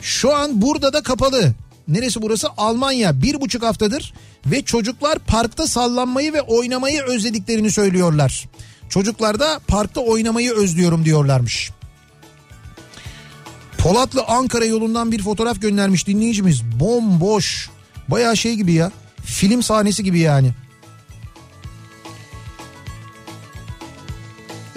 şu 0.02 0.36
an 0.36 0.62
burada 0.62 0.94
da 0.94 1.04
kapalı. 1.04 1.54
Neresi 1.88 2.22
burası? 2.22 2.48
Almanya. 2.58 3.22
Bir 3.22 3.42
buçuk 3.42 3.64
haftadır 3.64 4.14
ve 4.46 4.62
çocuklar 4.62 5.20
parkta 5.20 5.68
sallanmayı 5.68 6.34
ve 6.34 6.42
oynamayı 6.42 7.02
özlediklerini 7.02 7.72
söylüyorlar. 7.72 8.50
Çocuklar 8.90 9.40
da 9.40 9.60
parkta 9.68 10.02
oynamayı 10.02 10.54
özlüyorum 10.54 11.06
diyorlarmış. 11.06 11.72
Polatlı 13.78 14.24
Ankara 14.24 14.66
yolundan 14.66 15.12
bir 15.12 15.24
fotoğraf 15.24 15.62
göndermiş 15.62 16.08
dinleyicimiz. 16.08 16.64
Bomboş. 16.80 17.70
Bayağı 18.08 18.38
şey 18.38 18.56
gibi 18.56 18.74
ya. 18.74 18.92
Film 19.26 19.64
sahnesi 19.64 20.04
gibi 20.04 20.20
yani. 20.20 20.52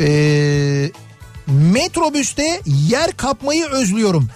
Ee, 0.01 0.91
metrobüste 1.49 2.61
yer 2.67 3.17
kapmayı 3.17 3.67
özlüyorum. 3.67 4.29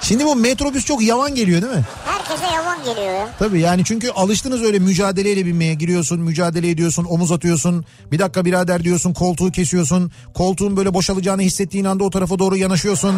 Şimdi 0.00 0.24
bu 0.24 0.36
metrobüs 0.36 0.84
çok 0.84 1.02
yavan 1.02 1.34
geliyor 1.34 1.62
değil 1.62 1.72
mi? 1.72 1.84
Herkese 2.04 2.46
yavan 2.54 2.84
geliyor 2.84 3.14
ya. 3.14 3.28
Tabii 3.38 3.60
yani 3.60 3.84
çünkü 3.84 4.10
alıştınız 4.10 4.62
öyle 4.62 4.78
mücadeleyle 4.78 5.46
binmeye 5.46 5.74
giriyorsun, 5.74 6.20
mücadele 6.20 6.70
ediyorsun, 6.70 7.04
omuz 7.04 7.32
atıyorsun. 7.32 7.84
Bir 8.12 8.18
dakika 8.18 8.44
birader 8.44 8.84
diyorsun, 8.84 9.12
koltuğu 9.14 9.50
kesiyorsun. 9.50 10.12
Koltuğun 10.34 10.76
böyle 10.76 10.94
boşalacağını 10.94 11.42
hissettiğin 11.42 11.84
anda 11.84 12.04
o 12.04 12.10
tarafa 12.10 12.38
doğru 12.38 12.56
yanaşıyorsun. 12.56 13.14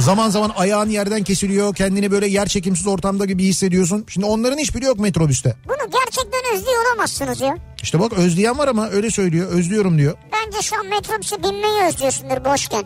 Zaman 0.00 0.30
zaman 0.30 0.52
ayağın 0.56 0.90
yerden 0.90 1.24
kesiliyor. 1.24 1.74
Kendini 1.74 2.10
böyle 2.10 2.26
yer 2.26 2.46
çekimsiz 2.46 2.86
ortamda 2.86 3.24
gibi 3.24 3.44
hissediyorsun. 3.44 4.04
Şimdi 4.08 4.26
onların 4.26 4.58
hiçbiri 4.58 4.84
yok 4.84 4.98
metrobüste. 4.98 5.56
Bunu 5.68 5.90
özlüyor 6.54 6.86
olamazsınız 6.86 7.40
ya. 7.40 7.56
İşte 7.82 8.00
bak 8.00 8.12
özleyen 8.12 8.58
var 8.58 8.68
ama 8.68 8.88
öyle 8.88 9.10
söylüyor. 9.10 9.48
Özlüyorum 9.48 9.98
diyor. 9.98 10.14
Bence 10.32 10.62
şu 10.62 10.76
an 10.78 10.86
metrobüse 10.86 11.42
binmeyi 11.42 11.82
özlüyorsundur 11.88 12.44
boşken. 12.44 12.84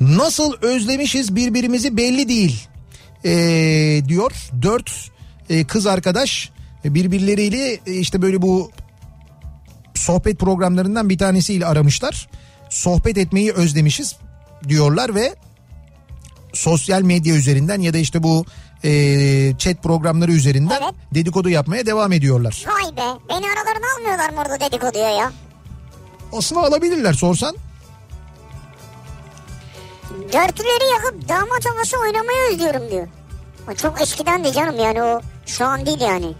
Nasıl 0.00 0.52
özlemişiz 0.62 1.36
birbirimizi 1.36 1.96
belli 1.96 2.28
değil 2.28 2.68
ee, 3.24 4.02
diyor. 4.08 4.32
Dört 4.62 5.10
e, 5.50 5.64
kız 5.64 5.86
arkadaş 5.86 6.50
birbirleriyle 6.84 7.78
e, 7.86 7.92
işte 7.92 8.22
böyle 8.22 8.42
bu 8.42 8.70
sohbet 9.94 10.38
programlarından 10.38 11.08
bir 11.08 11.18
tanesiyle 11.18 11.66
aramışlar. 11.66 12.28
Sohbet 12.70 13.18
etmeyi 13.18 13.52
özlemişiz 13.52 14.16
diyorlar 14.68 15.14
ve 15.14 15.34
sosyal 16.52 17.02
medya 17.02 17.34
üzerinden 17.34 17.80
ya 17.80 17.94
da 17.94 17.98
işte 17.98 18.22
bu 18.22 18.46
e, 18.84 18.90
chat 19.58 19.82
programları 19.82 20.32
üzerinden 20.32 20.80
Evet. 20.82 20.94
dedikodu 21.14 21.48
yapmaya 21.48 21.86
devam 21.86 22.12
ediyorlar. 22.12 22.64
Vay 22.66 22.96
be 22.96 23.18
beni 23.28 23.46
aralarına 23.46 23.86
almıyorlar 23.98 24.30
mı 24.30 24.36
orada 24.40 24.60
dedikoduya 24.60 25.10
ya? 25.10 25.32
Aslında 26.32 26.60
alabilirler 26.60 27.12
sorsan. 27.12 27.56
Dörtlüleri 30.10 30.92
yakıp 30.94 31.28
damat 31.28 31.66
havası 31.66 31.96
oynamayı 31.98 32.38
özlüyorum 32.52 32.90
diyor. 32.90 33.08
O 33.72 33.74
çok 33.74 34.00
eskiden 34.00 34.44
de 34.44 34.52
canım 34.52 34.78
yani 34.80 35.02
o 35.02 35.20
şu 35.46 35.64
an 35.64 35.86
değil 35.86 36.00
yani. 36.00 36.32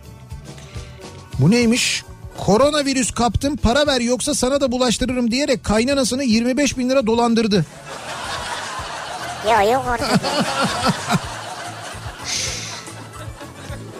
Bu 1.38 1.50
neymiş? 1.50 2.04
Koronavirüs 2.38 3.10
kaptım 3.10 3.56
para 3.56 3.86
ver 3.86 4.00
yoksa 4.00 4.34
sana 4.34 4.60
da 4.60 4.72
bulaştırırım 4.72 5.30
diyerek 5.30 5.64
kaynanasını 5.64 6.24
25 6.24 6.78
bin 6.78 6.90
lira 6.90 7.06
dolandırdı. 7.06 7.64
Ya 9.48 9.62
yok 9.62 9.84
artık. 9.88 10.10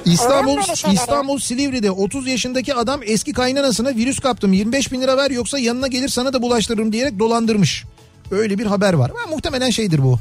İstanbul? 0.05 0.59
İstanbul 0.93 1.39
Silivri'de 1.39 1.91
30 1.91 2.27
yaşındaki 2.29 2.75
adam 2.75 3.01
eski 3.05 3.33
kaynanasına 3.33 3.89
virüs 3.89 4.19
kaptım 4.21 4.53
25 4.53 4.93
bin 4.93 5.01
lira 5.01 5.17
ver 5.17 5.31
yoksa 5.31 5.59
yanına 5.59 5.87
gelir 5.87 6.09
sana 6.09 6.33
da 6.33 6.43
bulaştırırım 6.43 6.93
diyerek 6.93 7.19
dolandırmış. 7.19 7.85
Öyle 8.31 8.59
bir 8.59 8.67
haber 8.67 8.93
var. 8.93 9.11
Ama 9.11 9.35
muhtemelen 9.37 9.71
şeydir 9.71 10.03
bu. 10.03 10.19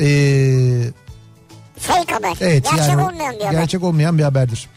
Ee, 0.00 0.84
Fake 1.78 2.14
haber. 2.14 2.32
evet 2.40 2.64
Gerçek 2.64 2.78
yani 2.88 3.02
olmayan 3.04 3.34
bir 3.38 3.44
haber. 3.44 3.52
gerçek 3.60 3.82
olmayan 3.84 4.18
bir 4.18 4.22
haberdir. 4.22 4.68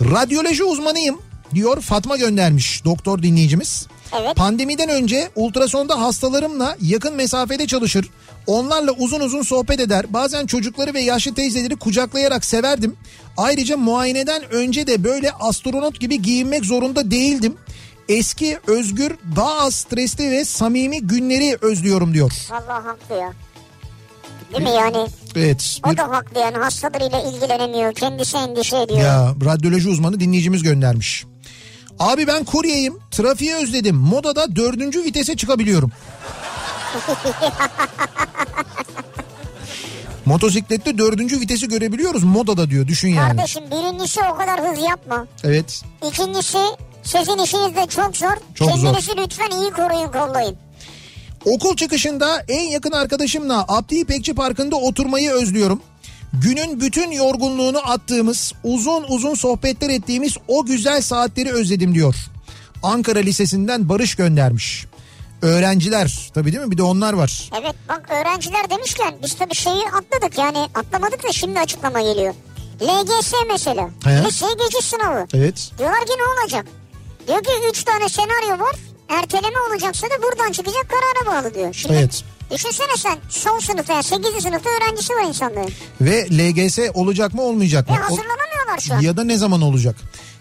Radyoloji 0.00 0.64
uzmanıyım 0.64 1.20
diyor 1.54 1.80
Fatma 1.80 2.16
göndermiş 2.16 2.84
doktor 2.84 3.22
dinleyicimiz. 3.22 3.86
Evet. 4.20 4.36
Pandemiden 4.36 4.88
önce 4.88 5.28
ultrasonda 5.36 6.00
hastalarımla 6.00 6.76
yakın 6.82 7.14
mesafede 7.14 7.66
çalışır. 7.66 8.10
Onlarla 8.46 8.92
uzun 8.92 9.20
uzun 9.20 9.42
sohbet 9.42 9.80
eder. 9.80 10.06
Bazen 10.08 10.46
çocukları 10.46 10.94
ve 10.94 11.00
yaşlı 11.00 11.34
teyzeleri 11.34 11.76
kucaklayarak 11.76 12.44
severdim. 12.44 12.96
Ayrıca 13.36 13.76
muayeneden 13.76 14.42
önce 14.52 14.86
de 14.86 15.04
böyle 15.04 15.32
astronot 15.32 16.00
gibi 16.00 16.22
giyinmek 16.22 16.64
zorunda 16.64 17.10
değildim. 17.10 17.56
Eski, 18.08 18.58
özgür, 18.66 19.12
daha 19.36 19.58
az 19.60 19.74
stresli 19.74 20.30
ve 20.30 20.44
samimi 20.44 21.00
günleri 21.00 21.58
özlüyorum 21.60 22.14
diyor. 22.14 22.32
Vallahi 22.50 22.84
haklı 22.86 23.14
ya. 23.14 23.32
Değil 24.52 24.62
mi 24.62 24.70
yani? 24.76 25.06
Evet. 25.36 25.80
O 25.86 25.90
bir- 25.90 25.96
da 25.96 26.02
haklı 26.08 26.40
yani 26.40 26.56
hastalarıyla 26.56 27.20
ilgilenemiyor. 27.22 27.94
Kendisi 27.94 28.36
endişe 28.36 28.76
ediyor. 28.78 29.00
Ya 29.00 29.34
radyoloji 29.44 29.88
uzmanı 29.88 30.20
dinleyicimiz 30.20 30.62
göndermiş. 30.62 31.24
Abi 31.98 32.26
ben 32.26 32.44
kuryeyim. 32.44 32.98
Trafiği 33.10 33.54
özledim. 33.54 33.96
Modada 33.96 34.56
dördüncü 34.56 35.04
vitese 35.04 35.36
çıkabiliyorum. 35.36 35.92
Motosiklette 40.26 40.98
dördüncü 40.98 41.40
vitesi 41.40 41.68
görebiliyoruz 41.68 42.24
modada 42.24 42.70
diyor. 42.70 42.86
Düşün 42.86 43.08
yani. 43.08 43.36
Kardeşim 43.36 43.62
birincisi 43.70 44.20
o 44.34 44.36
kadar 44.36 44.60
hız 44.70 44.78
yapma. 44.84 45.26
Evet. 45.44 45.82
İkincisi 46.08 46.58
sizin 47.02 47.38
işiniz 47.38 47.76
de 47.76 47.86
çok 47.88 48.16
zor. 48.16 48.36
Çok 48.54 48.70
zor. 48.70 48.76
Kendinizi 48.76 49.16
lütfen 49.16 49.50
iyi 49.60 49.70
koruyun 49.70 50.12
kollayın. 50.12 50.56
Okul 51.44 51.76
çıkışında 51.76 52.44
en 52.48 52.62
yakın 52.70 52.92
arkadaşımla 52.92 53.64
Abdi 53.68 53.94
İpekçi 53.94 54.34
Parkı'nda 54.34 54.76
oturmayı 54.76 55.30
özlüyorum. 55.30 55.82
Günün 56.32 56.80
bütün 56.80 57.10
yorgunluğunu 57.10 57.90
attığımız, 57.90 58.52
uzun 58.64 59.04
uzun 59.08 59.34
sohbetler 59.34 59.90
ettiğimiz 59.90 60.36
o 60.48 60.64
güzel 60.66 61.00
saatleri 61.00 61.52
özledim 61.52 61.94
diyor. 61.94 62.14
Ankara 62.82 63.18
Lisesi'nden 63.18 63.88
Barış 63.88 64.14
göndermiş. 64.14 64.86
Öğrenciler 65.42 66.30
tabii 66.34 66.52
değil 66.52 66.64
mi? 66.64 66.70
Bir 66.70 66.78
de 66.78 66.82
onlar 66.82 67.12
var. 67.12 67.50
Evet 67.60 67.74
bak 67.88 68.08
öğrenciler 68.10 68.70
demişken 68.70 69.14
biz 69.22 69.34
tabii 69.34 69.54
şeyi 69.54 69.82
atladık 69.86 70.38
yani 70.38 70.58
atlamadık 70.74 71.24
da 71.28 71.32
şimdi 71.32 71.60
açıklama 71.60 72.00
geliyor. 72.00 72.34
LGS 72.82 73.32
mesela. 73.52 73.88
He. 74.04 74.24
Lise 74.24 74.46
geçiş 74.64 74.84
sınavı. 74.90 75.26
Evet. 75.34 75.70
Diyorlar 75.78 76.00
ki 76.00 76.12
ne 76.18 76.42
olacak? 76.42 76.66
Diyor 77.28 77.42
ki 77.44 77.50
3 77.70 77.84
tane 77.84 78.08
senaryo 78.08 78.64
var. 78.64 78.76
Erteleme 79.08 79.56
olacaksa 79.70 80.06
da 80.06 80.22
buradan 80.22 80.52
çıkacak 80.52 80.86
karara 80.88 81.36
bağlı 81.36 81.54
diyor. 81.54 81.74
Şimdi 81.74 81.94
Evet. 81.94 82.24
Düşünsene 82.50 82.96
sen 82.96 83.18
son 83.28 83.58
sınıfta 83.58 83.92
yani 83.92 84.02
8. 84.02 84.42
sınıfta 84.42 84.70
öğrencisi 84.70 85.12
var 85.12 85.28
insanların. 85.28 85.72
Ve 86.00 86.26
LGS 86.30 86.78
olacak 86.94 87.34
mı 87.34 87.42
olmayacak 87.42 87.88
Ve 87.88 87.92
mı? 87.92 87.98
O- 87.98 88.02
hazırlanamıyorlar 88.02 88.78
şu 88.80 88.94
an. 88.94 89.00
ya 89.00 89.16
da 89.16 89.24
ne 89.24 89.36
zaman 89.38 89.62
olacak? 89.62 89.96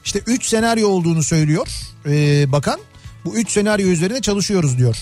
İşte 0.05 0.19
3 0.27 0.45
senaryo 0.45 0.87
olduğunu 0.89 1.23
söylüyor 1.23 1.67
ee, 2.05 2.51
bakan. 2.51 2.79
Bu 3.25 3.35
3 3.35 3.51
senaryo 3.51 3.87
üzerine 3.87 4.21
çalışıyoruz 4.21 4.77
diyor. 4.77 4.97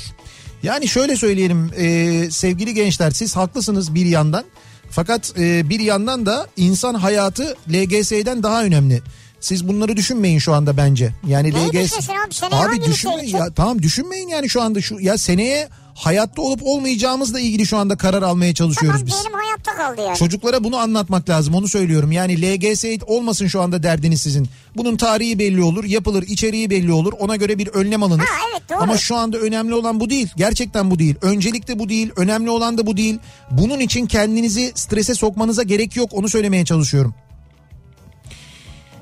Yani 0.63 0.87
şöyle 0.87 1.15
söyleyelim 1.15 1.71
ee, 1.77 2.31
sevgili 2.31 2.73
gençler 2.73 3.11
siz 3.11 3.35
haklısınız 3.35 3.95
bir 3.95 4.05
yandan. 4.05 4.45
Fakat 4.89 5.33
ee, 5.39 5.69
bir 5.69 5.79
yandan 5.79 6.25
da 6.25 6.47
insan 6.57 6.93
hayatı 6.93 7.55
LGS'den 7.69 8.43
daha 8.43 8.63
önemli. 8.63 9.01
Siz 9.39 9.67
bunları 9.67 9.97
düşünmeyin 9.97 10.39
şu 10.39 10.53
anda 10.53 10.77
bence. 10.77 11.13
Yani 11.27 11.53
Neyi 11.53 11.67
LGS 11.67 12.09
abi? 12.09 12.75
Liseye 12.75 12.85
düşünmeyin 12.91 13.37
ya 13.37 13.53
tamam 13.55 13.81
düşünmeyin 13.81 14.27
yani 14.27 14.49
şu 14.49 14.61
anda 14.61 14.81
şu 14.81 14.99
ya 14.99 15.17
seneye 15.17 15.69
hayatta 15.95 16.41
olup 16.41 16.59
olmayacağımızla 16.63 17.39
ilgili 17.39 17.65
şu 17.65 17.77
anda 17.77 17.97
karar 17.97 18.21
almaya 18.21 18.53
çalışıyoruz 18.53 18.99
Tamam 18.99 19.07
biz. 19.07 19.13
diyelim 19.13 19.33
hayatta 19.33 19.75
kaldı 19.75 20.01
yani. 20.07 20.17
Çocuklara 20.17 20.63
bunu 20.63 20.77
anlatmak 20.77 21.29
lazım 21.29 21.55
onu 21.55 21.67
söylüyorum. 21.67 22.11
Yani 22.11 22.41
LGS 22.41 22.85
olmasın 23.07 23.47
şu 23.47 23.61
anda 23.61 23.83
derdiniz 23.83 24.21
sizin. 24.21 24.49
Bunun 24.75 24.97
tarihi 24.97 25.39
belli 25.39 25.63
olur, 25.63 25.83
yapılır, 25.83 26.23
içeriği 26.23 26.69
belli 26.69 26.91
olur. 26.91 27.13
Ona 27.19 27.35
göre 27.35 27.57
bir 27.57 27.67
önlem 27.67 28.03
alınır. 28.03 28.23
Ha, 28.25 28.45
evet, 28.51 28.69
doğru. 28.69 28.79
Ama 28.81 28.97
şu 28.97 29.15
anda 29.15 29.37
önemli 29.37 29.73
olan 29.73 29.99
bu 29.99 30.09
değil. 30.09 30.27
Gerçekten 30.37 30.91
bu 30.91 30.99
değil. 30.99 31.15
Öncelik 31.21 31.67
de 31.67 31.79
bu 31.79 31.89
değil. 31.89 32.11
Önemli 32.15 32.49
olan 32.49 32.77
da 32.77 32.85
bu 32.85 32.97
değil. 32.97 33.19
Bunun 33.51 33.79
için 33.79 34.05
kendinizi 34.05 34.71
strese 34.75 35.15
sokmanıza 35.15 35.63
gerek 35.63 35.95
yok. 35.95 36.09
Onu 36.13 36.29
söylemeye 36.29 36.65
çalışıyorum. 36.65 37.15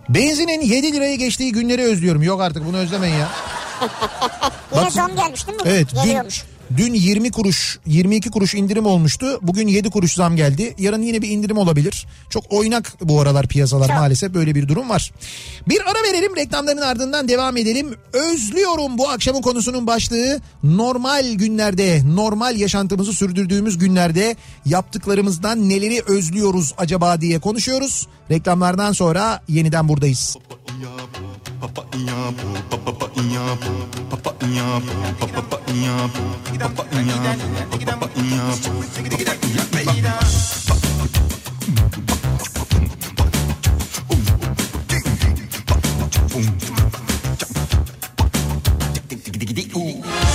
Benzinin 0.10 0.62
7 0.62 0.94
liraya 0.94 1.16
geçtiği 1.16 1.52
günleri 1.52 1.82
özlüyorum. 1.82 2.24
Yok 2.24 2.42
artık 2.42 2.66
bunu 2.66 2.78
özlemeyin 2.78 3.16
ya. 3.16 3.30
Yine 4.74 4.86
Bak- 4.86 4.92
zam 4.92 5.16
gelmiş 5.16 5.48
değil 5.48 5.58
mi? 5.58 5.64
Evet 5.66 5.88
Geliyormuş. 6.04 6.44
Dün 6.44 6.53
20 6.78 7.32
kuruş 7.32 7.80
22 7.86 8.32
kuruş 8.32 8.56
indirim 8.56 8.86
olmuştu. 8.86 9.40
Bugün 9.42 9.68
7 9.68 9.90
kuruş 9.90 10.14
zam 10.14 10.36
geldi. 10.36 10.76
Yarın 10.78 11.02
yine 11.02 11.22
bir 11.22 11.30
indirim 11.30 11.58
olabilir. 11.58 12.08
Çok 12.30 12.44
oynak 12.50 12.94
bu 13.02 13.22
aralar 13.22 13.48
piyasalar 13.48 13.88
Çok. 13.88 13.98
maalesef 13.98 14.34
böyle 14.34 14.56
bir 14.56 14.68
durum 14.68 14.90
var. 14.90 15.12
Bir 15.68 15.82
ara 15.82 16.14
verelim 16.14 16.36
reklamların 16.36 16.82
ardından 16.82 17.28
devam 17.28 17.58
edelim. 17.58 17.96
Özlüyorum 18.14 18.98
bu 18.98 19.10
akşamın 19.10 19.42
konusunun 19.42 19.88
başlığı 19.88 20.42
normal 20.64 21.34
günlerde 21.34 22.02
normal 22.16 22.56
yaşantımızı 22.56 23.14
sürdürdüğümüz 23.14 23.78
günlerde 23.78 24.36
yaptıklarımızdan 24.66 25.70
neleri 25.70 26.02
özlüyoruz 26.08 26.74
acaba 26.78 27.22
diye 27.22 27.40
konuşuyoruz. 27.40 28.08
Reklamlardan 28.32 28.92
sonra 28.92 29.42
yeniden 29.48 29.88
buradayız. 29.88 30.38
Ooh. 49.76 50.33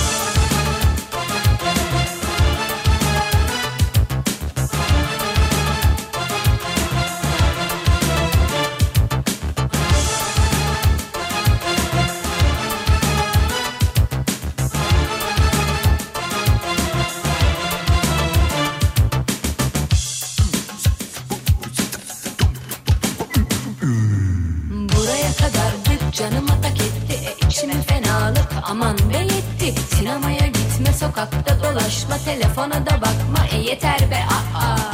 Aman 28.79 28.97
be 29.11 29.17
yetti 29.17 29.73
Sinemaya 29.95 30.47
gitme 30.47 30.93
sokakta 30.93 31.63
dolaşma 31.63 32.17
telefona 32.25 32.85
da 32.85 33.01
bakma. 33.01 33.47
E 33.51 33.57
yeter 33.57 34.11
be 34.11 34.19
aa 34.55 34.91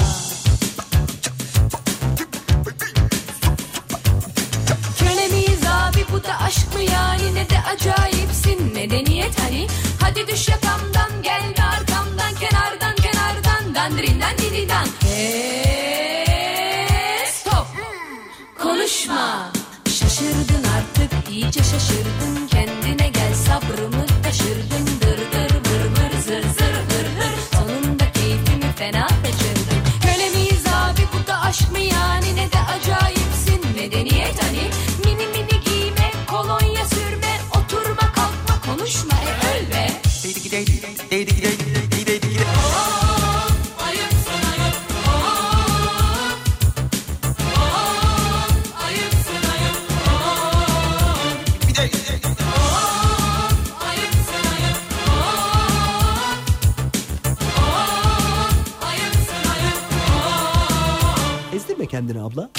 Köle 4.99 5.27
miyiz 5.27 5.63
abi 5.69 6.05
bu 6.11 6.23
da 6.23 6.39
aşk 6.41 6.75
mı 6.75 6.81
yani? 6.81 7.35
Ne 7.35 7.49
de 7.49 7.57
acayipsin 7.73 8.73
medeniyet 8.73 9.39
hani? 9.39 9.67
Hadi 10.01 10.27
düş 10.27 10.47
yakamdan 10.47 11.11
gelme 11.23 11.63
arkamdan 11.77 12.33
kenardan 12.39 12.95
kenardan. 12.95 13.75
Dandirinden 13.75 14.37
dilidan 14.37 14.87
Hey, 15.03 16.25
stop. 17.33 17.67
Konuşma. 18.63 19.51
Şaşırdın 19.99 20.63
artık 20.77 21.29
iyice 21.31 21.63
şaşırdın 21.63 22.47
kendini 61.95 62.21
abla. 62.21 62.49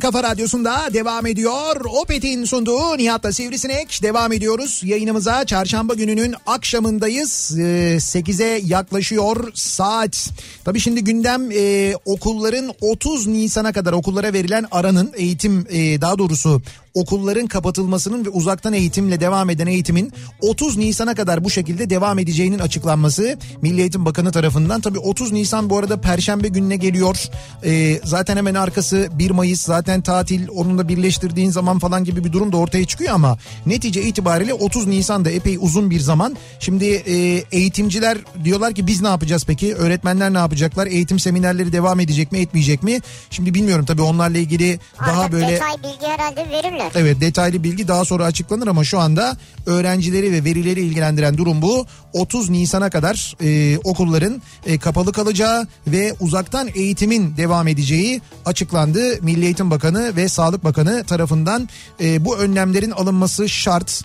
Kafa 0.00 0.22
Radyosu'nda 0.22 0.94
devam 0.94 1.26
ediyor. 1.26 1.84
Opet'in 1.84 2.44
sunduğu 2.44 2.98
Nihat'la 2.98 3.32
Sivrisinek 3.32 4.02
devam 4.02 4.32
ediyoruz. 4.32 4.80
Yayınımıza 4.84 5.44
çarşamba 5.44 5.94
gününün 5.94 6.34
akşamındayız. 6.46 7.58
Ee, 7.58 7.96
8'e 7.96 8.60
yaklaşıyor 8.64 9.50
saat. 9.54 10.30
Tabii 10.64 10.80
şimdi 10.80 11.04
gündem 11.04 11.50
e, 11.52 11.94
okulların 12.04 12.74
30 12.80 13.26
Nisan'a 13.26 13.72
kadar 13.72 13.92
okullara 13.92 14.32
verilen 14.32 14.64
aranın 14.70 15.12
eğitim 15.16 15.66
e, 15.70 16.00
daha 16.00 16.18
doğrusu 16.18 16.62
okulların 16.94 17.46
kapatılmasının 17.46 18.24
ve 18.24 18.28
uzaktan 18.28 18.72
eğitimle 18.72 19.20
devam 19.20 19.50
eden 19.50 19.66
eğitimin 19.66 20.12
30 20.40 20.76
Nisan'a 20.76 21.14
kadar 21.14 21.44
bu 21.44 21.50
şekilde 21.50 21.90
devam 21.90 22.18
edeceğinin 22.18 22.58
açıklanması 22.58 23.38
Milli 23.62 23.80
Eğitim 23.80 24.04
Bakanı 24.04 24.32
tarafından. 24.32 24.80
Tabii 24.80 24.98
30 24.98 25.32
Nisan 25.32 25.70
bu 25.70 25.78
arada 25.78 26.00
Perşembe 26.00 26.48
gününe 26.48 26.76
geliyor. 26.76 27.16
Ee, 27.64 28.00
zaten 28.04 28.36
hemen 28.36 28.54
arkası 28.54 29.08
1 29.12 29.30
Mayıs 29.30 29.60
zaten 29.60 30.00
tatil 30.00 30.48
onunla 30.48 30.88
birleştirdiğin 30.88 31.50
zaman 31.50 31.78
falan 31.78 32.04
gibi 32.04 32.24
bir 32.24 32.32
durum 32.32 32.52
da 32.52 32.56
ortaya 32.56 32.84
çıkıyor 32.84 33.14
ama 33.14 33.38
netice 33.66 34.02
itibariyle 34.02 34.54
30 34.54 34.86
Nisan'da 34.86 35.30
epey 35.30 35.58
uzun 35.60 35.90
bir 35.90 36.00
zaman. 36.00 36.36
Şimdi 36.60 36.84
e, 36.84 37.44
eğitimciler 37.52 38.18
diyorlar 38.44 38.74
ki 38.74 38.86
biz 38.86 39.02
ne 39.02 39.08
yapacağız 39.08 39.44
peki? 39.46 39.74
Öğretmenler 39.74 40.32
ne 40.32 40.38
yapacaklar? 40.50 40.86
Eğitim 40.86 41.18
seminerleri 41.18 41.72
devam 41.72 42.00
edecek 42.00 42.32
mi 42.32 42.38
etmeyecek 42.38 42.82
mi? 42.82 42.98
Şimdi 43.30 43.54
bilmiyorum 43.54 43.84
tabii 43.84 44.02
onlarla 44.02 44.38
ilgili 44.38 44.78
daha 45.06 45.20
Artık 45.20 45.32
böyle... 45.32 45.52
detay 45.52 45.76
bilgi 45.76 46.06
herhalde 46.06 46.50
verirler. 46.50 46.92
Evet 46.94 47.20
detaylı 47.20 47.64
bilgi 47.64 47.88
daha 47.88 48.04
sonra 48.04 48.24
açıklanır 48.24 48.66
ama 48.66 48.84
şu 48.84 48.98
anda 48.98 49.36
öğrencileri 49.66 50.32
ve 50.32 50.44
verileri 50.44 50.80
ilgilendiren 50.80 51.38
durum 51.38 51.62
bu. 51.62 51.86
30 52.12 52.50
Nisan'a 52.50 52.90
kadar 52.90 53.34
e, 53.42 53.78
okulların 53.84 54.42
e, 54.66 54.78
kapalı 54.78 55.12
kalacağı 55.12 55.66
ve 55.86 56.14
uzaktan 56.20 56.68
eğitimin 56.74 57.36
devam 57.36 57.68
edeceği 57.68 58.20
açıklandı. 58.46 59.22
Milli 59.22 59.44
Eğitim 59.44 59.70
Bakanı 59.70 60.16
ve 60.16 60.28
Sağlık 60.28 60.64
Bakanı 60.64 61.04
tarafından 61.04 61.68
e, 62.00 62.24
bu 62.24 62.38
önlemlerin 62.38 62.90
alınması 62.90 63.48
şart. 63.48 64.04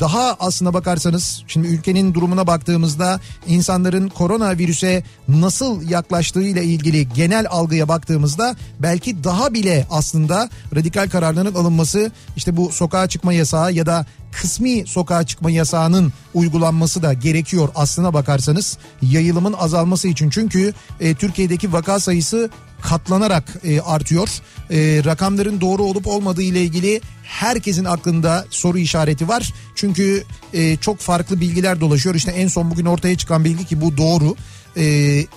Daha 0.00 0.36
aslına 0.40 0.74
bakarsanız 0.74 1.42
şimdi 1.46 1.68
ülkenin 1.68 2.14
durumuna 2.14 2.46
baktığımızda 2.46 3.20
insanların 3.46 4.08
koronavirüse 4.08 5.02
nasıl 5.28 5.90
yaklaştığıyla 5.90 6.62
ilgili 6.62 7.08
genel 7.08 7.46
algıya 7.50 7.88
baktığımızda 7.88 8.56
belki 8.80 9.24
daha 9.24 9.54
bile 9.54 9.86
aslında 9.90 10.50
radikal 10.76 11.08
kararların 11.08 11.54
alınması 11.54 12.10
işte 12.36 12.56
bu 12.56 12.72
sokağa 12.72 13.08
çıkma 13.08 13.32
yasağı 13.32 13.72
ya 13.72 13.86
da 13.86 14.06
kısmi 14.40 14.86
sokağa 14.86 15.26
çıkma 15.26 15.50
yasağının 15.50 16.12
uygulanması 16.34 17.02
da 17.02 17.12
gerekiyor 17.12 17.68
aslına 17.74 18.14
bakarsanız 18.14 18.78
yayılımın 19.02 19.52
azalması 19.52 20.08
için 20.08 20.30
çünkü 20.30 20.74
e, 21.00 21.14
Türkiye'deki 21.14 21.72
vaka 21.72 22.00
sayısı 22.00 22.50
katlanarak 22.82 23.44
e, 23.64 23.80
artıyor. 23.80 24.28
E, 24.70 25.04
rakamların 25.04 25.60
doğru 25.60 25.82
olup 25.82 26.06
olmadığı 26.06 26.42
ile 26.42 26.62
ilgili 26.62 27.00
herkesin 27.22 27.84
aklında 27.84 28.44
soru 28.50 28.78
işareti 28.78 29.28
var. 29.28 29.52
Çünkü 29.74 30.24
e, 30.52 30.76
çok 30.76 30.98
farklı 30.98 31.40
bilgiler 31.40 31.80
dolaşıyor. 31.80 32.14
İşte 32.14 32.30
en 32.30 32.48
son 32.48 32.70
bugün 32.70 32.84
ortaya 32.84 33.16
çıkan 33.16 33.44
bilgi 33.44 33.64
ki 33.66 33.80
bu 33.80 33.96
doğru. 33.96 34.36
E, 34.76 34.84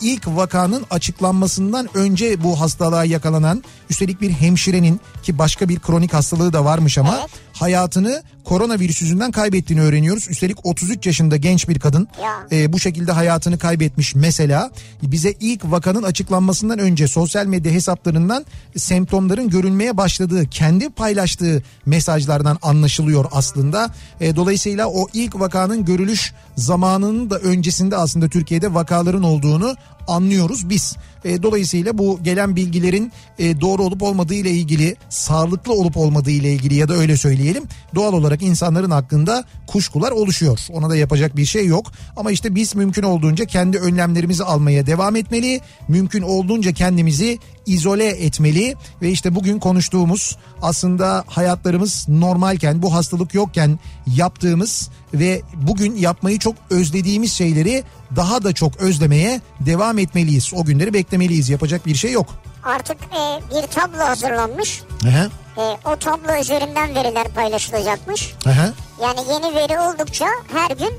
ilk 0.01 0.27
vakanın 0.27 0.85
açıklanmasından 0.89 1.89
önce 1.93 2.43
bu 2.43 2.59
hastalığa 2.61 3.05
yakalanan 3.05 3.63
üstelik 3.89 4.21
bir 4.21 4.31
hemşirenin 4.31 5.01
ki 5.23 5.37
başka 5.37 5.69
bir 5.69 5.79
kronik 5.79 6.13
hastalığı 6.13 6.53
da 6.53 6.65
varmış 6.65 6.97
ama 6.97 7.17
Evet. 7.19 7.29
Hayatını 7.59 8.23
koronavirüs 8.43 9.01
yüzünden 9.01 9.31
kaybettiğini 9.31 9.81
öğreniyoruz. 9.81 10.27
Üstelik 10.29 10.65
33 10.65 11.05
yaşında 11.05 11.37
genç 11.37 11.69
bir 11.69 11.79
kadın 11.79 12.07
e, 12.51 12.73
bu 12.73 12.79
şekilde 12.79 13.11
hayatını 13.11 13.57
kaybetmiş 13.57 14.15
mesela. 14.15 14.71
Bize 15.03 15.33
ilk 15.39 15.61
vakanın 15.65 16.03
açıklanmasından 16.03 16.79
önce 16.79 17.07
sosyal 17.07 17.45
medya 17.45 17.71
hesaplarından 17.71 18.45
semptomların 18.75 19.49
görülmeye 19.49 19.97
başladığı, 19.97 20.49
kendi 20.49 20.89
paylaştığı 20.89 21.63
mesajlardan 21.85 22.57
anlaşılıyor 22.61 23.25
aslında. 23.31 23.93
E, 24.21 24.35
dolayısıyla 24.35 24.87
o 24.87 25.07
ilk 25.13 25.39
vakanın 25.39 25.85
görülüş 25.85 26.33
zamanının 26.55 27.29
da 27.29 27.39
öncesinde 27.39 27.97
aslında 27.97 28.29
Türkiye'de 28.29 28.73
vakaların 28.73 29.23
olduğunu 29.23 29.75
anlıyoruz 30.07 30.69
biz. 30.69 30.95
E, 31.25 31.43
dolayısıyla 31.43 31.97
bu 31.97 32.19
gelen 32.23 32.55
bilgilerin 32.55 33.11
e, 33.39 33.61
doğru 33.61 33.83
olup 33.83 34.03
olmadığı 34.03 34.33
ile 34.33 34.51
ilgili, 34.51 34.95
sağlıklı 35.09 35.73
olup 35.73 35.97
olmadığı 35.97 36.31
ile 36.31 36.53
ilgili 36.53 36.75
ya 36.75 36.87
da 36.87 36.93
öyle 36.93 37.17
söyleyelim. 37.17 37.63
Doğal 37.95 38.13
olarak 38.13 38.41
insanların 38.41 38.91
hakkında 38.91 39.43
kuşkular 39.67 40.11
oluşuyor. 40.11 40.59
Ona 40.71 40.89
da 40.89 40.95
yapacak 40.95 41.37
bir 41.37 41.45
şey 41.45 41.65
yok. 41.65 41.91
Ama 42.17 42.31
işte 42.31 42.55
biz 42.55 42.75
mümkün 42.75 43.03
olduğunca 43.03 43.45
kendi 43.45 43.77
önlemlerimizi 43.77 44.43
almaya 44.43 44.85
devam 44.85 45.15
etmeli. 45.15 45.61
Mümkün 45.87 46.21
olduğunca 46.21 46.71
kendimizi 46.71 47.39
izole 47.67 48.05
etmeli 48.07 48.75
ve 49.01 49.09
işte 49.09 49.35
bugün 49.35 49.59
konuştuğumuz 49.59 50.37
aslında 50.61 51.23
hayatlarımız 51.27 52.05
normalken 52.09 52.81
bu 52.81 52.93
hastalık 52.93 53.33
yokken 53.33 53.79
yaptığımız 54.15 54.89
ve 55.13 55.41
bugün 55.53 55.95
yapmayı 55.95 56.39
çok 56.39 56.55
özlediğimiz 56.69 57.33
şeyleri 57.33 57.83
daha 58.15 58.43
da 58.43 58.53
çok 58.53 58.77
özlemeye 58.77 59.41
devam 59.59 59.97
etmeliyiz. 59.99 60.51
O 60.53 60.65
günleri 60.65 60.93
beklemeliyiz. 60.93 61.49
Yapacak 61.49 61.85
bir 61.85 61.95
şey 61.95 62.11
yok. 62.11 62.27
Artık 62.63 62.97
e, 63.03 63.41
bir 63.55 63.67
tablo 63.67 63.99
hazırlanmış. 63.99 64.81
Aha, 65.07 65.27
E, 65.57 65.63
o 65.85 65.95
tablo 65.95 66.41
üzerinden 66.41 66.95
veriler 66.95 67.27
paylaşılacakmış. 67.27 68.33
aha. 68.45 68.73
Yani 69.01 69.19
yeni 69.33 69.55
veri 69.55 69.79
oldukça 69.79 70.25
her 70.53 70.75
gün 70.77 70.91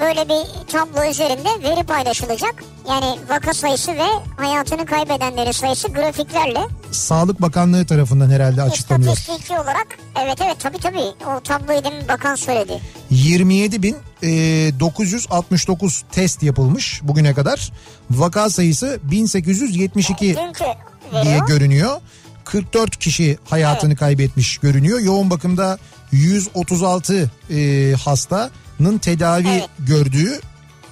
böyle 0.00 0.28
bir 0.28 0.46
tablo 0.72 1.10
üzerinde 1.10 1.48
veri 1.62 1.82
paylaşılacak. 1.82 2.54
Yani 2.88 3.18
vaka 3.28 3.54
sayısı 3.54 3.92
ve 3.94 4.06
hayatını 4.36 4.86
kaybedenlerin 4.86 5.52
sayısı 5.52 5.88
grafiklerle 5.88 6.60
Sağlık 6.90 7.42
Bakanlığı 7.42 7.86
tarafından 7.86 8.30
herhalde 8.30 8.62
açıklanıyor. 8.62 9.16
istatistiki 9.16 9.58
olarak 9.60 9.86
evet 10.24 10.38
evet 10.44 10.56
tabii 10.60 10.78
tabii 10.78 11.04
o 11.36 11.40
tabloyu 11.40 11.84
demin 11.84 12.08
bakan 12.08 12.34
söyledi. 12.34 12.80
27.969 13.12 16.02
test 16.12 16.42
yapılmış 16.42 17.00
bugüne 17.02 17.34
kadar. 17.34 17.72
Vaka 18.10 18.50
sayısı 18.50 19.00
1872 19.02 20.36
Dünkü 20.36 20.64
diye 21.24 21.38
görünüyor. 21.48 22.00
44 22.44 22.96
kişi 22.96 23.38
hayatını 23.44 23.96
kaybetmiş 23.96 24.58
görünüyor. 24.58 25.00
Yoğun 25.00 25.30
bakımda 25.30 25.78
136 26.12 27.30
e, 27.50 27.92
hastanın 28.80 28.98
tedavi 28.98 29.48
Evet. 29.48 29.68
gördüğü 29.78 30.40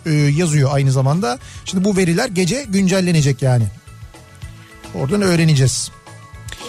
e, 0.06 0.10
yazıyor 0.12 0.70
aynı 0.72 0.92
zamanda. 0.92 1.38
Şimdi 1.64 1.84
bu 1.84 1.96
veriler 1.96 2.28
gece 2.28 2.64
güncellenecek 2.68 3.42
yani. 3.42 3.64
Oradan 4.94 5.22
öğreneceğiz. 5.22 5.90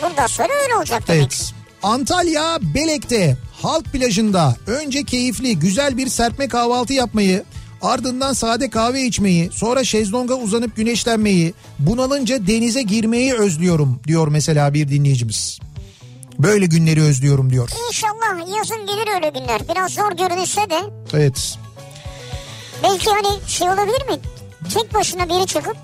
Bundan 0.02 0.28
sonra 0.28 0.50
öyle 0.64 0.76
olacak 0.76 1.08
demek. 1.08 1.22
Evet. 1.22 1.54
Antalya 1.84 2.60
Belek'te 2.62 3.38
halk 3.62 3.86
plajında 3.86 4.56
önce 4.68 5.04
keyifli 5.04 5.60
güzel 5.60 5.98
bir 5.98 6.08
serpme 6.08 6.48
kahvaltı 6.48 6.94
yapmayı 6.94 7.44
ardından 7.82 8.34
sade 8.34 8.70
kahve 8.70 9.06
içmeyi 9.06 9.50
sonra 9.54 9.84
şezlonga 9.84 10.34
uzanıp 10.36 10.76
güneşlenmeyi 10.76 11.54
bunalınca 11.80 12.48
denize 12.48 12.82
girmeyi 12.82 13.34
özlüyorum 13.34 14.00
diyor 14.08 14.28
mesela 14.28 14.74
bir 14.74 14.88
dinleyicimiz. 14.88 15.60
Böyle 16.40 16.66
günleri 16.66 17.02
özlüyorum 17.02 17.49
diyor. 17.49 17.70
İnşallah 17.88 18.57
yazın 18.57 18.86
gelir 18.86 19.16
öyle 19.16 19.30
günler. 19.40 19.61
Biraz 19.70 19.91
zor 19.91 20.11
görünürse 20.18 20.70
de 20.70 20.80
Evet. 21.14 21.57
belki 22.84 23.10
hani 23.10 23.48
şey 23.48 23.68
olabilir 23.70 24.10
mi? 24.10 24.20
Tek 24.74 24.94
başına 24.94 25.30
biri 25.30 25.45
çıkıp 25.48 25.78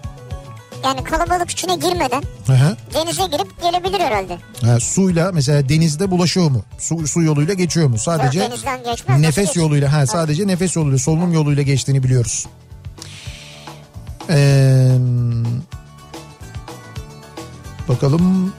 yani 0.83 1.03
kalabalık 1.03 1.49
içine 1.49 1.75
girmeden 1.75 2.23
Aha. 2.49 2.77
denize 2.93 3.23
girip 3.25 3.61
gelebilir 3.61 3.99
herhalde. 3.99 4.37
Ha, 4.61 4.79
suyla 4.79 5.31
mesela 5.31 5.69
denizde 5.69 6.11
bulaşıyor 6.11 6.51
mu? 6.51 6.61
Su, 6.79 7.07
su 7.07 7.21
yoluyla 7.21 7.53
geçiyor 7.53 7.87
mu? 7.87 7.97
Sadece 7.97 8.39
Yok, 8.39 8.49
denizden 8.51 8.83
geçmez. 8.83 9.19
nefes 9.21 9.47
Nasıl 9.47 9.59
yoluyla 9.61 9.93
ha 9.93 10.07
sadece 10.07 10.47
nefes 10.47 10.75
yoluyla 10.75 10.97
solunum 10.97 11.33
yoluyla 11.33 11.63
geçtiğini 11.63 12.03
biliyoruz. 12.03 12.45
Ee, 14.29 14.95
bakalım 17.89 18.53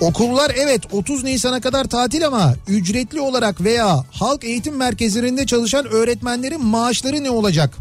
Okullar 0.00 0.52
evet 0.56 0.82
30 0.92 1.24
Nisan'a 1.24 1.60
kadar 1.60 1.84
tatil 1.84 2.26
ama 2.26 2.54
ücretli 2.68 3.20
olarak 3.20 3.60
veya 3.60 4.04
halk 4.10 4.44
eğitim 4.44 4.76
merkezlerinde 4.76 5.46
çalışan 5.46 5.86
öğretmenlerin 5.86 6.64
maaşları 6.64 7.24
ne 7.24 7.30
olacak? 7.30 7.74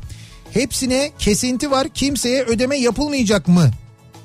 Hepsine 0.52 1.12
kesinti 1.20 1.72
var 1.72 1.88
kimseye 1.90 2.44
ödeme 2.44 2.78
yapılmayacak 2.78 3.48
mı? 3.48 3.70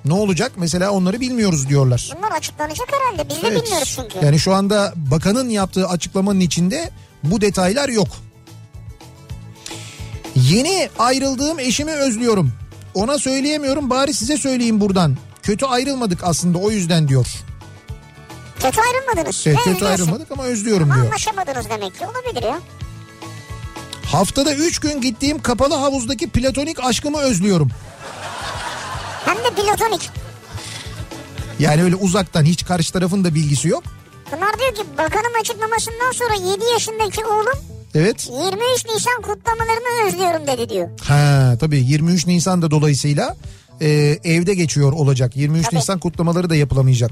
Ne 0.05 0.15
olacak 0.15 0.53
mesela 0.57 0.91
onları 0.91 1.21
bilmiyoruz 1.21 1.69
diyorlar. 1.69 2.11
Bunlar 2.19 2.33
açıklanacak 2.33 2.89
herhalde. 2.93 3.29
Biz 3.29 3.43
de 3.43 3.49
Evet. 3.49 3.63
bilmiyoruz 3.65 3.99
çünkü. 4.01 4.27
Yani 4.27 4.39
şu 4.39 4.55
anda 4.55 4.93
bakanın 4.97 5.49
yaptığı 5.49 5.89
açıklamanın 5.89 6.41
içinde 6.41 6.91
bu 7.23 7.41
detaylar 7.41 7.89
yok. 7.89 8.09
Yeni 10.37 10.89
ayrıldığım 10.99 11.59
eşimi 11.59 11.93
özlüyorum. 11.93 12.53
Ona 12.95 13.19
söyleyemiyorum 13.19 13.91
bari 13.91 14.15
size 14.15 14.37
söyleyeyim 14.37 14.81
buradan. 14.81 15.17
Kötü 15.43 15.67
ayrılmadık 15.67 16.25
aslında 16.25 16.59
o 16.59 16.71
yüzden 16.71 17.09
diyor. 17.09 17.27
Kötü 18.65 18.81
ayrılmadınız. 18.81 19.45
Kötü 19.45 19.59
özlüyorsun? 19.61 19.87
ayrılmadık 19.87 20.33
ama 20.33 20.43
özlüyorum 20.45 20.85
Ama 20.91 20.95
diyor. 20.95 21.07
anlaşamadınız 21.07 21.71
demek 21.71 21.99
ki. 21.99 22.05
Olabilir 22.07 22.43
ya. 22.49 22.59
Haftada 24.07 24.55
3 24.55 24.79
gün 24.79 25.01
gittiğim 25.01 25.43
kapalı 25.43 25.75
havuzdaki 25.75 26.31
platonik 26.31 26.85
aşkımı 26.85 27.19
özlüyorum. 27.21 27.71
Hem 29.25 29.37
de 29.37 29.63
platonik. 29.63 30.11
Yani 31.59 31.83
öyle 31.83 31.97
uzaktan 31.97 32.45
hiç 32.45 32.65
karşı 32.67 32.93
tarafın 32.93 33.25
da 33.25 33.35
bilgisi 33.35 33.69
yok. 33.69 33.83
Pınar 34.31 34.59
diyor 34.59 34.75
ki 34.75 34.83
bakanın 34.99 35.41
açıklamasından 35.41 36.13
sonra 36.13 36.35
7 36.53 36.65
yaşındaki 36.73 37.25
oğlum 37.25 37.59
Evet. 37.95 38.29
23 38.33 38.87
Nisan 38.87 39.23
kutlamalarını 39.23 40.07
özlüyorum 40.09 40.47
dedi 40.47 40.69
diyor. 40.69 40.89
Ha 41.03 41.55
tabii 41.61 41.79
23 41.81 42.27
Nisan 42.27 42.63
da 42.63 42.71
dolayısıyla 42.71 43.37
e, 43.81 43.89
evde 44.25 44.55
geçiyor 44.55 44.93
olacak. 44.93 45.37
23 45.37 45.67
Tabii. 45.67 45.77
Nisan 45.77 45.99
kutlamaları 45.99 46.51
da 46.51 46.55
yapılamayacak. 46.57 47.11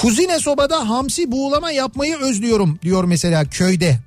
Kuzine 0.00 0.38
sobada 0.38 0.88
hamsi 0.88 1.32
buğulama 1.32 1.70
yapmayı 1.72 2.16
özlüyorum 2.16 2.78
diyor 2.82 3.04
mesela 3.04 3.44
köyde 3.44 3.98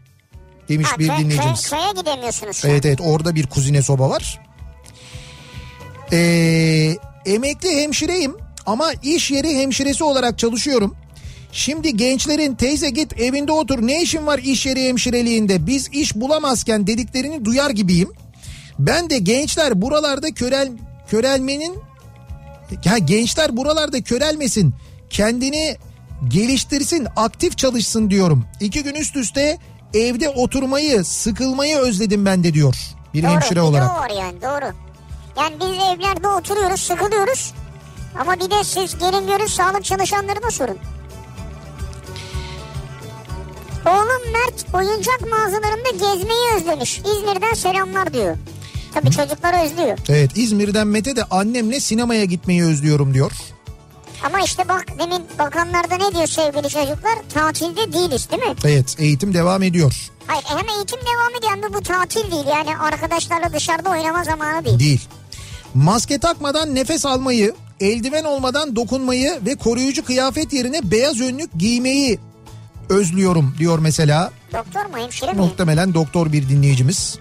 demiş 0.70 0.88
Ha, 0.88 1.00
bir 1.00 1.08
köy, 1.08 1.16
köy, 1.16 1.26
dinleyicimiz. 1.26 1.70
köye 1.70 1.92
gidemiyorsunuz. 1.98 2.62
Evet 2.66 2.86
evet 2.86 3.02
orada 3.02 3.36
bir 3.36 3.48
kuzine 3.48 3.82
soba 3.82 4.10
var. 4.10 4.42
Ee, 6.12 6.96
emekli 7.26 7.82
hemşireyim 7.82 8.36
ama 8.66 8.92
iş 9.04 9.32
yeri 9.32 9.58
hemşiresi 9.62 10.04
olarak 10.04 10.40
çalışıyorum. 10.40 10.96
Şimdi 11.52 11.98
gençlerin 11.98 12.56
teyze 12.56 12.90
git 12.90 13.20
evinde 13.22 13.52
otur 13.52 13.88
ne 13.88 14.02
işin 14.02 14.28
var 14.28 14.40
iş 14.40 14.66
yeri 14.66 14.88
hemşireliğinde 14.88 15.68
biz 15.68 15.90
iş 15.92 16.16
bulamazken 16.16 16.88
dediklerini 16.88 17.46
duyar 17.46 17.70
gibiyim. 17.70 18.12
Ben 18.80 19.10
de 19.10 19.18
gençler 19.18 19.82
buralarda 19.82 20.32
körel 20.34 20.72
körelmenin 21.10 21.76
ya 22.86 22.98
gençler 22.98 23.58
buralarda 23.58 24.02
körelmesin 24.04 24.74
kendini 25.16 25.78
geliştirsin 26.28 27.08
aktif 27.16 27.58
çalışsın 27.58 28.10
diyorum. 28.10 28.46
İki 28.60 28.84
gün 28.84 28.96
üst 28.96 29.16
üste 29.16 29.58
evde 29.94 30.30
oturmayı 30.30 31.04
sıkılmayı 31.04 31.78
özledim 31.78 32.26
ben 32.26 32.44
de 32.44 32.54
diyor 32.54 32.76
bir 33.14 33.24
Doğru, 33.24 33.32
hemşire 33.32 33.62
olarak. 33.62 33.90
var 33.90 34.10
yani 34.10 34.42
doğru. 34.42 34.74
Yani 35.38 35.56
biz 35.60 35.68
evlerde 35.68 36.28
oturuyoruz 36.28 36.82
sıkılıyoruz. 36.82 37.54
Ama 38.20 38.36
bir 38.36 38.52
de 38.52 38.64
siz 38.64 38.98
gelin 38.98 39.28
görün 39.28 39.48
sağlık 39.48 39.84
çalışanlarına 39.86 40.52
sorun. 40.52 40.78
Oğlum 43.86 44.32
Mert 44.34 44.66
oyuncak 44.74 45.22
mağazalarında 45.22 45.90
gezmeyi 45.92 46.56
özlemiş. 46.56 47.00
İzmir'den 47.00 47.54
selamlar 47.54 48.14
diyor. 48.14 48.38
Tabii 48.94 49.12
çocuklar 49.12 49.66
özlüyor. 49.66 49.98
Evet 50.10 50.32
İzmir'den 50.38 50.88
Mete 50.88 51.16
de 51.16 51.24
annemle 51.24 51.80
sinemaya 51.80 52.26
gitmeyi 52.26 52.64
özlüyorum 52.64 53.14
diyor. 53.14 53.32
Ama 54.26 54.40
işte 54.42 54.68
bak 54.70 54.86
demin 55.00 55.24
bakanlarda 55.40 55.96
ne 55.96 56.16
diyor 56.16 56.28
sevgili 56.28 56.70
çocuklar? 56.70 57.16
Tatilde 57.34 57.94
değiliz 57.94 58.32
değil 58.32 58.44
mi? 58.44 58.56
Evet 58.66 58.96
eğitim 59.00 59.34
devam 59.34 59.64
ediyor. 59.64 60.12
Hayır 60.28 60.44
hem 60.46 60.70
eğitim 60.78 61.00
devam 61.00 61.36
ediyor 61.40 61.52
hem 61.52 61.64
de 61.64 61.74
bu 61.74 61.82
tatil 61.82 62.32
değil. 62.32 62.46
Yani 62.48 62.78
arkadaşlarla 62.78 63.54
dışarıda 63.54 63.90
oynama 63.90 64.24
zamanı 64.24 64.66
değil. 64.66 64.80
Değil. 64.80 65.08
Maske 65.74 66.18
takmadan 66.20 66.76
nefes 66.76 67.06
almayı, 67.06 67.56
eldiven 67.80 68.24
olmadan 68.24 68.76
dokunmayı 68.76 69.40
ve 69.46 69.56
koruyucu 69.56 70.06
kıyafet 70.06 70.54
yerine 70.54 70.92
beyaz 70.92 71.22
önlük 71.22 71.54
giymeyi 71.54 72.20
özlüyorum 72.90 73.56
diyor 73.60 73.80
mesela. 73.80 74.32
Doktor 74.54 74.86
mu 74.86 74.98
hemşire 74.98 75.34
mi? 75.34 75.38
Muhtemelen 75.38 75.94
doktor 75.94 76.32
bir 76.32 76.50
dinleyicimiz. 76.50 77.20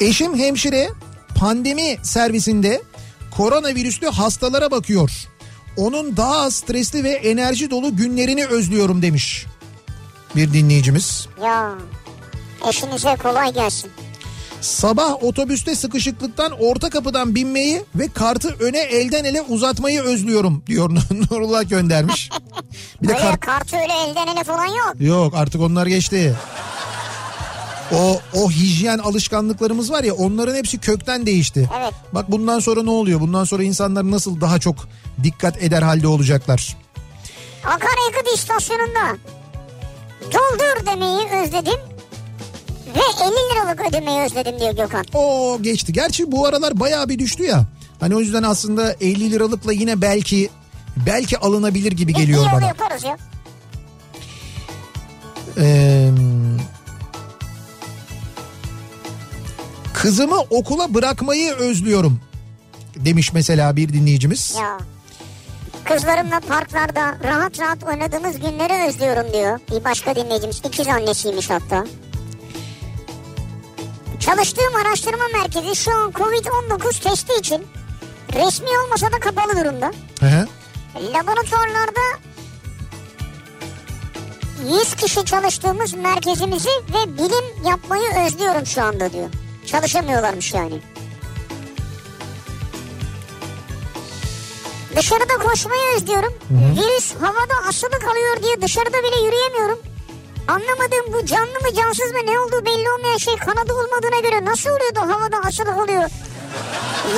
Eşim 0.00 0.38
hemşire 0.38 0.88
pandemi 1.34 1.96
servisinde 2.02 2.82
koronavirüslü 3.36 4.06
hastalara 4.06 4.70
bakıyor. 4.70 5.10
Onun 5.76 6.16
daha 6.16 6.50
stresli 6.50 7.04
ve 7.04 7.10
enerji 7.10 7.70
dolu 7.70 7.96
günlerini 7.96 8.46
özlüyorum 8.46 9.02
demiş 9.02 9.46
bir 10.36 10.52
dinleyicimiz. 10.52 11.28
Ya 11.44 11.74
eşinize 12.68 13.16
kolay 13.22 13.52
gelsin. 13.52 13.90
Sabah 14.60 15.24
otobüste 15.24 15.74
sıkışıklıktan 15.74 16.52
orta 16.60 16.90
kapıdan 16.90 17.34
binmeyi 17.34 17.82
ve 17.94 18.08
kartı 18.08 18.56
öne 18.60 18.78
elden 18.78 19.24
ele 19.24 19.42
uzatmayı 19.42 20.00
özlüyorum 20.00 20.62
diyor 20.66 20.90
Nurullah 21.30 21.68
göndermiş. 21.68 22.30
Bir 23.02 23.08
de 23.08 23.12
Öyle 23.12 23.22
kart 23.22 23.40
kartı 23.40 23.76
öyle 23.76 23.92
elden 23.92 24.26
ele 24.26 24.44
falan 24.44 24.66
yok. 24.66 24.94
Yok 24.98 25.34
artık 25.36 25.60
onlar 25.60 25.86
geçti. 25.86 26.36
O 27.94 28.20
o 28.34 28.50
hijyen 28.50 28.98
alışkanlıklarımız 28.98 29.90
var 29.92 30.04
ya 30.04 30.14
onların 30.14 30.54
hepsi 30.54 30.78
kökten 30.78 31.26
değişti. 31.26 31.70
Evet. 31.80 31.94
Bak 32.12 32.30
bundan 32.30 32.58
sonra 32.58 32.82
ne 32.82 32.90
oluyor? 32.90 33.20
Bundan 33.20 33.44
sonra 33.44 33.62
insanlar 33.62 34.10
nasıl 34.10 34.40
daha 34.40 34.58
çok 34.58 34.88
dikkat 35.22 35.62
eder 35.62 35.82
halde 35.82 36.08
olacaklar. 36.08 36.76
Akaryakıt 37.64 38.34
istasyonunda 38.34 39.16
doldur 40.22 40.86
demeyi 40.86 41.42
özledim 41.42 41.80
ve 42.86 43.24
50 43.24 43.32
liralık 43.54 43.88
ödemeyi 43.88 44.20
özledim 44.20 44.60
diyor 44.60 44.72
Gökhan. 44.76 45.04
O 45.14 45.58
geçti. 45.62 45.92
Gerçi 45.92 46.32
bu 46.32 46.46
aralar 46.46 46.80
bayağı 46.80 47.08
bir 47.08 47.18
düştü 47.18 47.42
ya. 47.42 47.64
Hani 48.00 48.16
o 48.16 48.20
yüzden 48.20 48.42
aslında 48.42 48.92
50 48.92 49.30
liralıkla 49.30 49.72
yine 49.72 50.02
belki 50.02 50.50
belki 51.06 51.38
alınabilir 51.38 51.92
gibi 51.92 52.14
geliyor 52.14 52.46
bana. 52.52 52.66
yaparız 52.66 53.04
ya. 53.04 53.16
Ee, 55.58 56.10
kızımı 59.96 60.40
okula 60.50 60.94
bırakmayı 60.94 61.52
özlüyorum 61.52 62.20
demiş 62.96 63.32
mesela 63.32 63.76
bir 63.76 63.92
dinleyicimiz. 63.92 64.56
Ya. 64.60 64.78
Kızlarımla 65.84 66.40
parklarda 66.40 67.18
rahat 67.24 67.60
rahat 67.60 67.84
oynadığımız 67.84 68.38
günleri 68.38 68.88
özlüyorum 68.88 69.32
diyor. 69.32 69.58
Bir 69.70 69.84
başka 69.84 70.16
dinleyicimiz. 70.16 70.62
İkiz 70.64 70.88
annesiymiş 70.88 71.50
hatta. 71.50 71.86
Çalıştığım 74.20 74.76
araştırma 74.86 75.24
merkezi 75.32 75.76
şu 75.76 75.94
an 75.94 76.10
Covid-19 76.10 77.02
testi 77.02 77.32
için 77.40 77.66
resmi 78.34 78.68
olmasa 78.84 79.12
da 79.12 79.20
kapalı 79.20 79.64
durumda. 79.64 79.92
Hı 80.20 80.26
hı. 80.26 80.48
Laboratuvarlarda 80.94 82.00
100 84.80 84.94
kişi 84.94 85.24
çalıştığımız 85.24 85.94
merkezimizi 85.94 86.70
ve 86.94 87.18
bilim 87.18 87.68
yapmayı 87.68 88.26
özlüyorum 88.26 88.66
şu 88.66 88.82
anda 88.82 89.12
diyor. 89.12 89.28
Çalışamıyorlarmış 89.66 90.54
yani. 90.54 90.80
Dışarıda 94.96 95.38
koşmayı 95.38 95.96
özlüyorum. 95.96 96.34
Virüs 96.50 97.14
havada 97.14 97.68
asılı 97.68 97.90
kalıyor 97.90 98.42
diye 98.42 98.62
dışarıda 98.62 98.98
bile 98.98 99.26
yürüyemiyorum. 99.26 99.78
Anlamadığım 100.48 101.12
bu 101.12 101.26
canlı 101.26 101.60
mı 101.60 101.74
cansız 101.76 102.12
mı 102.12 102.18
ne 102.26 102.40
olduğu 102.40 102.66
belli 102.66 102.90
olmayan 102.90 103.16
şey 103.16 103.36
kanadı 103.36 103.72
olmadığına 103.72 104.20
göre 104.20 104.44
nasıl 104.44 104.70
oluyor 104.70 104.94
da 104.94 105.00
havada 105.00 105.36
asılı 105.48 105.64
kalıyor? 105.66 106.10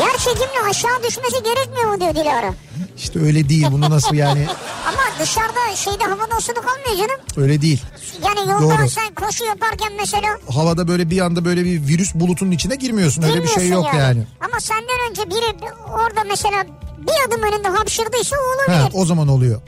Yer 0.00 0.16
çekimle 0.18 0.60
aşağı 0.70 1.02
düşmesi 1.02 1.42
gerekmiyor 1.42 1.84
mu 1.86 2.00
diyor 2.00 2.14
Dilara. 2.14 2.54
İşte 2.98 3.18
öyle 3.20 3.48
değil 3.48 3.66
bunu 3.72 3.90
nasıl 3.90 4.14
yani 4.14 4.46
Ama 4.88 5.00
dışarıda 5.20 5.76
şeyde 5.76 6.04
havada 6.04 6.34
asılı 6.36 6.54
kalmıyor 6.54 7.08
canım. 7.08 7.20
öyle 7.36 7.62
değil. 7.62 7.82
Yani 8.26 8.50
yolda 8.50 8.78
Doğru. 8.78 8.88
sen 8.90 9.14
koşu 9.14 9.44
yaparken 9.44 9.92
mesela 10.00 10.28
Havada 10.54 10.88
böyle 10.88 11.10
bir 11.10 11.20
anda 11.20 11.44
böyle 11.44 11.64
bir 11.64 11.86
virüs 11.88 12.14
bulutunun 12.14 12.50
içine 12.50 12.74
girmiyorsun 12.74 13.22
öyle 13.22 13.42
bir 13.42 13.48
şey 13.48 13.68
yok 13.68 13.86
yani. 13.96 14.22
Ama 14.40 14.60
senden 14.60 15.10
önce 15.10 15.22
biri 15.30 15.70
orada 15.92 16.24
mesela 16.28 16.66
bir 16.98 17.28
adım 17.28 17.42
önünde 17.42 17.68
hapşırdıysa 17.68 18.36
o 18.36 18.72
Ha, 18.72 18.74
olabilir. 18.76 18.92
o 19.00 19.04
zaman 19.06 19.28
oluyor. 19.28 19.60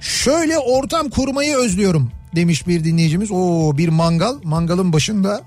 Şöyle 0.00 0.58
ortam 0.58 1.10
kurmayı 1.10 1.56
özlüyorum 1.56 2.10
demiş 2.36 2.66
bir 2.66 2.84
dinleyicimiz. 2.84 3.30
Oo 3.30 3.78
bir 3.78 3.88
mangal 3.88 4.34
mangalın 4.42 4.92
başında 4.92 5.40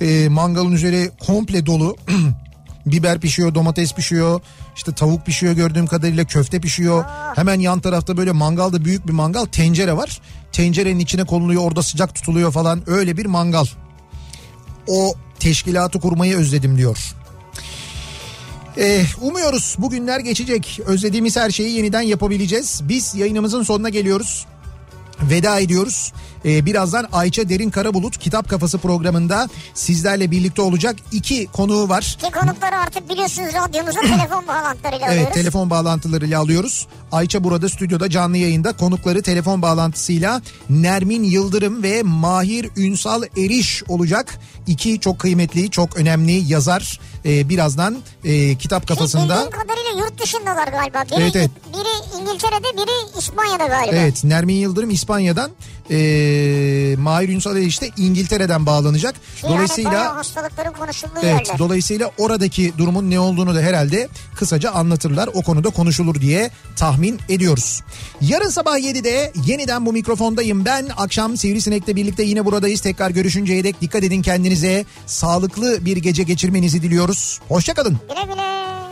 e, 0.00 0.28
mangalın 0.28 0.72
üzeri 0.72 1.10
komple 1.26 1.66
dolu. 1.66 1.96
Biber 2.86 3.20
pişiyor, 3.20 3.54
domates 3.54 3.92
pişiyor, 3.94 4.40
işte 4.76 4.92
tavuk 4.92 5.26
pişiyor 5.26 5.52
gördüğüm 5.52 5.86
kadarıyla 5.86 6.24
köfte 6.24 6.60
pişiyor. 6.60 7.04
Hemen 7.34 7.60
yan 7.60 7.80
tarafta 7.80 8.16
böyle 8.16 8.32
mangalda 8.32 8.84
büyük 8.84 9.06
bir 9.06 9.12
mangal 9.12 9.44
tencere 9.44 9.96
var. 9.96 10.20
Tencerenin 10.52 10.98
içine 10.98 11.24
konuluyor 11.24 11.62
orada 11.62 11.82
sıcak 11.82 12.14
tutuluyor 12.14 12.52
falan 12.52 12.82
öyle 12.86 13.16
bir 13.16 13.26
mangal. 13.26 13.66
O 14.86 15.14
teşkilatı 15.38 16.00
kurmayı 16.00 16.36
özledim 16.36 16.78
diyor. 16.78 17.14
Eh, 18.76 19.22
umuyoruz 19.22 19.76
bugünler 19.78 20.20
geçecek. 20.20 20.80
Özlediğimiz 20.86 21.36
her 21.36 21.50
şeyi 21.50 21.76
yeniden 21.76 22.02
yapabileceğiz. 22.02 22.80
Biz 22.84 23.14
yayınımızın 23.14 23.62
sonuna 23.62 23.88
geliyoruz. 23.88 24.46
Veda 25.22 25.60
ediyoruz. 25.60 26.12
Ee, 26.44 26.66
birazdan 26.66 27.06
Ayça 27.12 27.48
Derin 27.48 27.70
Karabulut 27.70 28.18
Kitap 28.18 28.48
Kafası 28.48 28.78
programında 28.78 29.48
sizlerle 29.74 30.30
birlikte 30.30 30.62
olacak. 30.62 30.96
iki 31.12 31.46
konuğu 31.46 31.88
var. 31.88 32.16
Ki 32.20 32.30
konukları 32.40 32.76
artık 32.76 33.08
biliyorsunuz 33.08 33.48
radyomuza 33.54 34.00
telefon 34.16 34.46
bağlantılarıyla 34.46 35.06
Evet 35.06 35.16
alıyoruz. 35.16 35.34
telefon 35.34 35.70
bağlantılarıyla 35.70 36.40
alıyoruz. 36.40 36.86
Ayça 37.12 37.44
burada 37.44 37.68
stüdyoda 37.68 38.10
canlı 38.10 38.36
yayında 38.36 38.72
konukları 38.76 39.22
telefon 39.22 39.62
bağlantısıyla 39.62 40.42
Nermin 40.70 41.22
Yıldırım 41.22 41.82
ve 41.82 42.02
Mahir 42.02 42.70
Ünsal 42.76 43.22
Eriş 43.36 43.82
olacak. 43.88 44.38
İki 44.66 45.00
çok 45.00 45.18
kıymetli 45.18 45.70
çok 45.70 45.96
önemli 45.96 46.32
yazar 46.32 47.00
Ee, 47.26 47.48
birazdan 47.48 47.96
e, 48.24 48.54
kitap 48.58 48.82
Ki 48.82 48.86
kafasında. 48.88 49.22
bildiğim 49.34 49.50
kadarıyla 49.50 49.90
yurt 49.98 50.22
dışındalar 50.22 50.68
galiba. 50.68 51.04
Biri, 51.10 51.22
Evet, 51.22 51.36
evet. 51.36 51.50
biri 51.72 52.20
İngiltere'de 52.20 52.76
biri 52.82 53.18
İspanya'da 53.18 53.66
galiba. 53.66 53.96
Evet 53.96 54.24
Nermin 54.24 54.54
Yıldırım 54.54 54.90
İspanya'dan 54.90 55.50
ee, 55.90 56.94
Mahir 56.98 57.28
Ünsal 57.28 57.56
işte 57.56 57.90
İngiltere'den 57.96 58.66
bağlanacak. 58.66 59.14
Yani 59.14 59.42
bayağı 59.42 59.54
Dolayısıyla 59.54 60.16
hastalıkların 60.16 60.72
konuşulduğu 60.72 61.12
Evet 61.22 61.46
yerler. 61.46 61.58
dolayısıyla 61.58 62.10
oradaki 62.18 62.72
durumun 62.78 63.10
ne 63.10 63.20
olduğunu 63.20 63.54
da 63.54 63.60
herhalde 63.60 64.08
kısaca 64.36 64.70
anlatırlar. 64.70 65.30
O 65.34 65.42
konuda 65.42 65.70
konuşulur 65.70 66.20
diye 66.20 66.50
tahmin 66.76 67.20
ediyoruz. 67.28 67.80
Yarın 68.20 68.48
sabah 68.48 68.78
7'de 68.78 69.32
yeniden 69.46 69.86
bu 69.86 69.92
mikrofondayım 69.92 70.64
ben. 70.64 70.88
Akşam 70.96 71.36
Sivrisinek'le 71.36 71.88
birlikte 71.96 72.22
yine 72.22 72.44
buradayız. 72.44 72.80
Tekrar 72.80 73.10
görüşünceye 73.10 73.64
dek 73.64 73.80
dikkat 73.80 74.04
edin 74.04 74.22
kendinize. 74.22 74.53
Sağlıklı 75.06 75.84
bir 75.84 75.96
gece 75.96 76.22
geçirmenizi 76.22 76.82
diliyoruz. 76.82 77.40
Hoşçakalın. 77.48 77.98
Güle 78.08 78.22
güle. 78.34 78.83